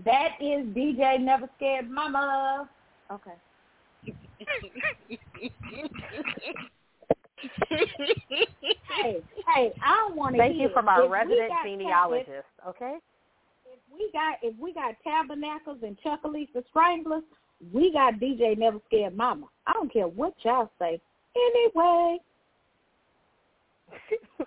That 0.06 0.36
is 0.40 0.64
DJ 0.74 1.20
Never 1.20 1.50
Scared 1.58 1.90
Mama. 1.90 2.68
Okay. 3.10 3.32
Hey, 8.88 9.20
hey, 9.54 9.72
I 9.82 9.96
don't 9.96 10.16
want 10.16 10.34
to 10.36 10.38
Thank 10.40 10.54
hear 10.54 10.68
you 10.68 10.74
from 10.74 10.86
it. 10.86 10.90
our 10.90 11.04
If 11.06 11.10
resident 11.10 11.48
got- 11.48 11.64
genealogist. 11.64 12.46
Okay. 12.68 12.98
If, 13.66 13.78
if 13.78 13.80
we 13.92 14.10
got 14.12 14.36
if 14.42 14.54
we 14.58 14.72
got 14.74 14.94
tabernacles 15.02 15.78
and 15.82 15.96
Chucalissa 16.04 16.62
Stranglers, 16.70 17.22
we 17.72 17.92
got 17.92 18.14
DJ 18.14 18.56
Never 18.58 18.78
Scared 18.86 19.16
Mama. 19.16 19.46
I 19.66 19.72
don't 19.72 19.92
care 19.92 20.08
what 20.08 20.34
y'all 20.42 20.70
say. 20.78 21.00
Anyway, 21.36 22.18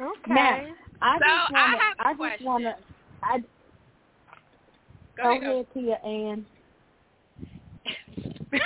Okay. 0.00 0.32
Now, 0.32 0.62
I 1.02 1.18
So, 1.18 1.24
just 1.24 1.52
I 1.54 1.62
wanna, 1.62 1.78
have 1.78 1.96
a 1.98 2.06
I 2.06 2.14
just 2.36 2.44
wanna, 2.44 2.76
I 3.22 3.38
Go 5.16 5.22
go 5.24 5.30
ahead, 5.30 5.42
go. 5.42 5.50
ahead, 5.50 5.66
Tia 5.74 5.94
Ann. 6.08 6.46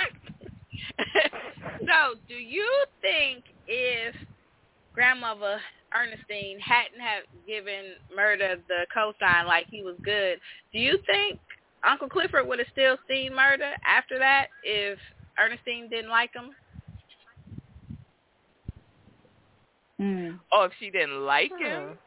so, 1.79 2.15
do 2.27 2.35
you 2.35 2.67
think 3.01 3.43
if 3.67 4.15
grandmother 4.93 5.59
Ernestine 5.95 6.59
hadn't 6.59 6.99
have 6.99 7.23
given 7.47 7.93
Murda 8.17 8.57
the 8.67 8.85
cosign 8.95 9.45
like 9.45 9.67
he 9.69 9.83
was 9.83 9.95
good, 10.03 10.39
do 10.71 10.79
you 10.79 10.97
think 11.05 11.39
Uncle 11.87 12.09
Clifford 12.09 12.47
would 12.47 12.59
have 12.59 12.67
still 12.71 12.97
seen 13.07 13.31
Murda 13.33 13.73
after 13.85 14.17
that 14.19 14.47
if 14.63 14.97
Ernestine 15.39 15.89
didn't 15.89 16.09
like 16.09 16.31
him? 16.33 16.51
Mm. 20.01 20.39
Oh, 20.51 20.63
if 20.63 20.71
she 20.79 20.89
didn't 20.89 21.25
like 21.25 21.51
him? 21.57 21.97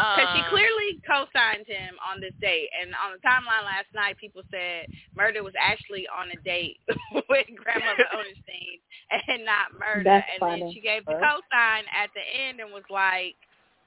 Because 0.00 0.30
she 0.36 0.42
Uh, 0.42 0.50
clearly 0.50 0.90
co-signed 1.06 1.66
him 1.68 1.96
on 2.00 2.20
this 2.20 2.34
date, 2.40 2.70
and 2.80 2.94
on 2.96 3.12
the 3.12 3.20
timeline 3.20 3.64
last 3.64 3.92
night, 3.94 4.16
people 4.18 4.42
said 4.50 4.86
Murda 5.18 5.44
was 5.44 5.54
actually 5.60 6.08
on 6.08 6.30
a 6.32 6.38
date 6.42 6.80
with 7.28 7.46
Grandmother 7.56 8.06
Ernestine 8.16 8.80
and 9.28 9.44
not 9.44 9.72
Murda, 9.76 10.04
That's 10.04 10.26
and 10.34 10.40
then 10.42 10.72
she 10.74 10.80
gave 10.80 11.04
the 11.06 11.12
co-sign 11.20 11.84
at 11.92 12.10
the 12.14 12.24
end 12.24 12.60
and 12.60 12.72
was 12.72 12.86
like, 12.90 13.36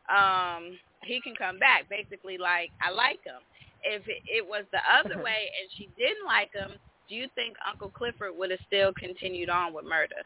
um, 0.10 0.78
"He 1.04 1.22
can 1.22 1.36
come 1.36 1.60
back." 1.60 1.90
Basically, 1.90 2.38
like 2.38 2.72
I 2.82 2.92
like 2.92 3.24
him. 3.24 3.42
If 3.84 4.08
it, 4.08 4.24
it 4.28 4.46
was 4.48 4.66
the 4.72 4.82
other 4.90 5.18
way 5.24 5.50
and 5.60 5.70
she 5.78 5.90
didn't 5.98 6.26
like 6.26 6.54
him, 6.54 6.80
do 7.10 7.16
you 7.16 7.28
think 7.36 7.56
Uncle 7.68 7.90
Clifford 7.90 8.32
would 8.38 8.52
have 8.52 8.62
still 8.68 8.94
continued 8.94 9.50
on 9.50 9.74
with 9.74 9.86
Murda? 9.86 10.24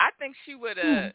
I 0.00 0.10
think 0.18 0.36
she 0.46 0.54
would 0.54 0.78
have. 0.78 1.12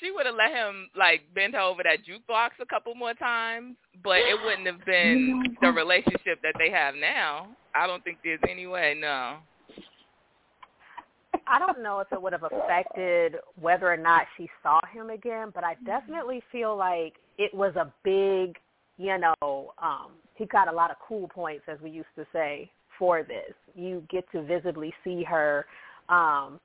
She 0.00 0.10
would 0.10 0.26
have 0.26 0.34
let 0.36 0.50
him 0.52 0.88
like 0.96 1.22
bend 1.34 1.54
her 1.54 1.60
over 1.60 1.82
that 1.82 1.98
jukebox 2.06 2.50
a 2.60 2.66
couple 2.66 2.94
more 2.94 3.14
times, 3.14 3.76
but 4.02 4.18
it 4.18 4.38
wouldn't 4.44 4.66
have 4.66 4.84
been 4.86 5.56
the 5.60 5.72
relationship 5.72 6.40
that 6.42 6.54
they 6.58 6.70
have 6.70 6.94
now. 6.94 7.48
I 7.74 7.86
don't 7.86 8.02
think 8.04 8.18
there's 8.22 8.40
any 8.48 8.66
way. 8.66 8.96
No. 8.98 9.38
I 11.46 11.58
don't 11.58 11.82
know 11.82 12.00
if 12.00 12.08
it 12.12 12.20
would 12.20 12.32
have 12.32 12.44
affected 12.44 13.36
whether 13.60 13.90
or 13.90 13.96
not 13.96 14.22
she 14.36 14.48
saw 14.62 14.80
him 14.92 15.10
again, 15.10 15.50
but 15.54 15.64
I 15.64 15.74
definitely 15.84 16.42
feel 16.52 16.76
like 16.76 17.14
it 17.38 17.52
was 17.54 17.74
a 17.76 17.92
big, 18.04 18.56
you 18.98 19.16
know, 19.18 19.72
um, 19.82 20.12
he 20.34 20.46
got 20.46 20.68
a 20.68 20.72
lot 20.72 20.90
of 20.90 20.96
cool 21.06 21.28
points, 21.28 21.64
as 21.68 21.78
we 21.80 21.90
used 21.90 22.08
to 22.16 22.26
say, 22.32 22.70
for 22.98 23.22
this. 23.22 23.54
You 23.74 24.02
get 24.10 24.30
to 24.32 24.42
visibly 24.42 24.92
see 25.04 25.24
her 25.24 25.66
um, 26.08 26.60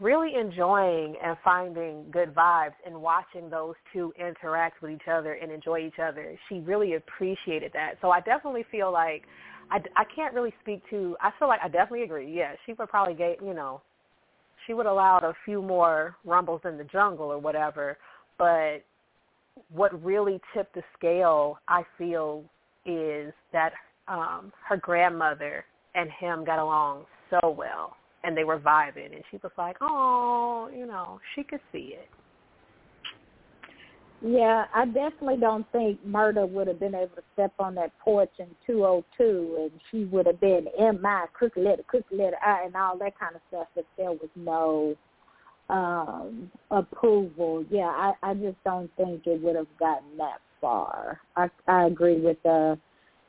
really 0.00 0.32
enjoying 0.38 1.16
and 1.24 1.36
finding 1.42 2.04
good 2.10 2.34
vibes 2.34 2.74
and 2.84 3.00
watching 3.00 3.48
those 3.48 3.74
two 3.92 4.12
interact 4.18 4.82
with 4.82 4.90
each 4.90 5.08
other 5.10 5.34
and 5.34 5.50
enjoy 5.50 5.80
each 5.80 5.98
other. 6.02 6.36
She 6.48 6.60
really 6.60 6.94
appreciated 6.94 7.72
that. 7.72 7.94
So 8.02 8.10
I 8.10 8.20
definitely 8.20 8.64
feel 8.70 8.92
like 8.92 9.22
I, 9.70 9.78
I 9.96 10.04
can't 10.14 10.34
really 10.34 10.52
speak 10.62 10.82
to. 10.90 11.16
I 11.20 11.30
feel 11.38 11.48
like 11.48 11.60
I 11.62 11.68
definitely 11.68 12.02
agree. 12.02 12.32
Yeah, 12.32 12.52
she 12.66 12.74
would 12.74 12.88
probably 12.88 13.14
get 13.14 13.42
you 13.42 13.54
know 13.54 13.80
she 14.66 14.74
would 14.74 14.86
allowed 14.86 15.24
a 15.24 15.34
few 15.44 15.62
more 15.62 16.16
rumbles 16.24 16.60
in 16.64 16.76
the 16.76 16.84
jungle 16.84 17.26
or 17.26 17.38
whatever. 17.38 17.98
But 18.38 18.84
what 19.70 20.04
really 20.04 20.40
tipped 20.54 20.74
the 20.74 20.82
scale, 20.98 21.58
I 21.68 21.82
feel, 21.96 22.44
is 22.84 23.32
that 23.52 23.72
um, 24.08 24.52
her 24.68 24.76
grandmother 24.76 25.64
and 25.94 26.10
him 26.10 26.44
got 26.44 26.58
along 26.58 27.06
so 27.30 27.50
well, 27.50 27.96
and 28.26 28.36
they 28.36 28.44
were 28.44 28.58
vibing, 28.58 29.14
and 29.14 29.22
she 29.30 29.38
was 29.42 29.52
like, 29.56 29.76
"Oh, 29.80 30.68
you 30.74 30.84
know, 30.84 31.20
she 31.34 31.44
could 31.44 31.60
see 31.72 31.94
it." 31.94 32.08
Yeah, 34.22 34.64
I 34.74 34.86
definitely 34.86 35.36
don't 35.36 35.70
think 35.72 36.04
Murda 36.06 36.48
would 36.48 36.68
have 36.68 36.80
been 36.80 36.94
able 36.94 37.16
to 37.16 37.22
step 37.34 37.52
on 37.58 37.74
that 37.74 37.96
porch 37.98 38.30
in 38.38 38.46
202 38.66 39.68
and 39.70 39.80
she 39.90 40.04
would 40.06 40.26
have 40.26 40.40
been 40.40 40.66
in 40.78 41.02
my 41.02 41.26
crooked 41.34 41.62
letter, 41.62 41.82
crooked 41.86 42.16
letter, 42.16 42.36
I, 42.44 42.64
and 42.64 42.74
all 42.74 42.96
that 42.98 43.18
kind 43.18 43.36
of 43.36 43.42
stuff 43.48 43.68
if 43.76 43.84
there 43.96 44.12
was 44.12 44.30
no 44.34 44.96
um 45.68 46.50
approval. 46.70 47.64
Yeah, 47.70 47.88
I, 47.88 48.12
I 48.22 48.34
just 48.34 48.56
don't 48.64 48.90
think 48.96 49.26
it 49.26 49.42
would 49.42 49.56
have 49.56 49.66
gotten 49.78 50.16
that 50.16 50.38
far. 50.60 51.20
I 51.36 51.48
I 51.68 51.86
agree 51.86 52.18
with 52.18 52.38
uh 52.46 52.76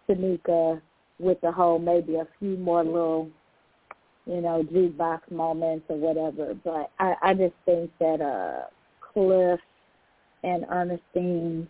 Tanika 0.08 0.82
with 1.20 1.42
the 1.42 1.52
whole 1.52 1.80
maybe 1.80 2.16
a 2.16 2.28
few 2.40 2.56
more 2.58 2.84
little 2.84 3.30
you 4.28 4.42
know, 4.42 4.64
jukebox 4.72 5.32
moments 5.32 5.86
or 5.90 5.98
whatever. 5.98 6.54
But 6.64 6.92
I, 7.00 7.16
I 7.22 7.34
just 7.34 7.56
think 7.66 7.92
that 8.00 8.22
uh 8.22 8.68
Cliff 9.14 9.60
and 10.44 10.66
Ernestine's 10.70 11.68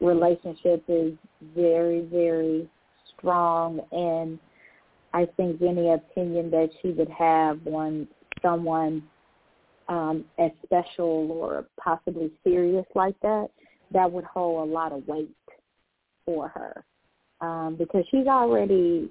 relationship 0.00 0.84
is 0.88 1.12
very, 1.54 2.02
very 2.02 2.68
strong 3.16 3.80
and 3.92 4.38
I 5.14 5.26
think 5.36 5.60
any 5.62 5.90
opinion 5.90 6.50
that 6.50 6.70
she 6.80 6.88
would 6.88 7.10
have 7.10 7.66
on 7.66 8.08
someone 8.40 9.02
um, 9.88 10.24
as 10.38 10.50
special 10.64 11.30
or 11.30 11.66
possibly 11.82 12.30
serious 12.42 12.86
like 12.94 13.18
that, 13.20 13.48
that 13.92 14.10
would 14.10 14.24
hold 14.24 14.68
a 14.68 14.72
lot 14.72 14.92
of 14.92 15.06
weight 15.06 15.34
for 16.24 16.48
her 16.48 16.84
um, 17.40 17.76
because 17.78 18.04
she's 18.10 18.26
already. 18.26 19.10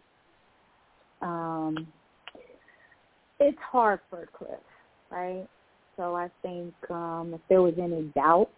Um, 1.22 1.88
it's 3.41 3.57
hard 3.59 3.99
for 4.09 4.27
Cliff, 4.38 4.51
right? 5.09 5.47
So 5.97 6.15
I 6.15 6.30
think 6.41 6.73
um, 6.89 7.34
if 7.34 7.41
there 7.49 7.61
was 7.61 7.73
any 7.81 8.03
doubt 8.15 8.49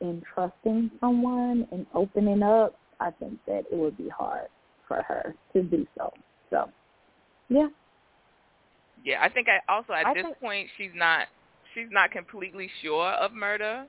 in 0.00 0.22
trusting 0.34 0.90
someone 1.00 1.66
and 1.70 1.86
opening 1.94 2.42
up, 2.42 2.74
I 3.00 3.10
think 3.12 3.38
that 3.46 3.64
it 3.70 3.76
would 3.76 3.96
be 3.96 4.08
hard 4.08 4.48
for 4.86 5.02
her 5.02 5.34
to 5.52 5.62
do 5.62 5.86
so. 5.96 6.12
So, 6.50 6.68
yeah. 7.48 7.68
Yeah, 9.04 9.22
I 9.22 9.28
think 9.28 9.48
I 9.48 9.72
also 9.72 9.92
at 9.94 10.06
I 10.06 10.14
this 10.14 10.24
think, 10.24 10.38
point 10.38 10.68
she's 10.76 10.90
not 10.94 11.26
she's 11.74 11.88
not 11.90 12.10
completely 12.10 12.70
sure 12.82 13.08
of 13.08 13.32
Murda. 13.32 13.86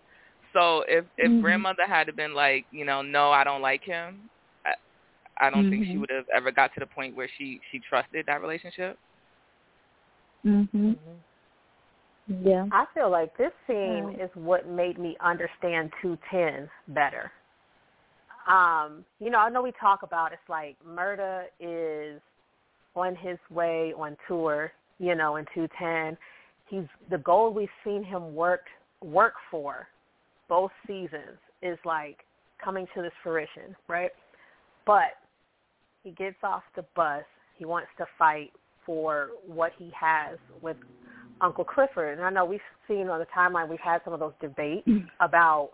So 0.53 0.83
if 0.87 1.05
if 1.17 1.29
mm-hmm. 1.29 1.41
grandmother 1.41 1.85
had 1.87 2.15
been 2.15 2.33
like, 2.33 2.65
you 2.71 2.85
know, 2.85 3.01
no, 3.01 3.31
I 3.31 3.43
don't 3.43 3.61
like 3.61 3.83
him, 3.83 4.29
I, 4.65 4.73
I 5.45 5.49
don't 5.51 5.63
mm-hmm. 5.63 5.69
think 5.69 5.85
she 5.85 5.97
would 5.97 6.09
have 6.09 6.25
ever 6.35 6.51
got 6.51 6.73
to 6.75 6.79
the 6.79 6.87
point 6.87 7.15
where 7.15 7.29
she 7.37 7.59
she 7.71 7.79
trusted 7.79 8.25
that 8.25 8.41
relationship. 8.41 8.97
Mhm. 10.45 10.67
Mm-hmm. 10.73 12.47
Yeah. 12.47 12.65
I 12.71 12.85
feel 12.93 13.09
like 13.09 13.35
this 13.37 13.51
scene 13.67 14.15
is 14.19 14.29
what 14.33 14.67
made 14.67 14.97
me 14.97 15.17
understand 15.19 15.91
210 16.01 16.69
better. 16.93 17.31
Um, 18.47 19.05
you 19.19 19.29
know, 19.29 19.39
I 19.39 19.49
know 19.49 19.61
we 19.61 19.73
talk 19.79 20.03
about 20.03 20.31
it's 20.31 20.41
like 20.49 20.77
Murda 20.87 21.45
is 21.59 22.21
on 22.95 23.15
his 23.15 23.37
way 23.49 23.93
on 23.97 24.15
tour, 24.27 24.71
you 24.99 25.15
know, 25.15 25.37
in 25.37 25.45
210. 25.53 26.17
He's 26.69 26.87
the 27.09 27.17
goal 27.17 27.53
we've 27.53 27.69
seen 27.83 28.03
him 28.03 28.35
work 28.35 28.61
work 29.01 29.33
for 29.51 29.87
both 30.47 30.71
seasons 30.87 31.37
is 31.61 31.77
like 31.85 32.19
coming 32.63 32.85
to 32.95 33.01
this 33.01 33.11
fruition, 33.21 33.75
right? 33.87 34.11
But 34.85 35.17
he 36.03 36.11
gets 36.11 36.37
off 36.43 36.63
the 36.75 36.85
bus. 36.95 37.23
He 37.57 37.65
wants 37.65 37.89
to 37.97 38.05
fight 38.17 38.51
for 38.85 39.29
what 39.45 39.71
he 39.77 39.91
has 39.99 40.37
with 40.61 40.77
Uncle 41.41 41.63
Clifford. 41.63 42.17
And 42.17 42.25
I 42.25 42.29
know 42.29 42.45
we've 42.45 42.59
seen 42.87 43.09
on 43.09 43.19
the 43.19 43.27
timeline 43.35 43.69
we've 43.69 43.79
had 43.79 44.01
some 44.03 44.13
of 44.13 44.19
those 44.19 44.33
debates 44.41 44.87
about 45.19 45.71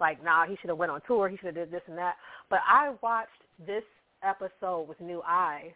like, 0.00 0.22
nah, 0.24 0.46
he 0.46 0.56
should 0.60 0.70
have 0.70 0.78
went 0.78 0.90
on 0.90 1.00
tour, 1.06 1.28
he 1.28 1.36
should 1.36 1.46
have 1.46 1.54
did 1.54 1.70
this 1.70 1.82
and 1.86 1.98
that. 1.98 2.14
But 2.48 2.60
I 2.66 2.94
watched 3.02 3.30
this 3.66 3.84
episode 4.22 4.88
with 4.88 5.00
new 5.00 5.22
eyes 5.26 5.72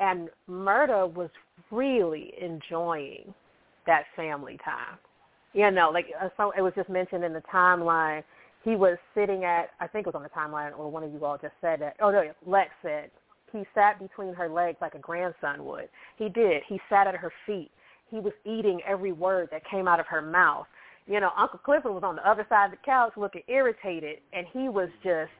and 0.00 0.28
Murda 0.48 1.12
was 1.12 1.30
really 1.70 2.32
enjoying 2.40 3.32
that 3.86 4.04
family 4.16 4.58
time. 4.64 4.98
You 5.52 5.70
know, 5.70 5.90
like 5.92 6.06
uh, 6.20 6.28
so 6.36 6.52
it 6.56 6.62
was 6.62 6.72
just 6.74 6.88
mentioned 6.88 7.22
in 7.22 7.32
the 7.32 7.42
timeline. 7.52 8.24
He 8.64 8.76
was 8.76 8.96
sitting 9.14 9.44
at, 9.44 9.70
I 9.78 9.86
think 9.86 10.06
it 10.06 10.12
was 10.12 10.16
on 10.16 10.22
the 10.22 10.30
timeline, 10.30 10.76
or 10.76 10.90
one 10.90 11.04
of 11.04 11.12
you 11.12 11.24
all 11.24 11.38
just 11.38 11.52
said 11.60 11.80
that. 11.80 11.96
Oh 12.00 12.10
no, 12.10 12.24
Lex 12.46 12.70
said 12.82 13.10
he 13.54 13.64
sat 13.74 13.98
between 13.98 14.34
her 14.34 14.48
legs 14.48 14.78
like 14.80 14.94
a 14.94 14.98
grandson 14.98 15.64
would. 15.64 15.88
He 16.18 16.28
did. 16.28 16.62
He 16.68 16.78
sat 16.90 17.06
at 17.06 17.14
her 17.14 17.32
feet 17.46 17.70
he 18.14 18.20
was 18.20 18.32
eating 18.44 18.80
every 18.86 19.12
word 19.12 19.48
that 19.50 19.68
came 19.68 19.88
out 19.88 20.00
of 20.00 20.06
her 20.06 20.22
mouth. 20.22 20.66
You 21.06 21.20
know, 21.20 21.30
Uncle 21.36 21.58
Clifford 21.58 21.92
was 21.92 22.02
on 22.02 22.16
the 22.16 22.28
other 22.28 22.46
side 22.48 22.66
of 22.66 22.70
the 22.70 22.78
couch 22.84 23.12
looking 23.16 23.42
irritated, 23.48 24.18
and 24.32 24.46
he 24.52 24.68
was 24.68 24.88
just 25.02 25.32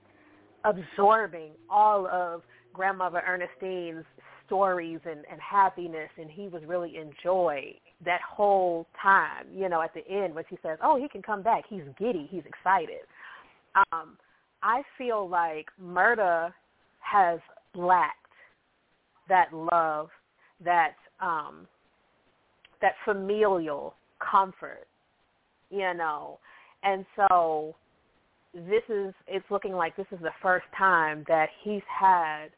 absorbing 0.64 1.52
all 1.70 2.06
of 2.06 2.42
Grandmother 2.72 3.22
Ernestine's 3.26 4.04
stories 4.46 5.00
and, 5.04 5.24
and 5.30 5.40
happiness, 5.40 6.10
and 6.18 6.28
he 6.28 6.48
was 6.48 6.62
really 6.66 6.96
enjoying 6.96 7.74
that 8.04 8.20
whole 8.20 8.86
time. 9.00 9.46
You 9.54 9.68
know, 9.68 9.80
at 9.80 9.94
the 9.94 10.06
end 10.08 10.34
when 10.34 10.44
she 10.50 10.58
says, 10.62 10.78
"Oh, 10.82 10.96
he 11.00 11.08
can 11.08 11.22
come 11.22 11.42
back," 11.42 11.64
he's 11.68 11.84
giddy, 11.98 12.26
he's 12.30 12.44
excited. 12.44 13.06
Um, 13.92 14.18
I 14.62 14.82
feel 14.98 15.28
like 15.28 15.68
Murda 15.80 16.52
has 16.98 17.38
lacked 17.76 18.24
that 19.28 19.52
love, 19.52 20.08
that 20.64 20.94
um, 21.20 21.66
that 22.80 22.92
familial 23.04 23.94
comfort, 24.18 24.86
you 25.70 25.94
know. 25.94 26.38
And 26.82 27.04
so 27.16 27.74
this 28.52 28.82
is 28.88 29.14
it's 29.26 29.44
looking 29.50 29.72
like 29.72 29.96
this 29.96 30.06
is 30.12 30.18
the 30.20 30.32
first 30.42 30.66
time 30.76 31.24
that 31.28 31.48
he's 31.62 31.82
had 31.88 32.48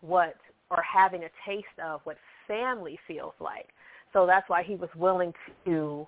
what 0.00 0.34
or 0.70 0.82
having 0.82 1.24
a 1.24 1.28
taste 1.46 1.66
of 1.84 2.00
what 2.04 2.16
family 2.46 2.98
feels 3.06 3.34
like. 3.40 3.68
So 4.12 4.26
that's 4.26 4.48
why 4.48 4.62
he 4.62 4.74
was 4.74 4.88
willing 4.96 5.32
to 5.64 6.06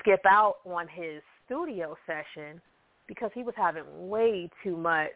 skip 0.00 0.20
out 0.28 0.56
on 0.64 0.86
his 0.88 1.22
studio 1.44 1.96
session 2.06 2.60
because 3.06 3.30
he 3.34 3.42
was 3.42 3.54
having 3.56 3.84
way 4.08 4.50
too 4.64 4.76
much, 4.76 5.10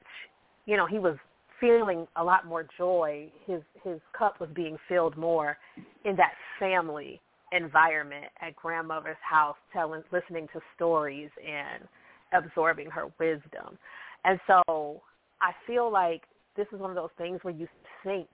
you 0.66 0.76
know, 0.76 0.86
he 0.86 0.98
was 0.98 1.16
feeling 1.60 2.06
a 2.16 2.24
lot 2.24 2.46
more 2.46 2.66
joy. 2.76 3.30
His 3.46 3.60
his 3.84 4.00
cup 4.16 4.40
was 4.40 4.48
being 4.54 4.76
filled 4.88 5.16
more 5.16 5.56
in 6.04 6.16
that 6.16 6.32
family 6.58 7.20
environment 7.52 8.26
at 8.40 8.54
grandmother's 8.56 9.16
house, 9.28 9.56
telling, 9.72 10.02
listening 10.12 10.48
to 10.52 10.60
stories 10.76 11.30
and 11.46 11.86
absorbing 12.32 12.88
her 12.90 13.06
wisdom. 13.18 13.76
And 14.24 14.38
so 14.46 15.00
I 15.40 15.52
feel 15.66 15.90
like 15.90 16.22
this 16.56 16.66
is 16.72 16.80
one 16.80 16.90
of 16.90 16.96
those 16.96 17.10
things 17.18 17.40
where 17.42 17.54
you 17.54 17.66
think 18.04 18.28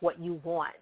what 0.00 0.20
you 0.20 0.40
want 0.42 0.74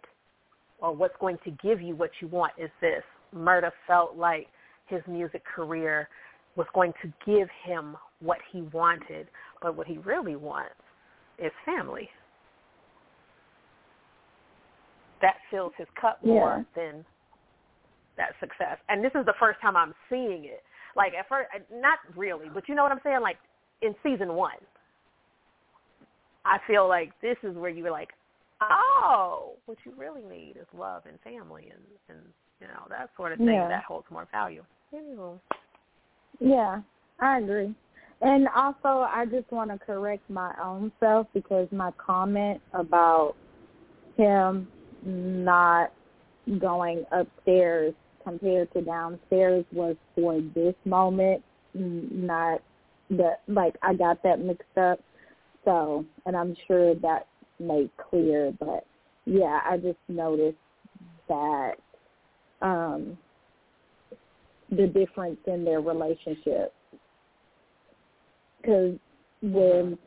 or 0.79 0.95
what's 0.95 1.15
going 1.21 1.37
to 1.45 1.51
give 1.63 1.83
you 1.83 1.95
what 1.95 2.11
you 2.21 2.29
want 2.29 2.53
is 2.59 2.71
this. 2.81 3.03
Murda 3.35 3.71
felt 3.87 4.17
like 4.17 4.47
his 4.87 5.01
music 5.07 5.43
career 5.45 6.09
was 6.57 6.67
going 6.75 6.93
to 7.03 7.13
give 7.27 7.49
him 7.65 7.97
what 8.21 8.39
he 8.51 8.63
wanted, 8.73 9.29
but 9.63 9.77
what 9.77 9.87
he 9.87 9.99
really 9.99 10.37
wants 10.37 10.75
is 11.41 11.53
family. 11.65 12.09
that 15.21 15.37
fills 15.51 15.73
his 15.77 15.87
cup 16.01 16.17
more 16.25 16.65
Yeah. 16.77 16.83
than 16.83 17.05
that 18.17 18.35
success. 18.41 18.79
And 18.89 19.05
this 19.05 19.15
is 19.15 19.27
the 19.27 19.35
first 19.35 19.61
time 19.61 19.77
I'm 19.77 19.95
seeing 20.09 20.47
it. 20.47 20.65
Like 20.97 21.13
at 21.13 21.29
first, 21.29 21.51
not 21.71 21.99
really, 22.17 22.49
but 22.49 22.67
you 22.71 22.75
know 22.75 22.83
what 22.83 22.91
I'm 22.91 23.03
saying. 23.03 23.21
Like 23.21 23.37
in 23.83 23.95
season 24.03 24.35
one, 24.35 24.57
I 26.47 26.59
feel 26.67 26.89
like 26.89 27.13
this 27.21 27.37
is 27.43 27.55
where 27.55 27.69
you 27.69 27.85
were 27.85 27.91
like, 27.91 28.15
oh, 28.63 29.57
what 29.67 29.77
you 29.85 29.93
really 29.97 30.23
need 30.25 30.57
is 30.57 30.67
love 30.73 31.03
and 31.07 31.21
family 31.21 31.71
and 31.71 31.83
and 32.09 32.27
you 32.61 32.67
know 32.67 32.87
that 32.89 33.11
sort 33.15 33.33
of 33.33 33.39
thing 33.39 33.49
Yeah. 33.49 33.69
that 33.69 33.85
holds 33.85 34.11
more 34.11 34.27
value. 34.33 34.65
Anywho. 34.95 35.39
Yeah, 36.39 36.81
I 37.21 37.39
agree. 37.41 37.75
And 38.23 38.49
also, 38.49 39.07
I 39.11 39.25
just 39.31 39.51
want 39.51 39.71
to 39.71 39.79
correct 39.79 40.29
my 40.29 40.53
own 40.63 40.93
self 41.01 41.27
because 41.33 41.69
my 41.73 41.91
comment 41.93 42.61
about 42.75 43.35
him 44.17 44.69
not 45.05 45.93
going 46.59 47.05
upstairs 47.13 47.95
compared 48.23 48.71
to 48.75 48.83
downstairs 48.83 49.65
was 49.73 49.97
for 50.15 50.41
this 50.55 50.75
moment, 50.85 51.43
not 51.73 52.61
the 53.09 53.33
like 53.49 53.75
I 53.83 53.95
got 53.95 54.23
that 54.23 54.41
mixed 54.41 54.77
up. 54.77 55.01
So, 55.65 56.05
and 56.27 56.37
I'm 56.37 56.55
sure 56.67 56.95
that's 56.95 57.25
made 57.59 57.91
clear, 58.11 58.53
but 58.59 58.87
yeah, 59.25 59.61
I 59.65 59.77
just 59.79 59.99
noticed 60.09 60.59
that 61.29 61.75
um 62.61 63.17
the 64.71 64.87
difference 64.87 65.39
in 65.47 65.65
their 65.65 65.81
relationship. 65.81 66.75
Because 68.61 68.97
when 69.43 69.99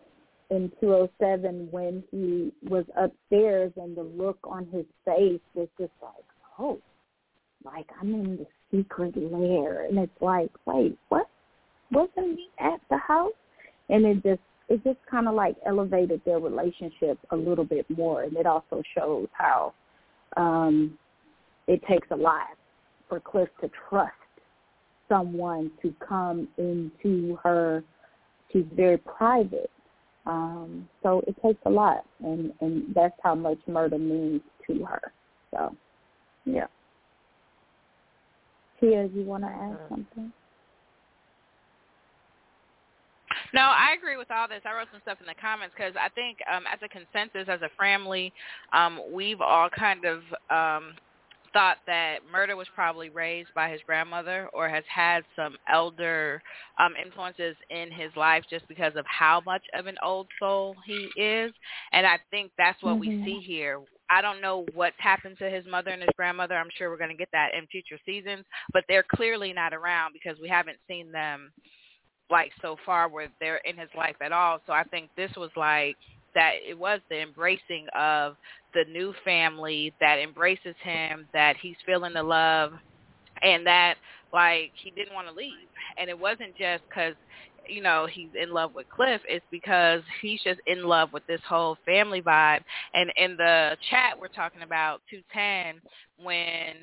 in 0.50 0.72
207, 0.80 1.68
when 1.72 2.04
he 2.12 2.52
was 2.70 2.86
upstairs 2.96 3.72
and 3.78 3.96
the 3.98 4.04
look 4.04 4.38
on 4.44 4.68
his 4.72 4.86
face 5.06 5.42
was 5.56 5.68
just 5.80 5.92
like, 6.02 6.26
oh, 6.60 6.80
like 7.66 7.88
I'm 8.00 8.14
in 8.14 8.38
the 8.38 8.48
secret 8.72 9.16
lair, 9.16 9.86
and 9.86 9.98
it's 9.98 10.22
like, 10.22 10.52
wait, 10.66 10.98
what? 11.10 11.28
Wasn't 11.92 12.38
he 12.38 12.50
at 12.60 12.82
the 12.90 12.98
house? 12.98 13.32
And 13.90 14.06
it 14.06 14.24
just 14.24 14.42
it 14.70 14.84
just 14.84 15.00
kind 15.10 15.28
of 15.28 15.36
like 15.36 15.56
elevated 15.66 16.22
their 16.26 16.40
relationship 16.40 17.18
a 17.32 17.36
little 17.36 17.66
bit 17.66 17.86
more, 17.90 18.24
and 18.24 18.36
it 18.38 18.46
also 18.46 18.82
shows 18.96 19.28
how 19.34 19.74
um 20.38 20.98
it 21.68 21.82
takes 21.90 22.08
a 22.12 22.16
lot 22.16 22.48
for 23.08 23.20
Cliff 23.20 23.50
to 23.62 23.70
trust 23.90 24.12
someone 25.08 25.72
to 25.82 25.94
come 26.08 26.48
into 26.58 27.38
her. 27.44 27.84
She's 28.54 28.66
very 28.76 28.98
private. 28.98 29.70
Um, 30.26 30.88
so 31.02 31.22
it 31.28 31.36
takes 31.44 31.60
a 31.66 31.70
lot 31.70 32.06
and, 32.24 32.54
and 32.62 32.96
that's 32.96 33.16
how 33.22 33.36
much 33.36 33.58
Murda 33.68 34.00
means 34.00 34.42
to 34.68 34.86
her. 34.86 35.02
So 35.52 35.76
yeah. 36.46 36.68
Tia, 38.80 39.10
do 39.10 39.20
you 39.20 39.26
wanna 39.26 39.48
add 39.48 39.78
something? 39.90 40.32
No, 43.54 43.62
I 43.62 43.94
agree 43.96 44.18
with 44.18 44.32
all 44.32 44.48
this. 44.48 44.62
I 44.66 44.74
wrote 44.74 44.88
some 44.92 45.02
stuff 45.04 45.20
in 45.22 45.28
the 45.28 45.36
comments 45.40 45.76
because 45.78 45.94
I 46.00 46.10
think 46.10 46.40
um, 46.52 46.64
as 46.72 46.80
a 46.84 46.90
consensus, 46.90 47.48
as 47.48 47.62
a 47.62 47.70
family, 47.80 48.34
um, 48.74 49.00
we've 49.12 49.42
all 49.42 49.70
kind 49.70 50.06
of 50.06 50.22
um, 50.50 50.94
thought 51.54 51.78
that 51.88 52.20
Murda 52.34 52.56
was 52.58 52.68
probably 52.76 53.10
raised 53.10 53.54
by 53.56 53.70
his 53.70 53.82
grandmother 53.86 54.50
or 54.54 54.68
has 54.70 54.84
had 54.94 55.24
some 55.36 55.56
elder 55.72 56.42
um, 56.80 56.94
influences 57.04 57.56
in 57.70 57.92
his 57.92 58.12
life 58.16 58.44
just 58.50 58.68
because 58.68 58.96
of 58.96 59.06
how 59.08 59.42
much 59.46 59.64
of 59.78 59.88
an 59.88 59.98
old 60.04 60.28
soul 60.40 60.76
he 60.86 61.12
is. 61.16 61.54
And 61.94 62.06
I 62.06 62.20
think 62.32 62.52
that's 62.58 62.82
what 62.84 63.00
we 63.00 63.08
Mhm. 63.08 63.24
see 63.26 63.40
here. 63.40 63.82
I 64.10 64.22
don't 64.22 64.42
know 64.42 64.66
what's 64.74 65.00
happened 65.00 65.38
to 65.40 65.50
his 65.50 65.66
mother 65.66 65.92
and 65.92 66.02
his 66.02 66.12
grandmother. 66.16 66.56
I'm 66.56 66.70
sure 66.78 66.90
we're 66.90 66.98
going 66.98 67.10
to 67.10 67.16
get 67.16 67.30
that 67.34 67.54
in 67.58 67.68
future 67.68 68.00
seasons, 68.06 68.46
but 68.74 68.84
they're 68.88 69.06
clearly 69.16 69.54
not 69.54 69.74
around 69.74 70.14
because 70.14 70.40
we 70.42 70.50
haven't 70.50 70.78
seen 70.88 71.12
them 71.12 71.52
like 72.30 72.52
so 72.62 72.78
far 72.86 73.10
where 73.10 73.30
they're 73.40 73.58
in 73.66 73.78
his 73.78 73.90
life 73.96 74.16
at 74.22 74.32
all. 74.32 74.60
So 74.66 74.74
I 74.74 74.84
think 74.84 75.10
this 75.16 75.32
was 75.38 75.52
like 75.56 75.98
that 76.36 76.54
it 76.68 76.78
was 76.78 77.00
the 77.10 77.22
embracing 77.22 77.88
of 77.98 78.36
the 78.74 78.86
new 78.92 79.14
family 79.24 79.94
that 80.00 80.20
embraces 80.20 80.76
him, 80.82 81.28
that 81.34 81.56
he's 81.58 81.76
feeling 81.86 82.14
the 82.14 82.24
love 82.24 82.74
and 83.44 83.66
that 83.66 83.96
like 84.32 84.72
he 84.76 84.90
didn't 84.92 85.14
want 85.14 85.28
to 85.28 85.34
leave. 85.34 85.68
And 85.98 86.10
it 86.10 86.18
wasn't 86.18 86.56
just 86.58 86.84
cuz 86.90 87.16
you 87.66 87.82
know, 87.82 88.08
he's 88.12 88.30
in 88.36 88.52
love 88.52 88.76
with 88.76 88.90
Cliff, 88.90 89.22
it's 89.26 89.46
because 89.50 90.02
he's 90.22 90.42
just 90.44 90.60
in 90.68 90.84
love 90.84 91.14
with 91.14 91.26
this 91.28 91.40
whole 91.48 91.78
family 91.86 92.22
vibe. 92.22 92.62
And 92.94 93.12
in 93.16 93.38
the 93.38 93.78
chat 93.90 94.20
we're 94.20 94.28
talking 94.28 94.64
about 94.64 95.02
210 95.10 95.82
when 96.18 96.76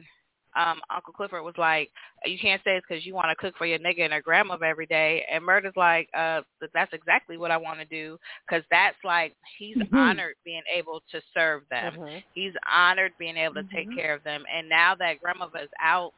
um 0.57 0.81
Uncle 0.95 1.13
Clifford 1.13 1.45
was 1.45 1.57
like, 1.59 1.91
"You 2.25 2.39
can't 2.39 2.63
say 2.65 2.77
it's 2.77 2.87
because 2.89 3.05
you 3.07 3.15
want 3.15 3.31
to 3.31 3.37
cook 3.37 3.57
for 3.57 3.67
your 3.67 3.79
nigga 3.79 4.03
and 4.03 4.13
her 4.13 4.23
grandmother 4.23 4.65
every 4.65 4.87
day." 4.87 5.25
And 5.31 5.45
Murda's 5.45 5.77
like, 5.77 6.09
"Uh, 6.15 6.43
that's 6.75 6.93
exactly 6.93 7.37
what 7.37 7.51
I 7.51 7.57
want 7.57 7.79
to 7.81 7.85
do 7.87 8.19
because 8.49 8.65
that's 8.71 8.97
like 9.05 9.37
he's 9.59 9.77
Mhm. 9.77 9.95
honored 9.95 10.37
being 10.45 10.63
able 10.73 11.03
to 11.11 11.21
serve 11.33 11.63
them. 11.71 11.97
Mhm. 11.97 12.25
He's 12.33 12.55
honored 12.71 13.13
being 13.19 13.37
able 13.37 13.55
to 13.55 13.65
take 13.65 13.91
Mhm. 13.91 13.95
care 13.95 14.15
of 14.15 14.23
them. 14.25 14.45
And 14.53 14.69
now 14.69 14.95
that 14.97 15.21
grandmother 15.21 15.61
is 15.61 15.71
out, 15.81 16.13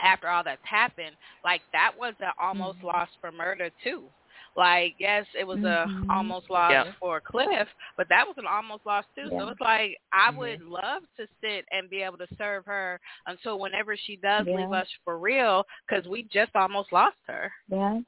after 0.00 0.28
all 0.28 0.42
that's 0.44 0.64
happened, 0.64 1.16
like 1.44 1.62
that 1.72 1.92
was 1.96 2.14
an 2.20 2.32
almost 2.40 2.82
loss 2.82 3.08
for 3.20 3.30
Murda 3.30 3.70
too. 3.82 4.10
Like, 4.54 4.94
yes, 4.98 5.26
it 5.38 5.46
was 5.46 5.60
a 5.60 5.86
Mhm. 5.88 6.10
almost 6.10 6.50
loss 6.50 6.70
Yeah. 6.70 6.92
for 7.00 7.20
Cliff, 7.20 7.68
but 7.96 8.08
that 8.08 8.26
was 8.26 8.36
an 8.36 8.46
almost 8.46 8.84
loss 8.84 9.06
too. 9.14 9.28
So 9.30 9.48
it's 9.48 9.60
like 9.60 9.98
I 10.12 10.30
Mhm. 10.30 10.36
would 10.36 10.62
love 10.62 11.04
to 11.16 11.26
sit 11.40 11.66
and 11.70 11.88
be 11.88 12.02
able 12.02 12.18
to 12.18 12.34
serve 12.36 12.66
her 12.66 13.00
until 13.26 13.58
whenever 13.58 13.96
she 13.96 14.16
does 14.16 14.46
Yeah. 14.46 14.56
leave 14.56 14.72
us 14.72 14.90
for 15.04 15.18
real, 15.18 15.66
because 15.86 16.06
we 16.06 16.24
just 16.24 16.54
almost 16.54 16.92
lost 16.92 17.16
her. 17.26 17.52
Yeah. 17.68 18.00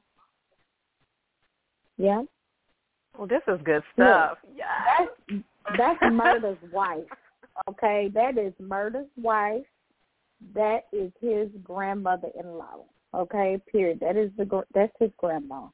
Yeah. 1.97 2.23
Well, 3.17 3.27
this 3.27 3.41
is 3.47 3.61
good 3.63 3.83
Look, 3.97 4.05
stuff. 4.07 4.37
That's 4.57 5.43
that's 5.77 6.01
Murda's 6.11 6.61
wife. 6.71 7.09
Okay, 7.69 8.09
that 8.09 8.37
is 8.37 8.53
Murda's 8.59 9.09
wife. 9.17 9.65
That 10.53 10.87
is 10.91 11.11
his 11.21 11.49
grandmother-in-law. 11.63 12.85
Okay, 13.13 13.57
period. 13.71 13.99
That 14.01 14.17
is 14.17 14.35
the 14.35 14.45
gr- 14.45 14.69
that's 14.73 14.95
his 14.99 15.11
grandma. 15.17 15.69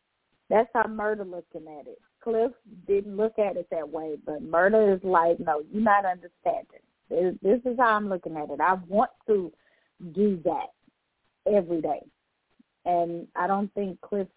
That's 0.52 0.70
how 0.74 0.84
Murda 0.84 1.20
looking 1.20 1.66
at 1.80 1.88
it. 1.88 1.98
Cliff 2.22 2.52
didn't 2.86 3.16
look 3.16 3.40
at 3.40 3.56
it 3.56 3.68
that 3.72 3.88
way, 3.88 4.18
but 4.26 4.44
Murda 4.44 4.98
is 4.98 5.02
like, 5.02 5.40
no, 5.40 5.64
you're 5.72 5.82
not 5.82 6.04
understanding. 6.04 6.82
This, 7.10 7.36
this 7.42 7.62
is 7.64 7.80
how 7.80 7.96
I'm 7.96 8.10
looking 8.10 8.36
at 8.36 8.50
it. 8.50 8.60
I 8.60 8.74
want 8.90 9.12
to 9.28 9.50
do 10.12 10.42
that 10.44 10.68
every 11.50 11.82
day, 11.82 12.02
and 12.86 13.28
I 13.34 13.48
don't 13.48 13.74
think 13.74 14.00
Cliff 14.02 14.28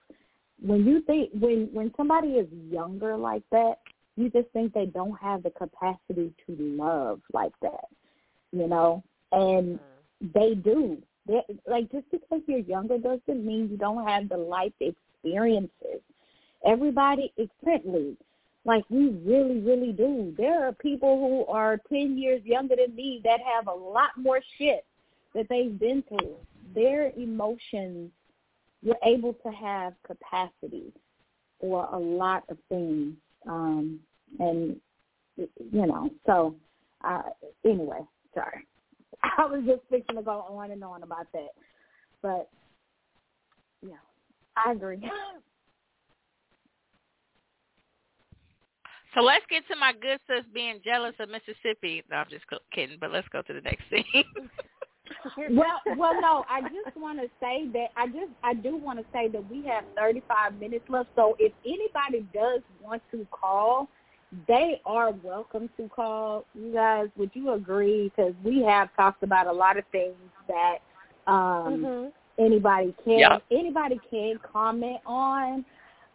when 0.62 0.86
you 0.86 1.02
think 1.02 1.30
when 1.38 1.68
when 1.72 1.92
somebody 1.96 2.34
is 2.34 2.46
younger 2.70 3.16
like 3.16 3.42
that, 3.50 3.80
you 4.16 4.30
just 4.30 4.48
think 4.52 4.72
they 4.72 4.86
don't 4.86 5.18
have 5.20 5.42
the 5.42 5.50
capacity 5.50 6.32
to 6.46 6.56
love 6.58 7.20
like 7.32 7.52
that, 7.60 7.86
you 8.52 8.68
know, 8.68 9.02
and 9.32 9.80
mm-hmm. 9.80 10.26
they 10.32 10.54
do. 10.54 10.98
They're, 11.26 11.42
like 11.66 11.90
just 11.90 12.08
because 12.10 12.40
you're 12.46 12.60
younger 12.60 12.98
doesn't 12.98 13.44
mean 13.44 13.68
you 13.70 13.76
don't 13.76 14.06
have 14.06 14.28
the 14.28 14.36
life 14.36 14.72
experiences. 15.24 16.00
Everybody 16.66 17.32
is. 17.36 18.16
Like 18.66 18.84
we 18.88 19.10
really, 19.26 19.60
really 19.60 19.92
do. 19.92 20.34
There 20.38 20.66
are 20.66 20.72
people 20.72 21.18
who 21.18 21.52
are 21.52 21.78
ten 21.90 22.16
years 22.16 22.42
younger 22.44 22.76
than 22.76 22.94
me 22.94 23.20
that 23.24 23.40
have 23.40 23.66
a 23.66 23.74
lot 23.74 24.10
more 24.16 24.40
shit 24.58 24.86
that 25.34 25.46
they've 25.50 25.78
been 25.78 26.02
through. 26.08 26.36
Their 26.74 27.10
emotions 27.10 28.10
you're 28.84 28.96
able 29.02 29.32
to 29.32 29.50
have 29.50 29.94
capacity 30.06 30.92
for 31.60 31.88
a 31.92 31.98
lot 31.98 32.44
of 32.50 32.58
things 32.68 33.14
um 33.48 33.98
and 34.38 34.76
you 35.36 35.86
know 35.86 36.10
so 36.26 36.54
uh 37.04 37.22
anyway 37.64 38.00
sorry 38.34 38.66
i 39.38 39.44
was 39.46 39.62
just 39.66 39.80
fixing 39.90 40.16
to 40.16 40.22
go 40.22 40.44
on 40.50 40.70
and 40.70 40.84
on 40.84 41.02
about 41.02 41.26
that 41.32 41.48
but 42.22 42.48
yeah 43.82 43.94
i 44.56 44.72
agree 44.72 45.00
So 49.14 49.20
let's 49.20 49.44
get 49.48 49.62
to 49.68 49.76
my 49.76 49.92
good 49.92 50.18
sis 50.26 50.44
being 50.52 50.80
jealous 50.84 51.14
of 51.20 51.28
Mississippi. 51.30 52.02
No, 52.10 52.16
I'm 52.16 52.26
just 52.28 52.44
kidding, 52.72 52.98
but 53.00 53.12
let's 53.12 53.28
go 53.28 53.42
to 53.42 53.52
the 53.52 53.60
next 53.60 53.84
scene. 53.88 54.24
well 55.50 55.80
well 55.96 56.20
no 56.20 56.44
i 56.48 56.62
just 56.62 56.96
want 56.96 57.18
to 57.18 57.26
say 57.40 57.68
that 57.72 57.88
i 57.96 58.06
just 58.06 58.30
i 58.42 58.54
do 58.54 58.76
want 58.76 58.98
to 58.98 59.04
say 59.12 59.28
that 59.28 59.48
we 59.50 59.64
have 59.64 59.84
35 59.96 60.58
minutes 60.58 60.84
left 60.88 61.08
so 61.14 61.36
if 61.38 61.52
anybody 61.64 62.26
does 62.32 62.62
want 62.82 63.02
to 63.10 63.26
call 63.30 63.88
they 64.48 64.80
are 64.86 65.12
welcome 65.22 65.68
to 65.76 65.88
call 65.88 66.44
you 66.54 66.72
guys 66.72 67.08
would 67.16 67.30
you 67.34 67.52
agree 67.52 68.10
because 68.16 68.32
we 68.42 68.62
have 68.62 68.88
talked 68.96 69.22
about 69.22 69.46
a 69.46 69.52
lot 69.52 69.76
of 69.76 69.84
things 69.92 70.16
that 70.48 70.78
um 71.26 71.84
Mhm. 71.84 72.12
Anybody 72.38 72.94
can 73.04 73.18
Yeah. 73.18 73.38
anybody 73.50 74.00
can 74.10 74.38
comment 74.38 75.00
on 75.06 75.64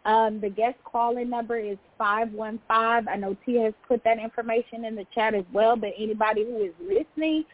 Um, 0.06 0.40
the 0.40 0.48
guest 0.48 0.78
calling 0.82 1.28
number 1.28 1.58
is 1.58 1.76
515. 1.98 3.06
I 3.06 3.16
know 3.18 3.34
Tia 3.44 3.64
has 3.64 3.74
put 3.86 4.02
that 4.04 4.18
information 4.18 4.86
in 4.86 4.94
the 4.96 5.04
chat 5.14 5.34
as 5.34 5.44
well, 5.52 5.76
but 5.76 5.90
anybody 5.98 6.42
who 6.42 6.56
is 6.64 6.72
listening, 6.80 7.44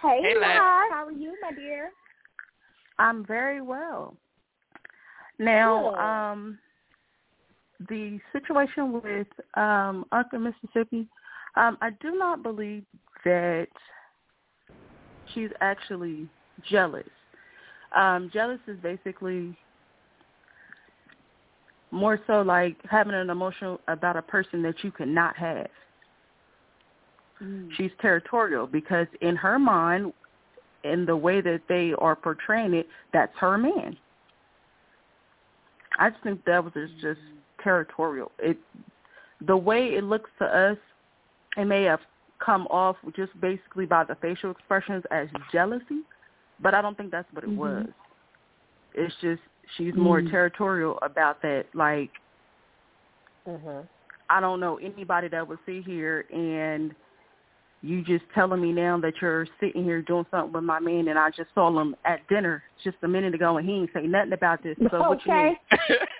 Hey, 0.00 0.20
hey 0.22 0.38
Lex. 0.38 0.58
How 0.90 1.06
are 1.06 1.12
you, 1.12 1.34
my 1.42 1.52
dear? 1.52 1.90
I'm 2.98 3.24
very 3.26 3.60
well. 3.60 4.14
Now, 5.38 5.94
um, 5.94 6.58
the 7.88 8.18
situation 8.32 9.00
with 9.00 9.26
um, 9.54 10.04
Uncle 10.12 10.38
Mississippi, 10.38 11.06
um, 11.56 11.78
I 11.80 11.90
do 12.00 12.12
not 12.12 12.42
believe 12.42 12.84
that 13.24 13.68
she's 15.34 15.50
actually 15.60 16.28
jealous. 16.68 17.08
Um, 17.96 18.30
jealous 18.32 18.60
is 18.66 18.76
basically 18.82 19.56
more 21.90 22.20
so 22.26 22.42
like 22.42 22.76
having 22.88 23.14
an 23.14 23.30
emotion 23.30 23.78
about 23.88 24.16
a 24.16 24.22
person 24.22 24.62
that 24.62 24.76
you 24.82 24.92
cannot 24.92 25.36
have. 25.36 25.68
Mm. 27.42 27.68
She's 27.76 27.90
territorial 28.00 28.66
because 28.66 29.06
in 29.22 29.34
her 29.36 29.58
mind, 29.58 30.12
in 30.84 31.04
the 31.04 31.16
way 31.16 31.40
that 31.40 31.62
they 31.68 31.92
are 31.98 32.14
portraying 32.14 32.74
it, 32.74 32.86
that's 33.12 33.32
her 33.38 33.58
man. 33.58 33.96
I 35.98 36.10
just 36.10 36.22
think 36.22 36.44
that 36.44 36.62
was 36.62 36.72
just 37.00 37.20
territorial. 37.62 38.30
It, 38.38 38.58
the 39.46 39.56
way 39.56 39.94
it 39.94 40.04
looks 40.04 40.30
to 40.38 40.44
us, 40.44 40.78
it 41.56 41.64
may 41.64 41.82
have 41.84 42.00
come 42.44 42.66
off 42.68 42.96
just 43.16 43.38
basically 43.40 43.86
by 43.86 44.04
the 44.04 44.16
facial 44.16 44.50
expressions 44.50 45.04
as 45.10 45.28
jealousy, 45.52 46.02
but 46.60 46.74
I 46.74 46.82
don't 46.82 46.96
think 46.96 47.10
that's 47.10 47.28
what 47.32 47.44
it 47.44 47.50
mm-hmm. 47.50 47.58
was. 47.58 47.86
It's 48.94 49.14
just 49.20 49.42
she's 49.76 49.94
more 49.94 50.20
mm. 50.20 50.30
territorial 50.30 50.98
about 51.02 51.42
that. 51.42 51.66
Like, 51.74 52.10
mm-hmm. 53.46 53.86
I 54.28 54.40
don't 54.40 54.60
know 54.60 54.78
anybody 54.78 55.28
that 55.28 55.46
would 55.46 55.58
sit 55.66 55.84
here 55.84 56.26
and 56.32 56.94
you 57.82 58.02
just 58.02 58.24
telling 58.34 58.60
me 58.60 58.72
now 58.72 58.98
that 59.00 59.14
you're 59.22 59.46
sitting 59.58 59.84
here 59.84 60.02
doing 60.02 60.26
something 60.30 60.52
with 60.52 60.64
my 60.64 60.80
man, 60.80 61.08
and 61.08 61.18
I 61.18 61.30
just 61.30 61.48
saw 61.54 61.70
him 61.80 61.96
at 62.04 62.26
dinner 62.28 62.62
just 62.84 62.96
a 63.02 63.08
minute 63.08 63.34
ago, 63.34 63.56
and 63.56 63.66
he 63.66 63.74
ain't 63.74 63.90
say 63.94 64.06
nothing 64.06 64.32
about 64.34 64.62
this. 64.62 64.76
So 64.90 64.96
okay. 64.96 64.98
what 64.98 65.26
you 65.26 65.32
mean? 65.32 65.56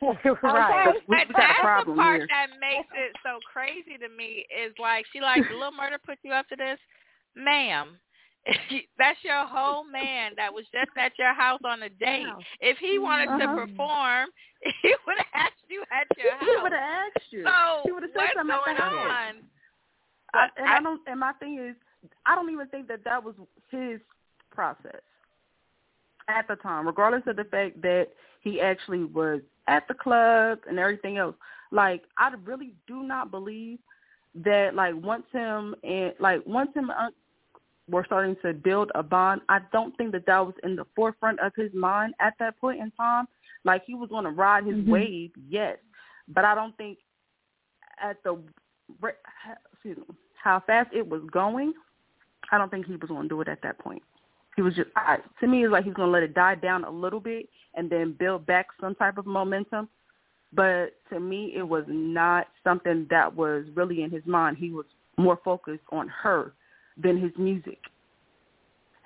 right. 0.42 0.94
We, 1.08 1.16
we 1.16 1.24
but 1.24 1.36
got 1.36 1.36
that's 1.36 1.58
a 1.58 1.62
problem 1.62 1.96
the 1.96 2.02
part 2.02 2.16
here. 2.16 2.28
that 2.30 2.48
makes 2.60 2.88
it 2.94 3.12
so 3.22 3.38
crazy 3.52 3.98
to 3.98 4.08
me 4.08 4.46
is 4.50 4.72
like 4.78 5.06
she 5.12 5.20
like 5.20 5.42
little 5.50 5.72
Murda 5.72 5.98
put 6.04 6.18
you 6.22 6.32
up 6.32 6.48
to 6.48 6.56
this, 6.56 6.78
ma'am. 7.34 7.98
That's 8.98 9.18
your 9.24 9.44
whole 9.44 9.82
man 9.82 10.32
that 10.36 10.52
was 10.52 10.64
just 10.70 10.90
at 10.96 11.12
your 11.18 11.34
house 11.34 11.60
on 11.64 11.82
a 11.82 11.88
date. 11.88 12.30
If 12.60 12.78
he 12.78 12.98
wanted 12.98 13.28
Uh-huh. 13.28 13.40
to 13.40 13.66
perform, 13.66 14.28
he 14.82 14.94
would 15.06 15.18
have 15.18 15.34
asked 15.34 15.66
you 15.68 15.82
at 15.90 16.06
your 16.16 16.30
He 16.38 16.62
would 16.62 16.72
have 16.72 17.10
asked 17.10 17.32
you. 17.32 17.42
So 17.44 17.82
she 17.84 17.92
would 17.92 18.04
have 18.04 18.12
said 18.14 18.28
something 18.36 18.54
going 18.54 18.76
at 18.76 18.76
the 18.76 18.82
house. 18.82 19.34
on? 19.34 19.42
I, 20.34 20.48
and 20.58 20.68
I 20.68 20.80
don't. 20.80 21.00
And 21.08 21.18
my 21.20 21.32
thing 21.34 21.58
is, 21.58 21.74
I 22.24 22.34
don't 22.34 22.50
even 22.50 22.68
think 22.68 22.86
that 22.88 23.02
that 23.04 23.22
was 23.22 23.34
his 23.70 24.00
process 24.52 25.02
at 26.28 26.46
the 26.48 26.56
time, 26.56 26.86
regardless 26.86 27.22
of 27.26 27.36
the 27.36 27.44
fact 27.44 27.80
that 27.82 28.08
he 28.46 28.60
actually 28.60 29.02
was 29.02 29.40
at 29.66 29.88
the 29.88 29.94
club 29.94 30.60
and 30.68 30.78
everything 30.78 31.18
else. 31.18 31.34
Like, 31.72 32.04
I 32.16 32.32
really 32.44 32.74
do 32.86 33.02
not 33.02 33.32
believe 33.32 33.80
that. 34.36 34.74
Like, 34.74 34.94
once 35.02 35.24
him 35.32 35.74
and 35.82 36.14
like 36.20 36.46
once 36.46 36.70
him 36.74 36.90
and 36.90 36.98
Unc 37.06 37.14
were 37.88 38.04
starting 38.04 38.36
to 38.42 38.52
build 38.52 38.92
a 38.94 39.02
bond, 39.02 39.40
I 39.48 39.58
don't 39.72 39.96
think 39.96 40.12
that 40.12 40.26
that 40.26 40.46
was 40.46 40.54
in 40.62 40.76
the 40.76 40.84
forefront 40.94 41.40
of 41.40 41.52
his 41.56 41.72
mind 41.74 42.14
at 42.20 42.34
that 42.38 42.56
point 42.58 42.80
in 42.80 42.92
time. 42.92 43.26
Like, 43.64 43.82
he 43.84 43.94
was 43.94 44.08
going 44.10 44.24
to 44.24 44.30
ride 44.30 44.64
his 44.64 44.76
Mhm. 44.76 44.88
wave, 44.88 45.32
yes, 45.48 45.78
but 46.28 46.44
I 46.44 46.54
don't 46.54 46.76
think 46.76 46.98
at 47.98 48.22
the 48.22 48.40
excuse 49.72 49.96
me 49.96 50.04
how 50.34 50.60
fast 50.60 50.92
it 50.92 51.08
was 51.08 51.22
going, 51.32 51.74
I 52.52 52.58
don't 52.58 52.70
think 52.70 52.86
he 52.86 52.94
was 52.94 53.08
going 53.08 53.22
to 53.22 53.28
do 53.28 53.40
it 53.40 53.48
at 53.48 53.60
that 53.62 53.78
point. 53.78 54.04
He 54.56 54.62
was 54.62 54.74
just 54.74 54.88
I, 54.96 55.18
to 55.40 55.46
me 55.46 55.64
it's 55.64 55.72
like 55.72 55.84
he's 55.84 55.94
going 55.94 56.08
to 56.08 56.12
let 56.12 56.22
it 56.22 56.34
die 56.34 56.54
down 56.54 56.84
a 56.84 56.90
little 56.90 57.20
bit 57.20 57.48
and 57.74 57.88
then 57.90 58.16
build 58.18 58.46
back 58.46 58.66
some 58.80 58.94
type 58.94 59.18
of 59.18 59.26
momentum. 59.26 59.88
But 60.52 60.94
to 61.10 61.20
me, 61.20 61.52
it 61.54 61.62
was 61.62 61.84
not 61.86 62.48
something 62.64 63.06
that 63.10 63.34
was 63.34 63.64
really 63.74 64.02
in 64.02 64.10
his 64.10 64.24
mind. 64.24 64.56
He 64.56 64.70
was 64.70 64.86
more 65.18 65.38
focused 65.44 65.82
on 65.90 66.08
her 66.08 66.52
than 66.96 67.20
his 67.20 67.32
music 67.36 67.78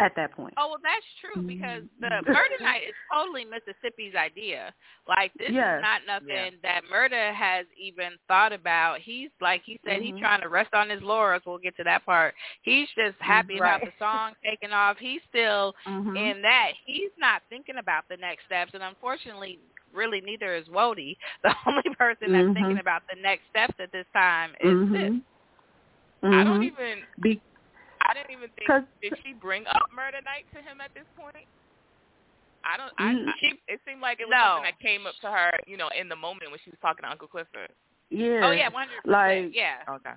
at 0.01 0.17
that 0.17 0.33
point. 0.33 0.55
Oh 0.57 0.69
well, 0.69 0.79
that's 0.83 1.05
true 1.21 1.43
because 1.43 1.83
the 2.01 2.07
Murda 2.27 2.61
night 2.61 2.83
is 2.89 2.95
totally 3.13 3.45
Mississippi's 3.45 4.15
idea. 4.15 4.73
Like 5.07 5.33
this 5.35 5.51
Yes. 5.51 5.79
is 5.79 5.83
not 5.83 6.01
nothing 6.07 6.29
Yeah. 6.29 6.51
that 6.63 6.83
Murda 6.93 7.33
has 7.35 7.67
even 7.77 8.13
thought 8.27 8.53
about. 8.53 8.99
He's 9.01 9.31
like 9.41 9.63
he 9.65 9.79
said, 9.85 10.01
Mhm. 10.01 10.03
he's 10.03 10.19
trying 10.21 10.41
to 10.41 10.49
rest 10.49 10.73
on 10.75 10.89
his 10.89 11.03
laurels. 11.03 11.43
We'll 11.47 11.59
get 11.59 11.77
to 11.77 11.85
that 11.85 12.05
part. 12.07 12.35
He's 12.63 12.89
just 12.97 13.17
happy 13.21 13.59
about 13.59 13.83
the 13.83 13.93
song 13.99 14.33
taking 14.43 14.73
off. 14.73 14.97
He's 14.99 15.21
still 15.29 15.75
Mhm. 15.87 16.17
in 16.19 16.43
that. 16.43 16.73
He's 16.87 17.11
not 17.19 17.43
thinking 17.51 17.77
about 17.77 18.09
the 18.09 18.17
next 18.17 18.47
steps, 18.47 18.73
and 18.75 18.83
unfortunately, 18.83 19.59
really 19.93 20.21
neither 20.23 20.55
is 20.55 20.67
Wody. 20.69 21.17
The 21.43 21.55
only 21.67 21.95
person 21.99 22.33
that's 22.33 22.49
Mhm. 22.49 22.55
thinking 22.55 22.79
about 22.79 23.03
the 23.13 23.21
next 23.21 23.43
steps 23.51 23.75
at 23.79 23.93
this 23.93 24.07
time 24.13 24.55
is 24.61 24.89
this. 24.91 25.11
Mhm. 25.11 25.23
I 26.23 26.45
don't 26.45 26.61
Mhm. 26.61 26.65
even. 26.65 27.05
Be- 27.21 27.41
I 28.07 28.15
didn't 28.15 28.31
even 28.33 28.51
think. 28.57 28.67
'Cause- 28.69 28.85
Did 29.03 29.19
she 29.25 29.33
bring 29.35 29.67
up 29.67 29.83
Murda 29.93 30.25
night 30.25 30.47
to 30.55 30.63
him 30.63 30.81
at 30.81 30.93
this 30.95 31.07
point? 31.17 31.47
I 32.65 32.77
don't. 32.77 32.93
I, 32.99 33.15
Mm. 33.15 33.29
I 33.29 33.59
it 33.69 33.81
seemed 33.87 34.01
like 34.01 34.21
it 34.21 34.27
was 34.29 34.33
No. 34.33 34.57
something 34.57 34.65
that 34.65 34.79
came 34.81 35.07
up 35.07 35.15
to 35.23 35.31
her, 35.31 35.53
you 35.67 35.77
know, 35.77 35.89
in 35.89 36.09
the 36.09 36.17
moment 36.17 36.51
when 36.51 36.61
she 36.61 36.71
was 36.71 36.79
talking 36.81 37.03
to 37.05 37.11
Uncle 37.11 37.29
Clifford. 37.29 37.73
yeah. 38.11 38.41
Oh 38.45 38.51
yeah, 38.51 38.69
one 38.69 38.89
hundred 38.89 39.07
Like- 39.07 39.55
Yeah. 39.55 39.83
Okay. 39.89 40.13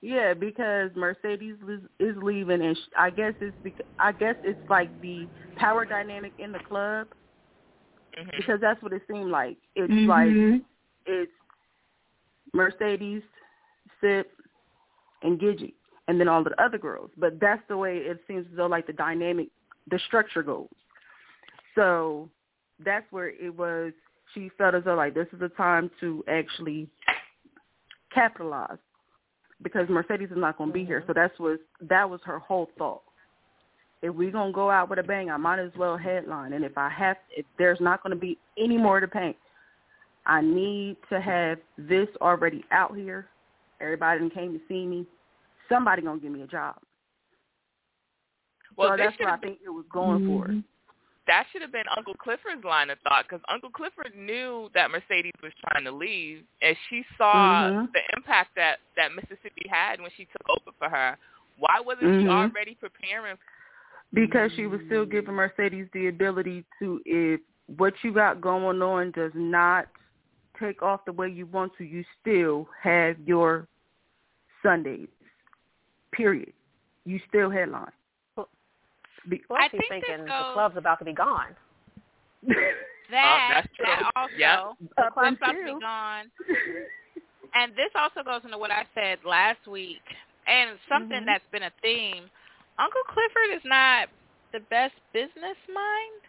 Yeah, 0.00 0.32
because 0.34 0.94
Mercedes 0.94 1.56
is, 1.68 1.82
is 1.98 2.16
leaving, 2.22 2.62
and 2.62 2.76
sh 2.76 2.80
I 2.96 3.10
guess 3.10 3.34
it's 3.40 3.56
because 3.62 3.86
I 3.98 4.12
guess 4.12 4.36
it's 4.44 4.60
like 4.68 4.90
the 5.00 5.28
power 5.56 5.84
dynamic 5.84 6.32
in 6.38 6.52
the 6.52 6.60
club 6.60 7.08
hmm 8.16 8.28
because 8.36 8.60
that's 8.60 8.80
what 8.82 8.92
it 8.92 9.02
seemed 9.08 9.30
like. 9.30 9.56
It's 9.74 9.92
Mhm. 9.92 10.06
like 10.06 10.62
it's 11.06 11.32
Mercedes, 12.52 13.22
Sip, 14.00 14.30
and 15.22 15.38
Gidget, 15.40 15.74
and 16.08 16.18
then 16.18 16.26
all 16.26 16.42
the 16.42 16.60
other 16.62 16.78
girls. 16.78 17.10
But 17.16 17.38
that's 17.38 17.62
the 17.68 17.76
way 17.76 17.98
it 17.98 18.20
seems 18.26 18.46
as 18.50 18.56
though 18.56 18.66
like 18.66 18.86
the 18.86 18.92
dynamic, 18.92 19.48
the 19.90 20.00
structure 20.06 20.42
goes. 20.42 20.68
So 21.74 22.28
that's 22.84 23.06
where 23.12 23.28
it 23.28 23.56
was. 23.56 23.92
She 24.34 24.50
felt 24.58 24.74
as 24.74 24.84
though 24.84 24.94
like 24.94 25.14
this 25.14 25.28
is 25.32 25.38
the 25.38 25.50
time 25.50 25.90
to 26.00 26.24
actually 26.28 26.88
capitalize 28.12 28.78
because 29.62 29.88
Mercedes 29.88 30.30
is 30.30 30.36
not 30.36 30.58
going 30.58 30.70
to 30.70 30.74
be 30.74 30.84
here. 30.84 31.00
Mm-hmm. 31.00 31.10
So 31.10 31.14
that's 31.14 31.38
was 31.38 31.58
that 31.82 32.08
was 32.08 32.20
her 32.24 32.38
whole 32.38 32.70
thought. 32.78 33.02
If 34.00 34.14
we're 34.14 34.30
gonna 34.30 34.52
go 34.52 34.70
out 34.70 34.88
with 34.88 35.00
a 35.00 35.02
bang, 35.02 35.28
I 35.28 35.36
might 35.36 35.58
as 35.58 35.72
well 35.76 35.96
headline. 35.96 36.52
And 36.52 36.64
if 36.64 36.78
I 36.78 36.88
have, 36.88 37.16
if 37.36 37.44
there's 37.58 37.80
not 37.80 38.02
going 38.02 38.12
to 38.14 38.20
be 38.20 38.38
any 38.56 38.76
more 38.76 39.00
to 39.00 39.08
paint, 39.08 39.36
I 40.24 40.40
need 40.40 40.98
to 41.10 41.20
have 41.20 41.58
this 41.76 42.06
already 42.20 42.64
out 42.70 42.96
here. 42.96 43.26
Everybody 43.80 44.30
came 44.30 44.52
to 44.52 44.60
see 44.68 44.86
me. 44.86 45.04
Somebody 45.68 46.02
gonna 46.02 46.20
give 46.20 46.32
me 46.32 46.42
a 46.42 46.46
job. 46.46 46.76
Well, 48.76 48.90
so 48.90 48.96
that's 48.96 49.16
should 49.16 49.24
what 49.24 49.34
I 49.34 49.36
think 49.38 49.58
it 49.64 49.70
was 49.70 49.84
going 49.92 50.26
for. 50.26 50.46
Mhm. 50.46 50.64
that 51.26 51.44
should 51.52 51.60
have 51.60 51.72
been 51.72 51.84
Uncle 51.94 52.14
Clifford's 52.14 52.64
line 52.64 52.88
of 52.88 52.98
thought 53.00 53.26
because 53.28 53.44
Uncle 53.52 53.68
Clifford 53.68 54.16
knew 54.16 54.70
that 54.74 54.90
Mercedes 54.90 55.34
was 55.42 55.52
trying 55.68 55.84
to 55.84 55.92
leave, 55.92 56.42
and 56.62 56.74
she 56.88 57.04
saw 57.18 57.68
mm-hmm. 57.68 57.84
the 57.92 58.00
impact 58.16 58.56
that 58.56 58.78
that 58.96 59.14
Mississippi 59.14 59.66
had 59.68 60.00
when 60.00 60.10
she 60.16 60.24
took 60.24 60.48
over 60.48 60.74
for 60.78 60.88
her. 60.88 61.18
Why 61.58 61.80
wasn't 61.84 62.06
mm-hmm. 62.06 62.26
she 62.26 62.28
already 62.28 62.74
preparing? 62.74 63.36
Because 64.14 64.50
she 64.56 64.66
was 64.66 64.80
still 64.86 65.04
giving 65.04 65.34
Mercedes 65.34 65.86
the 65.92 66.06
ability 66.06 66.64
to, 66.78 67.00
if 67.04 67.40
what 67.66 67.92
you 68.02 68.14
got 68.14 68.40
going 68.40 68.80
on 68.80 69.10
does 69.10 69.32
not 69.34 69.86
take 70.58 70.82
off 70.82 71.04
the 71.04 71.12
way 71.12 71.28
you 71.28 71.44
want 71.46 71.72
to, 71.76 71.84
you 71.84 72.04
still 72.20 72.66
have 72.82 73.16
your 73.26 73.68
Sundays. 74.62 75.08
Period. 76.18 76.52
You 77.04 77.20
still 77.28 77.48
headline. 77.48 77.92
Be- 79.28 79.42
well, 79.48 79.60
I 79.62 79.68
think 79.68 79.84
thinking 79.88 80.24
the 80.24 80.50
club's 80.52 80.76
about 80.76 80.98
to 80.98 81.04
be 81.04 81.12
gone. 81.12 81.54
that 83.10 83.64
oh, 83.64 83.84
that 83.84 84.02
also 84.16 84.34
yep. 84.36 84.58
the 84.96 85.10
club's 85.14 85.36
about 85.38 85.52
to 85.52 85.74
be 85.74 85.80
gone. 85.80 86.24
and 87.54 87.72
this 87.72 87.90
also 87.94 88.22
goes 88.24 88.42
into 88.44 88.58
what 88.58 88.72
I 88.72 88.82
said 88.94 89.18
last 89.24 89.66
week, 89.68 90.02
and 90.46 90.76
something 90.88 91.18
mm-hmm. 91.18 91.26
that's 91.26 91.44
been 91.52 91.62
a 91.62 91.72
theme. 91.82 92.24
Uncle 92.78 93.02
Clifford 93.06 93.56
is 93.56 93.62
not 93.64 94.08
the 94.52 94.60
best 94.70 94.94
business 95.12 95.58
mind 95.72 96.20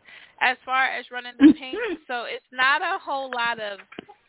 as 0.42 0.58
far 0.66 0.86
as 0.86 1.06
running 1.12 1.34
the 1.40 1.54
paint. 1.60 1.78
so 2.08 2.24
it's 2.24 2.46
not 2.54 2.82
a 2.82 3.00
whole 3.02 3.32
lot 3.32 3.60
of 3.60 3.80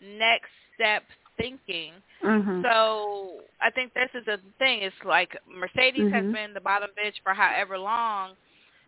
next 0.01 0.51
step 0.75 1.03
thinking. 1.41 1.93
Mm-hmm. 2.25 2.63
So 2.63 3.41
I 3.61 3.71
think 3.71 3.95
this 3.95 4.11
is 4.15 4.27
a 4.29 4.39
thing. 4.59 4.83
It's 4.83 4.95
like 5.05 5.37
Mercedes 5.49 6.03
mm-hmm. 6.03 6.15
has 6.15 6.35
been 6.35 6.55
the 6.55 6.61
bottom 6.61 6.91
bitch 6.91 7.15
for 7.23 7.35
however 7.35 7.79
long. 7.79 8.33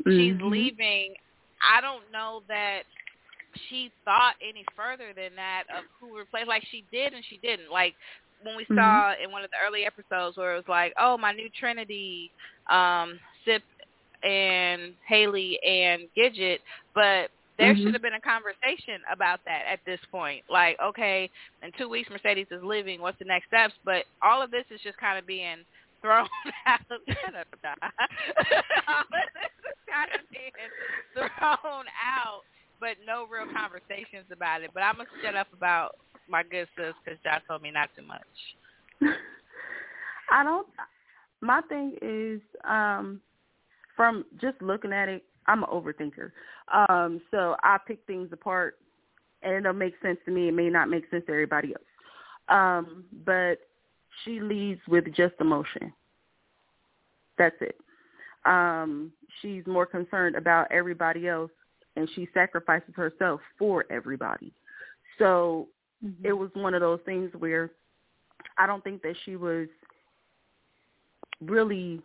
Mm-hmm. 0.07 0.11
She's 0.11 0.41
leaving. 0.43 1.15
I 1.63 1.81
don't 1.81 2.03
know 2.13 2.43
that 2.49 2.83
she 3.69 3.91
thought 4.05 4.35
any 4.47 4.65
further 4.77 5.13
than 5.15 5.37
that 5.37 5.65
of 5.77 5.85
who 6.01 6.17
replaced. 6.17 6.49
Like 6.49 6.65
she 6.71 6.85
did 6.91 7.13
and 7.13 7.25
she 7.29 7.39
didn't. 7.39 7.71
Like 7.71 7.95
when 8.43 8.57
we 8.57 8.65
Mm-hmm. 8.65 8.77
saw 8.77 9.13
in 9.23 9.31
one 9.31 9.45
of 9.45 9.51
the 9.51 9.57
early 9.65 9.85
episodes 9.85 10.37
where 10.37 10.55
it 10.55 10.57
was 10.57 10.69
like, 10.69 10.93
oh, 10.99 11.17
my 11.17 11.33
new 11.33 11.49
Trinity, 11.59 12.31
um, 12.71 13.19
Sip 13.45 13.63
and 14.23 14.95
Hailey 15.07 15.59
and 15.67 16.03
Gidget, 16.17 16.59
but 16.95 17.31
there 17.59 17.75
mm-hmm. 17.75 17.85
should 17.85 17.93
have 17.93 18.03
been 18.03 18.15
a 18.15 18.21
conversation 18.21 19.03
about 19.13 19.41
that 19.45 19.65
at 19.71 19.81
this 19.85 20.01
point. 20.11 20.43
Like, 20.49 20.79
okay, 20.83 21.29
in 21.63 21.71
two 21.77 21.89
weeks 21.89 22.09
Mercedes 22.11 22.47
is 22.51 22.63
leaving. 22.63 23.01
What's 23.01 23.19
the 23.19 23.25
next 23.25 23.49
steps? 23.49 23.75
But 23.85 24.05
all 24.23 24.43
of 24.43 24.51
this 24.51 24.65
is 24.71 24.81
just 24.83 24.99
kind 24.99 25.19
of 25.19 25.27
being 25.27 25.59
thrown 26.01 26.29
out. 26.67 26.81
All 26.91 26.97
of 26.99 26.99
this 29.13 29.29
is 29.69 29.77
kind 29.87 30.11
of 30.15 30.21
being 30.31 30.53
thrown 31.15 31.85
out, 32.01 32.41
but 32.81 32.97
no 33.07 33.27
real 33.31 33.47
conversations 33.55 34.25
about 34.33 34.63
it. 34.63 34.71
But 34.73 34.83
I'm 34.83 34.97
gonna 34.97 35.09
shut 35.23 35.37
up 35.37 35.49
about 35.53 35.97
my 36.29 36.43
good 36.43 36.69
sis 36.77 36.95
because 37.05 37.21
Josh 37.23 37.43
told 37.47 37.63
me 37.63 37.71
not 37.71 37.91
too 37.97 38.03
much. 38.07 38.27
I 40.31 40.43
don't. 40.43 40.67
My 41.41 41.61
thing 41.69 41.97
is, 42.01 42.41
um, 42.65 43.21
from 43.97 44.25
just 44.41 44.63
looking 44.63 44.93
at 44.93 45.09
it, 45.09 45.25
I'm 45.47 45.63
an 45.65 45.69
overthinker. 45.71 46.31
Um, 46.73 47.21
so 47.31 47.57
I 47.63 47.79
pick 47.87 48.01
things 48.07 48.29
apart, 48.33 48.79
and 49.43 49.55
it'll 49.55 49.73
make 49.73 49.95
sense 50.03 50.19
to 50.25 50.31
me. 50.31 50.49
It 50.49 50.53
may 50.53 50.69
not 50.69 50.89
make 50.89 51.09
sense 51.11 51.25
to 51.27 51.33
everybody 51.33 51.75
else. 51.75 51.85
Um, 52.49 53.05
but 53.25 53.57
she 54.25 54.41
leads 54.41 54.81
with 54.89 55.05
just 55.15 55.35
emotion. 55.41 55.93
That's 57.39 57.57
it. 57.61 57.77
Um, 58.45 59.13
she's 59.41 59.67
more 59.67 59.87
concerned 59.87 60.37
about 60.37 60.71
everybody 60.71 61.29
else, 61.29 61.51
and 61.97 62.09
she 62.15 62.29
sacrifices 62.35 62.95
herself 62.95 63.41
for 63.59 63.85
everybody. 63.91 64.53
So 65.19 65.69
mm-hmm. 66.05 66.25
it 66.25 66.33
was 66.33 66.51
one 66.55 66.75
of 66.75 66.81
those 66.81 67.01
things 67.05 67.31
where 67.39 67.71
I 68.59 68.67
don't 68.67 68.83
think 68.83 69.03
that 69.03 69.15
she 69.25 69.37
was 69.37 69.69
really 71.41 72.01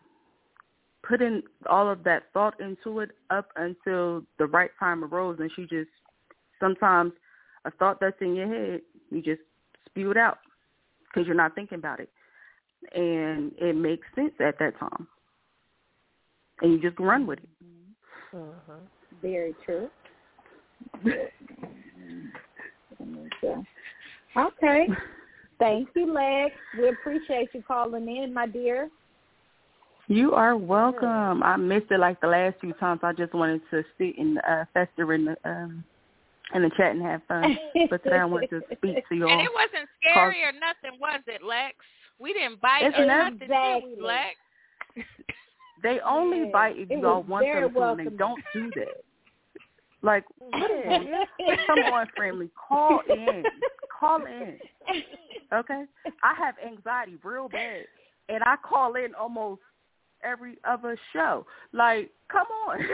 putting 1.08 1.42
all 1.70 1.90
of 1.90 2.04
that 2.04 2.24
thought 2.34 2.60
into 2.60 3.00
it 3.00 3.12
up 3.30 3.50
until 3.56 4.24
the 4.40 4.46
right 4.46 4.72
time 4.80 5.04
arose 5.04 5.38
and 5.40 5.52
she 5.56 5.64
just 5.64 5.90
sometimes 6.60 7.14
a 7.66 7.72
thought 7.72 8.00
that's 8.00 8.20
in 8.22 8.36
your 8.36 8.48
head 8.48 8.82
you 9.10 9.22
just 9.22 9.42
spew 9.86 10.12
it 10.12 10.18
out 10.18 10.40
because 11.08 11.26
you're 11.26 11.36
not 11.36 11.56
thinking 11.56 11.78
about 11.78 12.00
it. 12.00 12.10
And 12.94 13.52
it 13.58 13.76
makes 13.76 14.06
sense 14.16 14.34
at 14.40 14.60
that 14.60 14.78
time. 14.80 15.08
And 16.62 16.74
you 16.74 16.82
just 16.82 17.00
run 17.00 17.26
with 17.26 17.40
it. 17.40 17.50
Mm-hmm. 18.36 18.74
very 19.22 19.56
true. 19.66 19.90
Okay. 24.36 24.88
Thank 25.58 25.90
you 25.96 26.14
lex. 26.14 26.54
We 26.78 26.90
appreciate 26.90 27.50
you 27.54 27.64
calling 27.68 28.08
in 28.08 28.32
my 28.34 28.46
dear 28.46 28.90
you 30.08 30.34
are 30.34 30.56
welcome. 30.56 31.44
I 31.44 31.58
missed 31.58 31.92
it 31.92 32.00
like 32.00 32.22
the 32.22 32.28
last 32.28 32.56
few 32.62 32.74
times. 32.74 33.02
I 33.04 33.14
just 33.14 33.34
wanted 33.34 33.62
to 33.72 33.84
sit 33.98 34.18
and 34.18 34.40
uh, 34.40 34.66
fester 34.74 35.14
in 35.14 35.26
the 35.26 35.38
um, 35.44 35.84
in 36.54 36.62
the 36.62 36.72
chat 36.78 36.92
and 36.92 37.02
have 37.02 37.22
fun. 37.28 37.58
But 37.90 38.04
today 38.04 38.18
I 38.18 38.26
wanted 38.26 38.50
to 38.52 38.62
speak 38.78 39.08
to 39.10 39.16
you 39.16 39.28
all. 39.28 39.32
And 39.32 39.42
it 39.42 39.52
wasn't 39.54 39.90
scary 40.02 40.44
or 40.44 40.54
nothing, 40.54 41.00
was 41.00 41.22
it, 41.28 41.44
Lex? 41.44 41.76
We 42.20 42.34
didn't 42.34 42.62
bite 42.62 42.84
it's 42.84 42.98
or 42.98 43.06
nothing, 43.06 43.40
did 43.40 43.50
we, 43.50 44.02
Lex? 44.02 44.36
They 45.84 46.00
only 46.06 46.46
yeah, 46.46 46.50
bite 46.54 46.76
if 46.78 46.90
y'all 46.90 47.24
want 47.24 47.46
them 47.46 47.74
to, 47.74 47.82
and 47.82 48.00
they 48.00 48.18
don't 48.18 48.42
do 48.54 48.72
that. 48.76 49.04
Like, 50.02 50.24
what 50.38 50.72
is 50.72 50.86
this? 50.86 51.58
Come 51.68 51.80
on, 51.94 52.08
friendly. 52.16 52.50
Call 52.68 53.02
in. 53.10 53.44
Call 54.00 54.26
in. 54.26 54.58
Okay? 55.54 55.84
I 56.24 56.34
have 56.38 56.56
anxiety 56.66 57.18
real 57.24 57.50
bad, 57.50 57.84
and 58.30 58.42
I 58.44 58.56
call 58.64 58.96
in 58.96 59.14
almost 59.16 59.62
every 60.24 60.58
other 60.64 60.98
show. 61.14 61.46
Like, 61.74 62.12
come 62.32 62.48
on. 62.68 62.80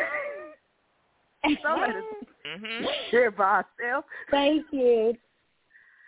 Some 1.61 1.79
Mm-hmm. 2.45 2.85
shit 3.11 3.37
by 3.37 3.63
ourselves. 3.81 4.07
Thank 4.29 4.65
you. 4.71 5.13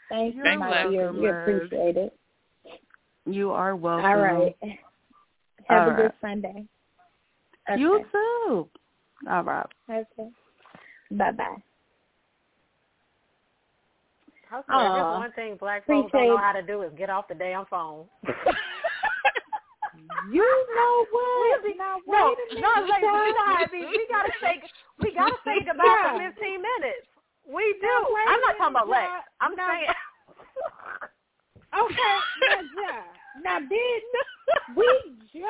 Thank 0.10 0.36
you, 0.36 0.44
Thanks, 0.44 0.60
my 0.60 0.70
Lex. 0.70 0.90
dear. 0.90 1.12
We 1.14 1.30
appreciate 1.30 1.98
it. 1.98 2.18
You 3.26 3.52
are 3.52 3.76
welcome. 3.76 4.06
All 4.06 4.18
right. 4.18 4.56
Have 5.68 5.88
All 5.88 5.90
a 5.92 5.96
good. 5.96 6.12
Sunday. 6.22 6.66
Okay. 7.70 7.80
You 7.82 8.04
too. 8.12 8.68
All 9.30 9.44
right. 9.44 9.66
Okay. 9.90 10.30
Bye 11.12 11.32
bye. 11.32 11.56
Okay, 14.54 14.60
if 14.60 14.66
there's 14.68 15.04
Aw, 15.06 15.20
one 15.20 15.32
thing 15.32 15.58
black 15.60 15.88
folks 15.88 16.12
don't 16.12 16.28
know 16.28 16.38
how 16.38 16.52
to 16.52 16.62
do 16.62 16.84
is 16.84 16.92
get 16.98 17.10
off 17.10 17.28
the 17.28 17.36
damn 17.36 17.66
phone. 17.66 18.06
You 20.32 20.46
know 20.76 21.06
what? 21.12 21.64
We- 21.64 21.74
Now, 21.76 21.98
no, 22.06 22.36
no, 22.60 22.72
minute, 22.86 23.02
we, 23.02 23.34
gotta 23.34 23.70
be, 23.72 23.80
we 23.86 24.08
gotta 24.10 24.32
say 24.42 24.62
we 25.00 25.14
gotta 25.14 25.36
say 25.46 25.60
goodbye 25.66 26.14
for 26.14 26.20
15 26.20 26.62
minutes. 26.62 27.08
We 27.48 27.76
do. 27.82 27.88
Now, 27.88 28.34
I'm 28.34 28.42
not 28.42 28.58
talking 28.58 28.76
about 28.76 28.90
Lex. 28.90 29.10
I'm 29.42 29.56
Now- 29.56 29.68
saying. 29.70 29.88
Okay, 31.76 32.16
now, 32.48 32.62
yeah. 32.80 33.04
Now, 33.44 33.60
then, 33.60 34.02
we 34.78 34.88
just, 35.28 35.44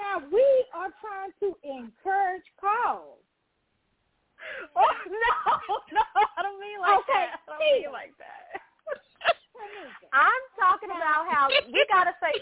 now 0.00 0.16
we 0.32 0.40
are 0.72 0.88
trying 0.96 1.32
to 1.40 1.52
encourage 1.62 2.46
calls. 2.58 3.20
oh 4.76 4.94
no, 5.04 5.34
no, 5.92 6.02
I 6.38 6.42
don't 6.42 6.58
mean 6.58 6.80
like 6.80 6.98
Okay, 7.00 7.12
that. 7.28 7.40
I 7.48 7.50
don't 7.52 7.58
mean 7.82 7.92
like 7.92 8.14
that. 8.16 8.62
I'm 10.12 10.42
talking 10.58 10.90
about 10.90 11.26
how 11.30 11.48
we 11.50 11.80
gotta 11.90 12.12
say 12.22 12.32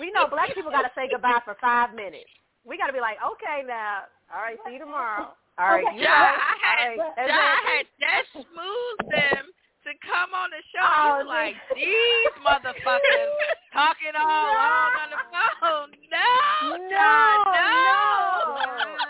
we 0.00 0.10
know 0.12 0.26
black 0.28 0.54
people 0.54 0.70
gotta 0.70 0.90
say 0.94 1.08
goodbye 1.10 1.40
for 1.44 1.56
five 1.60 1.94
minutes. 1.94 2.30
We 2.64 2.76
gotta 2.78 2.92
be 2.92 3.00
like, 3.00 3.18
okay 3.20 3.62
now, 3.66 4.08
all 4.32 4.40
right, 4.42 4.56
see 4.66 4.74
you 4.74 4.78
tomorrow. 4.80 5.34
All 5.58 5.68
right, 5.70 5.84
Okay. 5.86 5.98
you 6.00 6.06
Jaa, 6.06 6.10
I 6.10 6.54
had, 6.58 6.98
all 6.98 7.04
right, 7.04 7.18
and 7.18 7.28
Jaa, 7.30 7.38
I 7.38 7.58
had 7.70 7.86
just 8.00 8.30
smoothed 8.32 9.06
them 9.12 9.44
to 9.84 9.90
come 10.02 10.32
on 10.32 10.48
the 10.50 10.62
show. 10.72 10.80
Oh, 10.82 11.20
you 11.20 11.28
was 11.28 11.28
like, 11.28 11.54
these 11.76 12.34
motherfuckers 12.40 13.30
talking 13.70 14.16
all 14.16 14.48
long 14.58 14.90
on 14.98 15.08
the 15.12 15.22
phone. 15.60 15.90
No, 16.10 16.32
no, 16.74 16.96
Jaa, 16.96 17.44
no, 17.52 18.64
no. 18.64 19.03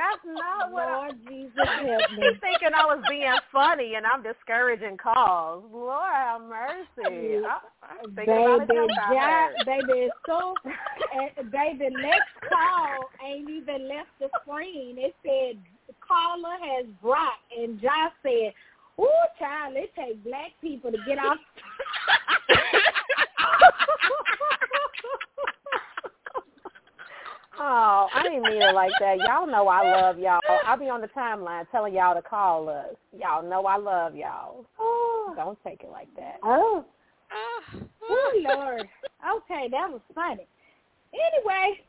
That's 0.00 0.24
not 0.24 0.72
what. 0.72 0.88
I, 0.88 1.12
Jesus 1.28 1.52
help 1.60 2.08
me. 2.16 2.24
He's 2.24 2.40
thinking 2.40 2.72
I 2.72 2.88
was 2.88 3.04
being 3.08 3.36
funny 3.52 3.96
and 3.96 4.06
I'm 4.06 4.22
discouraging 4.22 4.96
calls. 4.96 5.64
Lord 5.72 6.08
have 6.08 6.40
mercy. 6.40 7.44
I, 7.44 7.60
I'm 7.84 8.14
Baby, 8.14 8.32
a 8.32 8.64
joke 8.66 8.90
I 8.96 9.12
ja, 9.12 9.48
baby, 9.64 10.08
it's 10.08 10.16
so, 10.26 10.54
uh, 10.64 11.42
baby, 11.52 11.92
next 12.00 12.32
call 12.48 13.10
ain't 13.24 13.50
even 13.50 13.88
left 13.88 14.08
the 14.20 14.28
screen. 14.42 14.96
It 14.96 15.14
said 15.22 15.60
caller 16.00 16.56
has 16.60 16.86
dropped, 17.02 17.44
and 17.56 17.80
Josh 17.80 18.12
said, 18.22 18.54
"Ooh, 18.98 19.08
child, 19.38 19.76
it 19.76 19.94
take 19.94 20.22
black 20.24 20.52
people 20.60 20.90
to 20.90 20.98
get 21.06 21.18
off." 21.18 21.38
Oh, 27.62 28.08
I 28.14 28.22
didn't 28.22 28.44
mean 28.44 28.62
it 28.62 28.74
like 28.74 28.92
that. 29.00 29.18
Y'all 29.18 29.46
know 29.46 29.68
I 29.68 29.82
love 29.82 30.18
y'all. 30.18 30.40
I'll 30.66 30.78
be 30.78 30.88
on 30.88 31.02
the 31.02 31.08
timeline 31.08 31.70
telling 31.70 31.92
y'all 31.92 32.14
to 32.14 32.22
call 32.22 32.70
us. 32.70 32.96
Y'all 33.12 33.46
know 33.46 33.66
I 33.66 33.76
love 33.76 34.16
y'all. 34.16 34.64
Oh, 34.78 35.34
Don't 35.36 35.58
take 35.62 35.82
it 35.82 35.90
like 35.90 36.08
that. 36.16 36.38
oh, 36.42 36.86
Oh, 37.32 37.80
oh 38.08 38.40
Lord. 38.42 38.88
Okay, 39.36 39.68
that 39.70 39.90
was 39.90 40.00
funny. 40.14 40.46
Anyway, 41.12 41.80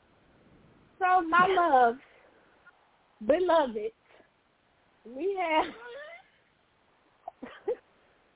so 0.99 1.21
my 1.21 1.47
love, 1.47 1.95
beloved, 3.25 3.91
we 5.05 5.39
have 5.39 5.65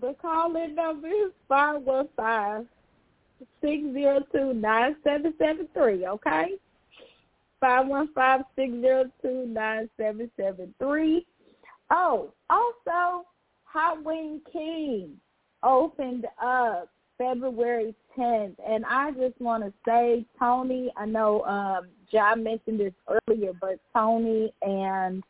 the 0.00 0.14
call-in 0.20 0.74
number 0.74 1.08
is 1.08 1.32
five 1.48 1.82
one 1.82 2.08
five 2.16 2.66
six 3.60 3.82
zero 3.92 4.20
two 4.32 4.54
nine 4.54 4.96
seven 5.04 5.34
seven 5.38 5.68
three. 5.72 6.06
Okay, 6.06 6.54
five 7.60 7.86
one 7.86 8.08
five 8.14 8.40
six 8.56 8.72
zero 8.72 9.04
two 9.22 9.46
nine 9.46 9.88
seven 9.96 10.30
seven 10.36 10.74
three. 10.78 11.26
Oh, 11.90 12.32
also, 12.50 13.26
Hot 13.64 14.02
Wing 14.04 14.40
King 14.52 15.12
opened 15.62 16.26
up 16.42 16.88
February 17.18 17.94
10th, 18.18 18.54
and 18.66 18.84
I 18.86 19.12
just 19.12 19.40
want 19.40 19.64
to 19.64 19.72
say, 19.86 20.24
Tony, 20.38 20.92
I 20.96 21.06
know 21.06 21.42
um, 21.42 21.88
John 22.14 22.44
mentioned 22.44 22.78
this 22.78 22.94
earlier, 23.28 23.52
but 23.60 23.80
Tony 23.92 24.54
and 24.62 25.24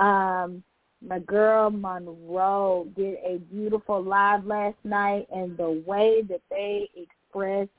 um, 0.00 0.62
my 1.06 1.20
girl 1.20 1.70
Monroe 1.70 2.88
did 2.96 3.18
a 3.24 3.38
beautiful 3.38 4.02
live 4.02 4.44
last 4.44 4.76
night, 4.82 5.28
and 5.32 5.56
the 5.56 5.82
way 5.86 6.22
that 6.28 6.40
they 6.50 6.90
expressed 6.96 7.70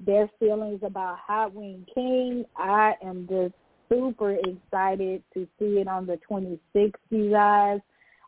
their 0.00 0.28
feelings 0.40 0.80
about 0.82 1.18
Hot 1.26 1.54
Wing 1.54 1.86
King, 1.94 2.44
I 2.56 2.94
am 3.04 3.28
just 3.28 3.54
super 3.88 4.32
excited 4.32 5.22
to 5.34 5.46
see 5.58 5.78
it 5.78 5.86
on 5.86 6.06
the 6.06 6.18
26th, 6.28 6.94
you 7.10 7.30
guys. 7.30 7.78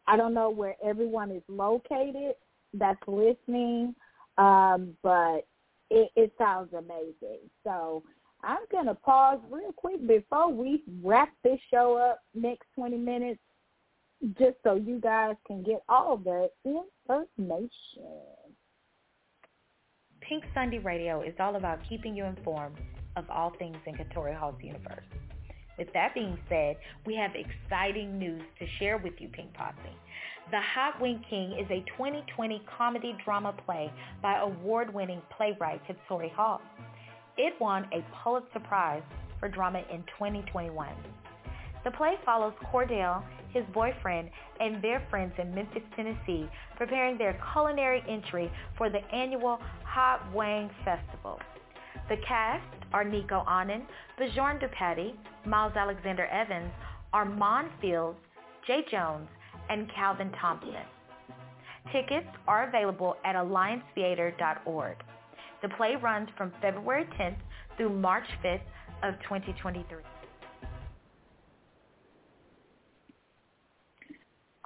I 0.06 0.16
don't 0.16 0.34
know 0.34 0.50
where 0.50 0.76
everyone 0.84 1.32
is 1.32 1.42
located 1.48 2.34
that's 2.72 3.02
listening, 3.08 3.94
um, 4.38 4.96
but 5.02 5.46
it, 5.90 6.10
it 6.14 6.32
sounds 6.38 6.72
amazing. 6.72 7.40
So 7.64 8.04
I'm 8.42 8.60
going 8.70 8.86
to 8.86 8.94
pause 8.94 9.40
real 9.50 9.72
quick 9.72 10.06
before 10.06 10.52
we 10.52 10.82
wrap 11.02 11.30
this 11.42 11.58
show 11.70 11.96
up 11.96 12.20
next 12.34 12.66
20 12.76 12.96
minutes, 12.96 13.40
just 14.38 14.56
so 14.62 14.76
you 14.76 15.00
guys 15.00 15.34
can 15.46 15.62
get 15.62 15.82
all 15.88 16.16
the 16.16 16.48
information. 16.64 17.70
Pynk 20.22 20.42
Sunday 20.54 20.78
Radio 20.78 21.22
is 21.22 21.34
all 21.40 21.56
about 21.56 21.80
keeping 21.88 22.14
you 22.14 22.24
informed 22.24 22.76
of 23.16 23.24
all 23.30 23.52
things 23.58 23.76
in 23.86 23.94
Katori 23.94 24.36
Hall's 24.38 24.60
universe. 24.62 25.04
With 25.78 25.92
that 25.94 26.12
being 26.14 26.36
said, 26.48 26.76
we 27.06 27.14
have 27.16 27.32
exciting 27.34 28.18
news 28.18 28.42
to 28.58 28.66
share 28.78 28.98
with 28.98 29.14
you, 29.18 29.28
Pynk 29.28 29.54
Posse. 29.54 29.76
The 30.50 30.60
Hot 30.60 31.00
Wing 31.00 31.22
King 31.30 31.52
is 31.52 31.70
a 31.70 31.84
2020 31.96 32.62
comedy 32.76 33.16
drama 33.24 33.54
play 33.64 33.92
by 34.20 34.38
award-winning 34.38 35.22
playwright 35.36 35.80
Katori 35.86 36.32
Hall. 36.32 36.60
It 37.38 37.54
won 37.60 37.86
a 37.92 38.04
Pulitzer 38.22 38.58
Prize 38.58 39.02
for 39.38 39.48
drama 39.48 39.82
in 39.92 40.02
2021. 40.18 40.88
The 41.84 41.90
play 41.92 42.14
follows 42.24 42.52
Cordell, 42.72 43.22
his 43.54 43.64
boyfriend, 43.72 44.28
and 44.60 44.82
their 44.82 45.06
friends 45.08 45.32
in 45.38 45.54
Memphis, 45.54 45.84
Tennessee, 45.94 46.48
preparing 46.76 47.16
their 47.16 47.40
culinary 47.52 48.02
entry 48.08 48.50
for 48.76 48.90
the 48.90 48.98
annual 49.14 49.60
Hot 49.84 50.20
Wang 50.34 50.68
Festival. 50.84 51.38
The 52.08 52.16
cast 52.26 52.66
are 52.92 53.04
Nicco 53.04 53.48
Annan, 53.48 53.86
Bjorn 54.18 54.58
DuPaty, 54.58 55.14
Miles 55.46 55.74
Alexander 55.76 56.26
Evans, 56.26 56.72
Armand 57.12 57.70
Fields, 57.80 58.18
Jay 58.66 58.80
Jones, 58.90 59.28
and 59.70 59.88
Calvin 59.94 60.32
Thompson. 60.40 60.74
Tickets 61.92 62.26
are 62.48 62.68
available 62.68 63.16
at 63.24 63.36
alliancetheatre.org. 63.36 64.96
The 65.62 65.68
play 65.70 65.96
runs 66.00 66.28
from 66.36 66.52
February 66.62 67.06
10th 67.18 67.36
through 67.76 67.90
March 67.90 68.26
5th 68.44 68.60
of 69.02 69.14
2023. 69.22 70.02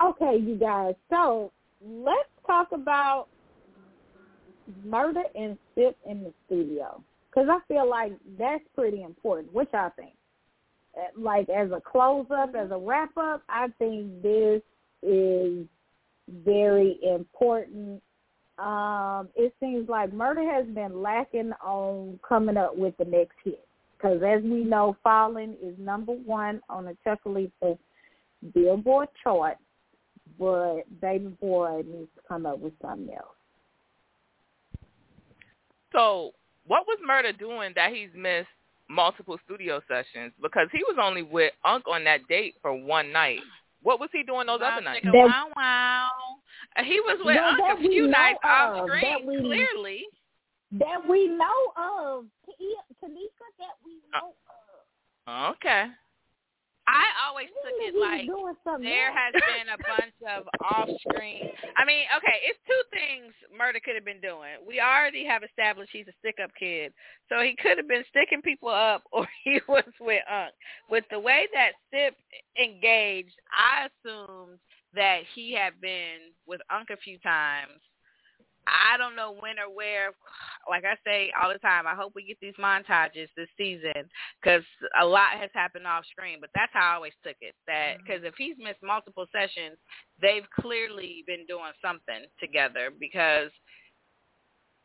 Okay, 0.04 0.36
you 0.40 0.56
guys. 0.56 0.94
So 1.10 1.52
let's 1.80 2.28
talk 2.46 2.68
about 2.72 3.28
Murda 4.86 5.22
and 5.34 5.56
sip 5.74 5.96
in 6.08 6.24
the 6.24 6.32
studio 6.46 7.02
because 7.30 7.48
I 7.50 7.58
feel 7.68 7.88
like 7.88 8.12
that's 8.38 8.64
pretty 8.74 9.02
important. 9.02 9.52
What 9.52 9.68
y'all 9.72 9.92
think? 9.96 10.14
Uh, 10.96 11.02
Like 11.16 11.48
as 11.48 11.70
a 11.70 11.80
close 11.80 12.26
up, 12.30 12.54
as 12.54 12.70
a 12.70 12.78
wrap 12.78 13.16
up, 13.16 13.42
I 13.48 13.68
think 13.78 14.22
this 14.22 14.62
is 15.02 15.66
very 16.44 16.98
important. 17.02 18.02
Um, 18.62 19.28
it 19.34 19.52
seems 19.58 19.88
like 19.88 20.12
Murda 20.12 20.48
has 20.48 20.66
been 20.72 21.02
lacking 21.02 21.52
on 21.64 22.20
coming 22.26 22.56
up 22.56 22.76
with 22.76 22.96
the 22.96 23.04
next 23.04 23.34
hit 23.44 23.66
because 24.02 24.22
as 24.22 24.42
we 24.42 24.64
know, 24.64 24.96
Fallen 25.02 25.56
is 25.62 25.74
number 25.78 26.12
one 26.12 26.60
on 26.68 26.84
the 26.84 26.96
Chucalissa 27.06 27.78
Billboard 28.54 29.08
chart, 29.22 29.56
but 30.38 30.82
Baby 31.00 31.36
Boy 31.40 31.82
needs 31.86 32.08
to 32.16 32.22
come 32.26 32.46
up 32.46 32.58
with 32.58 32.72
something 32.80 33.14
else. 33.14 33.36
So 35.92 36.32
what 36.66 36.86
was 36.86 36.98
Murda 37.08 37.38
doing 37.38 37.72
that 37.76 37.92
he's 37.92 38.08
missed 38.16 38.48
multiple 38.88 39.38
studio 39.44 39.80
sessions? 39.88 40.32
Because 40.40 40.68
he 40.72 40.78
was 40.78 40.96
only 41.00 41.22
with 41.22 41.52
Unc 41.64 41.84
on 41.88 42.04
that 42.04 42.26
date 42.28 42.54
for 42.62 42.74
one 42.74 43.12
night. 43.12 43.40
What 43.82 44.00
was 44.00 44.10
he 44.12 44.22
doing 44.22 44.46
those 44.46 44.60
wow, 44.60 44.72
other 44.76 44.84
nights? 44.84 45.04
chicka, 45.04 45.12
wow, 45.12 45.46
wow. 45.56 46.08
Uh, 46.76 46.82
He 46.84 47.00
was 47.00 47.18
with 47.24 47.34
Yeah, 47.36 47.48
Unc 47.50 47.78
a 47.78 47.82
few 47.82 48.06
nights 48.06 48.38
off 48.44 48.86
screen, 48.86 49.02
that 49.02 49.24
we- 49.24 49.38
clearly. 49.40 50.04
That 50.72 51.06
we 51.06 51.28
know 51.28 51.72
of, 51.76 52.24
Tanika, 53.02 53.46
that 53.58 53.76
we 53.84 54.00
know 54.12 54.34
of. 55.28 55.56
Okay. 55.56 55.86
I 56.84 57.04
always 57.28 57.46
took 57.62 57.78
it 57.78 57.94
like 57.94 58.26
there 58.82 59.12
has 59.12 59.32
been 59.32 59.68
a 59.72 59.78
bunch 59.78 60.14
of 60.28 60.48
off-screen. 60.74 61.48
I 61.76 61.84
mean, 61.84 62.04
okay, 62.16 62.40
it's 62.42 62.58
two 62.66 62.82
things 62.90 63.32
Murda 63.54 63.80
could 63.82 63.94
have 63.94 64.04
been 64.04 64.20
doing. 64.20 64.58
We 64.66 64.80
already 64.80 65.24
have 65.26 65.44
established 65.44 65.90
he's 65.92 66.08
a 66.08 66.12
stick-up 66.18 66.50
kid, 66.58 66.92
so 67.28 67.40
he 67.40 67.54
could 67.54 67.78
have 67.78 67.86
been 67.86 68.04
sticking 68.08 68.42
people 68.42 68.68
up, 68.68 69.04
or 69.12 69.28
he 69.44 69.60
was 69.68 69.84
with 70.00 70.22
Unc. 70.28 70.52
With 70.90 71.04
the 71.10 71.20
way 71.20 71.46
that 71.54 71.72
Sip 71.92 72.16
engaged, 72.60 73.36
I 73.56 73.86
assumed 73.86 74.58
that 74.94 75.20
he 75.34 75.52
had 75.52 75.80
been 75.80 76.32
with 76.46 76.60
Unc 76.70 76.90
a 76.90 76.96
few 76.96 77.18
times. 77.18 77.80
I 78.66 78.96
don't 78.96 79.16
know 79.16 79.34
when 79.40 79.58
or 79.58 79.74
where. 79.74 80.12
Like 80.70 80.84
I 80.84 80.94
say 81.04 81.32
all 81.34 81.52
the 81.52 81.58
time, 81.58 81.86
I 81.86 81.94
hope 81.94 82.12
we 82.14 82.24
get 82.24 82.38
these 82.40 82.54
montages 82.54 83.26
this 83.36 83.48
season 83.58 84.06
because 84.40 84.62
a 85.00 85.04
lot 85.04 85.34
has 85.40 85.50
happened 85.52 85.86
off 85.86 86.04
screen. 86.06 86.38
But 86.40 86.50
that's 86.54 86.72
how 86.72 86.92
I 86.92 86.94
always 86.94 87.18
took 87.24 87.36
it. 87.40 87.54
That 87.66 87.98
mm-hmm. 87.98 88.06
because 88.06 88.22
if 88.22 88.34
he's 88.38 88.54
missed 88.58 88.82
multiple 88.82 89.26
sessions, 89.32 89.78
they've 90.20 90.46
clearly 90.60 91.24
been 91.26 91.44
doing 91.48 91.74
something 91.82 92.22
together. 92.38 92.90
Because 92.94 93.50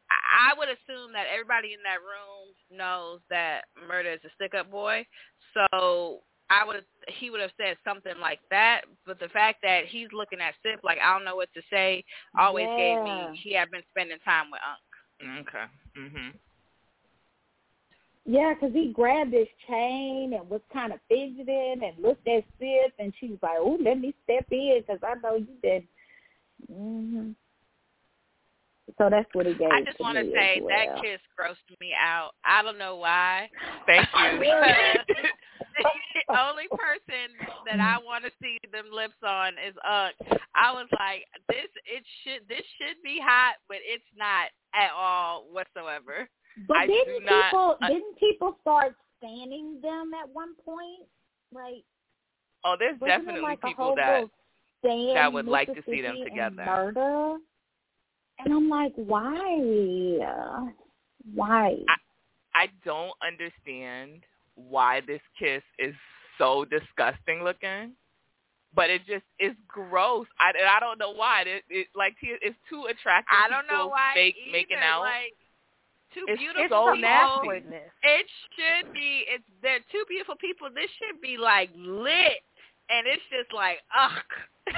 I 0.10 0.38
I 0.38 0.54
would 0.58 0.70
assume 0.70 1.12
that 1.14 1.28
everybody 1.28 1.74
in 1.74 1.84
that 1.84 2.00
room 2.00 2.56
knows 2.72 3.20
that 3.30 3.68
Murda 3.76 4.16
is 4.16 4.24
a 4.24 4.32
stick-up 4.36 4.72
boy. 4.72 5.06
So 5.54 6.22
I 6.50 6.64
would 6.66 6.84
he 7.08 7.30
would 7.30 7.42
have 7.42 7.52
said 7.58 7.78
something 7.84 8.14
like 8.22 8.40
that. 8.50 8.82
But 9.06 9.20
the 9.20 9.30
fact 9.30 9.60
that 9.64 9.86
he's 9.88 10.08
looking 10.14 10.40
at 10.42 10.54
Sip 10.64 10.80
like 10.84 11.00
I 11.04 11.14
don't 11.14 11.26
know 11.26 11.36
what 11.36 11.54
to 11.54 11.62
say 11.70 12.04
always 12.38 12.68
gave 12.78 13.02
me 13.04 13.40
he 13.44 13.54
had 13.54 13.72
been 13.72 13.84
spending 13.90 14.20
time 14.26 14.52
with 14.52 14.62
Unc. 14.68 15.48
Okay. 15.48 15.66
Mhm. 15.98 16.34
Yeah, 18.26 18.54
because 18.54 18.74
he 18.74 18.92
grabbed 18.92 19.34
his 19.34 19.48
chain 19.68 20.34
and 20.34 20.50
was 20.50 20.62
kind 20.74 20.92
of 20.92 21.00
fidgeting 21.08 21.82
and 21.82 21.98
looked 22.04 22.28
at 22.28 22.44
Sip, 22.60 22.94
and 23.00 23.14
she 23.20 23.30
was 23.30 23.40
like, 23.42 23.58
"Oh, 23.58 23.78
let 23.82 24.00
me 24.00 24.14
step 24.26 24.46
in 24.52 24.84
because 24.86 25.00
I 25.02 25.16
know 25.16 25.36
you 25.36 25.56
did." 25.64 25.88
hmm 26.68 27.32
So 28.98 29.10
that's 29.10 29.30
what 29.34 29.46
he 29.46 29.54
gave. 29.54 29.70
I 29.72 29.84
just 29.84 30.00
want 30.00 30.18
to 30.18 30.26
say 30.32 30.60
well. 30.62 30.74
that 30.74 31.02
kiss 31.02 31.20
grossed 31.38 31.80
me 31.80 31.94
out. 31.94 32.32
I 32.44 32.64
don't 32.64 32.80
know 32.80 32.96
why. 32.96 33.50
Thank 33.86 34.08
you. 34.14 34.50
The 36.28 36.42
only 36.42 36.68
person 36.72 37.30
that 37.68 37.80
I 37.80 37.98
want 38.04 38.24
to 38.26 38.32
see 38.42 38.58
them 38.72 38.86
lips 38.92 39.14
on 39.24 39.54
is 39.54 39.76
Unc. 39.88 40.16
I 40.56 40.74
was 40.74 40.88
like, 41.00 41.26
this 41.48 41.70
it 41.86 42.04
should 42.24 42.48
this 42.50 42.66
should 42.78 42.98
be 43.04 43.20
hot, 43.24 43.56
but 43.68 43.78
it's 43.84 44.04
not 44.18 44.50
at 44.74 44.90
all 44.98 45.46
whatsoever. 45.52 46.28
But 46.68 46.78
I 46.78 46.88
didn't 46.88 47.20
do 47.20 47.26
not- 47.26 47.52
people 47.52 47.78
uh, 47.82 47.88
didn't 47.88 48.18
people 48.18 48.58
start 48.62 48.96
standing 49.20 49.80
them 49.82 50.12
at 50.20 50.28
one 50.28 50.56
point? 50.66 51.06
Like 51.54 51.84
Oh, 52.66 52.76
there's 52.78 53.00
definitely 53.00 53.42
like 53.42 53.62
people 53.62 53.94
that 53.96 54.26
little 54.84 55.14
that 55.14 55.32
would 55.32 55.46
like 55.46 55.74
to 55.74 55.82
see 55.86 56.02
them 56.02 56.18
together. 56.24 56.66
Murda. 56.68 57.38
And 58.40 58.54
I'm 58.54 58.70
like, 58.70 58.94
why? 58.96 59.58
Why? 61.34 61.76
I 62.56 62.68
don't 62.86 63.14
understand 63.26 64.24
why 64.56 65.02
this 65.06 65.22
kiss 65.38 65.62
is 65.80 65.94
so 66.38 66.66
disgusting 66.66 67.44
looking, 67.44 67.92
but 68.74 68.90
it 68.90 69.02
just 69.08 69.26
is 69.40 69.54
gross. 69.68 70.28
I 70.40 70.50
and 70.58 70.68
I 70.68 70.80
don't 70.80 70.98
know 71.00 71.12
why. 71.14 71.44
It, 71.46 71.64
it 71.70 71.88
like 71.96 72.16
it's 72.22 72.56
too 72.70 72.86
attractive. 72.90 73.34
I 73.36 73.50
don't 73.50 73.68
know 73.68 73.86
people 73.86 73.90
why 73.92 74.12
fake 74.16 74.36
either. 74.42 74.52
making 74.52 74.78
out. 74.78 75.02
Like, 75.02 75.34
two 76.14 76.24
It's- 76.24 76.38
beautiful 76.40 76.64
it's 76.64 76.72
so 76.72 76.94
people. 76.94 77.62
nasty. 77.62 77.78
It 78.04 78.26
should 78.56 78.94
be. 78.94 79.26
It's 79.28 79.44
they're 79.62 79.80
two 79.92 80.04
beautiful 80.08 80.36
people. 80.36 80.70
This 80.74 80.90
should 80.98 81.22
be 81.22 81.38
like 81.38 81.70
lit, 81.76 82.42
and 82.90 83.08
it's 83.08 83.24
just 83.30 83.54
like, 83.54 83.78
ugh, 83.98 84.12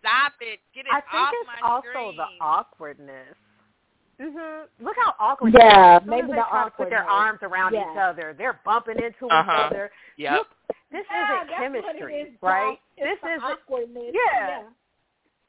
stop 0.00 0.32
it, 0.40 0.60
get 0.74 0.86
it 0.86 0.92
I 0.92 1.00
think 1.00 1.28
it's 1.42 1.62
also 1.62 1.88
screen. 1.90 2.16
the 2.16 2.28
awkwardness. 2.44 3.36
Mhm. 4.20 4.64
Look 4.80 4.96
how 5.04 5.14
awkward. 5.20 5.54
Yeah, 5.56 6.00
they 6.00 6.04
are. 6.04 6.16
Maybe 6.16 6.28
they 6.28 6.34
the 6.34 6.46
try 6.50 6.68
put 6.76 6.90
their 6.90 7.04
arms 7.08 7.38
around 7.42 7.74
each 7.74 7.96
other. 7.98 8.34
They're 8.36 8.58
bumping 8.64 8.96
into 8.98 9.26
Uh-huh. 9.30 9.52
each 9.52 9.66
other. 9.72 9.90
Yep. 10.16 10.32
You- 10.32 10.74
this 10.90 11.06
Yeah, 11.10 11.24
isn't 11.44 11.48
that's 11.48 11.60
what 11.60 11.70
it 11.70 11.82
chemistry, 11.82 12.20
is, 12.22 12.42
right? 12.42 12.80
It's 12.96 13.20
this 13.22 13.30
is 13.36 13.42
awkwardness. 13.42 14.14
Yeah. 14.14 14.62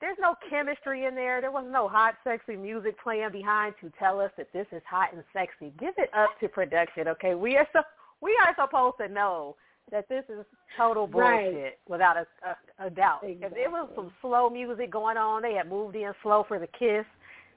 There's 0.01 0.17
no 0.19 0.35
chemistry 0.49 1.05
in 1.05 1.15
there. 1.15 1.41
There 1.41 1.51
was 1.51 1.65
no 1.67 1.87
hot, 1.87 2.15
sexy 2.23 2.55
music 2.55 2.97
playing 3.01 3.31
behind 3.31 3.73
to 3.81 3.89
tell 3.97 4.19
us 4.21 4.31
that 4.37 4.51
this 4.53 4.67
is 4.71 4.83
hot 4.85 5.13
and 5.13 5.23
sexy. 5.33 5.71
Give 5.79 5.97
it 5.97 6.09
up 6.13 6.37
to 6.41 6.47
production, 6.47 7.07
okay? 7.09 7.35
We 7.35 7.57
are 7.57 7.67
so 7.73 7.81
we 8.21 8.37
are 8.45 8.53
supposed 8.55 8.97
to 8.99 9.07
know 9.07 9.55
that 9.91 10.07
this 10.09 10.23
is 10.29 10.45
total 10.77 11.07
bullshit 11.07 11.53
Right. 11.53 11.73
without 11.87 12.17
a, 12.17 12.25
a, 12.47 12.87
a 12.87 12.89
doubt. 12.89 13.19
If 13.23 13.51
it 13.53 13.71
was 13.71 13.89
some 13.95 14.11
slow 14.21 14.49
music 14.49 14.91
going 14.91 15.17
on, 15.17 15.41
they 15.41 15.53
had 15.53 15.67
moved 15.69 15.95
in 15.95 16.11
slow 16.23 16.43
for 16.47 16.59
the 16.59 16.67
kiss. 16.67 17.05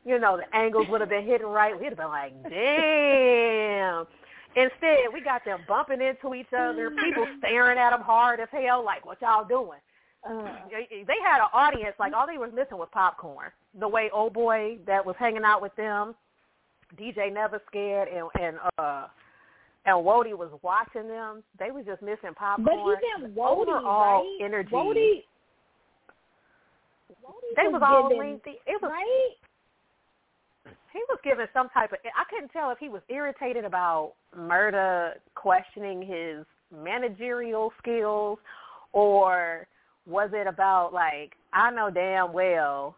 You 0.04 0.18
know, 0.18 0.36
the 0.36 0.56
angles 0.56 0.86
would 0.88 1.00
have 1.00 1.10
been 1.10 1.24
hitting 1.24 1.46
right. 1.46 1.78
We'd 1.78 1.90
have 1.90 1.96
been 1.98 2.08
like, 2.08 2.32
damn. 2.50 4.06
Instead, 4.54 5.12
we 5.14 5.20
got 5.22 5.44
them 5.44 5.60
bumping 5.66 6.00
into 6.02 6.34
each 6.34 6.52
other, 6.56 6.90
people 6.90 7.26
staring 7.38 7.78
at 7.78 7.90
them 7.90 8.02
hard 8.02 8.40
as 8.40 8.48
hell, 8.50 8.84
like, 8.84 9.06
what 9.06 9.20
y'all 9.22 9.44
doing? 9.46 9.78
Uh, 10.28 10.44
They 10.70 11.04
they 11.04 11.16
had 11.24 11.38
an 11.40 11.48
audience, 11.52 11.94
like, 11.98 12.12
all 12.12 12.26
they 12.26 12.36
was 12.38 12.50
missing 12.54 12.78
was 12.78 12.88
popcorn. 12.92 13.50
The 13.78 13.88
way 13.88 14.10
old 14.12 14.34
boy 14.34 14.78
that 14.86 15.04
was 15.06 15.16
hanging 15.18 15.44
out 15.44 15.62
with 15.62 15.74
them, 15.76 16.14
DJ 16.98 17.32
Never 17.32 17.62
Scared, 17.68 18.08
and, 18.08 18.28
and, 18.40 18.56
uh, 18.78 19.06
and 19.84 19.96
Wody 20.04 20.36
was 20.36 20.50
watching 20.62 21.08
them. 21.08 21.42
They 21.58 21.70
was 21.70 21.84
just 21.84 22.02
missing 22.02 22.34
popcorn. 22.36 22.66
but 22.66 22.74
even 23.22 23.34
Wody, 23.34 23.62
overall 23.68 24.22
right? 24.22 24.38
energy. 24.44 24.70
Wody, 24.72 25.22
they 27.56 27.64
was 27.68 27.80
was 27.80 27.82
all 27.84 28.08
giving- 28.08 28.18
lengthy. 28.30 28.60
It 28.66 28.80
was 28.80 28.90
right? 28.90 29.36
he 30.92 31.00
was 31.08 31.18
giving 31.24 31.46
some 31.54 31.68
type 31.70 31.90
of 31.92 31.98
I 32.04 32.24
couldn't 32.28 32.50
tell 32.50 32.70
if 32.70 32.78
he 32.78 32.88
was 32.90 33.00
irritated 33.08 33.64
about 33.64 34.12
Murda 34.36 35.12
questioning 35.34 36.02
his 36.02 36.44
managerial 36.70 37.72
skills 37.78 38.38
or 38.92 39.66
was 40.06 40.30
it 40.34 40.46
about 40.46 40.92
like 40.92 41.32
I 41.54 41.70
know 41.70 41.90
damn 41.90 42.32
well 42.34 42.94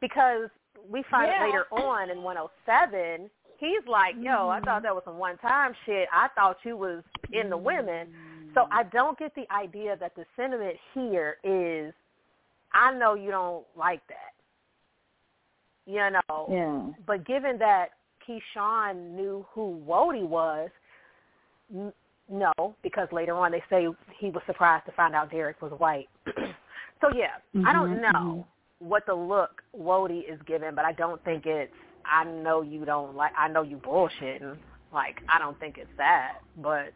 because 0.00 0.50
we 0.90 1.02
find 1.10 1.28
Yeah. 1.28 1.42
it 1.42 1.46
later 1.46 1.66
on 1.72 2.10
in 2.10 2.22
107 2.22 3.30
he's 3.58 3.86
like 3.86 4.14
yo 4.20 4.48
I 4.48 4.56
mm-hmm. 4.56 4.64
thought 4.64 4.82
that 4.82 4.94
was 4.94 5.02
some 5.04 5.18
one 5.18 5.36
time 5.38 5.72
shit. 5.86 6.08
I 6.12 6.28
thought 6.34 6.56
you 6.64 6.76
was 6.76 7.02
in 7.32 7.50
the 7.50 7.56
women. 7.56 8.08
So 8.54 8.66
I 8.70 8.82
mm-hmm. 8.82 8.96
don't 8.96 9.18
get 9.18 9.34
the 9.34 9.44
idea 9.54 9.96
that 10.00 10.14
the 10.16 10.24
sentiment 10.36 10.76
here 10.94 11.36
is 11.44 11.92
I 12.72 12.92
know 12.92 13.14
you 13.14 13.30
don't 13.30 13.64
like 13.76 14.00
that. 14.08 14.32
You 15.86 16.10
know? 16.10 16.46
Yeah. 16.50 17.02
but 17.06 17.26
given 17.26 17.58
that 17.58 17.90
Keyshawn 18.28 19.12
knew 19.14 19.46
who 19.52 19.82
Wody 19.86 20.26
was, 20.26 20.68
n- 21.74 21.92
no, 22.30 22.52
because 22.82 23.08
later 23.10 23.34
on 23.34 23.52
they 23.52 23.62
say 23.70 23.86
he 24.18 24.28
was 24.28 24.42
surprised 24.46 24.84
to 24.84 24.92
find 24.92 25.14
out 25.14 25.30
Derek 25.30 25.62
was 25.62 25.72
white. 25.78 26.08
so 27.00 27.08
yeah, 27.16 27.38
I 27.66 27.72
don't 27.72 27.96
Mhm, 27.96 28.12
know 28.12 28.46
mm-hmm. 28.80 28.86
what 28.86 29.06
the 29.06 29.14
look 29.14 29.62
Wody 29.74 30.30
is 30.30 30.38
given, 30.42 30.74
but 30.74 30.84
I 30.84 30.92
don't 30.92 31.22
think 31.24 31.46
it's. 31.46 31.72
I 32.10 32.24
know 32.24 32.62
you 32.62 32.84
don't 32.84 33.14
like. 33.16 33.32
I 33.36 33.48
know 33.48 33.62
you 33.62 33.76
bullshitting. 33.78 34.56
Like 34.92 35.20
I 35.28 35.38
don't 35.38 35.58
think 35.60 35.78
it's 35.78 35.90
that, 35.98 36.38
but 36.56 36.92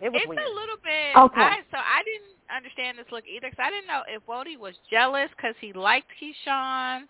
it 0.00 0.10
was 0.10 0.20
it's 0.20 0.28
weird. 0.28 0.40
a 0.40 0.54
little 0.54 0.76
bit. 0.82 1.16
Okay. 1.16 1.40
I, 1.40 1.56
so 1.70 1.78
I 1.78 2.02
didn't 2.04 2.34
understand 2.54 2.98
this 2.98 3.06
look 3.10 3.24
either 3.26 3.48
because 3.50 3.64
I 3.64 3.70
didn't 3.70 3.86
know 3.86 4.02
if 4.08 4.22
Wody 4.26 4.58
was 4.58 4.74
jealous 4.90 5.30
because 5.36 5.54
he 5.60 5.72
liked 5.72 6.08
Keyshawn, 6.20 7.02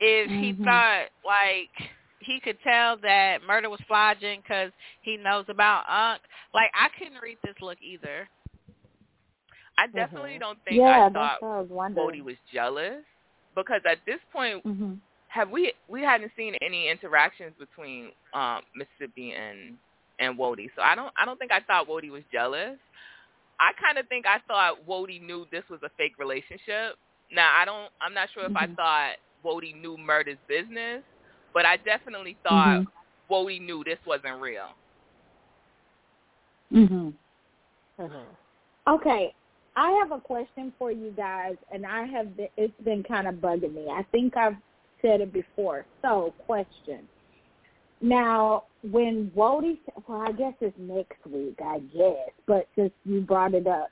if 0.00 0.30
he 0.30 0.52
Mhm. 0.52 0.64
thought 0.64 1.08
like 1.24 1.70
he 2.20 2.40
could 2.40 2.60
tell 2.62 2.96
that 2.98 3.42
Murda 3.42 3.70
was 3.70 3.80
flogging 3.86 4.40
because 4.40 4.72
he 5.02 5.16
knows 5.16 5.46
about 5.48 5.88
Unc. 5.88 6.20
Like 6.52 6.70
I 6.74 6.88
couldn't 6.98 7.22
read 7.22 7.38
this 7.44 7.56
look 7.60 7.78
either. 7.80 8.28
I 9.78 9.86
definitely 9.88 10.38
don't 10.38 10.58
think 10.64 10.78
yeah, 10.78 11.06
I 11.06 11.10
thought 11.10 11.42
what 11.42 11.48
I 11.50 11.60
was 11.60 11.70
wondering. 11.70 12.06
Wody 12.06 12.24
was 12.24 12.36
jealous 12.52 13.04
because 13.54 13.80
at 13.88 13.98
this 14.06 14.20
point 14.32 14.62
hmm 14.62 14.94
have 15.36 15.50
we 15.50 15.72
we 15.88 16.00
hadn't 16.02 16.32
seen 16.36 16.54
any 16.62 16.88
interactions 16.88 17.52
between 17.58 18.10
um 18.34 18.62
Mississippi 18.74 19.32
and 19.32 19.76
and 20.18 20.38
Wody. 20.38 20.68
So 20.74 20.82
I 20.82 20.94
don't 20.94 21.12
I 21.20 21.24
don't 21.24 21.38
think 21.38 21.52
I 21.52 21.60
thought 21.60 21.86
Wody 21.86 22.10
was 22.10 22.22
jealous. 22.32 22.78
I 23.60 23.72
kind 23.80 23.98
of 23.98 24.08
think 24.08 24.26
I 24.26 24.38
thought 24.48 24.86
Wody 24.88 25.20
knew 25.20 25.46
this 25.52 25.64
was 25.70 25.80
a 25.84 25.90
fake 25.96 26.14
relationship. 26.18 26.96
Now 27.30 27.50
I 27.56 27.64
don't 27.64 27.90
I'm 28.00 28.14
not 28.14 28.28
sure 28.32 28.46
if 28.46 28.56
I 28.56 28.66
Mhm. 28.66 28.76
thought 28.76 29.12
Wody 29.44 29.74
knew 29.74 29.96
Murda's 29.96 30.38
business, 30.48 31.02
but 31.52 31.66
I 31.66 31.76
definitely 31.76 32.36
thought 32.42 32.80
Mhm. 32.80 32.86
Wody 33.30 33.60
knew 33.60 33.84
this 33.84 33.98
wasn't 34.06 34.40
real. 34.40 34.74
Mhm. 36.72 37.12
Mhm. 37.98 38.26
Okay, 38.88 39.34
I 39.76 39.90
have 39.92 40.12
a 40.12 40.20
question 40.20 40.72
for 40.78 40.90
you 40.90 41.10
guys, 41.10 41.56
and 41.70 41.84
I 41.84 42.04
have 42.04 42.36
been, 42.36 42.48
it's 42.56 42.80
been 42.82 43.02
kind 43.02 43.26
of 43.26 43.36
bugging 43.36 43.74
me. 43.74 43.88
I 43.90 44.02
think 44.04 44.36
I've 44.36 44.56
said 45.02 45.20
it 45.20 45.32
before. 45.32 45.86
So, 46.02 46.34
question. 46.46 47.08
Now, 48.00 48.64
when 48.90 49.30
Wody, 49.34 49.78
well, 50.06 50.20
I 50.20 50.32
guess 50.32 50.52
it's 50.60 50.76
next 50.78 51.24
week, 51.26 51.58
I 51.64 51.78
guess, 51.78 52.30
but 52.46 52.68
since 52.76 52.92
you 53.04 53.20
brought 53.22 53.54
it 53.54 53.66
up, 53.66 53.90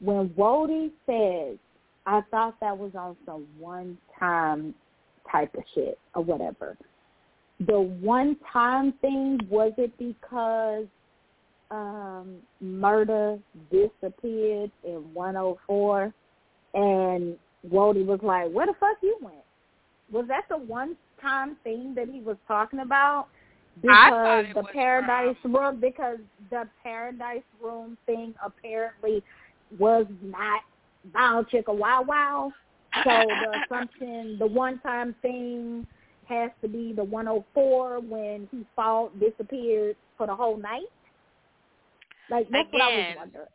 when 0.00 0.30
Wody 0.30 0.90
says, 1.04 1.58
I 2.06 2.22
thought 2.30 2.58
that 2.60 2.76
was 2.76 2.92
on 2.94 3.16
some 3.26 3.46
one-time 3.58 4.74
type 5.30 5.54
of 5.54 5.62
shit 5.74 5.98
or 6.14 6.22
whatever. 6.22 6.76
The 7.66 7.80
one-time 7.80 8.94
thing, 9.00 9.38
was 9.48 9.72
it 9.76 9.96
because 9.98 10.86
um 11.70 12.38
Murda 12.62 13.40
disappeared 13.70 14.72
in 14.82 15.14
104 15.14 16.12
and 16.74 17.36
Wody 17.68 18.04
was 18.04 18.20
like, 18.22 18.50
where 18.50 18.66
the 18.66 18.74
fuck 18.80 18.96
you 19.02 19.16
went? 19.20 19.36
Was 20.12 20.26
that 20.28 20.44
the 20.48 20.56
one 20.56 20.96
time 21.20 21.56
thing 21.64 21.94
that 21.94 22.08
he 22.08 22.20
was 22.20 22.36
talking 22.48 22.80
about? 22.80 23.28
Because 23.80 24.46
the 24.54 24.62
Paradise 24.72 25.36
Room, 25.44 25.80
because 25.80 26.18
the 26.50 26.68
Paradise 26.82 27.42
Room 27.62 27.96
thing 28.06 28.34
apparently 28.44 29.22
was 29.78 30.06
not 30.22 30.62
Bow 31.12 31.44
Chicka 31.50 31.74
Wow 31.74 32.02
Wow. 32.02 32.52
So 33.04 33.10
the 33.10 33.62
assumption, 33.76 34.36
the 34.38 34.46
one 34.46 34.80
time 34.80 35.14
thing 35.22 35.86
has 36.26 36.50
to 36.62 36.68
be 36.68 36.92
the 36.92 37.04
104 37.04 38.00
when 38.00 38.48
he 38.50 38.66
fought, 38.76 39.18
disappeared 39.18 39.96
for 40.16 40.26
the 40.26 40.34
whole 40.34 40.56
night. 40.56 40.86
Like 42.28 42.48
that's 42.50 42.72
what 42.72 42.82
I 42.82 42.96
was 42.96 43.16
wondering. 43.16 43.46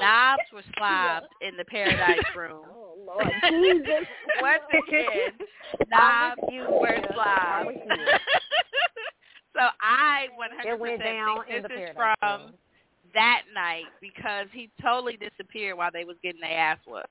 Knobs 0.00 0.42
were 0.52 0.62
slobbed 0.76 1.26
in 1.40 1.56
the 1.56 1.64
Paradise 1.64 2.22
Room. 2.34 2.64
Oh 2.74 2.94
Lord 3.06 3.32
Jesus! 3.50 4.06
Once 4.40 4.62
again, 4.72 5.46
knobs 5.90 6.40
you 6.50 6.62
were 6.62 6.96
slobbed. 7.14 7.76
so 9.54 9.68
I 9.80 10.28
100% 10.66 10.72
It 10.72 10.80
went 10.80 11.02
down 11.02 11.44
think 11.44 11.56
in 11.56 11.62
this 11.62 11.62
the 11.62 11.68
is 11.68 11.94
Paradise 11.94 12.16
from 12.20 12.40
Room. 12.40 12.54
that 13.12 13.42
night 13.54 13.84
because 14.00 14.46
he 14.52 14.70
totally 14.82 15.16
disappeared 15.18 15.76
while 15.76 15.90
they 15.92 16.04
was 16.04 16.16
getting 16.22 16.40
their 16.40 16.58
ass 16.58 16.78
whooped. 16.86 17.08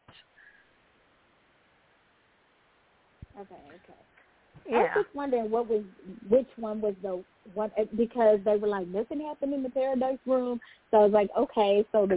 Okay, 3.39 3.55
okay. 3.75 4.75
I 4.75 4.79
was 4.79 4.89
just 4.95 5.15
wondering 5.15 5.51
what 5.51 5.67
was 5.69 5.83
which 6.29 6.47
one 6.57 6.79
was 6.81 6.95
the 7.01 7.23
one 7.53 7.71
uh, 7.77 7.83
because 7.97 8.39
they 8.45 8.55
were 8.55 8.67
like 8.67 8.87
nothing 8.87 9.21
happened 9.21 9.53
in 9.53 9.63
the 9.63 9.69
Paradise 9.69 10.19
Room. 10.25 10.59
So 10.91 10.97
I 10.97 11.01
was 11.01 11.11
like, 11.11 11.29
okay, 11.37 11.85
so 11.91 12.05
the 12.05 12.15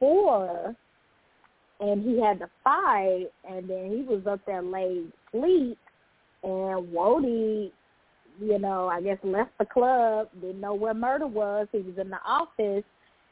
104, 0.00 0.74
and 1.80 2.02
he 2.02 2.20
had 2.20 2.38
to 2.40 2.50
fight, 2.64 3.26
and 3.48 3.68
then 3.68 3.90
he 3.90 4.02
was 4.02 4.26
up 4.26 4.40
there 4.46 4.62
laid 4.62 5.12
sleep, 5.30 5.78
and 6.42 6.88
Wody, 6.92 7.70
you 8.40 8.58
know, 8.58 8.88
I 8.88 9.00
guess 9.00 9.18
left 9.22 9.56
the 9.58 9.66
club, 9.66 10.28
didn't 10.40 10.60
know 10.60 10.74
where 10.74 10.94
Murda 10.94 11.30
was. 11.30 11.68
He 11.72 11.78
was 11.78 11.98
in 11.98 12.10
the 12.10 12.20
office, 12.26 12.84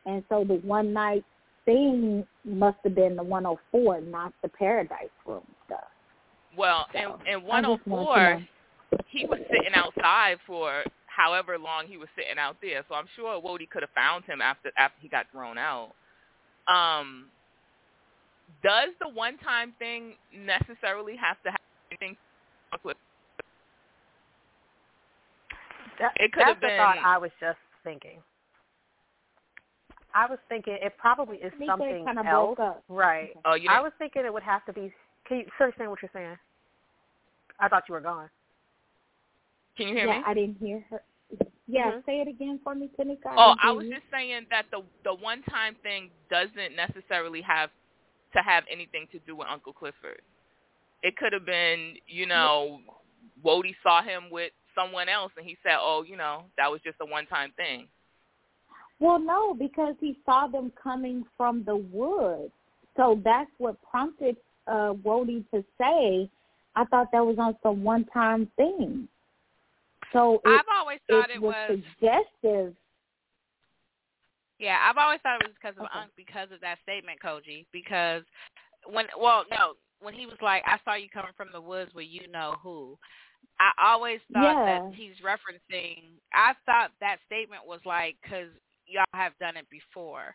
and 0.07 0.23
so 0.28 0.45
the 0.45 0.55
one 0.57 0.93
night 0.93 1.24
seen 1.66 2.27
must 2.45 2.78
have 2.85 2.95
been 2.95 3.16
the 3.16 3.23
104, 3.23 4.01
not 4.03 4.32
the 4.43 4.49
Paradise 4.49 5.09
Room 5.27 5.43
stuff. 5.66 5.81
Well, 6.57 6.86
So, 6.93 7.19
in 7.27 7.40
just 7.40 7.47
wanted 7.47 7.85
to 7.85 7.90
104, 7.90 8.47
he 9.07 9.27
was 9.27 9.39
sitting 9.51 9.74
outside 9.74 10.39
for 10.47 10.82
however 11.07 11.59
long 11.59 11.86
he 11.86 11.97
was 11.97 12.09
sitting 12.16 12.39
out 12.39 12.57
there. 12.62 12.85
So 12.89 12.95
I'm 12.95 13.09
sure 13.16 13.40
Wody 13.40 13.69
could 13.69 13.82
have 13.82 13.90
found 13.95 14.24
him 14.24 14.40
after 14.40 14.70
after 14.77 14.97
he 15.01 15.09
got 15.09 15.27
thrown 15.31 15.59
out. 15.59 15.93
Um, 16.69 17.27
does 18.62 18.90
the 19.01 19.09
one-time 19.09 19.73
thing 19.78 20.15
necessarily 20.35 21.16
have 21.16 21.43
to 21.45 21.51
have 21.51 21.61
anything 21.90 22.16
to 22.73 22.78
do 22.78 22.89
with? 22.89 22.97
That, 25.99 26.12
It 26.20 26.32
could 26.32 26.40
that's 26.43 26.49
have 26.51 26.61
the 26.61 26.66
been- 26.69 26.78
thought 26.78 26.99
I 26.99 27.19
was 27.19 27.31
just 27.40 27.59
thinking. 27.82 28.23
I 30.15 30.27
was 30.27 30.39
thinking 30.49 30.74
it 30.81 30.97
probably 30.97 31.36
is 31.39 31.53
Tanika 31.55 31.66
something 31.66 32.05
kinda 32.07 32.24
else, 32.27 32.59
right? 32.89 33.36
Oh, 33.45 33.55
you 33.55 33.69
I 33.70 33.81
was 33.81 33.93
thinking 33.99 34.24
it 34.24 34.32
would 34.32 34.43
have 34.43 34.65
to 34.66 34.73
be. 34.73 34.93
Can 35.27 35.39
you 35.39 35.47
understand 35.61 35.90
what 35.90 36.01
you're 36.03 36.11
saying? 36.12 36.39
I 37.61 37.69
thought 37.69 37.89
you 37.89 37.93
were 37.95 38.01
gone. 38.01 38.31
Can 39.77 39.89
you 39.89 39.95
hear 39.95 40.07
yeah, 40.07 40.19
me? 40.19 40.24
I 40.27 40.35
didn't 40.35 40.57
hear 40.59 40.81
her. 40.90 41.03
Yeah, 41.70 41.93
Mhm. 41.93 42.07
say 42.07 42.20
it 42.23 42.28
again 42.28 42.59
for 42.65 42.74
me, 42.74 42.89
Tanika. 42.99 43.27
Oh, 43.36 43.55
I 43.61 43.73
was 43.73 43.86
just 43.89 44.11
saying 44.11 44.47
that 44.49 44.70
the 44.70 44.82
the 45.05 45.15
one 45.15 45.43
time 45.43 45.74
thing 45.77 46.11
doesn't 46.31 46.74
necessarily 46.74 47.43
have 47.43 47.70
to 48.32 48.43
have 48.43 48.65
anything 48.70 49.07
to 49.09 49.19
do 49.20 49.36
with 49.36 49.49
Uncle 49.49 49.74
Clifford. 49.74 50.23
It 51.03 51.16
could 51.16 51.32
have 51.32 51.45
been, 51.45 51.99
you 52.07 52.27
know, 52.27 52.81
Wody 53.45 53.77
saw 53.82 54.03
him 54.03 54.31
with 54.31 54.53
someone 54.74 55.09
else 55.09 55.32
and 55.36 55.47
he 55.47 55.59
said, 55.62 55.77
"Oh, 55.78 56.03
you 56.03 56.16
know, 56.16 56.45
that 56.57 56.70
was 56.70 56.81
just 56.81 56.97
a 57.01 57.05
one 57.05 57.27
time 57.27 57.53
thing." 57.53 57.89
Well, 58.99 59.19
no, 59.19 59.55
because 59.55 59.95
he 60.01 60.19
saw 60.24 60.47
them 60.47 60.73
coming 60.73 61.24
from 61.36 61.65
the 61.65 61.77
woods. 61.77 62.53
So 62.97 63.20
that's 63.23 63.51
what 63.59 63.81
prompted 63.82 64.39
uh 64.66 64.95
Wody 64.95 65.45
to 65.51 65.62
say, 65.77 66.31
I 66.74 66.85
thought 66.86 67.12
that 67.12 67.24
was 67.24 67.39
on 67.39 67.59
some 67.62 67.85
one 67.85 68.05
time 68.07 68.47
thing. 68.57 69.09
So 70.12 70.40
it, 70.44 70.48
I've 70.48 70.64
always 70.74 70.98
thought 71.09 71.30
it, 71.30 71.36
it 71.36 71.43
was, 71.43 71.55
was 71.68 71.78
suggestive. 72.01 72.74
Yeah, 74.59 74.78
I've 74.82 74.98
always 74.98 75.20
thought 75.22 75.40
it 75.40 75.47
was 75.47 75.55
because 75.60 75.76
of 75.78 75.85
Okay. 75.85 75.98
Unc 75.98 76.10
because 76.16 76.51
of 76.52 76.60
that 76.60 76.78
statement, 76.82 77.20
Kogi. 77.22 77.66
Because 77.72 78.22
when 78.90 79.06
well, 79.18 79.44
no, 79.51 79.74
when 80.01 80.14
he 80.14 80.26
was 80.26 80.39
like, 80.43 80.62
"I 80.66 80.78
saw 80.85 80.94
you 80.94 81.09
coming 81.09 81.32
from 81.36 81.48
the 81.52 81.60
woods 81.60 81.94
where 81.94 82.05
you 82.05 82.26
know 82.28 82.56
who," 82.62 82.98
I 83.60 83.70
always 83.78 84.20
thought 84.32 84.56
Yeah. 84.56 84.64
that 84.89 84.94
he's 84.94 85.16
referencing. 85.20 86.18
I 86.32 86.55
thought 86.66 86.93
that 87.01 87.18
statement 87.26 87.66
was 87.66 87.80
like, 87.85 88.16
"Cause 88.28 88.51
y'all 88.86 89.05
have 89.14 89.39
done 89.39 89.56
it 89.56 89.68
before." 89.70 90.35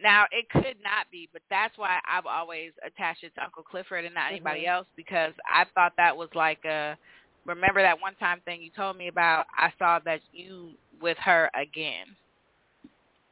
Now 0.00 0.26
it 0.32 0.48
could 0.50 0.82
not 0.82 1.08
be, 1.12 1.28
but 1.32 1.42
that's 1.48 1.78
why 1.78 2.00
I've 2.04 2.26
always 2.26 2.72
attached 2.84 3.22
it 3.22 3.32
to 3.36 3.44
Uncle 3.44 3.62
Clifford 3.62 4.04
and 4.04 4.14
not 4.14 4.32
anybody 4.32 4.62
Mhm. 4.62 4.68
else 4.68 4.88
because 4.96 5.34
I 5.46 5.64
thought 5.74 5.94
that 5.96 6.16
was 6.16 6.34
like 6.34 6.64
a. 6.64 6.98
Remember 7.46 7.82
that 7.82 8.00
one 8.00 8.14
time 8.16 8.40
thing 8.44 8.62
you 8.62 8.70
told 8.74 8.96
me 8.96 9.08
about? 9.08 9.46
I 9.56 9.72
saw 9.78 9.98
that 10.04 10.20
you 10.32 10.72
with 11.00 11.18
her 11.18 11.50
again. 11.54 12.16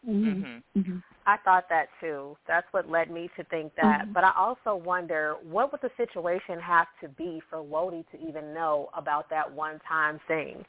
Mhm. 0.06 0.62
Mhm. 0.76 1.02
I 1.24 1.36
thought 1.39 1.68
that 1.68 1.89
too. 2.01 2.36
That's 2.47 2.66
what 2.72 2.89
led 2.89 3.10
me 3.10 3.28
to 3.36 3.44
think 3.44 3.74
that. 3.76 4.06
Mhm. 4.06 4.12
But 4.12 4.24
I 4.24 4.32
also 4.36 4.74
wonder 4.74 5.36
what 5.43 5.70
would 5.70 5.80
the 5.80 5.90
situation 5.97 6.59
have 6.60 6.89
to 7.01 7.09
be 7.09 7.40
for 7.48 7.62
Wody 7.62 8.05
to 8.10 8.18
even 8.20 8.52
know 8.52 8.90
about 8.94 9.28
that 9.30 9.51
one 9.51 9.78
time 9.80 10.18
thing? 10.26 10.64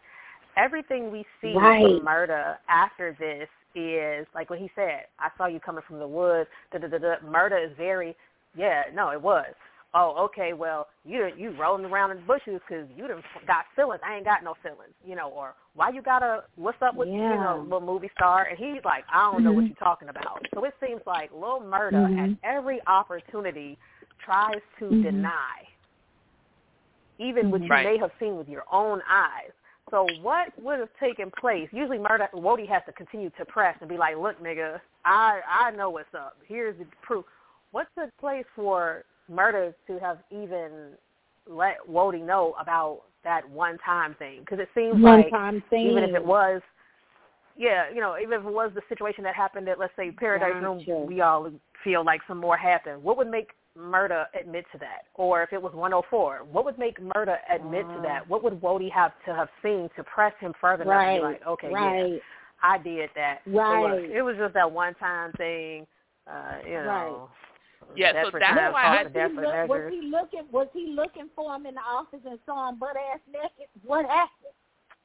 Everything 0.55 1.11
we 1.11 1.25
see 1.41 1.57
Right. 1.57 1.81
from 1.81 2.05
Murda 2.05 2.59
after 2.67 3.13
this 3.13 3.49
is 3.73 4.27
like 4.35 4.51
what 4.51 4.59
he 4.59 4.69
said. 4.75 5.07
I 5.17 5.31
saw 5.37 5.47
you 5.47 5.59
coming 5.59 5.81
from 5.81 5.97
the 5.97 6.07
woods. 6.07 6.49
Da, 6.71 6.77
da, 6.77 6.87
da, 6.87 6.99
da. 6.99 7.15
Murda 7.17 7.59
is 7.59 7.75
very, 7.75 8.15
yeah, 8.53 8.83
no, 8.93 9.09
it 9.09 9.19
was. 9.19 9.55
Oh, 9.95 10.15
okay. 10.25 10.53
Well, 10.53 10.87
you 11.05 11.29
you 11.37 11.51
rolling 11.51 11.85
around 11.85 12.11
in 12.11 12.17
the 12.17 12.23
bushes 12.23 12.59
because 12.67 12.87
you 12.95 13.07
done 13.07 13.21
got 13.45 13.65
feelings. 13.75 14.01
I 14.05 14.15
ain't 14.15 14.25
got 14.25 14.43
no 14.43 14.55
feelings, 14.63 14.93
you 15.05 15.15
know. 15.15 15.29
Or 15.29 15.53
why 15.75 15.89
you 15.89 16.01
got 16.01 16.23
a 16.23 16.43
what's 16.55 16.81
up 16.81 16.95
with 16.95 17.09
you 17.09 17.15
Yeah. 17.15 17.35
know 17.35 17.61
little 17.63 17.81
movie 17.81 18.09
star? 18.15 18.45
And 18.45 18.57
he's 18.57 18.83
like, 18.83 19.05
I 19.13 19.31
don't 19.31 19.43
know 19.43 19.53
what 19.53 19.65
Mhm. 19.65 19.69
you're 19.69 19.75
talking 19.77 20.09
about. 20.09 20.41
So 20.55 20.63
it 20.65 20.73
seems 20.79 21.01
like 21.05 21.31
Lil 21.31 21.61
Murda 21.61 22.09
Mhm. 22.09 22.17
at 22.17 22.39
every 22.43 22.81
opportunity 22.87 23.77
tries 24.19 24.61
to 24.79 24.85
Mhm. 24.85 25.01
deny, 25.03 25.67
even 27.19 27.51
what 27.51 27.61
you 27.61 27.67
Right. 27.69 27.85
may 27.85 27.97
have 27.99 28.11
seen 28.19 28.35
with 28.37 28.49
your 28.49 28.65
own 28.71 29.01
eyes. 29.07 29.51
So 29.91 30.03
what 30.05 30.57
would 30.59 30.79
have 30.79 30.93
taken 30.99 31.29
place? 31.29 31.71
Usually, 31.71 31.99
Murda 31.99 32.31
Wody 32.33 32.65
has 32.67 32.83
to 32.85 32.93
continue 32.93 33.29
to 33.31 33.45
press 33.45 33.77
and 33.79 33.87
be 33.87 33.97
like, 33.97 34.17
"Look, 34.17 34.39
nigga, 34.39 34.81
I 35.05 35.41
I 35.47 35.69
know 35.71 35.91
what's 35.91 36.13
up. 36.15 36.37
Here's 36.47 36.77
the 36.79 36.85
proof." 37.03 37.25
What 37.69 37.87
took 37.95 38.09
place 38.17 38.45
for 38.55 39.05
Murda 39.31 39.73
to 39.87 39.99
have 39.99 40.19
even 40.31 40.93
let 41.47 41.77
Wody 41.89 42.25
know 42.25 42.55
about 42.59 43.03
that 43.23 43.47
one 43.49 43.77
time 43.79 44.15
thing? 44.19 44.41
Because 44.41 44.59
it 44.59 44.69
seems 44.75 45.01
One 45.01 45.19
like 45.19 45.31
time 45.31 45.63
thing. 45.69 45.87
even 45.87 46.03
if 46.03 46.15
it 46.15 46.23
was, 46.23 46.61
yeah, 47.57 47.85
you 47.93 48.01
know, 48.01 48.17
even 48.21 48.39
if 48.39 48.45
it 48.45 48.51
was 48.51 48.71
the 48.75 48.81
situation 48.89 49.23
that 49.23 49.35
happened 49.35 49.67
at 49.69 49.79
let's 49.79 49.93
say 49.95 50.11
Paradise 50.11 50.61
Gotcha. 50.61 50.91
Room, 50.91 51.07
we 51.07 51.21
all 51.21 51.51
feel 51.83 52.03
like 52.05 52.21
some 52.27 52.37
more 52.37 52.57
happened. 52.57 53.03
What 53.03 53.17
would 53.17 53.29
make 53.29 53.51
Murda 53.77 54.25
admit 54.39 54.65
to 54.71 54.77
that? 54.79 55.03
Or 55.15 55.43
if 55.43 55.51
it 55.53 55.61
was 55.61 55.73
104, 55.73 56.45
what 56.51 56.65
would 56.65 56.77
make 56.77 56.99
Murda 56.99 57.37
admit 57.53 57.87
to 57.95 58.01
that? 58.01 58.27
What 58.27 58.43
would 58.43 58.61
Wody 58.61 58.91
have 58.91 59.11
to 59.25 59.33
have 59.33 59.49
seen 59.61 59.89
to 59.95 60.03
press 60.03 60.33
him 60.39 60.53
further 60.59 60.83
enough 60.83 60.93
to 60.93 60.97
Right. 60.97 61.17
be 61.17 61.21
like, 61.21 61.47
okay, 61.47 61.71
yeah. 61.71 62.17
I 62.61 62.77
did 62.77 63.09
that. 63.15 63.39
So 63.43 63.51
Right. 63.51 64.09
it 64.09 64.21
was 64.21 64.37
just 64.37 64.53
that 64.53 64.71
one 64.71 64.93
time 64.95 65.33
thing. 65.33 65.85
Uh, 66.25 66.59
you 66.65 66.75
know. 66.75 67.29
Yeah, 67.95 68.23
so 68.23 68.31
that's 68.39 68.45
times 68.57 68.73
why 68.73 68.81
call 68.83 68.91
I- 68.93 69.03
for 69.03 69.09
was, 69.09 69.31
he 69.31 69.41
look, 69.41 69.69
was 69.69 69.91
he 69.91 70.01
looking? 70.07 70.51
Was 70.51 70.67
he 70.73 70.87
looking 70.95 71.29
for 71.35 71.55
him 71.55 71.65
in 71.65 71.75
the 71.75 71.81
office 71.81 72.19
and 72.25 72.39
saw 72.45 72.69
him 72.69 72.79
butt 72.79 72.95
ass 72.97 73.19
naked? 73.31 73.69
What 73.85 74.05
happened? 74.05 74.53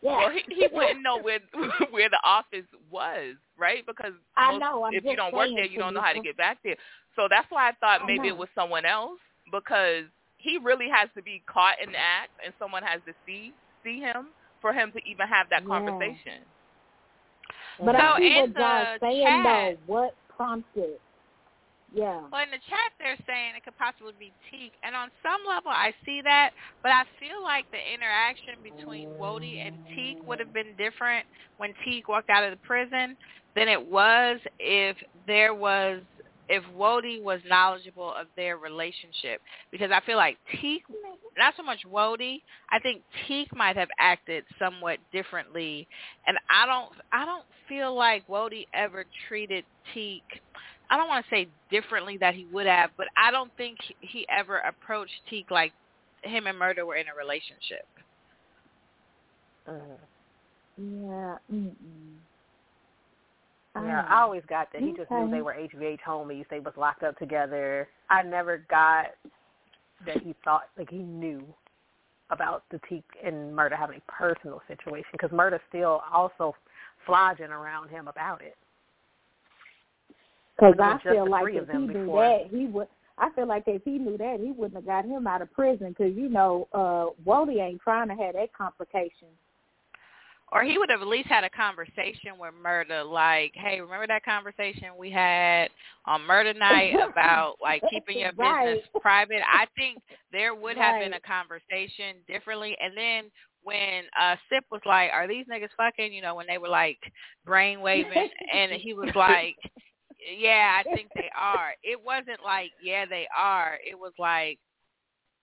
Yeah. 0.03 0.17
Well, 0.19 0.31
he, 0.31 0.43
he 0.55 0.67
wouldn't 0.73 1.03
know 1.03 1.19
where 1.21 1.41
where 1.91 2.09
the 2.09 2.21
office 2.25 2.67
was, 2.91 3.35
right? 3.59 3.85
Because 3.87 4.13
I 4.37 4.53
most- 4.53 4.61
know, 4.61 4.85
I'm 4.85 4.95
if 4.95 5.05
you 5.05 5.17
don't 5.17 5.35
work 5.35 5.49
there, 5.55 5.65
you 5.67 5.79
don't 5.79 5.95
know 5.95 6.01
how 6.03 6.13
to 6.13 6.21
get 6.21 6.37
back 6.37 6.59
there. 6.65 6.77
So 7.17 7.27
that's 7.29 7.47
why 7.51 7.69
I 7.69 7.73
thought 7.81 8.07
maybe 8.07 8.29
know. 8.29 8.35
it 8.35 8.37
was 8.39 8.49
someone 8.55 8.85
else 8.85 9.19
because 9.51 10.05
he 10.39 10.57
really 10.63 10.89
has 10.89 11.09
to 11.17 11.23
be 11.23 11.43
caught 11.47 11.75
in 11.83 11.91
the 11.91 11.99
act, 11.99 12.31
and 12.45 12.55
someone 12.59 12.83
has 12.85 13.01
to 13.07 13.13
see 13.27 13.53
see 13.83 13.99
him 14.01 14.29
for 14.61 14.73
him 14.73 14.93
to 14.93 14.99
even 15.05 15.27
have 15.27 15.49
that 15.51 15.63
Yeah. 15.63 15.69
conversation. 15.69 16.43
But 17.81 17.95
So 17.95 18.01
I 18.01 18.19
see 18.19 18.27
in 18.39 18.41
what 18.51 18.57
John's 18.57 19.01
the 19.01 19.07
saying 19.07 19.27
chat- 19.27 19.45
though. 19.87 19.93
What 19.93 20.15
prompted? 20.37 20.99
Yeah. 21.93 22.21
Well, 22.31 22.43
in 22.43 22.51
the 22.51 22.61
chat, 22.69 22.93
they're 22.99 23.17
saying 23.27 23.57
it 23.57 23.65
could 23.65 23.77
possibly 23.79 24.13
be 24.19 24.33
Teak, 24.51 24.73
and 24.83 24.95
on 24.95 25.09
some 25.23 25.41
level, 25.49 25.71
I 25.71 25.93
see 26.05 26.21
that, 26.23 26.51
but 26.83 26.93
I 26.93 27.05
feel 27.19 27.43
like 27.43 27.65
the 27.71 27.79
interaction 27.79 28.55
between 28.63 29.09
Wody 29.19 29.65
and 29.65 29.75
Teak 29.95 30.19
would 30.27 30.39
have 30.39 30.53
been 30.53 30.77
different 30.77 31.25
when 31.57 31.73
Teak 31.85 32.09
walked 32.09 32.29
out 32.29 32.45
of 32.45 32.51
the 32.51 32.67
prison 32.67 33.17
than 33.57 33.69
it 33.69 33.81
was 33.81 34.39
if 34.59 34.97
there 35.27 35.55
was 35.55 36.03
if 36.49 36.65
Wody 36.75 37.23
was 37.23 37.41
knowledgeable 37.47 38.13
of 38.15 38.27
their 38.37 38.57
relationship, 38.57 39.41
because 39.71 39.91
I 39.93 40.01
feel 40.01 40.17
like 40.17 40.39
Teak, 40.61 40.83
not 41.37 41.55
so 41.57 41.63
much 41.63 41.81
Wody, 41.87 42.43
I 42.71 42.79
think 42.79 43.03
Teak 43.27 43.55
might 43.55 43.77
have 43.77 43.89
acted 44.01 44.45
somewhat 44.59 44.99
differently, 45.13 45.87
and 46.27 46.37
I 46.51 46.67
don't 46.67 46.91
I 47.13 47.25
don't 47.25 47.45
feel 47.69 47.95
like 47.95 48.27
Wody 48.29 48.67
ever 48.75 49.05
treated 49.27 49.65
Teak. 49.95 50.23
I 50.91 50.97
don't 50.97 51.09
want 51.09 51.25
to 51.25 51.31
say 51.31 51.49
differently 51.71 52.17
that 52.19 52.35
he 52.35 52.47
would 52.47 52.67
have, 52.67 52.91
but 52.97 53.09
I 53.17 53.31
don't 53.31 53.55
think 53.57 53.79
he- 53.83 53.97
he 54.01 54.29
ever 54.29 54.59
approached 54.59 55.27
Teak 55.29 55.51
like 55.51 55.73
him 56.23 56.47
and 56.47 56.59
Murda 56.59 56.85
were 56.85 56.97
in 56.97 57.09
a 57.09 57.15
relationship. 57.15 57.87
Mhm. 59.67 59.99
Yeah. 60.79 61.39
Mm-mm. 61.53 62.19
Yeah, 63.77 64.05
Ah. 64.09 64.19
I 64.19 64.23
always 64.23 64.45
got 64.47 64.73
that 64.73 64.83
he 64.83 64.93
just 64.93 65.11
knew 65.11 65.29
they 65.31 65.43
were 65.43 65.55
HVH 65.55 66.01
homies. 66.01 66.49
They 66.49 66.61
was 66.61 66.77
locked 66.77 67.03
up 67.03 67.17
together. 67.19 67.89
I 68.09 68.23
never 68.23 68.59
got 68.59 69.15
that 70.07 70.23
he 70.23 70.33
thought 70.45 70.69
like 70.77 70.91
he 70.91 70.99
knew 70.99 71.55
about 72.31 72.65
the 72.71 72.79
Teak 72.89 73.05
and 73.23 73.57
Murda 73.57 73.77
having 73.77 73.99
a 73.99 74.13
personal 74.13 74.63
situation 74.67 75.09
because 75.13 75.31
Murda 75.31 75.61
still 75.69 76.03
also 76.13 76.57
flogging 77.07 77.51
around 77.51 77.89
him 77.89 78.09
about 78.09 78.43
it. 78.43 78.57
Because 80.59 80.75
I 80.81 80.99
feel 81.03 81.31
like 81.31 81.55
if 81.55 81.69
he 81.69 81.79
knew 81.79 81.87
before. 81.87 82.23
that, 82.23 82.51
he 82.51 82.67
would. 82.67 82.89
I 83.17 83.31
feel 83.31 83.49
like 83.49 83.65
if 83.67 83.83
he 83.85 83.99
knew 83.99 84.17
that, 84.19 84.39
he 84.41 84.53
wouldn't 84.53 84.75
have 84.75 84.87
got 84.87 85.05
him 85.05 85.27
out 85.27 85.43
of 85.43 85.53
prison. 85.53 85.89
Because 85.91 86.15
you 86.17 86.29
know, 86.29 86.69
uh, 86.73 87.07
Wody 87.25 87.61
ain't 87.61 87.81
trying 87.81 88.09
to 88.09 88.15
have 88.15 88.35
that 88.35 88.53
complication. 88.53 89.29
Or 90.51 90.65
he 90.65 90.79
would 90.79 90.91
have 90.91 91.03
at 91.03 91.07
least 91.07 91.29
had 91.29 91.45
a 91.45 91.51
conversation 91.51 92.39
with 92.41 92.55
Murda, 92.65 93.09
like, 93.09 93.53
"Hey, 93.55 93.81
remember 93.81 94.07
that 94.07 94.25
conversation 94.25 94.97
we 94.97 95.11
had 95.11 95.69
on 96.07 96.23
Murda 96.23 96.59
Night 96.59 96.95
about 96.95 97.57
like 97.61 97.83
keeping 97.91 98.19
your 98.21 98.33
business 98.33 98.87
private?" 99.01 99.43
I 99.47 99.67
think 99.77 99.99
there 100.33 100.55
would 100.55 100.77
have 100.77 101.01
been 101.01 101.13
a 101.13 101.21
conversation 101.21 102.17
differently. 102.27 102.77
And 102.81 102.97
then 102.97 103.31
when 103.63 104.05
uh 104.19 104.37
Sip 104.49 104.65
was 104.71 104.81
like, 104.87 105.11
"Are 105.13 105.29
these 105.29 105.47
niggas 105.47 105.69
fucking?" 105.77 106.13
You 106.15 106.23
know, 106.23 106.35
when 106.35 106.47
they 106.47 106.59
were 106.59 106.69
like 106.69 106.99
brainwaving, 107.47 108.31
and 108.55 108.73
he 108.73 108.95
was 108.95 109.15
like, 109.15 109.57
Yeah, 110.19 110.81
I 110.81 110.85
think 110.95 111.11
they 111.15 111.31
are. 111.39 111.73
It 111.83 112.01
wasn't 112.03 112.43
like, 112.45 112.73
yeah, 112.81 113.05
they 113.07 113.27
are. 113.37 113.79
It 113.89 113.99
was 113.99 114.13
like, 114.19 114.59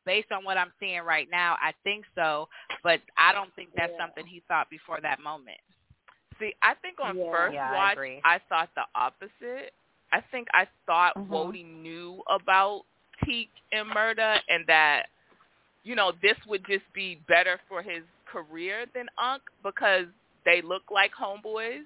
based 0.06 0.32
on 0.32 0.44
what 0.44 0.58
I'm 0.58 0.72
seeing 0.80 1.02
right 1.02 1.28
now, 1.32 1.56
I 1.62 1.74
think 1.84 2.06
so. 2.16 2.48
But 2.84 3.00
I 3.18 3.34
don't 3.34 3.54
think 3.56 3.70
that's 3.76 3.94
Yeah. 3.94 3.98
something 3.98 4.26
he 4.26 4.42
thought 4.48 4.70
before 4.70 5.00
that 5.02 5.20
moment. 5.20 5.60
See, 6.40 6.54
I 6.62 6.74
think 6.76 7.00
on 7.02 7.16
Yeah. 7.16 7.32
first 7.32 7.56
Yeah, 7.56 7.70
watch, 7.70 7.98
agree. 7.98 8.24
I 8.24 8.40
thought 8.50 8.70
the 8.76 8.86
opposite. 8.96 9.74
I 10.12 10.22
think 10.32 10.48
I 10.54 10.68
thought 10.86 11.16
Uh-huh. 11.16 11.28
Wody 11.30 11.66
knew 11.66 12.24
about 12.30 12.84
Teak 13.24 13.50
and 13.72 13.90
Murda, 13.90 14.40
and 14.50 14.66
that 14.68 15.08
you 15.84 15.96
know 15.96 16.12
this 16.22 16.38
would 16.48 16.66
just 16.68 16.86
be 16.94 17.16
better 17.28 17.60
for 17.68 17.82
his 17.82 18.04
career 18.26 18.86
than 18.94 19.08
Unc 19.18 19.42
because 19.64 20.08
they 20.46 20.62
look 20.62 20.84
like 20.92 21.12
homeboys. 21.14 21.86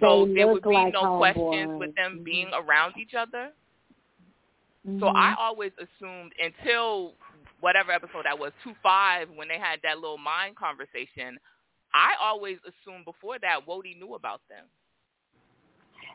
So 0.00 0.26
they 0.26 0.34
there 0.34 0.48
would 0.48 0.62
be 0.62 0.68
like 0.70 0.92
no 0.92 1.16
questions 1.18 1.78
with 1.78 1.90
homeboys. 1.90 1.94
them 1.96 2.22
being 2.24 2.50
around 2.52 2.96
each 2.98 3.14
other. 3.14 3.52
So 4.84 5.06
Mhm. 5.06 5.16
I 5.16 5.34
always 5.38 5.72
assumed 5.78 6.32
until 6.42 7.14
whatever 7.60 7.92
episode 7.92 8.24
that 8.24 8.38
was, 8.38 8.52
two 8.62 8.74
five, 8.82 9.28
when 9.30 9.48
they 9.48 9.58
had 9.58 9.80
that 9.82 9.98
little 9.98 10.18
mind 10.18 10.56
conversation, 10.56 11.38
I 11.92 12.14
always 12.20 12.58
assumed 12.64 13.04
before 13.04 13.38
that 13.40 13.66
Wody 13.66 13.98
knew 13.98 14.14
about 14.14 14.40
them, 14.48 14.66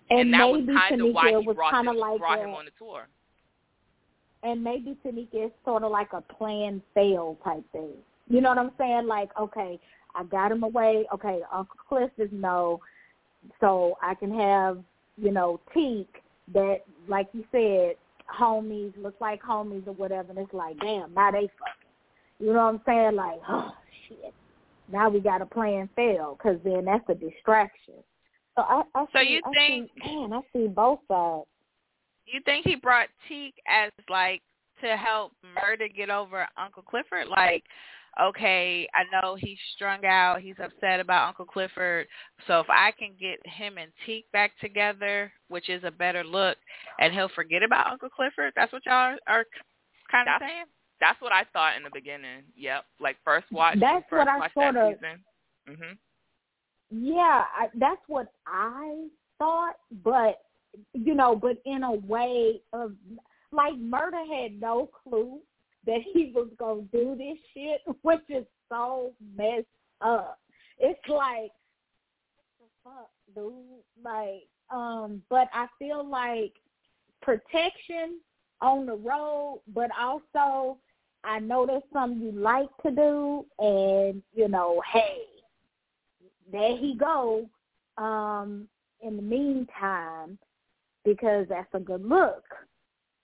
and, 0.09 0.33
that 0.33 0.45
was 0.49 0.61
maybe 0.61 0.79
kind 0.79 1.01
of 1.01 1.13
why 1.13 1.29
he 1.29 1.35
was 1.37 1.55
brought 1.55 1.71
kind 1.71 1.87
of 1.89 1.95
like 1.95 2.19
brought 2.19 2.39
a, 2.39 2.43
him 2.43 2.53
on 2.53 2.65
the 2.65 2.71
tour. 2.77 3.07
and 4.43 4.63
maybe 4.63 4.95
Tanika 5.05 5.45
is 5.47 5.51
sort 5.65 5.83
of 5.83 5.91
like 5.91 6.13
a 6.13 6.21
plan 6.21 6.81
fail 6.93 7.37
type 7.43 7.63
thing. 7.71 7.93
You 8.27 8.41
know 8.41 8.49
what 8.49 8.57
I'm 8.57 8.71
saying? 8.77 9.07
Like, 9.07 9.29
okay, 9.39 9.79
I 10.15 10.23
got 10.23 10.51
him 10.51 10.63
away. 10.63 11.05
Okay, 11.13 11.41
Uncle 11.51 11.79
Cliff 11.87 12.11
is 12.17 12.29
no, 12.31 12.79
so 13.59 13.97
I 14.01 14.15
can 14.15 14.33
have 14.37 14.83
you 15.17 15.31
know 15.31 15.59
Teak 15.73 16.07
that, 16.53 16.79
like 17.07 17.27
you 17.33 17.45
said, 17.51 17.95
homies 18.33 18.93
look 19.01 19.15
like 19.21 19.41
homies 19.41 19.87
or 19.87 19.93
whatever. 19.93 20.29
And 20.31 20.39
it's 20.39 20.53
like, 20.53 20.77
damn, 20.79 21.13
now 21.13 21.31
they 21.31 21.49
fucking. 21.59 21.89
You 22.39 22.47
know 22.47 22.65
what 22.65 22.73
I'm 22.75 22.81
saying? 22.85 23.15
Like, 23.15 23.39
oh 23.47 23.71
shit, 24.07 24.33
now 24.91 25.09
we 25.09 25.19
got 25.19 25.41
a 25.41 25.45
plan 25.45 25.87
fail 25.95 26.37
because 26.37 26.59
then 26.63 26.85
that's 26.85 27.07
a 27.09 27.13
distraction. 27.15 27.95
So 28.55 28.63
I, 28.63 28.83
I 28.95 29.05
So 29.13 29.19
see, 29.19 29.29
you 29.29 29.41
I 29.45 29.51
think- 29.53 29.89
see, 30.03 30.15
man, 30.15 30.33
I 30.33 30.41
see 30.51 30.67
both 30.67 30.99
sides. 31.07 31.45
You 32.25 32.39
think 32.45 32.65
he 32.65 32.75
brought 32.75 33.07
Teak 33.27 33.53
as 33.67 33.91
like 34.09 34.41
to 34.81 34.97
help 34.97 35.33
Murda 35.45 35.93
get 35.95 36.09
over 36.09 36.47
Uncle 36.57 36.83
Clifford? 36.83 37.27
Like, 37.27 37.63
okay, 38.21 38.87
I 38.93 39.03
know 39.11 39.35
he's 39.35 39.57
strung 39.75 40.05
out, 40.05 40.41
he's 40.41 40.55
upset 40.63 40.99
about 40.99 41.27
Uncle 41.27 41.45
Clifford, 41.45 42.07
so 42.47 42.59
if 42.59 42.69
I 42.69 42.91
can 42.91 43.11
get 43.19 43.39
him 43.45 43.77
and 43.77 43.91
Teak 44.05 44.25
back 44.31 44.51
together, 44.59 45.31
which 45.47 45.69
is 45.69 45.83
a 45.83 45.91
better 45.91 46.23
look, 46.23 46.57
and 46.99 47.13
he'll 47.13 47.29
forget 47.29 47.63
about 47.63 47.91
Uncle 47.91 48.09
Clifford. 48.09 48.53
That's 48.55 48.71
what 48.71 48.85
y'all 48.85 49.15
are 49.27 49.45
kind 50.11 50.27
of 50.27 50.39
That's- 50.39 50.49
saying. 50.49 50.65
That's 50.99 51.19
what 51.19 51.33
I 51.33 51.43
thought 51.51 51.75
in 51.75 51.83
the 51.83 51.89
beginning. 51.93 52.43
Yep, 52.55 52.85
like 53.01 53.17
first 53.25 53.51
watch. 53.51 53.77
That's 53.77 54.05
first 54.09 54.19
what 54.19 54.27
I 54.29 54.37
watch 54.37 54.53
sort 54.53 54.77
of- 54.77 54.99
Mhm. 55.67 55.97
Yeah, 56.91 57.45
I, 57.57 57.69
that's 57.73 58.01
what 58.07 58.27
I 58.47 59.09
thought, 59.37 59.75
but 60.03 60.45
you 60.93 61.13
know, 61.13 61.35
but 61.35 61.57
in 61.65 61.83
a 61.83 61.91
way 61.91 62.61
of 62.71 62.95
like 63.51 63.73
Murda 63.73 64.25
had 64.27 64.59
no 64.61 64.87
clue 64.87 65.41
that 65.85 66.01
he 66.13 66.31
was 66.33 66.49
gonna 66.57 66.81
do 66.91 67.15
this 67.17 67.37
shit, 67.53 67.81
which 68.01 68.21
is 68.29 68.45
so 68.69 69.11
messed 69.35 69.65
up. 70.01 70.39
It's 70.79 70.99
like 71.07 71.51
what 72.37 72.59
the 72.59 72.67
fuck, 72.83 73.09
dude? 73.35 73.53
Like, 74.03 74.47
um, 74.69 75.21
but 75.29 75.47
I 75.53 75.67
feel 75.79 76.07
like 76.07 76.53
protection 77.21 78.19
on 78.61 78.85
the 78.85 78.95
road, 78.95 79.61
but 79.73 79.89
also 79.99 80.77
I 81.23 81.39
know 81.39 81.65
there's 81.65 81.83
something 81.91 82.21
you 82.21 82.31
like 82.31 82.69
to 82.85 82.91
do, 82.91 83.45
and 83.59 84.21
you 84.33 84.47
know, 84.47 84.81
hey, 84.91 85.23
there 86.51 86.77
he 86.77 86.95
go. 86.95 87.49
Um, 87.97 88.67
in 89.01 89.17
the 89.17 89.21
meantime, 89.21 90.37
because 91.05 91.45
that's 91.49 91.73
a 91.73 91.79
good 91.79 92.05
look. 92.05 92.43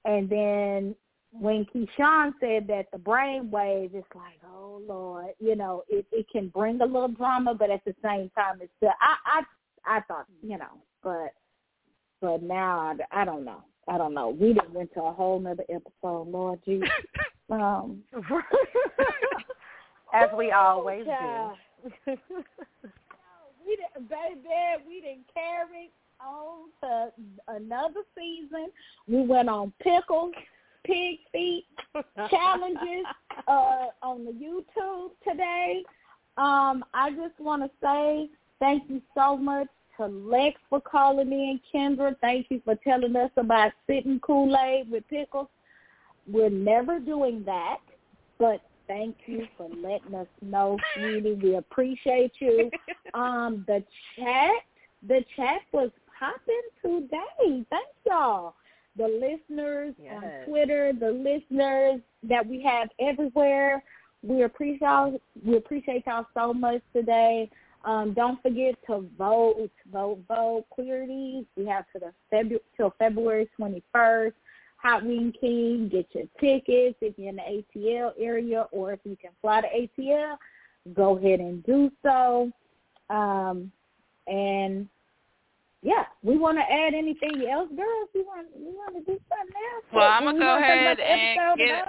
And 0.06 0.30
then 0.30 0.95
when 1.31 1.65
Keyshawn 1.65 2.34
said 2.39 2.68
that 2.68 2.85
the 2.91 2.97
brain 2.97 3.51
waves, 3.51 3.93
it's 3.95 4.07
like, 4.15 4.39
oh 4.45 4.81
Lord, 4.88 5.34
you 5.39 5.56
know, 5.56 5.84
it, 5.89 6.06
it 6.11 6.26
can 6.31 6.49
bring 6.49 6.81
a 6.81 6.85
little 6.85 7.07
drama, 7.07 7.53
but 7.53 7.69
at 7.69 7.84
the 7.85 7.95
same 8.03 8.31
time, 8.35 8.60
it's 8.61 8.72
still. 8.77 8.89
I 8.99 9.41
I 9.85 9.97
I 9.97 10.01
thought, 10.01 10.26
you 10.41 10.57
know, 10.57 10.81
but 11.03 11.34
but 12.22 12.41
now 12.43 12.80
I, 12.80 13.22
I 13.22 13.26
don't 13.26 13.45
know. 13.45 13.64
I 13.88 13.97
don't 13.97 14.14
know. 14.14 14.30
We 14.30 14.53
didn't 14.53 14.73
went 14.73 14.93
to 14.93 15.03
a 15.03 15.11
whole 15.11 15.39
nother 15.39 15.64
episode, 15.69 16.27
Lord 16.27 16.60
Jesus. 16.65 16.89
um, 17.49 18.03
As 20.14 20.30
we 20.38 20.51
always 20.51 21.06
child. 21.06 21.57
do. 21.84 21.89
we 23.65 23.77
didn't, 23.77 24.10
baby, 24.10 24.84
we 24.88 25.01
didn't 25.01 25.26
carry 25.34 25.91
on 26.19 26.69
to 26.81 27.11
another 27.47 28.01
season. 28.15 28.69
We 29.07 29.22
went 29.26 29.49
on 29.49 29.72
pickles, 29.81 30.34
pig 30.85 31.19
feet 31.31 31.65
challenges 32.30 33.06
uh, 33.47 33.88
on 34.01 34.26
the 34.26 34.31
YouTube 34.31 35.11
today. 35.27 35.84
Um, 36.38 36.85
I 36.93 37.11
just 37.11 37.39
want 37.39 37.64
to 37.64 37.69
say 37.81 38.30
thank 38.60 38.89
you 38.89 39.01
so 39.15 39.35
much 39.38 39.68
to 39.97 40.06
Lex 40.06 40.60
for 40.69 40.80
calling 40.80 41.31
in, 41.31 41.60
Kendra. 41.73 42.15
Thank 42.22 42.47
you 42.49 42.61
for 42.64 42.76
telling 42.76 43.15
us 43.15 43.31
about 43.35 43.72
sitting 43.88 44.19
Kool-Aid 44.22 44.89
with 44.89 45.07
pickles. 45.10 45.47
We're 46.27 46.49
never 46.49 46.99
doing 46.99 47.43
that, 47.45 47.80
but 48.38 48.61
thank 48.88 49.18
you 49.26 49.47
for 49.57 49.68
letting 49.69 50.15
us 50.15 50.27
know, 50.41 50.77
sweetie. 50.95 51.34
We 51.34 51.56
appreciate 51.56 52.34
you. 52.39 52.69
Um, 53.15 53.65
the 53.65 53.84
chat, 54.15 54.51
the 55.07 55.26
chat 55.35 55.61
was 55.72 55.89
popping 56.19 56.61
today. 56.85 57.65
Thank 57.72 57.88
y'all. 58.06 58.53
The 59.00 59.08
listeners 59.08 59.96
on 60.12 60.46
Twitter, 60.46 60.92
the 60.92 61.10
listeners 61.10 62.02
that 62.24 62.46
we 62.46 62.62
have 62.64 62.90
everywhere. 63.00 63.82
We 64.22 64.44
appreciate 64.44 64.82
y'all. 64.82 65.22
We 65.46 65.56
appreciate 65.56 66.04
y'all 66.06 66.26
so 66.34 66.54
much 66.54 66.82
today. 66.94 67.50
Um, 67.86 68.14
don't 68.14 68.42
forget 68.42 68.76
to 68.88 69.08
vote, 69.18 69.72
vote, 69.90 70.20
vote. 70.28 70.66
Clear 70.76 71.08
these. 71.08 71.46
We 71.56 71.66
have 71.68 71.86
to 71.94 72.00
the 72.00 72.14
February 72.30 72.62
till 72.76 72.94
February 73.00 73.50
twenty 73.56 73.82
first. 73.94 74.36
Hot 74.82 75.06
Wing 75.06 75.34
King, 75.40 75.90
get 75.90 76.08
your 76.14 76.26
tickets 76.40 76.98
if 77.02 77.18
you're 77.18 77.30
in 77.30 77.38
the 77.38 77.64
ATL 77.78 78.12
area 78.20 78.66
or 78.72 78.94
if 78.94 79.00
you 79.06 79.18
can 79.22 79.32
fly 79.42 79.62
to 79.62 79.68
ATL, 79.68 80.38
go 80.94 81.18
ahead 81.18 81.40
and 81.42 81.64
do 81.66 81.90
so. 82.04 82.52
Um, 83.10 83.72
and 84.28 84.88
yeah, 85.81 86.03
we 86.23 86.38
want 86.38 86.57
to 86.57 86.64
add 86.64 86.93
anything 86.93 87.47
else, 87.49 87.69
girls. 87.76 88.10
We 88.14 88.22
want 88.23 88.47
we 88.56 88.72
want 88.76 88.95
to 88.95 89.01
do 89.01 89.18
something 89.31 89.56
else. 89.73 89.85
Well, 89.93 90.03
I'm 90.03 90.26
gonna 90.26 90.39
go 90.39 90.45
wanna 90.45 90.68
talk 90.68 90.81
about 90.81 90.99
ahead 90.99 91.38
and 91.38 91.57
get. 91.57 91.88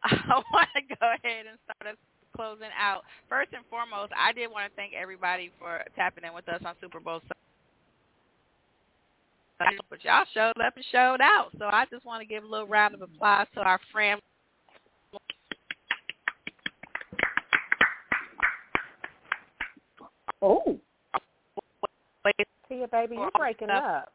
I 0.04 0.42
want 0.52 0.68
to 0.76 0.82
go 0.82 1.06
ahead 1.24 1.46
and 1.48 1.58
start 1.64 1.94
us 1.94 1.98
closing 2.36 2.68
out. 2.78 3.02
First 3.28 3.52
and 3.54 3.64
foremost, 3.70 4.12
I 4.16 4.32
did 4.32 4.50
want 4.50 4.70
to 4.70 4.76
thank 4.76 4.92
everybody 4.92 5.50
for 5.58 5.82
tapping 5.96 6.24
in 6.24 6.34
with 6.34 6.48
us 6.48 6.60
on 6.64 6.74
Super 6.80 7.00
Bowl 7.00 7.20
Sunday. 9.58 9.78
But 9.88 10.04
y'all 10.04 10.24
showed 10.34 10.60
up 10.62 10.76
and 10.76 10.84
showed 10.92 11.20
out. 11.20 11.48
So 11.58 11.64
I 11.64 11.86
just 11.90 12.04
want 12.04 12.20
to 12.20 12.26
give 12.26 12.44
a 12.44 12.46
little 12.46 12.68
round 12.68 12.94
of 12.94 13.02
applause 13.02 13.46
to 13.54 13.60
our 13.60 13.80
friend. 13.90 14.20
Oh, 20.40 20.78
Tia, 22.68 22.86
baby, 22.88 23.16
you're 23.16 23.30
breaking 23.36 23.70
up. 23.70 24.12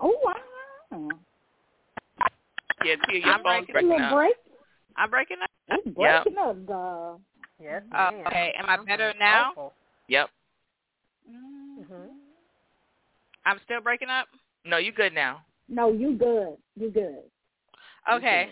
oh 0.00 0.16
wow. 0.22 1.08
Yeah, 2.84 2.96
Tia, 3.06 3.18
your 3.18 3.34
I'm 3.34 3.42
phone's 3.42 3.66
breaking 3.66 3.88
breaking 3.88 4.04
up. 4.04 4.12
break. 4.14 4.34
I'm 4.96 5.10
breaking 5.10 5.36
up. 5.42 5.50
It's 5.68 5.86
Yep. 5.86 6.24
breaking 6.24 6.38
up, 6.38 6.66
girl. 6.66 7.20
Yes, 7.62 7.82
ma'am. 7.90 8.14
okay. 8.26 8.52
Am 8.58 8.68
I 8.68 8.76
better 8.84 9.14
now? 9.18 9.50
Awful. 9.50 9.72
Yep. 10.08 10.28
Mhm. 11.30 12.08
I'm 13.46 13.58
still 13.64 13.80
breaking 13.80 14.08
up. 14.10 14.28
No, 14.64 14.76
you 14.76 14.92
good 14.92 15.14
now. 15.14 15.44
No, 15.68 15.92
you 15.92 16.16
good. 16.16 16.56
You 16.76 16.90
good. 16.90 17.22
You 18.08 18.14
Okay. 18.16 18.50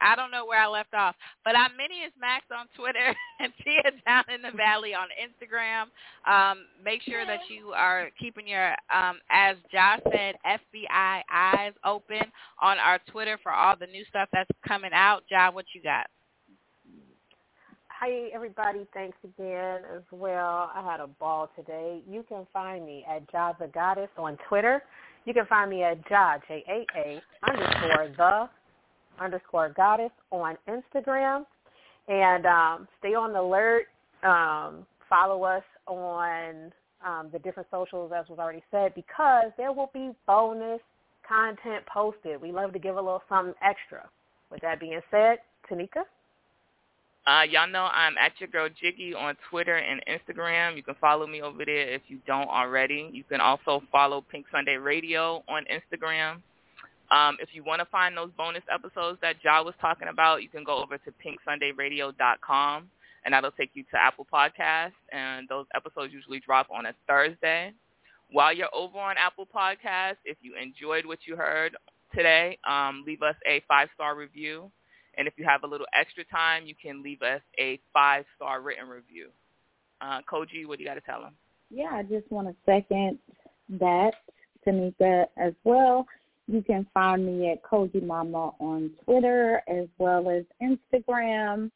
I 0.00 0.16
don't 0.16 0.30
know 0.30 0.46
where 0.46 0.60
I 0.60 0.66
left 0.66 0.94
off, 0.94 1.14
but 1.44 1.56
I'm 1.56 1.76
Minnie 1.76 2.06
is 2.06 2.12
Max 2.20 2.44
on 2.56 2.66
Twitter 2.76 3.14
and 3.40 3.52
Tia 3.62 3.92
down 4.06 4.24
in 4.34 4.42
the 4.42 4.56
valley 4.56 4.94
on 4.94 5.08
Instagram. 5.16 5.88
Um, 6.30 6.64
make 6.84 7.02
sure 7.02 7.26
that 7.26 7.40
you 7.48 7.72
are 7.72 8.10
keeping 8.18 8.48
your, 8.48 8.70
um, 8.94 9.18
as 9.30 9.56
Josh 9.72 10.00
said, 10.12 10.36
FBI 10.44 11.22
eyes 11.32 11.72
open 11.84 12.22
on 12.62 12.78
our 12.78 12.98
Twitter 13.10 13.38
for 13.42 13.52
all 13.52 13.76
the 13.78 13.86
new 13.86 14.04
stuff 14.08 14.28
that's 14.32 14.50
coming 14.66 14.92
out. 14.92 15.22
Josh, 15.28 15.52
what 15.52 15.66
you 15.74 15.82
got? 15.82 16.06
Hi, 18.00 18.30
everybody. 18.32 18.86
Thanks 18.94 19.18
again 19.22 19.82
as 19.94 20.02
well. 20.10 20.70
I 20.74 20.82
had 20.82 21.00
a 21.00 21.06
ball 21.06 21.50
today. 21.54 22.00
You 22.08 22.24
can 22.26 22.46
find 22.50 22.86
me 22.86 23.04
at 23.06 23.30
Jaa 23.30 23.58
the 23.58 23.66
Goddess 23.66 24.08
on 24.16 24.38
Twitter. 24.48 24.82
You 25.26 25.34
can 25.34 25.44
find 25.44 25.70
me 25.70 25.82
at 25.82 26.02
Jaa, 26.08 26.40
J-A-A, 26.48 27.20
underscore 27.46 28.08
the 28.16 28.48
underscore 29.20 29.72
goddess 29.76 30.10
on 30.30 30.56
Instagram. 30.68 31.44
And 32.08 32.46
um, 32.46 32.88
stay 32.98 33.14
on 33.14 33.32
the 33.32 33.40
alert. 33.40 33.86
Um, 34.22 34.86
follow 35.08 35.44
us 35.44 35.62
on 35.86 36.72
um, 37.06 37.28
the 37.32 37.38
different 37.38 37.68
socials, 37.70 38.12
as 38.14 38.28
was 38.28 38.38
already 38.38 38.62
said, 38.70 38.94
because 38.94 39.52
there 39.56 39.72
will 39.72 39.90
be 39.94 40.10
bonus 40.26 40.80
content 41.28 41.84
posted. 41.92 42.40
We 42.40 42.52
love 42.52 42.72
to 42.72 42.78
give 42.78 42.96
a 42.96 43.00
little 43.00 43.22
something 43.28 43.54
extra. 43.62 44.08
With 44.50 44.60
that 44.62 44.80
being 44.80 45.00
said, 45.10 45.38
Tanika? 45.70 46.02
Uh, 47.26 47.42
y'all 47.42 47.68
know 47.68 47.84
I'm 47.84 48.16
at 48.18 48.32
your 48.38 48.48
girl 48.48 48.68
Jiggy 48.80 49.14
on 49.14 49.36
Twitter 49.50 49.76
and 49.76 50.02
Instagram. 50.08 50.76
You 50.76 50.82
can 50.82 50.96
follow 51.00 51.26
me 51.26 51.42
over 51.42 51.64
there 51.64 51.92
if 51.92 52.02
you 52.08 52.18
don't 52.26 52.48
already. 52.48 53.10
You 53.12 53.22
can 53.24 53.40
also 53.40 53.82
follow 53.92 54.24
Pynk 54.34 54.44
Sunday 54.50 54.76
Radio 54.76 55.44
on 55.46 55.64
Instagram. 55.66 56.42
Um, 57.10 57.36
if 57.40 57.48
you 57.52 57.64
want 57.64 57.80
to 57.80 57.86
find 57.86 58.16
those 58.16 58.30
bonus 58.36 58.62
episodes 58.72 59.18
that 59.20 59.36
Jaa 59.44 59.64
was 59.64 59.74
talking 59.80 60.08
about, 60.08 60.42
you 60.42 60.48
can 60.48 60.62
go 60.62 60.80
over 60.80 60.96
to 60.98 61.10
pynksundayradio.com, 61.10 62.90
and 63.24 63.34
that'll 63.34 63.50
take 63.52 63.70
you 63.74 63.82
to 63.90 63.96
Apple 63.96 64.26
Podcasts. 64.32 64.92
And 65.12 65.48
those 65.48 65.66
episodes 65.74 66.12
usually 66.12 66.40
drop 66.40 66.68
on 66.72 66.86
a 66.86 66.94
Thursday. 67.08 67.72
While 68.30 68.54
you're 68.54 68.72
over 68.72 68.98
on 68.98 69.16
Apple 69.18 69.46
Podcasts, 69.52 70.22
if 70.24 70.36
you 70.40 70.54
enjoyed 70.56 71.04
what 71.04 71.18
you 71.26 71.34
heard 71.34 71.76
today, 72.14 72.58
um, 72.68 73.02
leave 73.04 73.22
us 73.22 73.34
a 73.46 73.60
five-star 73.66 74.14
review. 74.14 74.70
And 75.18 75.26
if 75.26 75.34
you 75.36 75.44
have 75.44 75.64
a 75.64 75.66
little 75.66 75.86
extra 75.92 76.24
time, 76.24 76.64
you 76.64 76.74
can 76.80 77.02
leave 77.02 77.22
us 77.22 77.40
a 77.58 77.80
five-star 77.92 78.60
written 78.60 78.88
review. 78.88 79.30
Uh, 80.00 80.20
Kogi, 80.32 80.64
what 80.64 80.78
do 80.78 80.84
you 80.84 80.88
got 80.88 80.94
to 80.94 81.00
tell 81.00 81.20
them? 81.20 81.34
Yeah, 81.70 81.90
I 81.92 82.02
just 82.04 82.30
want 82.30 82.48
to 82.48 82.54
second 82.64 83.18
that, 83.80 84.12
Tanika, 84.66 85.26
as 85.36 85.52
well. 85.64 86.06
You 86.50 86.62
can 86.62 86.84
find 86.92 87.24
me 87.24 87.52
at 87.52 87.62
Kogi 87.62 88.02
Mama 88.02 88.52
on 88.58 88.90
Twitter 89.04 89.62
as 89.68 89.86
well 89.98 90.28
as 90.28 90.42
Instagram. 90.60 91.70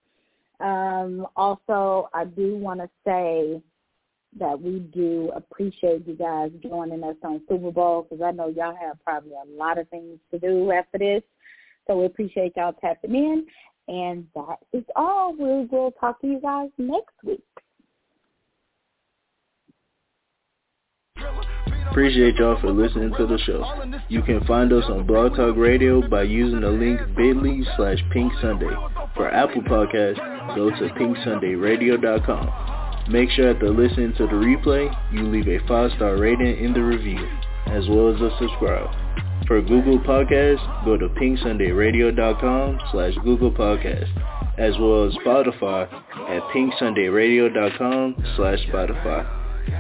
Um, 0.58 1.28
also, 1.36 2.08
I 2.12 2.24
do 2.24 2.56
want 2.56 2.80
to 2.80 2.88
say 3.04 3.62
that 4.40 4.60
we 4.60 4.80
do 4.80 5.30
appreciate 5.36 6.08
you 6.08 6.14
guys 6.14 6.50
joining 6.60 7.04
us 7.04 7.14
on 7.22 7.40
Super 7.48 7.70
Bowl 7.70 8.02
because 8.02 8.20
I 8.20 8.32
know 8.32 8.48
y'all 8.48 8.74
have 8.74 8.96
probably 9.04 9.30
a 9.32 9.56
lot 9.56 9.78
of 9.78 9.88
things 9.90 10.18
to 10.32 10.40
do 10.40 10.72
after 10.72 10.98
this. 10.98 11.22
So 11.86 12.00
we 12.00 12.06
appreciate 12.06 12.54
y'all 12.56 12.72
tapping 12.72 13.14
in. 13.14 13.46
And 13.86 14.26
that 14.34 14.58
is 14.72 14.84
all. 14.96 15.34
We 15.34 15.66
will 15.66 15.92
talk 16.00 16.20
to 16.22 16.26
you 16.26 16.40
guys 16.40 16.70
next 16.78 17.14
week. 17.22 17.44
Appreciate 21.94 22.34
y'all 22.38 22.58
for 22.60 22.72
listening 22.72 23.14
to 23.16 23.24
the 23.24 23.38
show. 23.46 23.64
You 24.08 24.20
can 24.22 24.44
find 24.46 24.72
us 24.72 24.82
on 24.88 25.06
Blog 25.06 25.36
Talk 25.36 25.56
Radio 25.56 26.02
by 26.08 26.24
using 26.24 26.62
the 26.62 26.70
link 26.70 26.98
bit.ly 27.14 27.62
slash 27.76 27.98
Pynk 28.12 28.32
Sunday. 28.42 28.74
For 29.14 29.32
Apple 29.32 29.62
Podcasts, 29.62 30.18
go 30.56 30.70
to 30.70 30.88
pynksundayradio.com. 30.98 33.12
Make 33.12 33.30
sure 33.30 33.54
after 33.54 33.70
listening 33.70 34.12
to 34.14 34.26
the 34.26 34.32
replay, 34.32 34.92
you 35.12 35.22
leave 35.22 35.46
a 35.46 35.60
five-star 35.68 36.16
rating 36.16 36.58
in 36.58 36.72
the 36.72 36.82
review, 36.82 37.24
as 37.66 37.86
well 37.88 38.12
as 38.12 38.20
a 38.20 38.36
subscribe. 38.40 38.90
For 39.46 39.62
Google 39.62 40.00
Podcasts, 40.00 40.84
go 40.84 40.96
to 40.96 41.08
pynksundayradio.com 41.10 42.80
slash 42.90 43.14
Google 43.22 43.52
Podcasts, 43.52 44.10
as 44.58 44.76
well 44.80 45.04
as 45.06 45.14
Spotify 45.24 45.86
at 46.28 46.42
pynksundayradio.com 46.52 48.16
slash 48.34 48.58
Spotify. 48.66 49.24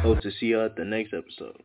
Hope 0.02 0.20
to 0.20 0.30
see 0.38 0.46
you 0.46 0.64
at 0.64 0.76
the 0.76 0.84
next 0.84 1.12
episode. 1.12 1.60